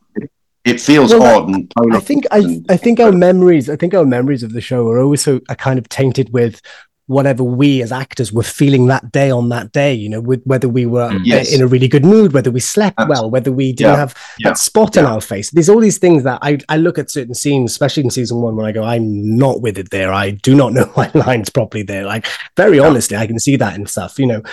it, 0.70 0.82
feels 0.82 1.12
Well, 1.14 1.44
odd 1.44 1.50
and 1.50 1.74
I 1.94 2.00
think 2.00 2.26
I, 2.32 2.62
I 2.70 2.78
think 2.78 3.00
our 3.00 3.12
memories 3.12 3.70
I 3.70 3.76
think 3.76 3.94
our 3.94 4.06
memories 4.06 4.44
of 4.44 4.54
the 4.54 4.62
show 4.62 4.88
are 4.90 5.00
always 5.00 5.22
so 5.24 5.40
are 5.50 5.56
kind 5.56 5.78
of 5.80 5.88
tainted 5.90 6.32
with 6.34 6.62
whatever 7.08 7.44
we 7.44 7.82
as 7.82 7.92
actors 7.92 8.32
were 8.32 8.44
feeling 8.44 8.86
that 8.86 9.12
day 9.12 9.32
on 9.32 9.50
that 9.50 9.72
day 9.72 9.92
you 9.92 10.08
know 10.08 10.22
with 10.22 10.44
whether 10.44 10.70
we 10.70 10.86
were 10.86 11.10
Mm. 11.10 11.22
Yes. 11.24 11.52
in 11.52 11.60
a 11.60 11.66
really 11.66 11.88
good 11.88 12.06
mood 12.06 12.34
whether 12.34 12.52
we 12.52 12.60
slept 12.60 13.00
Absolutely. 13.00 13.22
well 13.24 13.32
whether 13.32 13.52
we 13.52 13.74
didn't 13.74 13.94
Yeah. 13.94 13.98
have 13.98 14.16
Yeah. 14.38 14.50
that 14.50 14.60
spot 14.60 14.96
in 14.96 15.06
our 15.06 15.20
face 15.20 15.50
there's 15.50 15.70
all 15.70 15.80
these 15.80 15.98
things 15.98 16.22
that 16.24 16.38
I, 16.44 16.60
I 16.70 16.78
look 16.78 17.00
at 17.00 17.10
certain 17.10 17.34
scenes 17.34 17.72
especially 17.72 18.04
in 18.04 18.12
season 18.12 18.38
one 18.42 18.56
when 18.56 18.68
I 18.68 18.72
go 18.72 18.84
I'm 18.84 19.36
not 19.36 19.60
with 19.60 19.80
it 19.80 19.90
there 19.90 20.14
I 20.14 20.30
do 20.32 20.54
not 20.54 20.72
know 20.78 20.92
my 20.96 21.10
lines 21.16 21.50
properly 21.50 21.84
there 21.84 22.06
like 22.06 22.28
very 22.56 22.78
Yeah. 22.78 22.84
honestly 22.88 23.18
I 23.18 23.26
can 23.26 23.40
see 23.40 23.56
that 23.56 23.74
and 23.74 23.90
stuff 23.90 24.20
you 24.20 24.28
know 24.28 24.44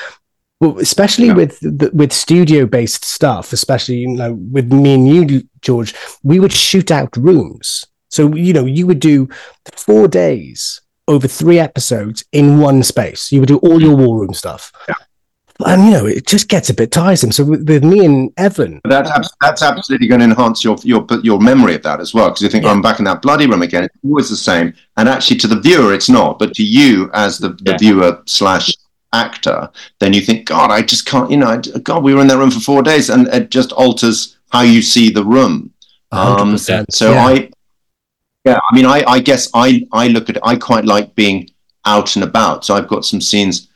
well, 0.61 0.79
especially 0.79 1.27
Yeah. 1.29 1.35
with 1.35 1.61
the, 1.61 1.91
with 1.93 2.13
studio 2.13 2.67
based 2.67 3.05
stuff, 3.05 3.53
especially 3.53 3.97
you 3.97 4.09
know 4.09 4.33
with 4.35 4.73
me 4.73 4.95
and 4.95 5.09
you, 5.09 5.43
George, 5.61 5.95
we 6.23 6.41
would 6.41 6.53
shoot 6.53 6.91
out 6.91 7.17
rooms. 7.17 7.85
So 8.11 8.35
you 8.35 8.53
know 8.53 8.65
you 8.65 8.87
would 8.87 9.01
do 9.01 9.29
four 9.75 10.09
days 10.09 10.81
over 11.09 11.29
three 11.29 11.59
episodes 11.59 12.25
in 12.33 12.59
one 12.59 12.83
space. 12.83 13.31
You 13.33 13.41
would 13.41 13.49
do 13.49 13.59
all 13.59 13.81
your 13.83 13.95
war 13.97 14.21
room 14.21 14.33
stuff, 14.35 14.73
Yeah. 14.89 14.95
and 15.67 15.85
you 15.85 15.91
know 15.91 16.07
it 16.07 16.27
just 16.27 16.49
gets 16.49 16.71
a 16.71 16.75
bit 16.75 16.91
tiresome. 16.91 17.33
So 17.33 17.45
with, 17.45 17.69
with 17.69 17.85
me 17.85 18.05
and 18.07 18.33
Evan, 18.39 18.81
that's 18.85 19.11
abs- 19.11 19.33
that's 19.43 19.63
absolutely 19.63 20.07
going 20.09 20.21
to 20.21 20.25
enhance 20.25 20.65
your 20.65 20.77
your 20.85 21.07
your 21.23 21.39
memory 21.41 21.75
of 21.75 21.83
that 21.83 22.01
as 22.01 22.15
well 22.15 22.29
because 22.31 22.41
you 22.43 22.49
think 22.49 22.65
Yeah. 22.65 22.71
oh, 22.71 22.75
I'm 22.75 22.83
back 22.83 22.99
in 22.99 23.05
that 23.05 23.21
bloody 23.21 23.47
room 23.47 23.63
again. 23.63 23.85
It's 23.85 23.95
always 24.05 24.31
the 24.31 24.37
same, 24.37 24.73
and 24.97 25.09
actually 25.09 25.37
to 25.39 25.49
the 25.49 25.61
viewer 25.61 25.93
it's 25.93 26.09
not, 26.09 26.39
but 26.39 26.55
to 26.55 26.63
you 26.65 27.11
as 27.13 27.39
the, 27.39 27.51
the 27.51 27.73
Yeah. 27.73 27.77
viewer 27.79 28.23
slash 28.27 28.73
actor, 29.17 29.71
then 29.99 30.13
you 30.13 30.21
think 30.21 30.47
God, 30.47 30.71
I 30.71 30.83
just 30.83 31.07
can't. 31.07 31.31
You 31.31 31.39
know, 31.39 31.49
I, 31.49 31.57
God, 31.59 32.03
we 32.03 32.15
were 32.15 32.21
in 32.21 32.29
that 32.29 32.39
room 32.39 32.51
for 32.51 32.61
four 32.61 32.83
days, 32.83 33.11
and 33.11 33.27
it 33.29 33.51
just 33.51 33.73
alters 33.73 34.37
how 34.51 34.63
you 34.63 34.83
see 34.83 35.11
the 35.11 35.25
room. 35.25 35.73
Um, 36.13 36.55
100%, 36.55 36.87
so 36.91 37.13
yeah. 37.13 37.27
I, 37.27 37.51
yeah, 38.45 38.59
I 38.71 38.75
mean, 38.77 38.87
I, 38.87 39.03
I 39.05 39.19
guess 39.19 39.51
I, 39.55 39.87
I 39.93 40.09
look 40.09 40.31
at 40.31 40.37
it. 40.37 40.43
I 40.45 40.57
quite 40.57 40.85
like 40.85 41.15
being 41.15 41.51
out 41.85 42.15
and 42.15 42.25
about. 42.25 42.65
So 42.65 42.75
I've 42.75 42.89
got 42.89 43.05
some 43.05 43.21
scenes. 43.21 43.69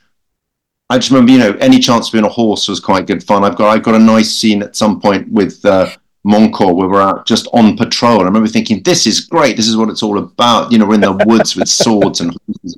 I 0.89 0.97
just 0.97 1.11
remember, 1.11 1.31
you 1.31 1.39
know, 1.39 1.57
any 1.59 1.79
chance 1.79 2.07
to 2.07 2.13
be 2.13 2.19
on 2.19 2.25
a 2.25 2.29
horse 2.29 2.67
was 2.67 2.79
quite 2.79 3.07
good 3.07 3.23
fun. 3.23 3.43
I've 3.43 3.57
got, 3.57 3.69
I've 3.69 3.83
got 3.83 3.95
a 3.95 3.99
nice 3.99 4.33
scene 4.33 4.63
at 4.63 4.75
some 4.75 5.01
point 5.01 5.29
with 5.31 5.63
uh, 5.65 5.89
where 6.23 6.89
we're 6.89 7.01
out 7.01 7.25
just 7.25 7.47
on 7.53 7.75
patrol. 7.75 8.21
I 8.21 8.23
remember 8.23 8.47
thinking, 8.47 8.81
this 8.83 9.07
is 9.07 9.21
great. 9.21 9.57
This 9.57 9.67
is 9.67 9.75
what 9.75 9.89
it's 9.89 10.03
all 10.03 10.17
about. 10.17 10.71
You 10.71 10.77
know, 10.77 10.85
we're 10.85 10.95
in 10.95 11.01
the 11.01 11.23
woods 11.25 11.55
with 11.55 11.67
swords 11.67 12.21
and 12.21 12.31
horses. 12.45 12.77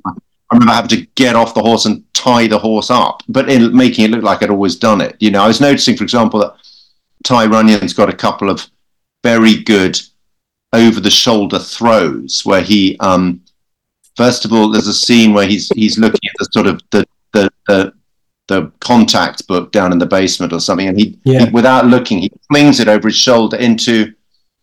I 0.54 0.56
remember 0.56 0.72
having 0.72 1.00
to 1.00 1.06
get 1.16 1.34
off 1.34 1.54
the 1.54 1.62
horse 1.62 1.84
and 1.84 2.04
tie 2.14 2.46
the 2.46 2.58
horse 2.58 2.88
up, 2.88 3.24
but 3.28 3.50
in 3.50 3.76
making 3.76 4.04
it 4.04 4.10
look 4.12 4.22
like 4.22 4.40
I'd 4.40 4.50
always 4.50 4.76
done 4.76 5.00
it. 5.00 5.16
You 5.18 5.32
know, 5.32 5.42
I 5.42 5.48
was 5.48 5.60
noticing, 5.60 5.96
for 5.96 6.04
example, 6.04 6.38
that 6.40 6.54
Tygh 7.24 7.50
Runyan's 7.50 7.92
got 7.92 8.08
a 8.08 8.16
couple 8.16 8.48
of 8.48 8.64
very 9.24 9.62
good 9.64 10.00
over 10.72 11.00
the 11.00 11.10
shoulder 11.10 11.58
throws 11.58 12.42
where 12.44 12.60
he 12.62 12.96
um 13.00 13.40
first 14.16 14.44
of 14.44 14.52
all 14.52 14.68
there's 14.70 14.86
a 14.88 14.92
scene 14.94 15.32
where 15.32 15.46
he's 15.46 15.68
he's 15.70 15.98
looking 15.98 16.20
at 16.28 16.34
the 16.38 16.48
sort 16.52 16.66
of 16.66 16.80
the 16.90 17.06
the 17.32 17.50
the, 17.68 17.92
the 18.48 18.72
contact 18.80 19.46
book 19.46 19.72
down 19.72 19.92
in 19.92 19.98
the 19.98 20.06
basement 20.06 20.52
or 20.52 20.60
something 20.60 20.88
and 20.88 20.98
he, 20.98 21.16
Yeah. 21.24 21.46
he 21.46 21.50
without 21.52 21.86
looking 21.86 22.18
he 22.18 22.30
flings 22.50 22.80
it 22.80 22.88
over 22.88 23.08
his 23.08 23.16
shoulder 23.16 23.56
into 23.56 24.12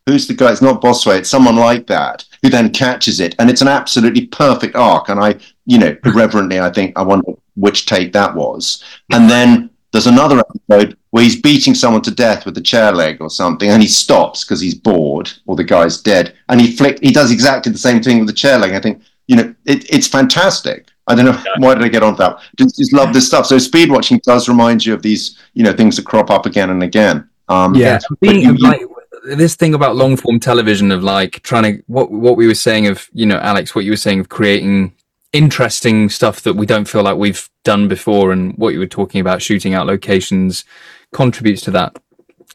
who's 0.05 0.27
the 0.27 0.33
guy 0.33 0.51
it's 0.51 0.61
not 0.61 0.81
Bossuet 0.81 1.19
it's 1.19 1.29
someone 1.29 1.55
like 1.55 1.87
that 1.87 2.25
who 2.43 2.49
then 2.49 2.71
catches 2.71 3.19
it 3.21 3.33
and 3.39 3.49
it's 3.49 3.61
an 3.61 3.67
absolutely 3.69 4.27
perfect 4.27 4.75
arc 4.75 5.07
and 5.09 5.19
I 5.19 5.35
you 5.65 5.77
know 5.77 5.95
irreverently 6.05 6.59
I 6.59 6.69
think 6.71 6.97
I 6.97 7.01
wonder 7.03 7.33
which 7.55 7.85
take 7.85 8.13
that 8.13 8.33
was 8.35 8.83
and 9.11 9.29
then 9.29 9.69
there's 9.91 10.07
another 10.07 10.39
episode 10.39 10.97
where 11.09 11.23
he's 11.23 11.41
beating 11.41 11.75
someone 11.75 12.01
to 12.03 12.11
death 12.11 12.45
with 12.45 12.57
a 12.57 12.61
chair 12.61 12.93
leg 12.93 13.17
or 13.19 13.29
something, 13.29 13.69
and 13.69 13.81
he 13.81 13.89
stops 13.89 14.45
because 14.45 14.61
he's 14.61 14.73
bored 14.73 15.29
or 15.47 15.57
the 15.57 15.65
guy's 15.65 15.99
dead, 16.01 16.33
and 16.47 16.61
he 16.61 16.73
flick. 16.77 16.97
He 17.03 17.11
does 17.11 17.29
exactly 17.29 17.73
the 17.73 17.77
same 17.77 18.01
thing 18.01 18.19
with 18.19 18.27
the 18.27 18.33
chair 18.33 18.57
leg. 18.57 18.71
I 18.73 18.79
think 18.79 19.03
you 19.27 19.35
know 19.35 19.53
it, 19.65 19.85
it's 19.93 20.07
fantastic. 20.07 20.87
I 21.07 21.15
don't 21.15 21.25
know 21.25 21.43
why 21.57 21.75
did 21.75 21.83
I 21.83 21.89
get 21.89 22.03
on 22.03 22.15
that. 22.15 22.39
Just 22.57 22.77
just 22.77 22.93
love 22.93 23.13
this 23.13 23.27
stuff. 23.27 23.45
So 23.45 23.57
speed 23.57 23.91
watching 23.91 24.21
does 24.23 24.47
remind 24.47 24.85
you 24.85 24.93
of 24.93 25.01
these 25.01 25.37
you 25.55 25.63
know 25.65 25.73
things 25.73 25.97
that 25.97 26.05
crop 26.05 26.29
up 26.31 26.45
again 26.45 26.69
and 26.69 26.83
again. 26.83 27.27
Um, 27.49 27.75
Yeah. 27.75 27.99
Being, 28.21 28.39
you- 28.43 28.57
like, 28.59 28.79
this 29.25 29.55
thing 29.55 29.73
about 29.73 29.97
long 29.97 30.15
form 30.15 30.39
television 30.39 30.89
of 30.91 31.03
like 31.03 31.41
trying 31.43 31.63
to 31.63 31.83
what 31.87 32.11
what 32.11 32.37
we 32.37 32.47
were 32.47 32.55
saying 32.55 32.87
of 32.87 33.09
you 33.11 33.25
know 33.25 33.39
Alex 33.39 33.75
what 33.75 33.83
you 33.83 33.91
were 33.91 33.97
saying 33.97 34.21
of 34.21 34.29
creating 34.29 34.93
interesting 35.33 36.09
stuff 36.09 36.41
that 36.41 36.55
we 36.55 36.65
don't 36.65 36.87
feel 36.87 37.03
like 37.03 37.17
we've 37.17 37.49
done 37.63 37.87
before 37.87 38.31
and 38.31 38.57
what 38.57 38.73
you 38.73 38.79
were 38.79 38.87
talking 38.87 39.21
about 39.21 39.41
shooting 39.41 39.73
out 39.73 39.87
locations 39.87 40.65
contributes 41.13 41.61
to 41.63 41.71
that. 41.71 41.97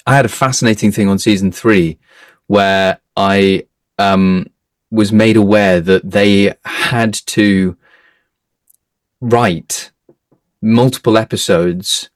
I 0.07 0.15
had 0.15 0.25
a 0.25 0.31
fascinating 0.31 0.93
thing 0.93 1.09
on 1.09 1.19
season 1.19 1.53
3 1.53 1.99
where 2.47 3.01
I 3.17 3.67
um 3.99 4.47
was 4.91 5.13
made 5.13 5.37
aware 5.37 5.81
that 5.81 6.09
they 6.09 6.55
had 6.65 7.13
to 7.13 7.77
write 9.21 9.91
multiple 10.63 11.19
episodes 11.19 12.11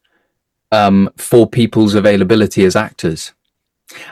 um, 0.72 1.11
for 1.16 1.48
people's 1.48 1.94
availability 1.94 2.64
as 2.64 2.76
actors. 2.76 3.32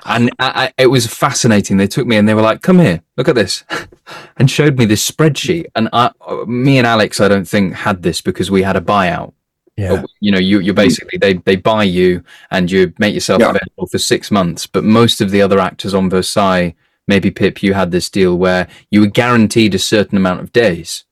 And 0.05 0.31
I, 0.39 0.73
I, 0.79 0.83
it 0.83 0.87
was 0.89 1.07
fascinating. 1.07 1.77
They 1.77 1.87
took 1.87 2.07
me 2.07 2.17
and 2.17 2.29
they 2.29 2.35
were 2.35 2.43
like, 2.43 2.63
"Come 2.63 2.79
here, 2.79 3.03
look 3.17 3.29
at 3.29 3.35
this," 3.35 3.65
and 4.37 4.51
showed 4.51 4.79
me 4.79 4.85
this 4.85 5.09
spreadsheet. 5.09 5.67
And 5.75 5.89
I, 5.93 6.11
me 6.47 6.79
and 6.79 6.87
Alex, 6.87 7.21
I 7.21 7.29
don't 7.29 7.47
think 7.49 7.75
had 7.75 8.03
this 8.03 8.21
because 8.21 8.51
we 8.51 8.63
had 8.63 8.77
a 8.77 8.81
buyout. 8.81 9.33
Yeah. 9.77 10.03
You 10.21 10.33
know, 10.33 10.39
you 10.41 10.59
you 10.59 10.73
basically 10.75 11.19
they 11.19 11.35
they 11.35 11.55
buy 11.57 11.85
you 11.85 12.25
and 12.51 12.71
you 12.71 12.93
make 12.99 13.15
yourself 13.15 13.41
Yeah. 13.41 13.51
available 13.51 13.87
for 13.89 13.99
six 13.99 14.31
months. 14.31 14.67
But 14.67 14.83
most 14.85 15.21
of 15.21 15.31
the 15.31 15.41
other 15.41 15.61
actors 15.61 15.95
on 15.95 16.11
Versailles, 16.11 16.75
maybe 17.07 17.31
Pip, 17.31 17.63
you 17.63 17.75
had 17.75 17.93
this 17.93 18.11
deal 18.11 18.37
where 18.37 18.67
you 18.91 19.01
were 19.01 19.07
guaranteed 19.07 19.75
a 19.75 19.79
certain 19.79 20.17
amount 20.19 20.41
of 20.41 20.53
days. 20.53 21.05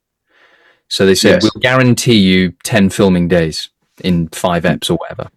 So 0.89 1.07
they 1.07 1.15
said, 1.15 1.43
Yes. 1.43 1.51
"We'll 1.55 1.61
guarantee 1.61 2.19
you 2.19 2.55
ten 2.65 2.91
filming 2.91 3.29
days 3.29 3.69
in 4.03 4.29
five 4.29 4.65
eps 4.65 4.91
or 4.91 4.95
whatever." 4.95 5.31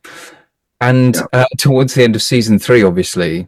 And 0.81 1.15
Yeah. 1.15 1.23
uh, 1.33 1.45
towards 1.57 1.93
the 1.93 2.03
end 2.03 2.15
of 2.15 2.21
season 2.21 2.59
three, 2.59 2.83
obviously, 2.83 3.47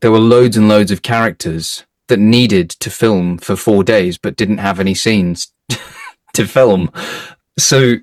there 0.00 0.10
were 0.10 0.18
loads 0.18 0.56
and 0.56 0.68
loads 0.68 0.90
of 0.90 1.02
characters 1.02 1.84
that 2.08 2.18
needed 2.18 2.68
to 2.70 2.90
film 2.90 3.38
for 3.38 3.56
four 3.56 3.82
days 3.84 4.18
but 4.18 4.36
didn't 4.36 4.58
have 4.58 4.80
any 4.80 4.94
scenes 4.94 5.52
to 6.34 6.46
film. 6.46 6.90
So, 7.58 7.94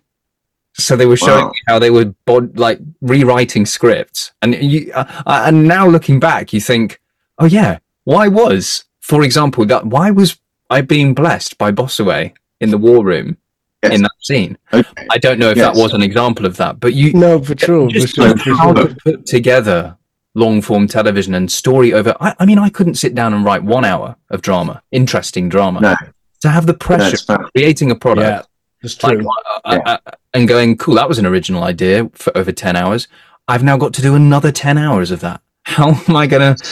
so 0.74 0.96
they 0.96 1.06
were 1.06 1.18
showing 1.18 1.46
Wow. 1.46 1.52
how 1.68 1.80
they 1.80 1.90
were 1.90 2.14
bod- 2.26 2.58
like 2.58 2.80
rewriting 3.02 3.66
scripts, 3.66 4.32
and 4.42 4.56
you, 4.56 4.92
uh, 4.94 5.04
uh, 5.26 5.44
and 5.46 5.68
now 5.68 5.86
looking 5.88 6.20
back, 6.20 6.54
you 6.54 6.62
think, 6.62 7.00
oh 7.40 7.46
yeah, 7.46 7.80
why 8.06 8.28
was, 8.30 8.86
for 9.02 9.22
example, 9.24 9.66
that 9.66 9.86
why 9.86 10.10
was 10.12 10.40
I 10.70 10.80
being 10.82 11.14
blessed 11.14 11.58
by 11.58 11.72
Bossuet 11.74 12.32
in 12.62 12.72
the 12.72 12.78
war 12.78 13.04
room 13.04 13.36
Yes. 13.84 13.94
in 13.94 14.02
that 14.04 14.12
scene? 14.20 14.58
Okay. 14.74 15.08
I 15.10 15.18
don't 15.18 15.40
know 15.40 15.50
if 15.50 15.58
that 15.58 15.74
was 15.76 15.94
an 15.94 16.02
example 16.04 16.46
of 16.46 16.58
that, 16.58 16.80
but 16.80 16.94
you 16.94 17.14
No, 17.14 17.42
for 17.42 17.56
true. 17.56 17.88
For 17.88 17.94
just 17.94 18.16
sure. 18.16 18.38
For 18.38 18.54
how 18.56 18.76
sure. 18.76 18.88
to 18.90 18.96
put 19.04 19.26
together 19.26 19.98
long 20.36 20.62
form 20.62 20.88
television 20.88 21.34
and 21.34 21.52
story 21.52 21.94
over. 21.94 22.16
I, 22.20 22.36
I 22.40 22.46
mean, 22.46 22.60
I 22.60 22.70
couldn't 22.70 22.96
sit 22.96 23.16
down 23.16 23.34
and 23.34 23.44
write 23.44 23.64
one 23.64 23.84
hour 23.84 24.16
of 24.30 24.42
drama, 24.42 24.82
interesting 24.92 25.50
drama. 25.50 25.82
No. 25.82 25.96
To 26.42 26.50
have 26.50 26.66
the 26.66 26.74
pressure 26.74 27.14
it's 27.16 27.30
of 27.30 27.40
creating 27.56 27.92
a 27.92 27.96
product 27.96 28.26
Yeah, 28.26 28.42
it's 28.84 29.02
like, 29.04 29.18
true. 29.20 29.28
uh, 29.66 29.80
uh, 29.86 29.98
uh, 30.06 30.12
and 30.34 30.48
going, 30.48 30.78
cool, 30.78 30.96
that 30.96 31.08
was 31.10 31.20
an 31.20 31.26
original 31.26 31.64
idea 31.64 32.10
for 32.14 32.36
over 32.38 32.52
10 32.52 32.76
hours. 32.76 33.08
I've 33.48 33.64
now 33.64 33.78
got 33.78 33.94
to 33.96 34.02
do 34.02 34.16
another 34.16 34.52
10 34.52 34.78
hours 34.78 35.12
of 35.12 35.20
that. 35.22 35.42
How 35.66 35.90
am 36.08 36.16
I 36.16 36.26
going 36.28 36.56
to, 36.56 36.64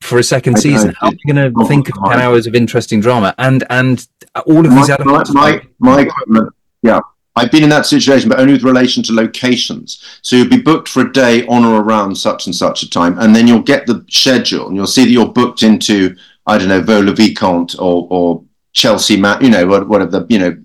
for 0.00 0.18
a 0.18 0.22
second 0.22 0.56
I 0.56 0.60
season, 0.60 0.88
know. 0.88 0.94
how 1.00 1.06
am 1.08 1.18
I 1.26 1.32
going 1.32 1.54
to 1.54 1.64
think 1.66 1.88
of 1.88 1.94
10 2.10 2.20
hours 2.20 2.46
of 2.46 2.54
interesting 2.54 3.00
drama? 3.00 3.34
And, 3.38 3.64
and 3.70 4.06
all 4.46 4.64
of 4.64 4.72
my, 4.72 4.76
these 4.76 4.88
my, 4.88 4.96
elements. 4.98 5.30
my, 5.32 5.62
my 5.78 6.00
equipment, 6.02 6.54
yeah. 6.82 7.00
I've 7.38 7.50
been 7.50 7.62
in 7.64 7.68
that 7.68 7.84
situation, 7.84 8.30
but 8.30 8.40
only 8.40 8.54
with 8.54 8.62
relation 8.62 9.02
to 9.04 9.12
locations. 9.12 10.20
So 10.22 10.36
you'll 10.36 10.48
be 10.48 10.62
booked 10.62 10.88
for 10.88 11.02
a 11.02 11.12
day 11.12 11.46
on 11.48 11.64
or 11.64 11.82
around 11.82 12.16
such 12.16 12.46
and 12.46 12.54
such 12.54 12.82
a 12.82 12.88
time, 12.88 13.18
and 13.18 13.36
then 13.36 13.46
you'll 13.46 13.60
get 13.62 13.86
the 13.86 14.04
schedule, 14.08 14.68
and 14.68 14.76
you'll 14.76 14.86
see 14.86 15.04
that 15.04 15.10
you're 15.10 15.28
booked 15.28 15.62
into, 15.62 16.16
I 16.46 16.56
don't 16.56 16.68
know, 16.68 16.80
Vaux-le-Vicomte 16.80 17.74
or, 17.78 18.06
or 18.10 18.42
Chelsea, 18.72 19.18
Ma- 19.18 19.38
you 19.40 19.50
know, 19.50 19.66
what- 19.66 19.86
whatever 19.88 20.20
the, 20.20 20.26
you 20.30 20.38
know, 20.38 20.56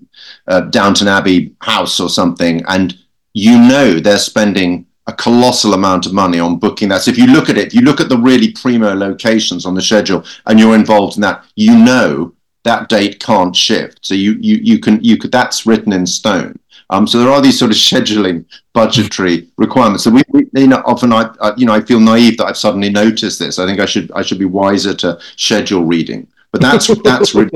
uh, 0.46 0.62
Downton 0.62 1.08
Abbey 1.08 1.54
house 1.60 2.00
or 2.00 2.08
something, 2.08 2.62
and 2.68 2.96
you 3.34 3.58
know 3.58 4.00
they're 4.00 4.18
spending 4.18 4.86
a 5.06 5.12
colossal 5.12 5.74
amount 5.74 6.06
of 6.06 6.12
money 6.12 6.38
on 6.38 6.58
booking 6.58 6.88
that. 6.88 7.02
So 7.02 7.10
if 7.10 7.18
you 7.18 7.26
look 7.26 7.48
at 7.48 7.58
it, 7.58 7.68
if 7.68 7.74
you 7.74 7.80
look 7.80 8.00
at 8.00 8.08
the 8.08 8.16
really 8.16 8.52
primo 8.52 8.94
locations 8.94 9.66
on 9.66 9.74
the 9.74 9.82
schedule, 9.82 10.24
and 10.46 10.58
you're 10.58 10.74
involved 10.74 11.16
in 11.16 11.22
that, 11.22 11.44
you 11.56 11.76
know 11.76 12.34
that 12.64 12.88
date 12.88 13.18
can't 13.18 13.54
shift. 13.54 13.98
So 14.02 14.14
you 14.14 14.36
you 14.40 14.56
you 14.62 14.78
can 14.78 15.02
you 15.02 15.16
could 15.16 15.32
that's 15.32 15.66
written 15.66 15.92
in 15.92 16.06
stone. 16.06 16.58
Um, 16.90 17.06
so 17.06 17.18
there 17.18 17.30
are 17.30 17.40
these 17.40 17.58
sort 17.58 17.70
of 17.70 17.76
scheduling 17.76 18.44
budgetary 18.74 19.48
requirements. 19.56 20.04
So 20.04 20.10
we, 20.10 20.22
we 20.28 20.46
you 20.54 20.68
know 20.68 20.82
often 20.86 21.12
I, 21.12 21.30
I 21.40 21.54
you 21.56 21.66
know 21.66 21.72
I 21.72 21.80
feel 21.80 22.00
naive 22.00 22.36
that 22.38 22.46
I've 22.46 22.56
suddenly 22.56 22.90
noticed 22.90 23.38
this. 23.38 23.58
I 23.58 23.66
think 23.66 23.80
I 23.80 23.86
should 23.86 24.12
I 24.12 24.22
should 24.22 24.38
be 24.38 24.44
wiser 24.44 24.94
to 24.94 25.18
schedule 25.36 25.84
reading. 25.84 26.28
But 26.52 26.60
that's 26.60 26.86
that's 27.02 27.34
really 27.34 27.50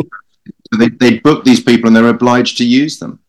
so 0.72 0.78
they 0.78 0.88
they 0.88 1.18
book 1.18 1.44
these 1.44 1.62
people 1.62 1.86
and 1.86 1.94
they're 1.94 2.09
obliged 2.09 2.59
to 2.59 2.64
use 2.64 2.99
them. 2.99 3.20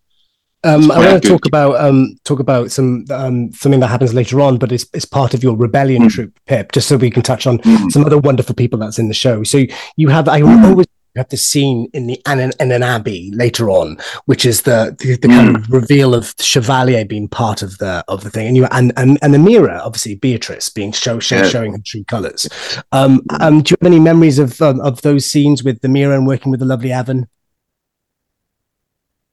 Um, 0.68 0.92
I 0.92 1.00
want 1.00 1.24
to 1.24 1.30
talk 1.30 1.46
about 1.46 1.80
um, 1.80 2.18
talk 2.26 2.40
about 2.40 2.72
some 2.72 3.06
um, 3.10 3.52
something 3.54 3.80
that 3.80 3.88
happens 3.88 4.14
later 4.14 4.42
on, 4.42 4.58
but 4.58 4.72
it's, 4.72 4.86
it's 4.94 5.06
part 5.06 5.34
of 5.34 5.42
your 5.44 5.56
rebellion 5.56 6.04
Mm. 6.04 6.10
troop, 6.10 6.40
Pip. 6.46 6.72
Just 6.74 6.88
so 6.88 6.98
we 6.98 7.10
can 7.10 7.24
touch 7.24 7.48
on 7.48 7.60
Mm. 7.60 7.92
some 7.92 8.06
other 8.06 8.18
wonderful 8.18 8.54
people 8.56 8.78
that's 8.80 9.00
in 9.00 9.08
the 9.08 9.14
show. 9.14 9.44
So 9.44 9.64
you 9.96 10.10
have 10.10 10.28
I 10.28 10.42
always 10.42 10.88
have 11.16 11.30
the 11.30 11.38
scene 11.38 11.90
in 11.94 12.06
the 12.06 12.22
Annan 12.28 12.84
Abbey 12.84 13.32
later 13.34 13.70
on, 13.72 13.98
which 14.26 14.46
is 14.46 14.62
the 14.64 14.96
the, 15.00 15.16
the 15.18 15.28
kind 15.28 15.56
of 15.56 15.70
reveal 15.72 16.14
of 16.14 16.34
Chevalier 16.40 17.06
being 17.06 17.28
part 17.28 17.62
of 17.64 17.78
the 17.80 18.04
of 18.08 18.24
the 18.24 18.30
thing, 18.30 18.48
and 18.48 18.56
you 18.58 18.66
and 18.72 18.92
and, 18.98 19.18
and 19.22 19.34
the 19.34 19.40
mirror, 19.40 19.80
obviously 19.84 20.16
Beatrice 20.16 20.70
being 20.70 20.92
show, 20.92 21.18
show 21.20 21.38
Yeah. 21.38 21.50
showing 21.50 21.72
her 21.74 21.82
true 21.86 22.04
colors. 22.04 22.48
Um, 22.92 23.22
um, 23.40 23.62
do 23.64 23.72
you 23.72 23.78
have 23.82 23.88
any 23.88 24.00
memories 24.00 24.38
of 24.38 24.62
um, 24.62 24.80
of 24.82 25.02
those 25.02 25.26
scenes 25.26 25.64
with 25.64 25.82
the 25.82 25.90
mirror 25.90 26.14
and 26.14 26.28
working 26.28 26.52
with 26.52 26.60
the 26.60 26.66
lovely 26.68 26.92
Avon? 26.92 27.28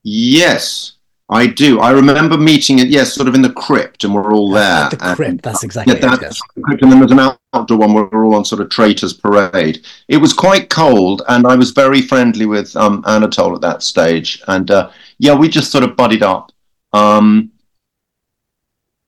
Yes, 0.03 0.93
I 1.31 1.47
do. 1.47 1.81
I 1.81 1.91
remember 1.93 2.37
meeting 2.37 2.81
it. 2.81 2.89
Yes, 2.89 3.15
sort 3.15 3.29
of 3.29 3.35
in 3.35 3.41
the 3.41 3.53
crypt, 3.53 4.05
and 4.05 4.15
we're 4.15 4.35
all 4.35 4.51
there. 4.51 4.91
the 4.91 4.99
and- 5.05 5.17
crypt. 5.17 5.43
That's 5.43 5.65
exactly 5.65 5.95
Yeah, 5.95 6.15
it. 6.15 6.21
that's 6.21 6.23
yes. 6.23 6.41
and 6.83 6.93
then 6.93 6.99
there's 7.01 7.13
an 7.13 7.37
outdoor 7.55 7.79
one 7.79 7.95
where 7.95 8.05
we're 8.05 8.27
all 8.27 8.35
on 8.35 8.45
sort 8.45 8.61
of 8.61 8.69
traitors 8.69 9.15
parade. 9.15 9.85
It 10.09 10.19
was 10.19 10.35
quite 10.35 10.69
cold, 10.69 11.23
and 11.29 11.47
I 11.47 11.57
was 11.57 11.71
very 11.71 12.03
friendly 12.03 12.45
with 12.45 12.77
um, 12.77 13.03
Anatole 13.07 13.55
at 13.55 13.63
that 13.63 13.83
stage, 13.83 14.43
and 14.49 14.71
uh, 14.71 14.91
yeah, 15.19 15.35
we 15.35 15.49
just 15.49 15.73
sort 15.73 15.83
of 15.85 15.97
buddied 15.97 16.23
up. 16.23 16.53
Um, 16.93 17.51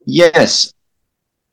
yes, 0.06 0.72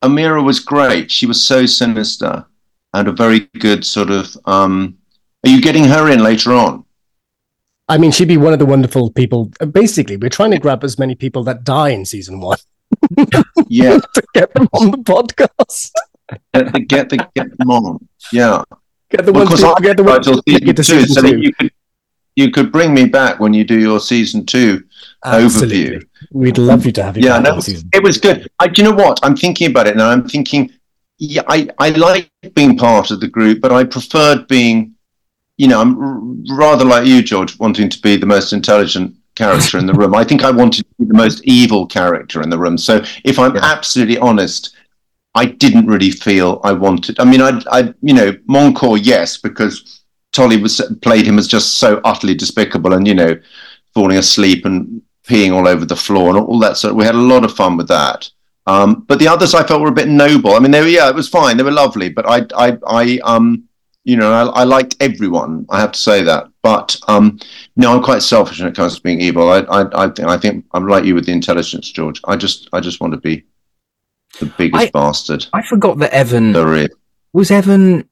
Amira 0.03 0.43
was 0.43 0.59
great. 0.59 1.11
She 1.11 1.26
was 1.26 1.43
so 1.43 1.66
sinister 1.66 2.45
and 2.93 3.07
a 3.07 3.11
very 3.11 3.41
good 3.59 3.86
sort 3.86 4.09
of. 4.11 4.36
Um, 4.45 4.97
are 5.45 5.49
you 5.49 5.61
getting 5.61 5.84
her 5.86 6.09
in 6.09 6.24
later 6.24 6.53
on? 6.53 6.86
I 7.89 7.97
mean, 7.97 8.11
she'd 8.11 8.27
be 8.29 8.38
one 8.38 8.53
of 8.53 8.59
the 8.59 8.65
wonderful 8.65 9.11
people. 9.11 9.51
Basically, 9.71 10.15
we're 10.17 10.29
trying 10.29 10.51
to 10.51 10.57
grab 10.59 10.84
as 10.84 10.97
many 10.97 11.15
people 11.15 11.43
that 11.43 11.63
die 11.63 11.89
in 11.89 12.05
season 12.05 12.39
one 12.39 12.57
Yeah, 13.67 13.99
to 14.13 14.23
get 14.34 14.53
them 14.53 14.67
on 14.73 14.91
the 14.91 14.97
podcast. 14.97 15.91
get 16.53 16.71
the 16.73 16.79
get 16.79 17.09
the 17.09 17.17
get 17.36 17.57
them 17.57 17.69
on. 17.69 18.07
Yeah. 18.31 18.63
Get 19.09 19.25
the 19.25 19.34
ones 19.34 19.49
'cause 19.49 19.61
who 19.61 19.73
I 19.73 19.79
get 19.81 19.97
the 19.97 20.03
ones 20.03 20.25
till 20.25 20.41
who 20.45 20.53
make 20.65 20.75
to 20.75 20.84
season 20.84 21.07
two, 21.07 21.13
so 21.13 21.21
two. 21.21 21.39
you 21.39 21.53
could 21.53 21.71
you 22.36 22.51
could 22.51 22.71
bring 22.71 22.93
me 22.93 23.05
back 23.05 23.39
when 23.39 23.53
you 23.53 23.63
do 23.63 23.79
your 23.79 23.99
season 23.99 24.45
two 24.45 24.84
Absolutely. 25.25 25.99
overview. 25.99 26.03
We'd 26.31 26.57
love 26.57 26.86
you 26.86 26.91
to 26.93 27.03
have 27.03 27.17
you 27.17 27.25
Yeah, 27.27 27.38
no, 27.39 27.59
season. 27.59 27.89
it 27.93 28.01
was 28.01 28.17
good. 28.17 28.49
I, 28.59 28.67
do 28.67 28.81
you 28.81 28.89
know 28.89 28.95
what? 28.95 29.19
I'm 29.21 29.36
thinking 29.36 29.69
about 29.69 29.86
it 29.88 29.95
now. 29.97 30.09
I'm 30.09 30.27
thinking, 30.27 30.71
yeah, 31.19 31.43
I, 31.47 31.69
I 31.77 31.89
like 31.89 32.31
being 32.55 32.75
part 32.75 33.11
of 33.11 33.19
the 33.19 33.27
group, 33.27 33.61
but 33.61 33.71
I 33.71 33.84
preferred 33.84 34.47
being, 34.47 34.93
you 35.58 35.68
know, 35.68 35.80
I'm 35.80 35.97
r- 35.99 36.58
rather 36.58 36.86
like 36.86 37.06
you, 37.06 37.22
George, 37.22 37.58
wanting 37.60 37.89
to 37.89 38.01
be 38.01 38.16
the 38.16 38.26
most 38.26 38.54
intelligent 38.54 39.16
character 39.36 39.78
in 39.78 39.86
the 39.86 39.93
room. 39.93 40.16
I 40.16 40.24
think 40.24 40.43
I 40.43 40.51
wanted 40.51 40.84
to 40.84 40.95
be 40.99 41.06
the 41.06 41.18
most 41.18 41.43
evil 41.43 41.86
character 41.86 42.41
in 42.41 42.49
the 42.49 42.58
room. 42.58 42.78
So 42.78 43.04
if 43.24 43.39
I'm 43.39 43.58
absolutely 43.58 44.18
honest, 44.18 44.76
I 45.36 45.45
didn't 45.45 45.88
really 45.88 46.12
feel 46.12 46.62
I 46.64 46.74
wanted. 46.74 47.20
I 47.20 47.26
mean, 47.26 47.41
I, 47.41 47.62
I, 47.72 47.93
you 48.01 48.14
know, 48.14 48.36
Montcourt, 48.45 49.01
yes, 49.01 49.38
because 49.38 50.04
Tolly 50.32 50.58
was 50.58 50.82
played 51.01 51.26
him 51.26 51.39
as 51.39 51.47
just 51.47 51.76
so 51.76 51.99
utterly 52.04 52.36
despicable, 52.36 52.93
and 52.93 53.08
you 53.08 53.16
know, 53.16 53.39
falling 53.93 54.18
asleep 54.18 54.66
and 54.66 55.01
peeing 55.28 55.54
all 55.54 55.68
over 55.68 55.86
the 55.86 55.95
floor 55.95 56.30
and 56.30 56.38
all 56.38 56.60
that 56.60 56.78
sort. 56.78 56.95
We 56.95 57.06
had 57.06 57.16
a 57.16 57.20
lot 57.20 57.45
of 57.45 57.56
fun 57.56 57.78
with 57.78 57.88
that. 57.88 58.30
Um, 58.66 59.06
but 59.08 59.20
the 59.20 59.28
others 59.28 59.54
I 59.54 59.66
felt 59.66 59.82
were 59.82 59.89
a 59.89 59.93
bit 59.93 60.08
noble. 60.08 60.54
I 60.54 60.60
mean, 60.60 60.72
they 60.72 60.82
were 60.82 60.88
yeah, 60.88 61.10
it 61.10 61.16
was 61.16 61.30
fine. 61.30 61.58
They 61.58 61.64
were 61.64 61.72
lovely, 61.72 62.10
but 62.10 62.28
I, 62.28 62.45
I, 62.56 62.78
I, 62.88 63.20
um, 63.24 63.68
you 64.04 64.18
know, 64.18 64.32
I, 64.32 64.62
I 64.62 64.64
liked 64.64 64.95
everyone. 64.99 65.66
I 65.70 65.80
have 65.80 65.91
to 65.93 65.99
say 65.99 66.24
that. 66.24 66.47
But 66.62 66.97
um, 67.08 67.39
no, 67.76 67.93
I'm 67.95 68.04
quite 68.04 68.22
selfish 68.22 68.60
when 68.60 68.70
it 68.70 68.76
comes 68.76 68.95
to 68.95 69.01
being 69.01 69.22
evil. 69.22 69.49
I, 69.51 69.60
I, 69.60 70.06
I 70.06 70.10
think, 70.10 70.28
I 70.28 70.38
think 70.38 70.66
I'm 70.74 70.88
like 70.88 71.06
you 71.06 71.16
with 71.16 71.26
the 71.26 71.32
intelligence, 71.32 71.91
George. 71.91 72.20
I 72.26 72.36
just, 72.36 72.70
I 72.74 72.80
just 72.80 72.99
want 73.01 73.14
to 73.14 73.20
be 73.20 73.43
the 74.39 74.45
biggest 74.58 74.84
I- 74.88 74.89
bastard 74.91 75.45
I 75.54 75.62
forgot 75.62 75.99
that 75.99 76.12
Evan 76.12 76.54
there 76.54 76.74
is. 76.76 76.89
was 77.34 77.51
Evan. 77.51 78.10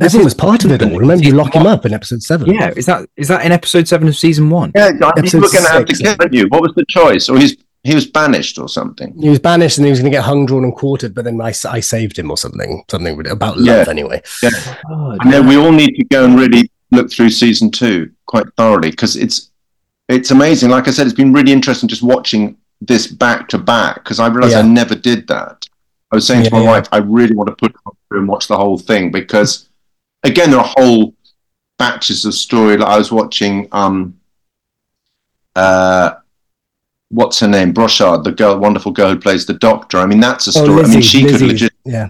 Evan 0.00 0.24
was 0.24 0.34
part 0.34 0.64
of 0.64 0.70
it 0.72 0.82
all. 0.82 0.98
Remember, 0.98 1.24
you 1.24 1.32
lock 1.32 1.54
him 1.54 1.66
up 1.66 1.86
in 1.86 1.94
episode 1.94 2.22
seven. 2.22 2.52
Yeah, 2.52 2.70
is 2.76 2.84
that 2.84 3.08
is 3.16 3.28
that 3.28 3.46
in 3.46 3.50
episode 3.52 3.88
seven 3.88 4.06
of 4.08 4.16
season 4.16 4.50
one? 4.50 4.70
Yeah, 4.74 4.88
I 4.88 4.90
think 4.90 5.18
Episode 5.18 5.42
we're 5.42 5.48
going 5.52 5.64
to 5.64 5.70
have 5.70 5.84
to 5.86 5.94
kill 5.94 6.34
you. 6.34 6.48
What 6.48 6.60
was 6.60 6.72
the 6.76 6.84
choice? 6.86 7.30
Or 7.30 7.38
he's 7.38 7.56
he 7.86 7.94
was 7.94 8.06
banished 8.06 8.58
or 8.58 8.68
something. 8.68 9.14
He 9.20 9.28
was 9.28 9.38
banished 9.38 9.78
and 9.78 9.84
he 9.86 9.90
was 9.90 10.00
going 10.00 10.10
to 10.10 10.16
get 10.16 10.24
hung, 10.24 10.46
drawn, 10.46 10.64
and 10.64 10.74
quartered, 10.74 11.14
but 11.14 11.24
then 11.24 11.40
I, 11.40 11.48
I 11.48 11.80
saved 11.80 12.18
him 12.18 12.30
or 12.30 12.36
something. 12.36 12.82
Something 12.90 13.16
with- 13.16 13.26
about 13.28 13.58
Yeah. 13.58 13.76
love, 13.76 13.88
anyway. 13.88 14.22
God. 14.42 15.18
And 15.22 15.32
then 15.32 15.46
we 15.46 15.56
all 15.56 15.72
need 15.72 15.94
to 15.96 16.04
go 16.04 16.24
and 16.24 16.38
really 16.38 16.70
look 16.90 17.10
through 17.10 17.30
season 17.30 17.70
two 17.70 18.10
quite 18.26 18.46
thoroughly 18.56 18.90
because 18.90 19.16
it's 19.16 19.50
it's 20.08 20.30
amazing. 20.30 20.70
Like 20.70 20.86
I 20.86 20.92
said, 20.92 21.06
it's 21.06 21.16
been 21.16 21.32
really 21.32 21.52
interesting 21.52 21.88
just 21.88 22.02
watching 22.02 22.56
this 22.80 23.06
back 23.06 23.48
to 23.48 23.58
back 23.58 23.96
because 23.96 24.20
I 24.20 24.28
realized 24.28 24.54
I 24.56 24.62
never 24.62 24.94
did 24.94 25.26
that. 25.28 25.66
I 26.12 26.16
was 26.16 26.26
saying 26.26 26.44
to 26.44 26.50
my 26.50 26.60
yeah. 26.62 26.66
wife, 26.68 26.86
I 26.92 26.98
really 26.98 27.34
want 27.34 27.48
to 27.48 27.56
put 27.56 27.74
through 28.08 28.20
and 28.20 28.28
watch 28.28 28.46
the 28.46 28.56
whole 28.56 28.78
thing 28.78 29.10
because 29.10 29.68
again, 30.22 30.50
there 30.50 30.60
are 30.60 30.74
whole 30.76 31.14
batches 31.78 32.24
of 32.24 32.34
story. 32.34 32.76
Like 32.76 32.88
I 32.88 32.98
was 32.98 33.10
watching 33.10 33.68
um 33.72 34.18
uh 35.54 36.14
what's 37.08 37.38
her 37.40 37.48
name, 37.48 37.72
Brocheré, 37.72 38.22
the 38.24 38.32
girl, 38.32 38.58
wonderful 38.58 38.92
girl 38.92 39.10
who 39.10 39.18
plays 39.18 39.46
the 39.46 39.54
doctor. 39.54 39.98
I 39.98 40.06
mean, 40.06 40.20
that's 40.20 40.46
a 40.48 40.50
Oh, 40.60 40.64
story. 40.64 40.80
I 40.80 40.86
mean, 40.88 40.96
Lizzie, 40.96 41.00
she 41.02 41.24
could 41.24 41.40
legit 41.40 41.72
yeah. 41.84 42.08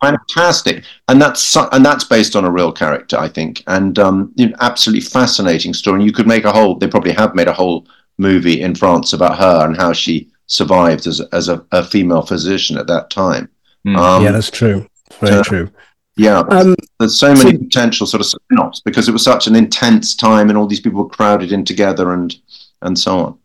fantastic 0.00 0.84
and 1.08 1.20
that's 1.20 1.56
and 1.56 1.84
that's 1.84 2.04
based 2.04 2.36
on 2.36 2.44
a 2.44 2.50
real 2.50 2.70
character 2.70 3.18
i 3.18 3.28
think 3.28 3.62
and 3.66 3.98
um 3.98 4.32
you 4.36 4.48
know, 4.48 4.54
absolutely 4.60 5.00
fascinating 5.00 5.74
story 5.74 5.96
and 5.98 6.06
you 6.06 6.12
could 6.12 6.28
make 6.28 6.44
a 6.44 6.52
whole 6.52 6.76
they 6.76 6.86
probably 6.86 7.10
have 7.12 7.34
made 7.34 7.48
a 7.48 7.52
whole 7.52 7.84
movie 8.18 8.60
in 8.62 8.72
france 8.74 9.12
about 9.14 9.36
her 9.36 9.66
and 9.66 9.76
how 9.76 9.92
she 9.92 10.28
survived 10.46 11.08
as, 11.08 11.18
a- 11.18 11.28
as 11.34 11.48
a, 11.48 11.64
a 11.72 11.82
female 11.84 12.22
physician 12.22 12.78
at 12.78 12.86
that 12.86 13.10
time 13.10 13.48
Mm. 13.86 13.96
um 13.96 14.22
yeah, 14.24 14.32
that's 14.32 14.50
true. 14.50 14.86
Very 15.20 15.36
uh, 15.36 15.42
true. 15.44 15.70
yeah 16.16 16.40
Um, 16.50 16.74
there's 16.98 17.18
so 17.18 17.32
many 17.34 17.52
so- 17.52 17.58
potential 17.58 18.06
sort 18.08 18.20
of 18.20 18.26
spin-offs 18.26 18.80
because 18.80 19.08
it 19.08 19.12
was 19.12 19.22
such 19.22 19.46
an 19.46 19.54
intense 19.56 20.14
time 20.16 20.48
and 20.50 20.58
all 20.58 20.66
these 20.66 20.80
people 20.80 21.02
were 21.02 21.08
crowded 21.08 21.52
in 21.52 21.64
together 21.64 22.12
and 22.12 22.36
and 22.82 22.98
so 22.98 23.18
on 23.18 23.38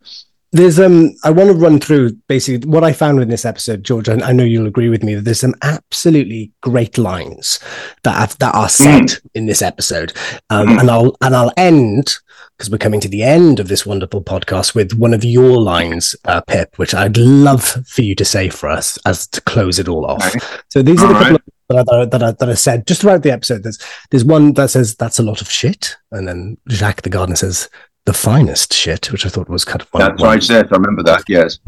there's 0.54 0.80
um 0.80 1.14
i 1.24 1.30
want 1.30 1.50
to 1.50 1.56
run 1.56 1.80
through 1.80 2.14
basically 2.30 2.70
what 2.70 2.84
i 2.84 2.94
found 2.94 3.20
in 3.20 3.28
this 3.28 3.44
episode 3.44 3.84
george 3.84 4.08
i, 4.08 4.14
I 4.14 4.32
know 4.32 4.44
you'll 4.44 4.68
agree 4.68 4.88
with 4.88 5.04
me 5.04 5.16
that 5.16 5.22
there's 5.26 5.40
some 5.42 5.56
absolutely 5.64 6.52
great 6.62 6.98
lines 6.98 7.60
that 8.04 8.16
have, 8.16 8.38
that 8.38 8.56
are 8.56 8.70
said 8.70 9.14
in 9.34 9.48
this 9.48 9.62
episode. 9.62 10.14
Um 10.50 10.68
Mm. 10.68 10.80
and 10.80 10.92
i'll 10.92 11.18
and 11.22 11.36
i'll 11.36 11.52
end 11.58 12.16
because 12.58 12.70
we're 12.70 12.78
coming 12.78 13.02
to 13.02 13.10
the 13.10 13.24
end 13.24 13.60
of 13.60 13.68
this 13.68 13.86
wonderful 13.86 14.24
podcast 14.24 14.76
with 14.76 14.94
one 14.94 15.14
of 15.14 15.24
your 15.26 15.60
lines 15.60 16.16
uh, 16.26 16.40
pip 16.42 16.78
which 16.78 16.94
i'd 16.94 17.18
love 17.18 17.64
for 17.88 18.02
you 18.04 18.14
to 18.16 18.24
say 18.24 18.48
for 18.50 18.70
us 18.70 18.98
as 19.06 19.28
to 19.28 19.42
close 19.42 19.80
it 19.80 19.88
all 19.88 20.06
off. 20.06 20.24
So 20.70 20.82
these 20.84 21.02
are 21.02 21.08
the 21.08 21.16
All 21.16 21.20
couple 21.24 21.36
of 21.36 21.42
that 21.70 21.88
are, 21.90 22.06
that, 22.06 22.22
are, 22.24 22.32
that 22.34 22.50
are 22.50 22.56
said 22.56 22.86
just 22.86 23.02
throughout 23.02 23.24
the 23.24 23.32
episode. 23.32 23.64
There's 23.64 23.80
there's 24.12 24.26
one 24.26 24.54
that 24.54 24.70
says 24.70 24.96
that's 24.96 25.18
a 25.20 25.24
lot 25.24 25.42
of 25.42 25.50
shit 25.50 25.96
and 26.12 26.28
then 26.28 26.58
jacques 26.70 27.02
the 27.02 27.10
gardener 27.10 27.36
says 27.36 27.70
the 28.06 28.14
finest 28.14 28.74
shit 28.74 29.12
which 29.12 29.26
i 29.26 29.30
thought 29.30 29.50
was 29.50 29.66
kind 29.66 29.82
of 29.82 29.88
fun 29.88 30.02
that's 30.02 30.22
right 30.22 30.50
yes 30.50 30.66
i 30.72 30.76
remember 30.76 31.04
that 31.04 31.24
yes 31.28 31.60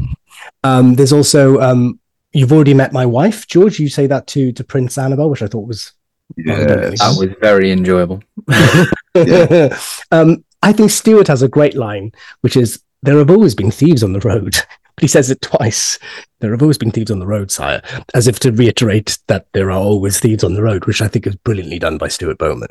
um, 0.64 0.94
there's 0.94 1.12
also 1.12 1.60
um, 1.60 2.00
you've 2.32 2.52
already 2.52 2.74
met 2.74 2.92
my 2.92 3.06
wife, 3.06 3.46
George. 3.46 3.78
You 3.78 3.88
say 3.88 4.06
that 4.06 4.26
to 4.28 4.52
to 4.52 4.64
Prince 4.64 4.98
Annabelle, 4.98 5.30
which 5.30 5.42
I 5.42 5.46
thought 5.46 5.66
was 5.66 5.92
yes. 6.36 6.98
That 7.00 7.16
was 7.18 7.34
very 7.40 7.70
enjoyable. 7.70 8.22
um, 10.10 10.44
I 10.62 10.72
think 10.72 10.90
Stuart 10.90 11.28
has 11.28 11.42
a 11.42 11.48
great 11.48 11.74
line, 11.74 12.12
which 12.40 12.56
is 12.56 12.82
there 13.02 13.18
have 13.18 13.30
always 13.30 13.54
been 13.54 13.70
thieves 13.70 14.02
on 14.02 14.12
the 14.12 14.20
road. 14.20 14.56
But 14.96 15.02
he 15.02 15.08
says 15.08 15.30
it 15.30 15.42
twice. 15.42 15.98
There 16.40 16.50
have 16.52 16.62
always 16.62 16.78
been 16.78 16.90
thieves 16.90 17.10
on 17.10 17.18
the 17.18 17.26
road, 17.26 17.50
sire, 17.50 17.82
as 18.14 18.26
if 18.26 18.38
to 18.40 18.52
reiterate 18.52 19.18
that 19.26 19.46
there 19.52 19.70
are 19.70 19.78
always 19.78 20.18
thieves 20.18 20.42
on 20.42 20.54
the 20.54 20.62
road, 20.62 20.86
which 20.86 21.02
I 21.02 21.08
think 21.08 21.26
is 21.26 21.36
brilliantly 21.36 21.78
done 21.78 21.98
by 21.98 22.08
Stuart 22.08 22.38
Bowman. 22.38 22.68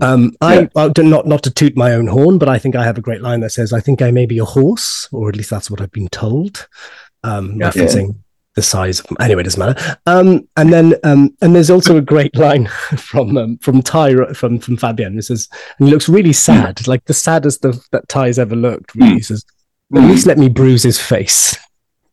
Um, 0.00 0.32
I 0.40 0.68
I 0.74 0.88
do 0.88 1.02
not 1.02 1.26
not 1.26 1.42
to 1.44 1.50
toot 1.50 1.76
my 1.76 1.92
own 1.92 2.06
horn, 2.06 2.38
but 2.38 2.48
I 2.48 2.58
think 2.58 2.76
I 2.76 2.84
have 2.84 2.98
a 2.98 3.02
great 3.02 3.20
line 3.22 3.40
that 3.40 3.50
says, 3.50 3.72
"I 3.72 3.80
think 3.80 4.00
I 4.02 4.10
may 4.10 4.26
be 4.26 4.38
a 4.38 4.44
horse, 4.44 5.08
or 5.12 5.28
at 5.28 5.36
least 5.36 5.50
that's 5.50 5.70
what 5.70 5.80
I've 5.80 5.92
been 5.92 6.08
told." 6.08 6.66
Um, 7.24 7.58
Yeah. 7.60 7.70
referencing 7.70 8.16
the 8.54 8.62
size 8.62 9.00
of 9.00 9.06
anyway, 9.20 9.42
it 9.42 9.44
doesn't 9.44 9.60
matter. 9.60 9.98
Um, 10.06 10.48
and 10.56 10.72
then 10.72 10.94
um, 11.04 11.36
and 11.42 11.54
there's 11.54 11.68
also 11.70 11.98
a 11.98 12.02
great 12.02 12.34
line 12.36 12.66
from 12.96 13.36
um, 13.36 13.58
from 13.58 13.82
Tygh 13.82 14.34
from 14.34 14.58
from 14.60 14.78
Fabien. 14.78 15.18
It 15.18 15.24
says, 15.24 15.48
and 15.78 15.88
he 15.88 15.92
looks 15.92 16.08
really 16.08 16.32
sad, 16.32 16.86
like 16.88 17.04
the 17.04 17.12
saddest 17.14 17.64
of, 17.66 17.84
that 17.92 18.08
Tygh's 18.08 18.38
ever 18.38 18.56
looked. 18.56 18.94
Really, 18.94 19.14
he 19.14 19.20
says, 19.20 19.44
"At 19.94 20.02
least 20.04 20.26
let 20.26 20.38
me 20.38 20.48
bruise 20.48 20.82
his 20.82 20.98
face." 20.98 21.56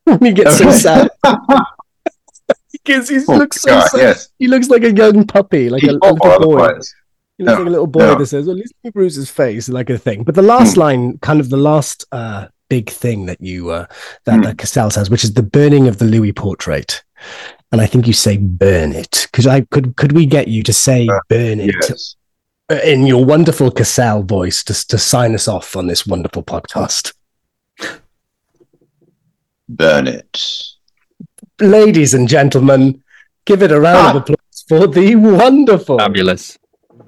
When 0.05 0.19
he 0.21 0.31
gets 0.33 0.57
so 0.57 0.71
sad, 0.71 1.09
because 2.71 3.09
he 3.09 3.19
Oh, 3.27 3.37
looks 3.37 3.61
so 3.61 3.69
God, 3.69 3.87
sad. 3.89 3.99
yes 3.99 4.29
He 4.39 4.47
looks 4.47 4.69
like 4.69 4.83
a 4.83 4.91
young 4.91 5.25
puppy, 5.25 5.69
like 5.69 5.83
a, 5.83 5.91
a 5.95 5.99
Oh, 6.01 6.13
little 6.13 6.39
boy. 6.39 6.57
He 6.57 6.73
looks 6.73 6.93
Yeah, 7.39 7.51
like 7.51 7.59
a 7.67 7.69
little 7.69 7.87
boy 7.87 8.03
yeah. 8.09 8.15
that 8.15 8.25
says, 8.27 8.45
"Well, 8.45 8.55
at 8.55 8.59
least 8.59 8.73
let 8.83 8.93
bruise 8.93 9.15
his 9.15 9.29
face," 9.29 9.69
like 9.69 9.89
a 9.89 9.97
thing. 9.97 10.23
But 10.23 10.35
the 10.35 10.41
last 10.41 10.73
Hmm. 10.75 10.79
line, 10.79 11.17
kind 11.19 11.39
of 11.39 11.49
the 11.49 11.57
last 11.57 12.05
uh, 12.11 12.47
big 12.69 12.89
thing 12.89 13.25
that 13.27 13.39
you 13.41 13.69
uh, 13.69 13.85
that, 14.25 14.35
Hmm. 14.35 14.41
that 14.43 14.91
says, 14.93 15.09
which 15.09 15.23
is 15.23 15.33
the 15.33 15.43
burning 15.43 15.87
of 15.87 15.97
the 15.97 16.05
Louis 16.05 16.33
portrait. 16.33 17.03
And 17.71 17.81
I 17.81 17.85
think 17.87 18.05
you 18.05 18.13
say 18.13 18.37
burn 18.37 18.91
it. 18.91 19.27
because 19.31 19.47
I 19.47 19.61
could 19.61 19.95
could 19.95 20.11
we 20.11 20.25
get 20.27 20.47
you 20.47 20.61
to 20.63 20.73
say 20.73 21.07
Uh, 21.07 21.19
burn 21.29 21.59
it 21.59 21.73
yes 21.89 22.15
uh, 22.71 22.75
in 22.83 23.07
your 23.07 23.25
wonderful 23.25 23.71
Cassel 23.71 24.21
voice 24.23 24.63
to, 24.65 24.73
to 24.89 24.97
sign 24.99 25.33
us 25.33 25.47
off 25.47 25.75
on 25.75 25.87
this 25.87 26.05
wonderful 26.05 26.43
podcast? 26.43 27.13
Burn 29.69 30.07
it 30.07 30.63
Ladies 31.61 32.13
and 32.13 32.27
gentlemen, 32.27 33.03
give 33.45 33.61
it 33.61 33.71
a 33.71 33.79
round 33.79 34.07
of 34.09 34.15
Ah. 34.15 34.19
applause 34.33 34.65
for 34.67 34.87
the 34.87 35.15
wonderful, 35.15 35.99
Fabulous. 35.99 36.57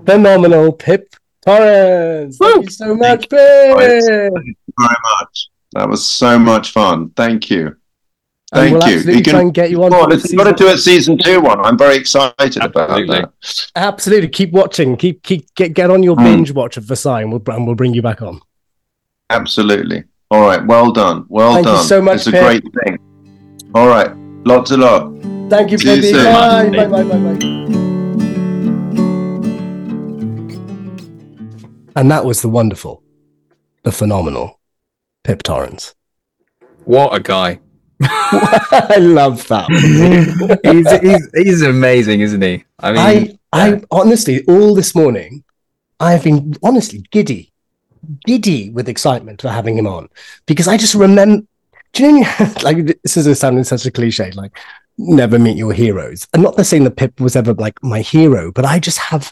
phenomenal 0.06 0.72
Pip 0.72 1.14
Torrens. 1.46 2.38
Thank 2.38 2.66
you 2.66 2.70
so 2.72 2.96
much, 2.96 3.28
Thank 3.28 3.30
Pip. 3.32 3.94
very 4.00 4.30
much. 4.80 5.50
That 5.74 5.90
was 5.90 6.06
so 6.06 6.38
much 6.40 6.72
fun. 6.72 7.10
Thank 7.16 7.50
you. 7.50 7.76
And 8.54 8.70
Thank 8.70 8.74
we'll 8.74 8.88
you. 8.90 8.96
absolutely 8.98 9.18
You 9.18 9.24
can- 9.24 9.32
try 9.34 9.42
and 9.42 9.54
get 9.54 9.70
you 9.72 9.84
on. 9.84 9.92
For 9.92 10.02
the 10.04 10.08
let's 10.16 10.34
got 10.34 10.44
to 10.46 10.54
do 10.64 10.70
it 10.70 10.78
season 10.78 11.18
two 11.18 11.42
one. 11.42 11.60
I'm 11.66 11.78
very 11.78 11.98
excited 11.98 12.58
about 12.64 12.92
Absolutely. 12.92 13.20
that. 13.22 13.32
Absolutely, 13.76 14.28
keep 14.30 14.52
watching. 14.52 14.96
Keep 14.96 15.24
keep 15.24 15.54
get 15.56 15.74
get 15.74 15.90
on 15.90 16.04
your 16.04 16.16
Mm. 16.16 16.24
binge 16.24 16.52
watch 16.52 16.78
of 16.78 16.84
Versailles, 16.86 17.22
and 17.22 17.32
we'll 17.32 17.42
and 17.48 17.66
we'll 17.66 17.76
bring 17.76 17.94
you 17.96 18.04
back 18.04 18.22
on. 18.22 18.40
Absolutely. 19.32 20.04
All 20.36 20.42
right. 20.42 20.66
Well 20.66 20.92
done. 20.92 21.26
Well 21.30 21.54
Thank 21.54 21.66
you 21.66 21.72
done. 21.72 21.86
so 21.86 22.02
much, 22.02 22.16
It's 22.18 22.28
a 22.28 22.32
Pip. 22.32 22.44
great 22.44 22.64
thing. 22.84 23.00
All 23.74 23.88
right. 23.88 24.12
Lots 24.44 24.72
a 24.72 24.78
lot. 24.78 25.14
Thank 25.50 25.72
you, 25.72 25.78
See 25.78 26.10
you 26.10 26.14
Bye. 26.24 26.70
Bye. 26.70 26.88
Bye. 26.88 27.04
Bye. 27.04 27.18
Bye. 27.18 27.34
Bye. 27.36 27.66
And 31.96 32.12
that 32.12 32.26
was 32.26 32.42
the 32.42 32.50
wonderful, 32.50 33.02
the 33.84 33.94
phenomenal 33.94 34.60
Pip 35.24 35.42
Torrens. 35.42 35.96
What 36.84 37.16
a 37.16 37.22
guy. 37.22 37.62
I 38.02 38.98
love 39.00 39.48
that. 39.48 39.70
he's, 40.64 40.92
he's, 41.02 41.30
he's 41.46 41.62
amazing, 41.62 42.20
isn't 42.20 42.42
he? 42.42 42.66
I 42.80 42.92
mean, 42.92 43.40
I, 43.54 43.70
I 43.76 43.82
honestly, 43.90 44.44
all 44.50 44.76
this 44.76 44.94
morning, 44.94 45.46
I 46.02 46.12
have 46.12 46.26
been 46.26 46.56
honestly 46.62 47.06
giddy, 47.10 47.54
giddy 48.26 48.70
with 48.70 48.90
excitement 48.90 49.42
for 49.42 49.50
having 49.50 49.78
him 49.78 49.88
on 49.88 50.10
because 50.46 50.68
I 50.68 50.78
just 50.78 50.96
remember. 50.96 51.46
Do 51.94 52.04
you 52.04 52.20
know, 52.22 52.54
like 52.64 52.86
this 53.04 53.16
is 53.16 53.40
sounding 53.40 53.64
such 53.64 53.86
a 53.86 53.92
cliche, 53.92 54.32
like 54.32 54.52
never 54.98 55.40
meet 55.40 55.56
your 55.58 55.72
heroes. 55.74 56.28
I'm 56.34 56.42
not 56.42 56.64
saying 56.66 56.84
that 56.84 56.98
Pip 56.98 57.20
was 57.22 57.36
ever 57.38 57.54
like 57.54 57.82
my 57.84 58.02
hero, 58.02 58.52
but 58.52 58.66
I 58.66 58.80
just 58.80 58.98
have 58.98 59.32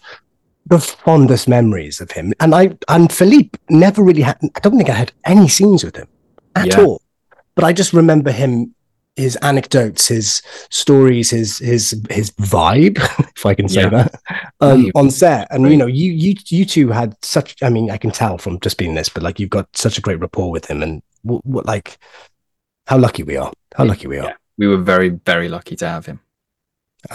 the 0.68 0.80
fondest 0.80 1.50
memories 1.50 2.00
of 2.00 2.12
him. 2.12 2.34
And 2.40 2.56
I 2.56 2.78
and 2.88 3.12
Philippe 3.12 3.60
never 3.70 4.02
really 4.02 4.22
had. 4.22 4.38
I 4.56 4.60
don't 4.62 4.78
think 4.78 4.90
I 4.90 4.94
had 4.94 5.12
any 5.26 5.50
scenes 5.50 5.84
with 5.84 5.98
him 5.98 6.08
at 6.56 6.68
Yeah. 6.68 6.82
all. 6.84 7.02
But 7.56 7.66
I 7.66 7.74
just 7.74 7.92
remember 7.92 8.32
him, 8.32 8.74
his 9.16 9.36
anecdotes, 9.38 10.08
his 10.08 10.42
stories, 10.70 11.30
his 11.30 11.60
his 11.60 12.02
his 12.10 12.32
vibe, 12.32 12.98
if 13.36 13.46
I 13.46 13.54
can 13.54 13.70
say 13.70 13.82
Yeah. 13.84 13.90
that, 13.90 14.16
um, 14.60 14.92
on 14.96 15.12
set. 15.12 15.48
And 15.52 15.70
you 15.70 15.78
know, 15.78 15.86
you 15.88 16.12
you 16.12 16.36
you 16.48 16.66
two 16.66 16.90
had 16.90 17.16
such. 17.24 17.56
I 17.62 17.70
mean, 17.70 17.92
I 17.92 17.98
can 17.98 18.12
tell 18.12 18.38
from 18.38 18.60
just 18.60 18.78
being 18.78 18.96
this, 18.96 19.10
but 19.10 19.24
like 19.24 19.40
you've 19.40 19.50
got 19.50 19.68
such 19.76 19.98
a 19.98 20.02
great 20.02 20.20
rapport 20.20 20.50
with 20.52 20.66
him, 20.66 20.82
and 20.82 21.02
what, 21.22 21.46
what 21.46 21.66
like 21.66 21.98
how 22.88 22.98
lucky 22.98 23.24
we 23.24 23.38
are. 23.38 23.52
How 23.76 23.86
lucky 23.86 24.08
we 24.08 24.18
are. 24.20 24.26
Yeah. 24.30 24.34
we 24.58 24.68
were 24.68 24.78
very, 24.78 25.10
very 25.10 25.48
lucky 25.50 25.76
to 25.78 25.88
have 25.88 26.06
him. 26.06 26.20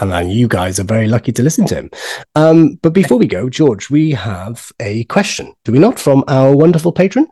And 0.01 0.13
uh, 0.13 0.19
you 0.19 0.49
guys 0.49 0.79
are 0.79 0.85
very 0.85 1.09
lucky 1.09 1.33
to 1.33 1.43
listen 1.43 1.67
to 1.69 1.75
him. 1.77 1.91
Um, 2.35 2.79
but 2.83 2.93
before 2.93 3.17
we 3.19 3.27
go, 3.27 3.49
George, 3.49 3.89
we 3.91 4.11
have 4.11 4.71
a 4.81 5.05
question, 5.05 5.55
do 5.65 5.73
we 5.73 5.79
not, 5.79 5.99
from 5.99 6.25
our 6.29 6.55
wonderful 6.55 6.93
patron? 6.93 7.27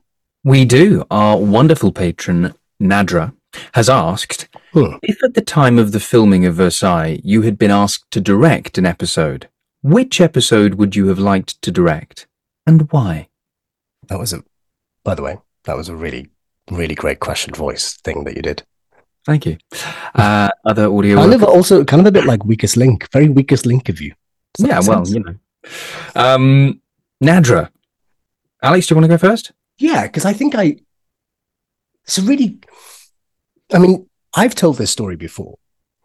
We 0.45 0.65
do. 0.65 1.05
Our 1.11 1.37
wonderful 1.39 1.93
patron, 1.93 2.55
Nadra, 2.81 3.35
has 3.75 3.89
asked 3.89 4.49
Hmm. 4.73 4.97
if 5.03 5.23
at 5.25 5.35
the 5.35 5.41
time 5.41 5.79
of 5.79 5.93
the 5.93 6.01
filming 6.01 6.45
of 6.45 6.55
Versailles 6.57 7.21
you 7.25 7.43
had 7.43 7.57
been 7.59 7.71
asked 7.71 8.11
to 8.11 8.21
direct 8.21 8.77
an 8.79 8.85
episode, 8.87 9.49
which 9.83 10.21
episode 10.21 10.75
would 10.75 10.95
you 10.97 11.07
have 11.09 11.19
liked 11.19 11.61
to 11.63 11.71
direct 11.71 12.27
and 12.67 12.91
why? 12.93 13.29
That 14.09 14.19
was 14.19 14.33
a, 14.33 14.43
by 15.05 15.15
the 15.15 15.23
way, 15.23 15.39
that 15.65 15.77
was 15.77 15.89
a 15.89 15.97
really, 15.97 16.29
really 16.71 16.95
great 16.95 17.21
question 17.21 17.55
voice 17.55 17.95
thing 18.05 18.25
that 18.25 18.37
you 18.37 18.43
did. 18.43 18.63
Thank 19.25 19.47
you. 19.47 19.57
Uh, 20.15 20.49
other 20.65 20.87
audio. 20.93 21.17
Kind 21.17 21.35
of 21.35 21.43
also 21.43 21.85
kind 21.85 22.01
of 22.01 22.07
a 22.07 22.13
bit 22.13 22.27
like 22.27 22.45
weakest 22.45 22.77
link, 22.77 23.11
very 23.13 23.29
weakest 23.29 23.67
link 23.67 23.89
of 23.89 24.01
you. 24.01 24.15
Yeah, 24.59 24.81
well, 24.87 25.05
sense? 25.05 25.13
you 25.15 25.21
know. 25.25 25.35
Um, 26.15 26.81
Nadra. 27.23 27.71
Alex, 28.63 28.87
do 28.87 28.95
you 28.95 29.01
want 29.01 29.11
to 29.11 29.17
go 29.17 29.19
first? 29.19 29.53
Yeah, 29.79 30.03
because 30.05 30.25
I 30.25 30.33
think 30.33 30.55
I. 30.55 30.77
It's 32.05 32.19
a 32.19 32.23
really. 32.23 32.61
I 33.73 33.79
mean, 33.79 34.09
I've 34.35 34.55
told 34.55 34.79
this 34.79 34.91
story 34.91 35.17
before, 35.17 35.59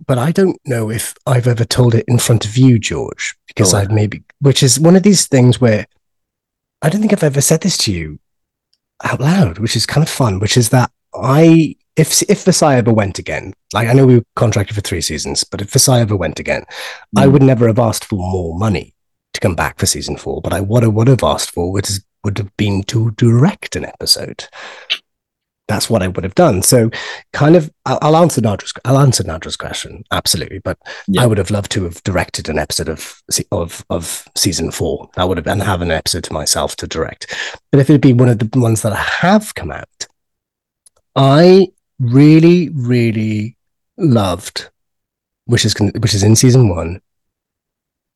but 0.05 0.17
I 0.17 0.31
don't 0.31 0.57
know 0.65 0.89
if 0.89 1.13
I've 1.25 1.47
ever 1.47 1.65
told 1.65 1.93
it 1.95 2.05
in 2.07 2.17
front 2.19 2.45
of 2.45 2.57
you, 2.57 2.79
George, 2.79 3.35
because 3.47 3.73
on. 3.73 3.81
I've 3.81 3.91
maybe, 3.91 4.23
which 4.39 4.63
is 4.63 4.79
one 4.79 4.95
of 4.95 5.03
these 5.03 5.27
things 5.27 5.61
where 5.61 5.85
I 6.81 6.89
don't 6.89 7.01
think 7.01 7.13
I've 7.13 7.23
ever 7.23 7.41
said 7.41 7.61
this 7.61 7.77
to 7.79 7.91
you 7.93 8.19
out 9.03 9.19
loud, 9.19 9.59
which 9.59 9.75
is 9.75 9.85
kind 9.85 10.03
of 10.03 10.09
fun, 10.09 10.39
which 10.39 10.57
is 10.57 10.69
that 10.69 10.91
I, 11.13 11.75
if 11.95 12.21
if 12.29 12.43
Versailles 12.45 12.77
ever 12.77 12.93
went 12.93 13.19
again, 13.19 13.53
like 13.73 13.87
I 13.87 13.93
know 13.93 14.05
we 14.05 14.15
were 14.19 14.25
contracted 14.35 14.75
for 14.75 14.81
three 14.81 15.01
seasons, 15.01 15.43
but 15.43 15.61
if 15.61 15.69
Versailles 15.71 15.99
ever 16.01 16.15
went 16.15 16.39
again, 16.39 16.63
I 17.17 17.25
Mm. 17.25 17.31
would 17.33 17.43
never 17.43 17.67
have 17.67 17.79
asked 17.79 18.05
for 18.05 18.15
more 18.15 18.57
money 18.57 18.95
to 19.33 19.39
come 19.41 19.55
back 19.55 19.77
for 19.79 19.85
season 19.85 20.17
four. 20.17 20.41
But 20.41 20.53
I 20.53 20.61
what 20.61 20.83
I 20.83 20.87
would 20.87 21.07
have 21.09 21.23
asked 21.23 21.51
for 21.51 21.71
would 21.71 21.87
would 22.23 22.37
have 22.37 22.55
been 22.57 22.83
to 22.83 23.11
direct 23.11 23.75
an 23.75 23.85
episode. 23.85 24.45
That's 25.67 25.89
what 25.89 26.03
I 26.03 26.07
would 26.09 26.23
have 26.25 26.35
done. 26.35 26.63
So, 26.63 26.89
kind 27.31 27.55
of, 27.55 27.71
I'll, 27.85 27.99
I'll 28.01 28.17
answer 28.17 28.41
Nadra's. 28.41 28.73
I'll 28.83 28.97
answer 28.97 29.23
Nadra's 29.23 29.55
question 29.55 30.03
absolutely, 30.11 30.59
but 30.59 30.77
Yeah. 31.07 31.23
I 31.23 31.27
would 31.27 31.37
have 31.37 31.51
loved 31.51 31.71
to 31.73 31.83
have 31.85 32.03
directed 32.03 32.49
an 32.49 32.59
episode 32.59 32.89
of 32.89 33.21
of 33.51 33.85
of 33.89 34.27
season 34.35 34.71
four. 34.71 35.09
I 35.15 35.23
would 35.23 35.37
have 35.37 35.47
and 35.47 35.63
have 35.63 35.81
an 35.81 35.91
episode 35.91 36.25
to 36.25 36.33
myself 36.33 36.75
to 36.77 36.87
direct. 36.87 37.33
But 37.71 37.79
if 37.79 37.89
it'd 37.89 38.01
be 38.01 38.11
one 38.11 38.27
of 38.27 38.39
the 38.39 38.59
ones 38.59 38.81
that 38.81 38.93
have 38.95 39.55
come 39.55 39.71
out, 39.71 40.07
I 41.15 41.69
really, 41.99 42.69
really 42.69 43.55
loved, 43.97 44.69
which 45.45 45.63
is 45.63 45.73
which 45.99 46.13
is 46.13 46.23
in 46.23 46.35
season 46.35 46.67
one. 46.69 47.01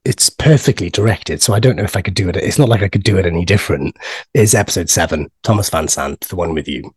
It's 0.03 0.29
perfectly 0.29 0.91
directed, 0.91 1.41
so 1.41 1.53
I 1.53 1.59
don't 1.59 1.75
know 1.77 1.83
if 1.83 1.95
I 1.95 2.01
could 2.03 2.13
do 2.13 2.29
it. 2.29 2.35
It's 2.35 2.59
not 2.59 2.69
like 2.69 2.83
I 2.83 2.89
could 2.89 3.03
do 3.03 3.17
it 3.17 3.25
any 3.25 3.43
different. 3.43 3.97
Is 4.35 4.53
episode 4.53 4.89
seven, 4.89 5.31
Thomas 5.41 5.69
Vincent, 5.69 6.21
the 6.21 6.35
one 6.35 6.53
with 6.53 6.67
you? 6.67 6.93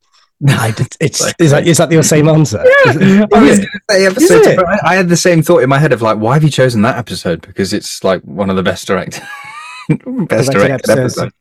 I 0.46 0.70
did, 0.70 0.96
it's 1.00 1.20
is 1.40 1.50
that 1.50 1.66
is 1.66 1.78
that 1.78 1.90
your 1.90 2.02
same 2.04 2.28
answer? 2.28 2.62
It- 2.64 3.28
I 3.34 3.40
was 3.42 3.58
going 3.58 3.68
to 3.68 3.80
say 3.90 4.06
episode. 4.06 4.54
two, 4.56 4.64
I, 4.66 4.92
I 4.92 4.94
had 4.94 5.08
the 5.08 5.16
same 5.16 5.42
thought 5.42 5.62
in 5.64 5.68
my 5.68 5.78
head 5.78 5.92
of 5.92 6.00
like, 6.02 6.18
why 6.18 6.34
have 6.34 6.44
you 6.44 6.50
chosen 6.50 6.82
that 6.82 6.96
episode? 6.96 7.40
Because 7.42 7.72
it's 7.72 8.04
like 8.04 8.22
one 8.22 8.48
of 8.50 8.54
the 8.56 8.62
best 8.62 8.86
direct, 8.86 9.20
best 9.88 10.50
Directed 10.52 10.52
directed 10.52 10.90
episodes. 10.90 11.18
episodes. 11.18 11.34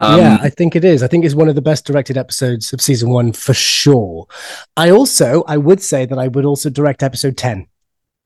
Um, 0.00 0.18
yeah, 0.18 0.38
I 0.42 0.48
think 0.50 0.74
it 0.74 0.84
is. 0.84 1.04
I 1.04 1.06
think 1.06 1.24
it's 1.24 1.36
one 1.36 1.48
of 1.48 1.54
the 1.54 1.62
best 1.62 1.84
directed 1.86 2.18
episodes 2.18 2.72
of 2.72 2.80
season 2.80 3.10
one 3.10 3.32
for 3.32 3.54
sure. 3.54 4.26
I 4.76 4.90
also, 4.90 5.44
I 5.46 5.56
would 5.56 5.80
say 5.80 6.04
that 6.04 6.18
I 6.18 6.26
would 6.26 6.44
also 6.44 6.68
direct 6.68 7.04
episode 7.04 7.36
ten 7.36 7.68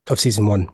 of 0.08 0.18
season 0.18 0.46
one. 0.46 0.70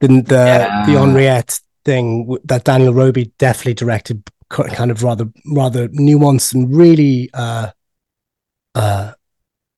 The 0.00 0.08
the 0.08 0.82
the 0.86 0.98
Henriette 0.98 1.60
thing 1.86 2.36
that 2.44 2.64
Daniel 2.64 2.92
Roby 2.92 3.32
definitely 3.38 3.72
directed, 3.74 4.22
kind 4.50 4.90
of 4.90 5.02
rather 5.02 5.30
rather 5.54 5.88
nuanced 5.88 6.52
and 6.52 6.76
really 6.76 7.30
uh 7.32 7.70
uh 8.74 9.12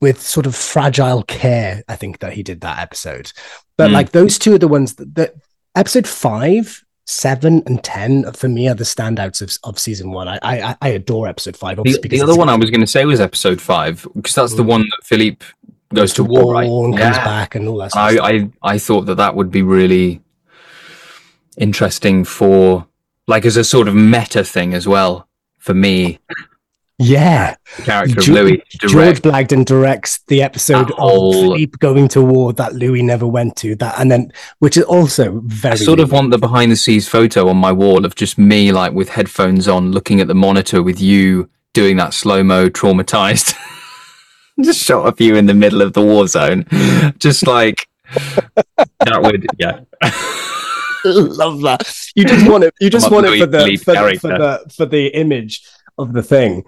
with 0.00 0.20
sort 0.20 0.46
of 0.46 0.54
fragile 0.54 1.22
care. 1.22 1.82
I 1.88 1.96
think 1.96 2.18
that 2.18 2.34
he 2.34 2.42
did 2.42 2.60
that 2.60 2.78
episode. 2.80 3.32
But 3.78 3.88
Hmm. 3.88 3.94
like 3.94 4.12
those 4.12 4.38
two 4.38 4.54
are 4.54 4.58
the 4.58 4.68
ones 4.68 4.94
that, 4.96 5.14
that 5.14 5.34
episode 5.74 6.06
five 6.06 6.82
seven 7.06 7.62
and 7.66 7.82
ten 7.84 8.30
for 8.32 8.48
me 8.48 8.68
are 8.68 8.74
the 8.74 8.84
standouts 8.84 9.40
of, 9.40 9.56
of 9.64 9.78
season 9.78 10.10
one. 10.10 10.26
I, 10.28 10.38
I 10.42 10.76
I 10.82 10.88
adore 10.88 11.28
episode 11.28 11.56
five. 11.56 11.76
the, 11.76 11.80
obviously 11.82 12.08
the 12.08 12.20
other 12.22 12.36
one 12.36 12.48
I 12.48 12.56
was 12.56 12.68
going 12.70 12.80
to 12.80 12.86
say 12.86 13.04
was 13.04 13.20
episode 13.20 13.60
five 13.60 14.06
because 14.14 14.34
that's 14.34 14.54
the 14.54 14.64
Mm. 14.64 14.68
one 14.68 14.80
that 14.82 15.00
Philippe 15.04 15.46
goes 15.94 16.12
to 16.14 16.24
war, 16.24 16.52
right? 16.54 16.68
and 16.68 16.98
comes 16.98 17.16
back 17.18 17.54
and 17.54 17.68
all 17.68 17.78
that. 17.78 17.92
Sort 17.92 18.04
I, 18.04 18.12
stuff. 18.14 18.26
I 18.26 18.50
I 18.74 18.78
thought 18.78 19.02
that 19.06 19.14
that 19.16 19.34
would 19.36 19.50
be 19.52 19.62
really 19.62 20.20
interesting 21.56 22.24
for 22.24 22.86
like 23.26 23.44
as 23.44 23.56
a 23.56 23.64
sort 23.64 23.88
of 23.88 23.94
meta 23.94 24.44
thing 24.44 24.74
as 24.74 24.86
well 24.86 25.28
for 25.58 25.74
me. 25.74 26.18
Yeah, 26.98 27.56
The 27.76 27.82
character 27.82 28.20
Ge- 28.20 28.28
of 28.28 28.34
Louis 28.34 28.62
George. 28.70 29.20
Blagden 29.22 29.64
directs 29.66 30.20
the 30.28 30.42
episode 30.42 30.90
whole- 30.90 31.54
of 31.62 31.70
going 31.78 32.08
to 32.08 32.22
war 32.22 32.52
that 32.54 32.74
Louis 32.74 33.02
never 33.02 33.26
went 33.26 33.56
to. 33.56 33.74
That 33.76 33.98
and 34.00 34.10
then 34.10 34.32
which 34.60 34.76
is 34.76 34.84
also 34.84 35.40
very 35.44 35.72
I 35.72 35.76
sort 35.76 36.00
of 36.00 36.10
want 36.12 36.30
the 36.30 36.38
behind 36.38 36.72
the 36.72 36.76
scenes 36.76 37.06
photo 37.08 37.48
on 37.48 37.56
my 37.58 37.70
wall 37.72 38.04
of 38.06 38.14
just 38.14 38.38
me 38.38 38.72
like 38.72 38.92
with 38.92 39.10
headphones 39.10 39.68
on 39.68 39.92
looking 39.92 40.20
at 40.20 40.26
the 40.28 40.34
monitor 40.34 40.82
with 40.82 41.00
you 41.00 41.50
doing 41.74 41.96
that 41.98 42.14
slow 42.14 42.42
mo 42.42 42.68
traumatized 42.70 43.54
just 44.62 44.82
shot 44.82 45.04
of 45.06 45.20
you 45.20 45.36
in 45.36 45.44
the 45.44 45.52
middle 45.52 45.82
of 45.82 45.92
the 45.92 46.00
war 46.00 46.26
zone 46.26 46.64
just 47.18 47.46
like 47.46 47.86
that 49.00 49.20
would 49.22 49.46
yeah 49.58 49.80
love 51.04 51.60
that. 51.60 51.82
You 52.14 52.24
just 52.24 52.46
want 52.50 52.64
it. 52.64 52.74
You 52.80 52.90
just 52.90 53.10
want 53.10 53.26
it 53.26 53.38
for 53.38 53.46
the 53.46 53.76
for, 53.76 53.94
for 54.18 54.28
the 54.28 54.72
for 54.76 54.86
the 54.86 55.06
image 55.08 55.62
of 55.98 56.12
the 56.12 56.22
thing. 56.22 56.64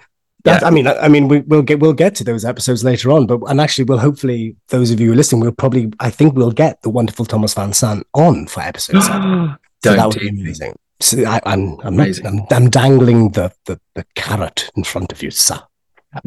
That, 0.48 0.62
Yeah. 0.62 0.68
I 0.68 0.70
mean, 0.70 0.86
I, 0.86 0.94
I 0.98 1.08
mean, 1.08 1.28
we, 1.28 1.40
we'll 1.40 1.62
get 1.62 1.80
we'll 1.80 1.92
get 1.92 2.14
to 2.16 2.24
those 2.24 2.44
episodes 2.44 2.82
later 2.84 3.10
on, 3.12 3.26
but 3.26 3.40
and 3.48 3.60
actually, 3.60 3.84
we'll 3.84 3.98
hopefully 3.98 4.56
those 4.68 4.90
of 4.90 5.00
you 5.00 5.06
who 5.08 5.12
are 5.12 5.16
listening, 5.16 5.40
we'll 5.40 5.52
probably 5.52 5.90
I 6.00 6.10
think 6.10 6.34
we'll 6.34 6.50
get 6.52 6.82
the 6.82 6.90
wonderful 6.90 7.24
Thomas 7.24 7.54
Vincent 7.54 8.06
on 8.14 8.46
for 8.46 8.60
episode 8.60 9.02
seven. 9.02 9.56
So 9.84 9.94
that 9.94 10.06
would 10.08 10.18
be 10.18 10.28
amazing. 10.28 10.74
So 11.00 11.24
I, 11.24 11.40
I'm 11.46 11.78
I'm, 11.84 11.94
Amazing. 11.94 12.26
I'm 12.26 12.40
I'm 12.50 12.68
dangling 12.70 13.30
the, 13.30 13.52
the 13.66 13.78
the 13.94 14.04
carrot 14.16 14.68
in 14.76 14.82
front 14.82 15.12
of 15.12 15.22
you, 15.22 15.30
sir. 15.30 15.60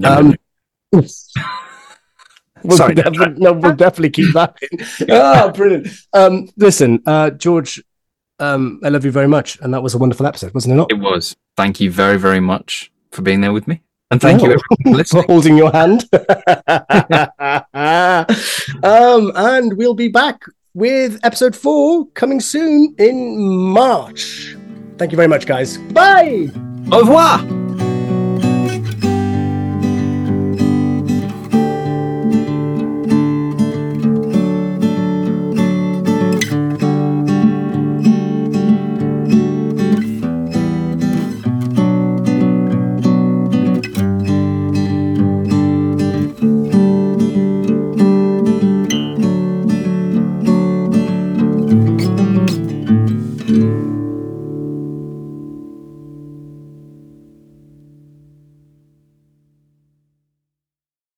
Um, 0.04 0.36
We'll 2.64 2.78
Sorry, 2.78 2.94
no. 2.94 3.04
definitely, 3.04 3.42
no, 3.42 3.54
we'll 3.54 3.76
definitely 3.76 4.12
keep 4.12 4.34
that 4.34 4.56
in. 4.72 4.80
Ah, 5.12 5.52
brilliant. 5.54 5.88
Um, 6.14 6.48
listen, 6.58 7.02
uh, 7.08 7.32
George, 7.32 7.82
um, 8.40 8.80
I 8.84 8.90
love 8.90 9.04
you 9.04 9.12
very 9.12 9.28
much, 9.28 9.60
and 9.62 9.74
that 9.74 9.82
was 9.82 9.96
a 9.96 9.98
wonderful 9.98 10.28
episode, 10.28 10.54
wasn't 10.54 10.74
it 10.74 10.78
not? 10.78 10.92
it 10.92 11.00
was 11.00 11.36
thank 11.58 11.80
you 11.80 11.92
very 11.92 12.18
very 12.18 12.40
much 12.40 12.92
for 13.12 13.22
being 13.24 13.42
there 13.42 13.52
with 13.52 13.68
me 13.68 13.82
and 14.12 14.22
thank 14.22 14.42
you 14.42 14.50
Oh. 14.50 14.58
everyone 14.58 15.04
for 15.06 15.14
for 15.22 15.26
holding 15.28 15.58
your 15.58 15.72
hand. 15.72 16.06
um, 18.84 19.32
and 19.36 19.78
we'll 19.78 19.94
be 19.96 20.08
back 20.10 20.42
with 20.74 21.20
episode 21.24 21.56
four 21.56 22.08
coming 22.14 22.40
soon 22.40 22.96
in 22.98 23.38
March. 23.74 24.56
Thank 24.98 25.12
you 25.12 25.16
very 25.16 25.28
much, 25.28 25.46
guys. 25.46 25.78
Bye. 25.94 26.50
au 26.92 27.00
revoir 27.00 27.61